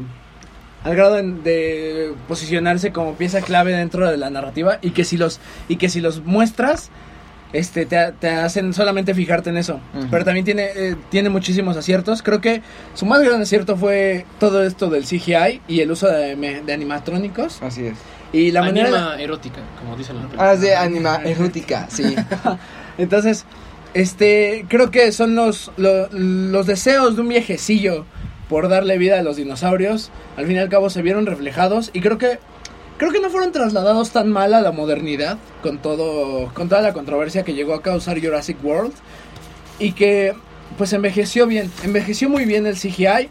al 0.84 0.94
grado 0.94 1.14
de, 1.14 1.22
de 1.22 2.14
posicionarse 2.28 2.92
como 2.92 3.14
pieza 3.14 3.40
clave 3.40 3.72
dentro 3.72 4.08
de 4.08 4.16
la 4.16 4.30
narrativa 4.30 4.78
y 4.80 4.90
que 4.90 5.04
si 5.04 5.16
los 5.16 5.40
y 5.68 5.76
que 5.76 5.88
si 5.88 6.00
los 6.00 6.24
muestras 6.24 6.90
este 7.52 7.86
te, 7.86 8.12
te 8.20 8.28
hacen 8.28 8.74
solamente 8.74 9.14
fijarte 9.14 9.48
en 9.50 9.56
eso 9.56 9.80
pero 10.10 10.24
también 10.24 10.44
tiene 10.44 10.66
eh, 10.76 10.96
tiene 11.10 11.30
muchísimos 11.30 11.76
aciertos 11.76 12.22
creo 12.22 12.40
que 12.42 12.60
su 12.94 13.06
más 13.06 13.22
gran 13.22 13.40
acierto 13.40 13.76
fue 13.76 14.26
todo 14.38 14.62
esto 14.64 14.90
del 14.90 15.04
CGI 15.04 15.62
y 15.66 15.80
el 15.80 15.90
uso 15.90 16.08
de, 16.08 16.36
de 16.36 16.72
animatrónicos 16.72 17.62
Así 17.62 17.86
es. 17.86 17.96
y 18.32 18.50
la 18.50 18.60
manera 18.62 18.88
Anima 18.88 19.16
erótica, 19.22 19.60
como 19.80 19.96
dicen 19.96 20.16
en 20.16 20.22
la 20.22 20.28
película. 20.28 20.50
Ah, 20.50 20.54
es 20.54 20.60
de 20.60 20.76
anima 20.76 21.16
erótica, 21.24 21.86
sí. 21.88 22.14
Entonces, 22.98 23.44
este, 23.94 24.66
creo 24.68 24.90
que 24.90 25.12
son 25.12 25.34
los, 25.34 25.70
lo- 25.76 26.08
los 26.12 26.66
deseos 26.66 27.16
de 27.16 27.22
un 27.22 27.28
viejecillo 27.28 28.04
por 28.48 28.68
darle 28.68 28.98
vida 28.98 29.18
a 29.18 29.22
los 29.22 29.36
dinosaurios. 29.36 30.10
Al 30.36 30.46
fin 30.46 30.56
y 30.56 30.58
al 30.58 30.68
cabo 30.68 30.90
se 30.90 31.02
vieron 31.02 31.26
reflejados 31.26 31.90
y 31.92 32.00
creo 32.00 32.18
que 32.18 32.38
creo 32.98 33.10
que 33.12 33.20
no 33.20 33.30
fueron 33.30 33.52
trasladados 33.52 34.10
tan 34.10 34.28
mal 34.30 34.52
a 34.54 34.60
la 34.60 34.72
modernidad 34.72 35.38
con 35.62 35.78
todo 35.78 36.50
con 36.54 36.68
toda 36.68 36.82
la 36.82 36.92
controversia 36.92 37.42
que 37.44 37.54
llegó 37.54 37.74
a 37.74 37.82
causar 37.82 38.20
Jurassic 38.20 38.62
World 38.62 38.92
y 39.78 39.92
que 39.92 40.34
pues 40.76 40.92
envejeció 40.92 41.46
bien, 41.46 41.70
envejeció 41.84 42.28
muy 42.28 42.44
bien 42.44 42.66
el 42.66 42.76
CGI. 42.76 43.28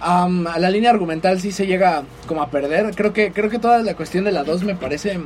Am, 0.00 0.46
a 0.46 0.58
la 0.58 0.68
línea 0.68 0.90
argumental 0.90 1.40
sí 1.40 1.50
se 1.50 1.66
llega 1.66 2.02
como 2.26 2.42
a 2.42 2.50
perder. 2.50 2.94
Creo 2.94 3.12
que 3.14 3.32
creo 3.32 3.48
que 3.48 3.58
toda 3.58 3.78
la 3.82 3.94
cuestión 3.94 4.24
de 4.24 4.32
la 4.32 4.44
2 4.44 4.62
me 4.64 4.74
parece 4.74 5.18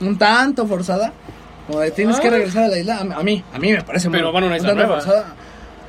un 0.00 0.18
tanto 0.18 0.66
forzada. 0.66 1.12
Como 1.66 1.80
de 1.80 1.90
tienes 1.92 2.20
que 2.20 2.28
Ah. 2.28 2.32
regresar 2.32 2.64
a 2.64 2.68
la 2.68 2.78
isla. 2.78 2.96
A, 2.98 3.20
a 3.20 3.22
mí, 3.22 3.42
a 3.54 3.58
mí 3.58 3.72
me 3.72 3.82
parece 3.82 4.10
Pero 4.10 4.26
muy 4.26 4.34
van 4.34 4.42
a 4.44 4.46
una 4.48 4.56
un 4.56 4.60
isla 4.60 4.74
nueva. 4.74 4.94
forzada. 4.96 5.34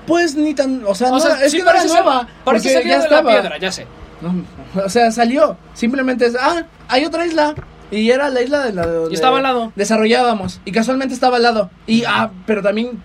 Pues 0.08 0.36
ni 0.36 0.54
tan, 0.54 0.84
o 0.86 0.96
sea, 0.96 1.10
O 1.10 1.12
no, 1.12 1.20
sea, 1.20 1.44
es 1.44 1.52
sí 1.52 1.58
que 1.58 1.64
no 1.64 1.70
era 1.72 1.84
nueva. 1.84 2.28
Porque 2.46 2.62
ya 2.72 2.80
de 2.80 2.86
la 2.86 2.98
estaba. 2.98 3.30
piedra, 3.30 3.58
ya 3.60 3.72
sé. 3.72 3.86
No, 4.22 4.34
o 4.76 4.90
sea, 4.90 5.12
salió. 5.12 5.58
Simplemente 5.74 6.26
es, 6.26 6.36
ah, 6.40 6.64
hay 6.88 7.06
otra 7.06 7.26
isla. 7.26 7.56
Y 7.92 8.12
era 8.12 8.30
la 8.30 8.42
isla 8.42 8.64
de 8.66 8.74
la. 8.74 8.86
de- 8.86 9.12
Y 9.12 9.14
estaba 9.16 9.38
al 9.38 9.44
lado. 9.44 9.72
Desarrollábamos. 9.76 10.62
Y 10.66 10.72
casualmente 10.72 11.14
estaba 11.14 11.38
al 11.38 11.44
lado. 11.44 11.70
Y, 11.88 12.04
ah, 12.08 12.30
pero 12.46 12.62
también, 12.62 13.02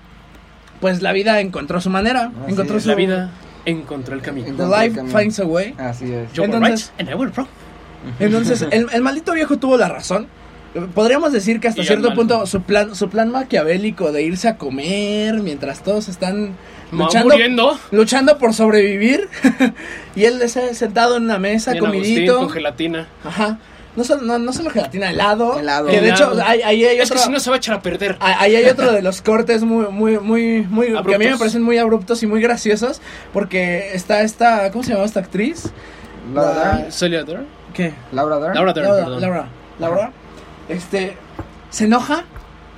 pues 0.81 1.01
la 1.01 1.13
vida 1.13 1.41
encontró 1.41 1.81
su 1.81 1.89
manera. 1.91 2.31
Así 2.43 2.53
encontró 2.53 2.79
su. 2.81 2.89
La 2.89 2.95
vida 2.95 3.31
encontró 3.65 4.15
el 4.15 4.21
camino. 4.21 4.55
The 4.57 4.67
life 4.67 4.97
camino. 4.97 5.19
finds 5.19 5.41
a 5.41 5.45
way. 5.47 5.75
Así 5.79 6.13
es. 6.13 6.29
Entonces- 6.39 6.93
and 6.99 7.09
I 7.09 7.15
will 7.15 7.31
wrong. 7.35 7.49
Entonces, 8.21 8.63
el, 8.71 8.87
el 8.93 9.01
maldito 9.03 9.33
viejo 9.33 9.57
tuvo 9.59 9.77
la 9.79 9.89
razón. 9.89 10.27
Podríamos 10.95 11.33
decir 11.33 11.61
que 11.61 11.69
hasta 11.69 11.83
Y 11.83 11.87
cierto 11.87 12.13
punto 12.15 12.47
su 12.47 12.61
plan, 12.63 12.95
su 12.97 13.09
plan 13.09 13.31
maquiavélico 13.31 14.11
de 14.11 14.25
irse 14.25 14.49
a 14.49 14.59
comer 14.59 15.35
mientras 15.41 15.83
todos 15.85 16.09
están 16.09 16.51
luchando, 16.93 17.29
muriendo. 17.35 17.79
luchando 17.91 18.39
por 18.39 18.55
sobrevivir. 18.55 19.29
y 20.17 20.25
él 20.25 20.49
sentado 20.49 21.17
en 21.17 21.25
una 21.25 21.39
mesa, 21.39 21.73
Bien 21.73 21.85
Agustín, 21.85 22.03
comidito. 22.15 22.39
con 22.39 22.51
gelatina. 22.51 23.09
Ajá. 23.25 23.59
No 23.97 24.03
solo, 24.03 24.23
no, 24.23 24.39
no 24.41 24.53
solo 24.53 24.71
gelatina, 24.71 25.11
helado. 25.11 25.57
Helado. 25.59 25.87
Que 25.89 26.01
de 26.01 26.11
hecho, 26.11 26.33
Helado. 26.33 26.43
ahí, 26.51 26.63
ahí 26.63 26.85
hay 26.85 26.99
Es 26.99 27.09
que 27.09 27.15
otro- 27.15 27.27
si 27.27 27.31
no 27.31 27.39
se 27.39 27.49
va 27.51 27.57
a 27.57 27.59
echar 27.59 27.77
a 27.77 27.81
perder. 27.83 28.17
Ahí 28.19 28.57
hay 28.57 28.65
otro 28.67 28.91
de 28.91 29.03
los 29.03 29.23
cortes 29.23 29.63
muy, 29.63 29.87
muy, 29.87 30.19
muy, 30.19 30.63
muy, 30.69 30.87
que 30.89 30.97
a 30.99 31.03
mí 31.03 31.07
me 31.07 31.15
Abruptos. 31.15 31.39
parecen 31.39 31.63
muy 31.63 31.79
abruptos 31.79 32.23
y 32.25 32.27
muy 32.27 32.41
graciosos, 32.41 33.01
porque 33.33 33.93
está 33.95 34.23
esta, 34.23 34.73
¿cómo 34.73 34.83
se 34.83 34.93
llama 34.95 35.05
esta 35.05 35.21
actriz? 35.21 35.71
Laura. 36.35 36.87
Celia 36.91 37.23
Dern. 37.23 37.47
¿Qué? 37.73 37.95
Laura 38.13 38.39
Dern. 38.41 38.55
Laura 38.55 38.73
Dern, 38.73 38.87
Laura, 38.89 39.05
perdón. 39.05 39.21
Laura, 39.21 39.49
Laura, 39.79 40.13
este, 40.69 41.17
se 41.71 41.85
enoja 41.85 42.25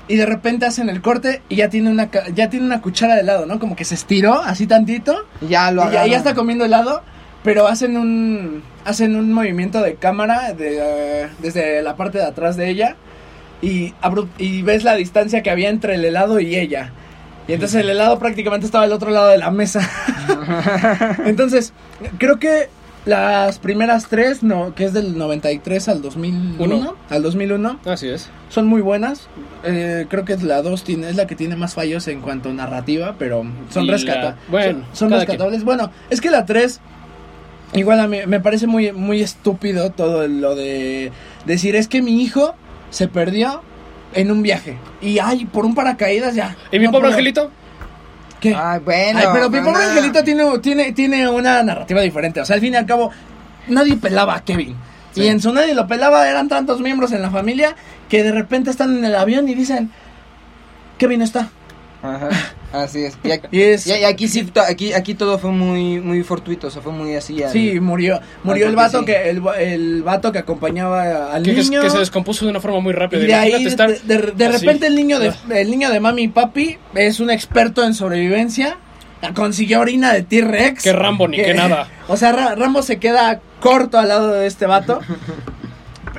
y 0.09 0.17
de 0.17 0.27
repente 0.27 0.67
hacen 0.67 0.89
el 0.89 1.03
corte 1.03 1.43
y 1.49 1.57
ya 1.57 1.69
tiene 1.69 1.91
una, 1.91 2.11
ya 2.35 2.49
tiene 2.49 2.67
una 2.67 2.81
cuchara 2.81 3.15
de 3.15 3.23
helado, 3.23 3.47
¿no? 3.47 3.59
Como 3.59 3.75
que 3.77 3.85
se 3.85 3.95
estiró 3.95 4.41
así 4.41 4.67
tantito 4.67 5.27
Y 5.41 5.49
ya 5.49 5.71
lo 5.71 5.89
y 5.89 5.93
ya, 5.93 6.17
está 6.17 6.35
comiendo 6.35 6.65
helado, 6.65 7.03
pero 7.43 7.67
hacen 7.67 7.97
un, 7.97 8.63
hacen 8.85 9.17
un 9.17 9.33
movimiento 9.33 9.83
de 9.83 9.95
cámara 9.95 10.53
de, 10.53 10.79
eh, 10.81 11.29
desde 11.41 11.83
la 11.83 11.97
parte 11.97 12.19
de 12.19 12.25
atrás 12.25 12.57
de 12.57 12.69
ella 12.69 12.97
y, 13.63 13.95
y 14.39 14.63
ves 14.63 14.85
la 14.85 14.95
distancia 14.95 15.43
que 15.43 15.51
había 15.51 15.71
entre 15.71 15.95
el 15.95 16.05
helado 16.05 16.41
y 16.41 16.57
ella. 16.57 16.93
Y 17.49 17.53
entonces 17.53 17.81
el 17.81 17.91
helado 17.91 18.19
prácticamente 18.19 18.67
estaba 18.67 18.85
al 18.85 18.93
otro 18.93 19.11
lado 19.11 19.29
de 19.29 19.39
la 19.39 19.51
mesa. 19.51 19.89
entonces, 21.27 21.73
creo 22.19 22.39
que 22.39 22.69
las 23.07 23.59
primeras 23.59 24.09
tres, 24.09 24.43
no, 24.43 24.75
que 24.75 24.85
es 24.85 24.93
del 24.93 25.17
93 25.17 25.89
al 25.89 26.03
2001, 26.03 26.77
Uno. 26.77 26.97
al 27.09 27.23
2001, 27.23 27.81
Así 27.87 28.09
es. 28.09 28.29
son 28.51 28.67
muy 28.67 28.83
buenas. 28.83 29.29
Eh, 29.65 30.07
creo 30.11 30.25
que 30.25 30.33
es 30.35 30.43
la 30.43 30.61
2 30.61 30.85
tiene, 30.85 31.09
es 31.09 31.17
la 31.17 31.27
que 31.27 31.35
tiene 31.37 31.57
más 31.57 31.75
fallos 31.75 32.07
en 32.09 32.21
cuanto 32.21 32.51
a 32.51 32.53
narrativa, 32.53 33.15
pero 33.19 33.45
son 33.71 33.85
Y 33.85 33.87
la- 33.87 33.93
rescatables. 33.95 34.35
bueno, 34.49 34.81
son, 34.89 34.95
son 34.95 35.09
cada 35.11 35.21
rescatables. 35.23 35.65
Bueno, 35.65 35.91
es 36.11 36.21
que 36.21 36.31
la 36.31 36.45
3 36.45 36.81
igual 37.75 38.01
a 38.01 38.07
mí 38.07 38.19
me 38.27 38.41
parece 38.41 38.67
muy 38.67 38.93
muy 38.93 39.23
estúpido 39.23 39.91
todo 39.91 40.27
lo 40.29 40.55
de 40.55 41.11
decir 41.47 41.75
es 41.75 41.89
que 41.89 42.01
mi 42.03 42.23
hijo 42.23 42.55
se 42.91 43.09
perdió 43.09 43.61
en 44.15 44.31
un 44.31 44.41
viaje 44.43 44.79
y 45.03 45.19
ay, 45.19 45.47
por 45.47 45.65
un 45.67 45.75
paracaídas 45.75 46.35
ya. 46.35 46.57
¿Y 46.73 46.79
mi 46.79 46.85
no 46.87 46.91
pobre 46.93 47.03
puedo. 47.03 47.13
angelito? 47.15 47.51
¿Qué? 48.41 48.55
Ay, 48.55 48.81
bueno. 48.81 49.19
Ay, 49.19 49.27
pero 49.33 49.51
mi 49.51 49.61
pobre 49.61 49.85
angelito 49.85 50.23
tiene, 50.23 50.59
tiene, 50.59 50.93
tiene 50.93 51.29
una 51.29 51.63
narrativa 51.63 52.01
diferente. 52.01 52.41
O 52.41 52.45
sea, 52.45 52.55
al 52.55 52.61
fin 52.61 52.75
y 52.75 52.77
al 52.77 52.87
cabo, 52.87 53.11
nadie 53.69 53.97
pelaba 53.97 54.37
a 54.37 54.45
Kevin. 54.45 54.77
Sí. 55.13 55.23
Y 55.23 55.29
en 55.29 55.41
su 55.41 55.53
nadie 55.53 55.75
lo 55.75 55.87
pelaba, 55.87 56.29
eran 56.29 56.49
tantos 56.49 56.81
miembros 56.81 57.13
en 57.13 57.23
la 57.23 57.31
familia 57.31 57.75
que 58.09 58.23
de 58.23 58.33
repente 58.33 58.71
están 58.71 58.99
en 58.99 59.05
el 59.05 59.15
avión 59.15 59.49
y 59.49 59.55
dicen, 59.55 59.91
Kevin 60.99 61.23
está. 61.23 61.49
Ajá, 62.03 62.29
así 62.73 63.05
es. 63.05 63.19
Y 63.25 63.31
aquí, 63.33 63.47
Y 63.57 63.63
es- 63.63 63.87
y- 63.87 63.93
aquí 64.05 64.29
sí, 64.29 64.47
aquí, 64.69 64.93
aquí 64.93 65.15
todo 65.15 65.39
fue 65.39 65.51
muy, 65.51 66.01
muy 66.01 66.23
fortuito, 66.23 66.67
o 66.69 66.71
sea, 66.71 66.83
fue 66.83 66.93
muy 66.93 67.15
así. 67.17 67.43
al- 67.43 67.51
Sí, 67.51 67.81
murió. 67.81 68.21
Murió 68.45 68.69
el 68.69 68.77
vato 68.77 69.01
sí. 69.01 69.07
que 69.07 69.31
el, 69.31 69.43
el 69.59 70.03
vato 70.03 70.31
que 70.31 70.39
acompañaba 70.39 71.33
al 71.33 71.43
Que, 71.43 71.55
que- 71.55 71.63
niño. 71.63 71.81
que 71.83 71.91
se 71.91 71.99
descompuso 71.99 72.45
de 72.45 72.51
una 72.53 72.61
forma 72.61 72.81
muy 72.81 72.93
rápida. 72.93 73.23
y 73.23 73.27
de 73.27 73.35
ahí, 73.35 73.49
Imagínate 73.51 73.71
estar 73.71 73.91
de, 74.07 74.19
de- 74.19 74.33
de 74.33 74.47
así. 74.47 74.59
repente 74.67 74.87
el 74.87 74.95
niño 74.95 75.19
de, 75.19 75.33
el 75.51 75.71
niño 75.71 75.91
de 75.91 75.99
mami 76.01 76.23
y 76.25 76.29
papi 76.29 76.79
es 76.95 77.19
un 77.21 77.31
experto 77.31 77.83
en 77.85 77.95
sobrevivencia. 77.95 78.77
Consiguió 79.35 79.81
orina 79.81 80.13
de 80.13 80.23
T-Rex. 80.23 80.85
Que 80.85 80.93
Rambo 80.93 81.27
ni 81.27 81.39
que 81.39 81.55
nada. 81.55 81.89
O 82.09 82.17
sea, 82.17 82.31
Ra- 82.33 82.55
Rambo 82.55 82.83
se 82.83 82.99
queda 82.99 83.41
corto 83.61 83.99
al 83.99 84.09
lado 84.09 84.33
de 84.33 84.47
este 84.47 84.67
vato. 84.67 85.01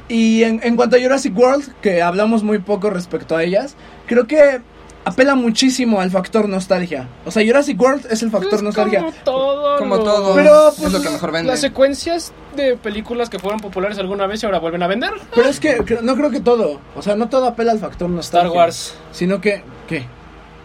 Y 0.09 0.43
en, 0.43 0.61
en 0.63 0.75
cuanto 0.77 0.95
a 0.95 0.99
Jurassic 1.01 1.37
World, 1.37 1.73
que 1.81 2.01
hablamos 2.01 2.41
muy 2.43 2.59
poco 2.59 2.89
respecto 2.89 3.35
a 3.35 3.43
ellas, 3.43 3.75
creo 4.05 4.25
que 4.25 4.61
apela 5.07 5.35
muchísimo 5.35 5.99
al 6.01 6.11
factor 6.11 6.47
nostalgia. 6.49 7.07
O 7.25 7.31
sea, 7.31 7.45
Jurassic 7.45 7.79
World 7.79 8.05
es 8.09 8.21
el 8.23 8.31
factor 8.31 8.55
Es 8.55 8.61
nostalgia. 8.63 8.99
Como 8.99 9.11
todo. 9.23 9.77
Como 9.79 9.95
lo- 9.97 10.03
todo. 10.03 10.35
Pero, 10.35 10.69
es 10.69 10.75
pues, 10.75 10.93
lo 10.93 11.01
que 11.01 11.09
mejor 11.09 11.31
vende. 11.31 11.49
Las 11.51 11.61
secuencias 11.61 12.31
de 12.55 12.75
películas 12.77 13.29
que 13.29 13.39
fueron 13.39 13.59
populares 13.59 13.97
alguna 13.99 14.27
vez 14.27 14.41
y 14.43 14.45
ahora 14.45 14.59
vuelven 14.59 14.83
a 14.83 14.87
vender. 14.87 15.11
Pero 15.35 15.47
es 15.49 15.59
que 15.59 15.77
no 16.01 16.15
creo 16.15 16.29
que 16.31 16.39
todo. 16.39 16.79
O 16.95 17.01
sea, 17.01 17.15
no 17.15 17.29
todo 17.29 17.45
apela 17.47 17.71
al 17.71 17.79
factor 17.79 18.09
nostalgia. 18.09 18.47
Star 18.47 18.57
Wars, 18.57 18.95
Sino 19.11 19.39
que, 19.41 19.63
¿qué? 19.87 20.05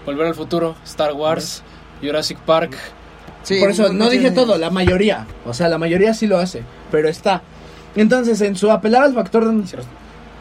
Volver 0.06 0.26
al 0.26 0.34
futuro, 0.34 0.74
Star 0.84 1.12
Wars, 1.12 1.62
Jurassic 2.02 2.38
Park. 2.38 2.76
Sí, 3.44 3.58
Por 3.60 3.70
eso 3.70 3.92
no 3.92 4.04
dije 4.08 4.30
tiene- 4.30 4.36
todo, 4.36 4.56
la 4.58 4.70
mayoría. 4.70 5.26
O 5.46 5.52
sea, 5.54 5.68
la 5.68 5.78
mayoría 5.78 6.14
sí 6.14 6.26
lo 6.26 6.38
hace. 6.38 6.62
Pero 6.90 7.08
está. 7.08 7.42
Entonces, 7.96 8.40
en 8.40 8.56
su 8.56 8.70
apelar 8.70 9.02
al 9.02 9.14
factor, 9.14 9.52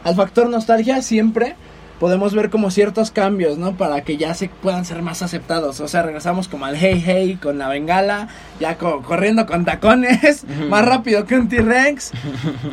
al 0.03 0.15
factor 0.15 0.49
nostalgia, 0.49 1.01
siempre 1.01 1.55
podemos 2.01 2.33
ver 2.33 2.49
como 2.49 2.71
ciertos 2.71 3.11
cambios, 3.11 3.59
¿no? 3.59 3.77
Para 3.77 4.01
que 4.01 4.17
ya 4.17 4.33
se 4.33 4.49
puedan 4.49 4.85
ser 4.85 5.03
más 5.03 5.21
aceptados. 5.21 5.79
O 5.81 5.87
sea, 5.87 6.01
regresamos 6.01 6.47
como 6.47 6.65
al 6.65 6.75
hey 6.75 7.01
hey 7.05 7.37
con 7.41 7.59
la 7.59 7.67
bengala, 7.69 8.27
ya 8.59 8.77
co- 8.79 9.03
corriendo 9.03 9.45
con 9.45 9.65
tacones, 9.65 10.43
más 10.67 10.83
rápido 10.83 11.25
que 11.25 11.35
un 11.35 11.47
T-Rex. 11.47 12.11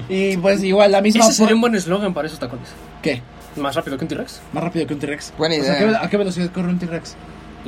Y 0.09 0.38
pues 0.38 0.64
igual 0.64 0.92
la 0.92 1.02
misma. 1.02 1.24
Ese 1.24 1.34
sería 1.34 1.55
un 1.55 1.60
buen 1.60 1.74
eslogan 1.74 2.14
para 2.14 2.26
esos 2.26 2.38
tacones. 2.38 2.68
¿Qué? 3.02 3.20
Más 3.56 3.74
rápido 3.76 3.98
que 3.98 4.05
un 4.05 4.09
T-Rex. 4.09 4.40
Más 4.55 4.64
rápido 4.64 4.86
que 4.86 4.94
un 4.94 5.00
T-Rex. 5.00 5.34
Buena 5.36 5.56
O 5.56 5.59
sea, 5.62 5.76
idea. 5.78 5.88
¿a 5.98 6.00
qué, 6.00 6.06
a 6.06 6.10
qué 6.10 6.16
velocidad 6.16 6.50
corre 6.50 6.68
un 6.68 6.78
T-Rex? 6.78 7.14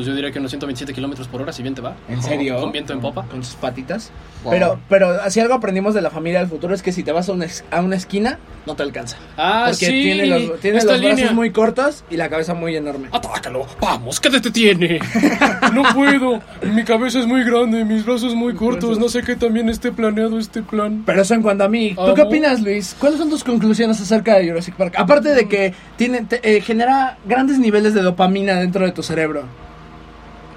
Pues 0.01 0.06
yo 0.09 0.14
diría 0.14 0.31
que 0.32 0.39
unos 0.39 0.51
127 0.51 0.93
kilómetros 0.94 1.28
por 1.28 1.43
hora, 1.43 1.52
si 1.52 1.62
bien 1.62 1.74
te 1.74 1.81
va. 1.82 1.94
¿En 2.09 2.22
serio? 2.22 2.59
Con 2.60 2.72
viento 2.72 2.93
en 2.93 3.01
popa. 3.01 3.27
Con 3.27 3.44
sus 3.44 3.55
patitas. 3.56 4.10
Wow. 4.44 4.52
Pero, 4.52 4.81
pero 4.89 5.31
si 5.31 5.40
algo 5.40 5.55
aprendimos 5.55 5.93
de 5.94 6.01
la 6.01 6.10
familia 6.10 6.39
del 6.40 6.48
futuro 6.48 6.74
es 6.74 6.82
que 6.82 6.93
si 6.93 7.02
te 7.02 7.12
vas 7.12 7.28
a 7.28 7.32
una, 7.32 7.47
a 7.70 7.81
una 7.81 7.97
esquina, 7.97 8.39
no 8.66 8.74
te 8.77 8.82
alcanza. 8.82 9.18
Ah, 9.36 9.64
Porque 9.68 9.86
sí. 9.86 9.93
tiene 10.02 10.27
los, 10.27 10.60
tiene 10.60 10.77
los 10.78 10.86
brazos 10.86 11.02
línea. 11.18 11.32
muy 11.32 11.51
cortos 11.51 12.05
y 12.10 12.16
la 12.16 12.28
cabeza 12.31 12.55
muy 12.55 12.74
enorme. 12.77 13.09
Atácalo, 13.12 13.66
vamos, 13.81 14.18
¿qué 14.20 14.31
te 14.31 14.40
detiene? 14.40 14.98
No 15.72 15.82
puedo, 15.94 16.40
mi 16.74 16.82
cabeza 16.85 17.20
es 17.20 17.27
muy 17.27 17.44
grande, 17.44 17.85
mis 17.85 18.05
brazos 18.05 18.35
muy 18.35 18.55
cortos, 18.55 18.98
no 18.98 19.09
sé 19.09 19.22
qué 19.22 19.36
también 19.36 19.68
esté 19.68 19.93
planeado 19.93 20.39
este 20.39 20.62
plan. 20.62 21.02
Pero 21.06 21.22
eso 21.22 21.35
en 21.35 21.43
cuanto 21.43 21.64
a 21.64 21.68
mí. 21.68 21.94
¿Tú 21.94 22.14
qué 22.14 22.22
Amo. 22.22 22.31
opinas, 22.31 22.60
Luis? 22.60 22.97
¿Cuáles 22.98 23.18
son 23.18 23.31
tus 23.31 23.44
conclusiones 23.44 24.01
acerca 24.01 24.36
de 24.36 24.48
Jurassic 24.48 24.74
Park? 24.74 24.94
Aparte 24.97 25.28
de 25.35 25.47
que 25.48 25.74
tiene, 25.97 26.22
te- 26.22 26.40
eh, 26.56 26.60
genera 26.60 27.18
grandes 27.27 27.59
niveles 27.59 27.94
de 27.94 28.02
dopamina 28.02 28.55
dentro 28.56 28.85
de 28.85 28.93
tu 28.93 29.02
cerebro. 29.02 29.44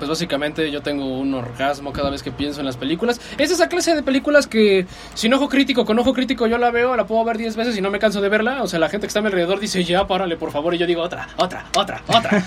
Pues 0.04 0.10
básicamente 0.10 0.70
yo 0.70 0.82
tengo 0.82 1.06
un 1.06 1.34
orgasmo 1.34 1.94
cada 1.94 2.10
vez 2.10 2.22
que 2.22 2.30
pienso 2.30 2.60
en 2.60 2.66
las 2.66 2.76
películas. 2.76 3.22
Es 3.38 3.52
esa 3.52 3.70
clase 3.70 3.96
de 3.96 4.04
películas 4.04 4.48
que 4.48 4.86
sin 5.14 5.34
ojo 5.34 5.48
crítico, 5.48 5.86
con 5.86 5.98
ojo 5.98 6.12
crítico 6.14 6.46
yo 6.46 6.58
la 6.58 6.72
veo, 6.72 6.98
la 6.98 7.08
puedo 7.08 7.24
ver 7.24 7.38
10 7.38 7.56
veces 7.56 7.78
y 7.78 7.80
no 7.80 7.90
me 7.90 8.00
canso 8.00 8.20
de 8.20 8.28
verla. 8.28 8.64
O 8.64 8.68
sea, 8.68 8.80
la 8.80 8.90
gente 8.90 9.06
que 9.06 9.08
está 9.08 9.20
a 9.20 9.22
mi 9.22 9.28
alrededor 9.28 9.62
dice, 9.62 9.82
ya, 9.86 10.06
párale, 10.06 10.36
por 10.36 10.52
favor. 10.52 10.76
Y 10.76 10.78
yo 10.78 10.86
digo, 10.86 11.02
otra, 11.02 11.30
otra, 11.38 11.68
otra, 11.78 12.04
otra. 12.06 12.44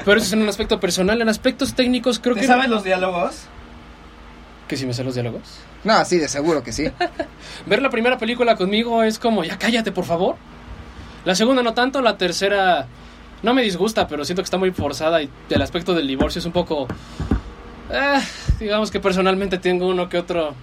Pero 0.06 0.16
eso 0.16 0.24
es 0.24 0.32
en 0.32 0.40
un 0.40 0.48
aspecto 0.48 0.80
personal. 0.80 1.20
En 1.20 1.28
aspectos 1.28 1.74
técnicos 1.74 2.18
creo 2.18 2.34
que... 2.34 2.46
los 2.46 2.82
diálogos? 2.82 3.42
Que 4.66 4.78
si 4.78 4.86
me 4.86 4.94
sé 4.94 5.04
los 5.04 5.12
diálogos. 5.12 5.58
No, 5.84 6.02
sí, 6.06 6.16
de 6.16 6.28
seguro 6.28 6.62
que 6.62 6.72
sí. 6.72 6.90
Ver 7.66 7.82
la 7.82 7.90
primera 7.90 8.16
película 8.16 8.56
conmigo 8.56 9.02
es 9.02 9.18
como, 9.18 9.44
ya 9.44 9.58
cállate, 9.58 9.92
por 9.92 10.06
favor. 10.06 10.36
La 11.26 11.34
segunda 11.34 11.62
no 11.62 11.74
tanto, 11.74 12.00
la 12.00 12.16
tercera 12.16 12.86
no 13.42 13.54
me 13.54 13.62
disgusta, 13.62 14.06
pero 14.06 14.24
siento 14.24 14.42
que 14.42 14.44
está 14.44 14.58
muy 14.58 14.70
forzada 14.70 15.22
y 15.22 15.30
el 15.48 15.62
aspecto 15.62 15.94
del 15.94 16.06
divorcio 16.06 16.38
es 16.40 16.46
un 16.46 16.52
poco... 16.52 16.86
eh, 17.90 18.20
digamos 18.58 18.90
que 18.90 19.00
personalmente 19.00 19.58
tengo 19.58 19.86
uno 19.88 20.08
que 20.08 20.18
otro... 20.18 20.54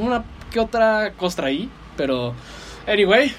Una 0.00 0.24
que 0.50 0.60
otra 0.60 1.12
costra 1.16 1.46
ahí, 1.46 1.70
pero... 1.96 2.34
Anyway, 2.86 3.32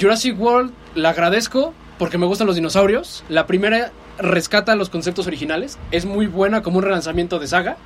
Jurassic 0.00 0.40
World 0.40 0.72
la 0.94 1.10
agradezco 1.10 1.74
porque 1.98 2.18
me 2.18 2.26
gustan 2.26 2.46
los 2.46 2.56
dinosaurios. 2.56 3.24
La 3.28 3.46
primera 3.46 3.92
rescata 4.18 4.74
los 4.76 4.90
conceptos 4.90 5.26
originales, 5.26 5.78
es 5.90 6.06
muy 6.06 6.26
buena 6.26 6.62
como 6.62 6.78
un 6.78 6.84
relanzamiento 6.84 7.38
de 7.38 7.46
saga. 7.46 7.76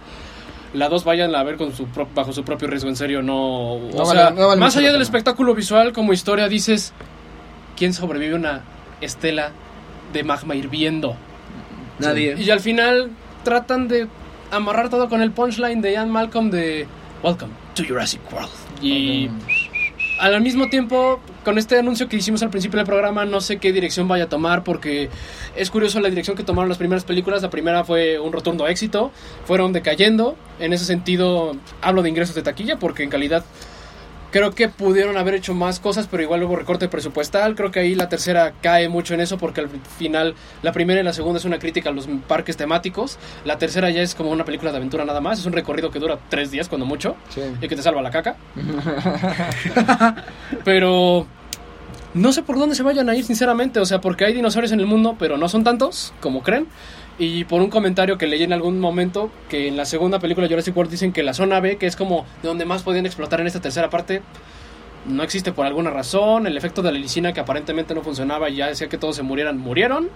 La 0.74 0.88
dos 0.90 1.04
vayan 1.04 1.34
a 1.34 1.42
ver 1.42 1.56
con 1.56 1.74
su 1.74 1.86
pro- 1.86 2.08
bajo 2.14 2.32
su 2.32 2.44
propio 2.44 2.68
riesgo, 2.68 2.90
en 2.90 2.96
serio, 2.96 3.22
no... 3.22 3.72
o 3.72 3.90
vale- 4.06 4.20
sea, 4.20 4.30
no 4.30 4.46
vale 4.48 4.60
más 4.60 4.76
allá 4.76 4.92
del 4.92 5.00
espectáculo 5.02 5.54
visual, 5.54 5.92
como 5.94 6.12
historia, 6.12 6.46
dices, 6.48 6.92
¿quién 7.76 7.94
sobrevive 7.94 8.34
una 8.34 8.62
estela 9.00 9.52
de 10.12 10.22
magma 10.24 10.54
hirviendo? 10.54 11.16
Nadie. 11.98 12.36
Y 12.38 12.50
al 12.50 12.60
final 12.60 13.10
tratan 13.44 13.88
de 13.88 14.06
amarrar 14.50 14.88
todo 14.88 15.08
con 15.08 15.22
el 15.22 15.32
punchline 15.32 15.80
de 15.80 15.92
Ian 15.92 16.10
Malcolm 16.10 16.50
de 16.50 16.86
Welcome 17.22 17.52
to 17.74 17.82
Jurassic 17.86 18.20
World. 18.32 18.50
Y 18.80 19.28
al 20.20 20.40
mismo 20.40 20.68
tiempo, 20.68 21.20
con 21.44 21.58
este 21.58 21.78
anuncio 21.78 22.08
que 22.08 22.16
hicimos 22.16 22.42
al 22.42 22.50
principio 22.50 22.76
del 22.78 22.86
programa, 22.86 23.24
no 23.24 23.40
sé 23.40 23.58
qué 23.58 23.72
dirección 23.72 24.08
vaya 24.08 24.24
a 24.24 24.28
tomar 24.28 24.64
porque 24.64 25.10
es 25.56 25.70
curioso 25.70 26.00
la 26.00 26.08
dirección 26.08 26.36
que 26.36 26.42
tomaron 26.42 26.68
las 26.68 26.78
primeras 26.78 27.04
películas. 27.04 27.42
La 27.42 27.50
primera 27.50 27.84
fue 27.84 28.18
un 28.18 28.32
rotundo 28.32 28.66
éxito, 28.66 29.12
fueron 29.44 29.72
decayendo. 29.72 30.36
En 30.58 30.72
ese 30.72 30.84
sentido, 30.84 31.56
hablo 31.80 32.02
de 32.02 32.08
ingresos 32.08 32.34
de 32.34 32.42
taquilla 32.42 32.78
porque 32.78 33.02
en 33.02 33.10
calidad 33.10 33.44
creo 34.30 34.52
que 34.52 34.68
pudieron 34.68 35.16
haber 35.16 35.34
hecho 35.34 35.54
más 35.54 35.80
cosas, 35.80 36.06
pero 36.10 36.22
igual 36.22 36.42
hubo 36.42 36.56
recorte 36.56 36.88
presupuestal. 36.88 37.54
Creo 37.54 37.70
que 37.70 37.80
ahí 37.80 37.94
la 37.94 38.08
tercera 38.08 38.52
cae 38.62 38.88
mucho 38.88 39.14
en 39.14 39.20
eso 39.20 39.38
porque 39.38 39.60
al 39.60 39.68
final 39.98 40.34
la 40.62 40.72
primera 40.72 41.00
y 41.00 41.04
la 41.04 41.12
segunda 41.12 41.38
es 41.38 41.44
una 41.44 41.58
crítica 41.58 41.90
a 41.90 41.92
los 41.92 42.06
parques 42.26 42.56
temáticos. 42.56 43.18
La 43.44 43.58
tercera 43.58 43.90
ya 43.90 44.02
es 44.02 44.14
como 44.14 44.30
una 44.30 44.44
película 44.44 44.70
de 44.70 44.76
aventura 44.78 45.04
nada 45.04 45.20
más. 45.20 45.38
Es 45.38 45.46
un 45.46 45.52
recorrido 45.52 45.90
que 45.90 45.98
dura 45.98 46.18
tres 46.28 46.50
días 46.50 46.68
cuando 46.68 46.86
mucho 46.86 47.16
Sí. 47.30 47.40
y 47.60 47.68
que 47.68 47.76
te 47.76 47.82
salva 47.82 48.02
la 48.02 48.10
caca. 48.10 48.36
pero 50.64 51.26
no 52.18 52.32
sé 52.32 52.42
por 52.42 52.58
dónde 52.58 52.74
se 52.74 52.82
vayan 52.82 53.08
a 53.08 53.14
ir, 53.16 53.24
sinceramente. 53.24 53.80
O 53.80 53.86
sea, 53.86 54.00
porque 54.00 54.24
hay 54.24 54.34
dinosaurios 54.34 54.72
en 54.72 54.80
el 54.80 54.86
mundo, 54.86 55.16
pero 55.18 55.36
no 55.36 55.48
son 55.48 55.64
tantos 55.64 56.12
como 56.20 56.42
creen. 56.42 56.66
Y 57.18 57.44
por 57.44 57.60
un 57.62 57.68
comentario 57.70 58.16
que 58.18 58.26
leí 58.26 58.42
en 58.44 58.52
algún 58.52 58.78
momento, 58.78 59.30
que 59.48 59.66
en 59.68 59.76
la 59.76 59.84
segunda 59.84 60.18
película 60.20 60.46
de 60.46 60.52
Jurassic 60.54 60.76
World 60.76 60.90
dicen 60.90 61.12
que 61.12 61.22
la 61.22 61.34
zona 61.34 61.58
B, 61.60 61.76
que 61.76 61.86
es 61.86 61.96
como 61.96 62.26
de 62.42 62.48
donde 62.48 62.64
más 62.64 62.82
podían 62.82 63.06
explotar 63.06 63.40
en 63.40 63.46
esta 63.48 63.60
tercera 63.60 63.90
parte, 63.90 64.22
no 65.06 65.22
existe 65.22 65.52
por 65.52 65.66
alguna 65.66 65.90
razón. 65.90 66.46
El 66.46 66.56
efecto 66.56 66.82
de 66.82 66.92
la 66.92 66.98
helicina 66.98 67.32
que 67.32 67.40
aparentemente 67.40 67.94
no 67.94 68.02
funcionaba 68.02 68.48
y 68.50 68.56
ya 68.56 68.68
decía 68.68 68.88
que 68.88 68.98
todos 68.98 69.16
se 69.16 69.22
murieran, 69.22 69.58
murieron. 69.58 70.08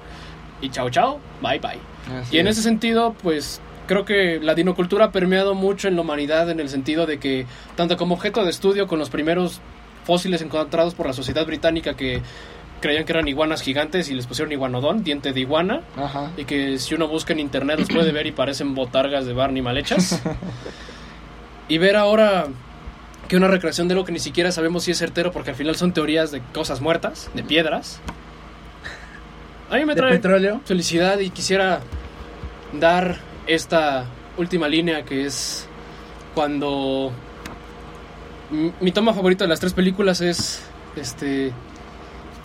Y 0.60 0.70
chao, 0.70 0.90
chao, 0.90 1.18
bye, 1.40 1.58
bye. 1.58 1.78
Así 2.20 2.36
Y 2.36 2.38
en 2.38 2.46
es. 2.46 2.52
ese 2.58 2.62
sentido, 2.62 3.16
pues 3.20 3.60
creo 3.88 4.04
que 4.04 4.38
la 4.40 4.54
dinocultura 4.54 5.06
ha 5.06 5.10
permeado 5.12 5.54
mucho 5.54 5.88
en 5.88 5.96
la 5.96 6.02
humanidad 6.02 6.50
en 6.50 6.60
el 6.60 6.68
sentido 6.68 7.06
de 7.06 7.18
que, 7.18 7.46
tanto 7.74 7.96
como 7.96 8.14
objeto 8.14 8.44
de 8.44 8.50
estudio 8.50 8.86
con 8.86 9.00
los 9.00 9.10
primeros 9.10 9.60
fósiles 10.04 10.42
encontrados 10.42 10.94
por 10.94 11.06
la 11.06 11.12
sociedad 11.12 11.46
británica 11.46 11.94
que 11.94 12.22
creían 12.80 13.04
que 13.04 13.12
eran 13.12 13.28
iguanas 13.28 13.62
gigantes 13.62 14.10
y 14.10 14.14
les 14.14 14.26
pusieron 14.26 14.50
iguanodón, 14.52 15.04
diente 15.04 15.32
de 15.32 15.38
iguana, 15.40 15.82
Ajá. 15.96 16.32
y 16.36 16.44
que 16.44 16.78
si 16.78 16.94
uno 16.96 17.06
busca 17.06 17.32
en 17.32 17.38
internet 17.40 17.78
los 17.78 17.88
puede 17.88 18.10
ver 18.10 18.26
y 18.26 18.32
parecen 18.32 18.74
botargas 18.74 19.24
de 19.24 19.32
Barney 19.32 19.62
mal 19.62 19.78
hechas. 19.78 20.20
y 21.68 21.78
ver 21.78 21.96
ahora 21.96 22.46
que 23.28 23.36
una 23.36 23.46
recreación 23.46 23.86
de 23.86 23.94
lo 23.94 24.04
que 24.04 24.10
ni 24.12 24.18
siquiera 24.18 24.50
sabemos 24.50 24.82
si 24.84 24.90
es 24.90 24.98
certero 24.98 25.30
porque 25.30 25.50
al 25.50 25.56
final 25.56 25.76
son 25.76 25.92
teorías 25.92 26.32
de 26.32 26.40
cosas 26.52 26.80
muertas, 26.80 27.30
de 27.34 27.44
piedras. 27.44 28.00
A 29.70 29.76
mí 29.76 29.84
me 29.84 29.94
¿De 29.94 30.00
trae 30.00 30.12
petróleo? 30.14 30.60
felicidad 30.64 31.18
y 31.20 31.30
quisiera 31.30 31.80
dar 32.78 33.18
esta 33.46 34.06
última 34.36 34.66
línea 34.68 35.04
que 35.04 35.24
es 35.24 35.66
cuando 36.34 37.12
mi, 38.52 38.92
toma 38.92 39.14
favorita 39.14 39.44
de 39.44 39.48
las 39.48 39.60
tres 39.60 39.72
películas 39.72 40.20
es 40.20 40.62
este 40.96 41.52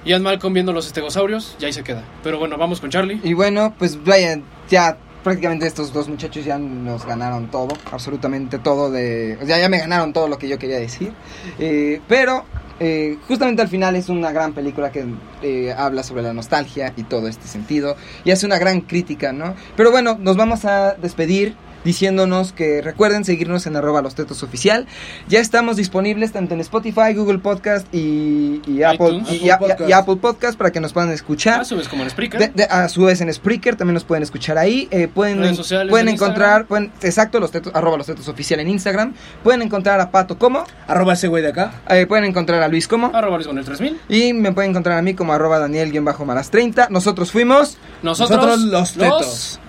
Ian 0.05 0.23
Malcolm 0.23 0.53
viendo 0.53 0.71
los 0.71 0.88
estegosaurios 0.88 1.55
y 1.59 1.65
ahí 1.65 1.73
se 1.73 1.84
queda. 1.84 2.03
Pero 2.23 2.39
bueno, 2.39 2.57
vamos 2.57 2.79
con 2.79 2.89
Charlie. 2.89 3.19
Y 3.23 3.34
bueno, 3.34 3.75
pues 3.77 4.03
vaya, 4.03 4.39
ya 4.69 4.97
prácticamente 5.23 5.67
estos 5.67 5.91
dos 5.91 6.07
muchachos 6.07 6.45
ya 6.45 6.57
nos 6.57 7.05
ganaron 7.05 7.51
todo, 7.51 7.75
absolutamente 7.91 8.59
todo 8.59 8.89
de... 8.89 9.38
Sea, 9.45 9.59
ya 9.59 9.67
me 9.67 9.79
ganaron 9.79 10.13
todo 10.13 10.29
lo 10.29 10.38
que 10.38 10.47
yo 10.47 10.57
quería 10.57 10.79
decir. 10.79 11.11
Eh, 11.59 11.99
pero 12.07 12.45
eh, 12.79 13.17
justamente 13.27 13.61
al 13.61 13.67
final 13.67 13.97
es 13.97 14.07
una 14.07 14.31
gran 14.31 14.53
película 14.53 14.91
que 14.91 15.05
eh, 15.41 15.73
habla 15.77 16.03
sobre 16.03 16.21
la 16.23 16.31
nostalgia 16.31 16.93
y 16.95 17.03
todo 17.03 17.27
este 17.27 17.47
sentido. 17.47 17.97
Y 18.23 18.31
hace 18.31 18.45
una 18.45 18.57
gran 18.57 18.81
crítica, 18.81 19.34
¿no? 19.34 19.55
Pero 19.75 19.91
bueno, 19.91 20.17
nos 20.17 20.38
vamos 20.38 20.63
a 20.63 20.93
despedir 20.93 21.55
diciéndonos 21.88 22.51
que 22.51 22.81
recuerden 22.81 23.23
seguirnos 23.23 23.65
en 23.65 23.77
arroba 23.77 24.01
los 24.01 24.14
tetos 24.14 24.43
oficial. 24.43 24.85
Ya 25.30 25.39
estamos 25.39 25.77
disponibles 25.77 26.34
tanto 26.34 26.53
en 26.53 26.59
Spotify, 26.59 27.14
Google 27.15 27.39
Podcast 27.39 27.88
y, 27.95 28.61
y 28.68 28.84
Apple, 28.84 29.23
y, 29.31 29.45
y- 29.45 29.49
Apple 29.49 29.69
Podcast. 29.69 29.89
y 29.89 29.93
Apple 29.93 30.15
Podcast 30.18 30.57
para 30.57 30.72
que 30.72 30.81
nos 30.81 30.91
puedan 30.91 31.11
escuchar. 31.11 31.61
Ah, 31.61 31.65
subes 31.65 31.88
como 31.88 32.03
en 32.03 32.09
Spreaker. 32.09 32.39
De- 32.39 32.47
de- 32.49 32.64
a 32.65 32.89
su 32.89 33.03
vez 33.05 33.22
en 33.22 33.34
Spreaker 33.34 33.77
también 33.77 33.93
nos 33.93 34.03
pueden 34.03 34.22
escuchar 34.22 34.57
ahí. 34.57 34.88
eh, 34.91 35.07
pueden 35.07 35.39
Redes 35.39 35.55
sociales 35.55 35.89
pueden 35.89 36.09
en 36.09 36.15
encontrar, 36.15 36.65
pueden, 36.65 36.91
exacto, 37.01 37.39
los 37.39 37.51
tetos, 37.51 37.73
arroba 37.73 37.97
los 37.97 38.05
tetos 38.05 38.27
oficial 38.27 38.59
en 38.59 38.68
Instagram. 38.68 39.14
Pueden 39.43 39.61
encontrar 39.61 39.99
a 40.01 40.11
Pato 40.11 40.38
como, 40.38 40.65
Arroba 40.88 41.14
ese 41.14 41.30
güey 41.30 41.41
de 41.41 41.49
acá. 41.49 41.72
eh, 41.89 42.05
pueden 42.05 42.26
encontrar 42.26 42.61
a 42.61 42.68
Luis 42.68 42.88
como. 42.88 43.07
Arroba 43.15 43.38
Luis 43.38 43.47
con 43.47 43.57
el 43.57 43.64
3000. 43.65 43.97
Y 44.09 44.34
me 44.34 44.51
pueden 44.51 44.72
encontrar 44.72 44.97
a 44.97 45.01
mí 45.01 45.14
como 45.14 45.31
arroba 45.31 45.57
Daniel-Malas30. 45.59 46.89
Nosotros 46.89 47.31
fuimos 47.31 47.77
Nosotros, 48.03 48.38
Nosotros 48.38 48.64
los 48.65 48.93
tetos. 48.93 49.19
Los 49.22 49.59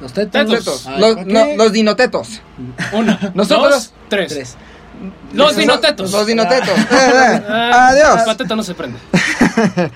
tetos. 0.00 0.30
Tetos. 0.32 0.48
tetos, 0.48 0.86
Ay, 0.86 1.00
los, 1.00 1.56
los 1.56 1.72
dinotetos. 1.72 2.40
Uno, 2.92 3.18
Nosotros- 3.34 3.70
dos, 3.70 3.92
tres. 4.08 4.32
Tres. 4.32 4.56
Los 5.32 5.56
dinotetos. 5.56 6.10
Los 6.12 6.26
dinotetos. 6.26 6.78
Eh, 6.78 6.84
eh. 6.90 7.42
Ah, 7.48 7.88
Adiós. 7.88 8.22
Pateta 8.24 8.56
no 8.56 8.62
se 8.62 8.74
prende. 8.74 8.98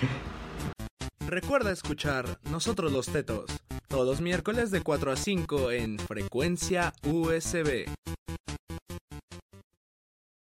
Recuerda 1.26 1.70
escuchar 1.70 2.38
Nosotros 2.50 2.92
los 2.92 3.06
Tetos 3.06 3.44
todos 3.90 4.06
los 4.06 4.20
miércoles 4.20 4.70
de 4.70 4.82
4 4.82 5.12
a 5.12 5.16
5 5.16 5.72
en 5.72 5.98
frecuencia 5.98 6.92
USB. 7.02 7.86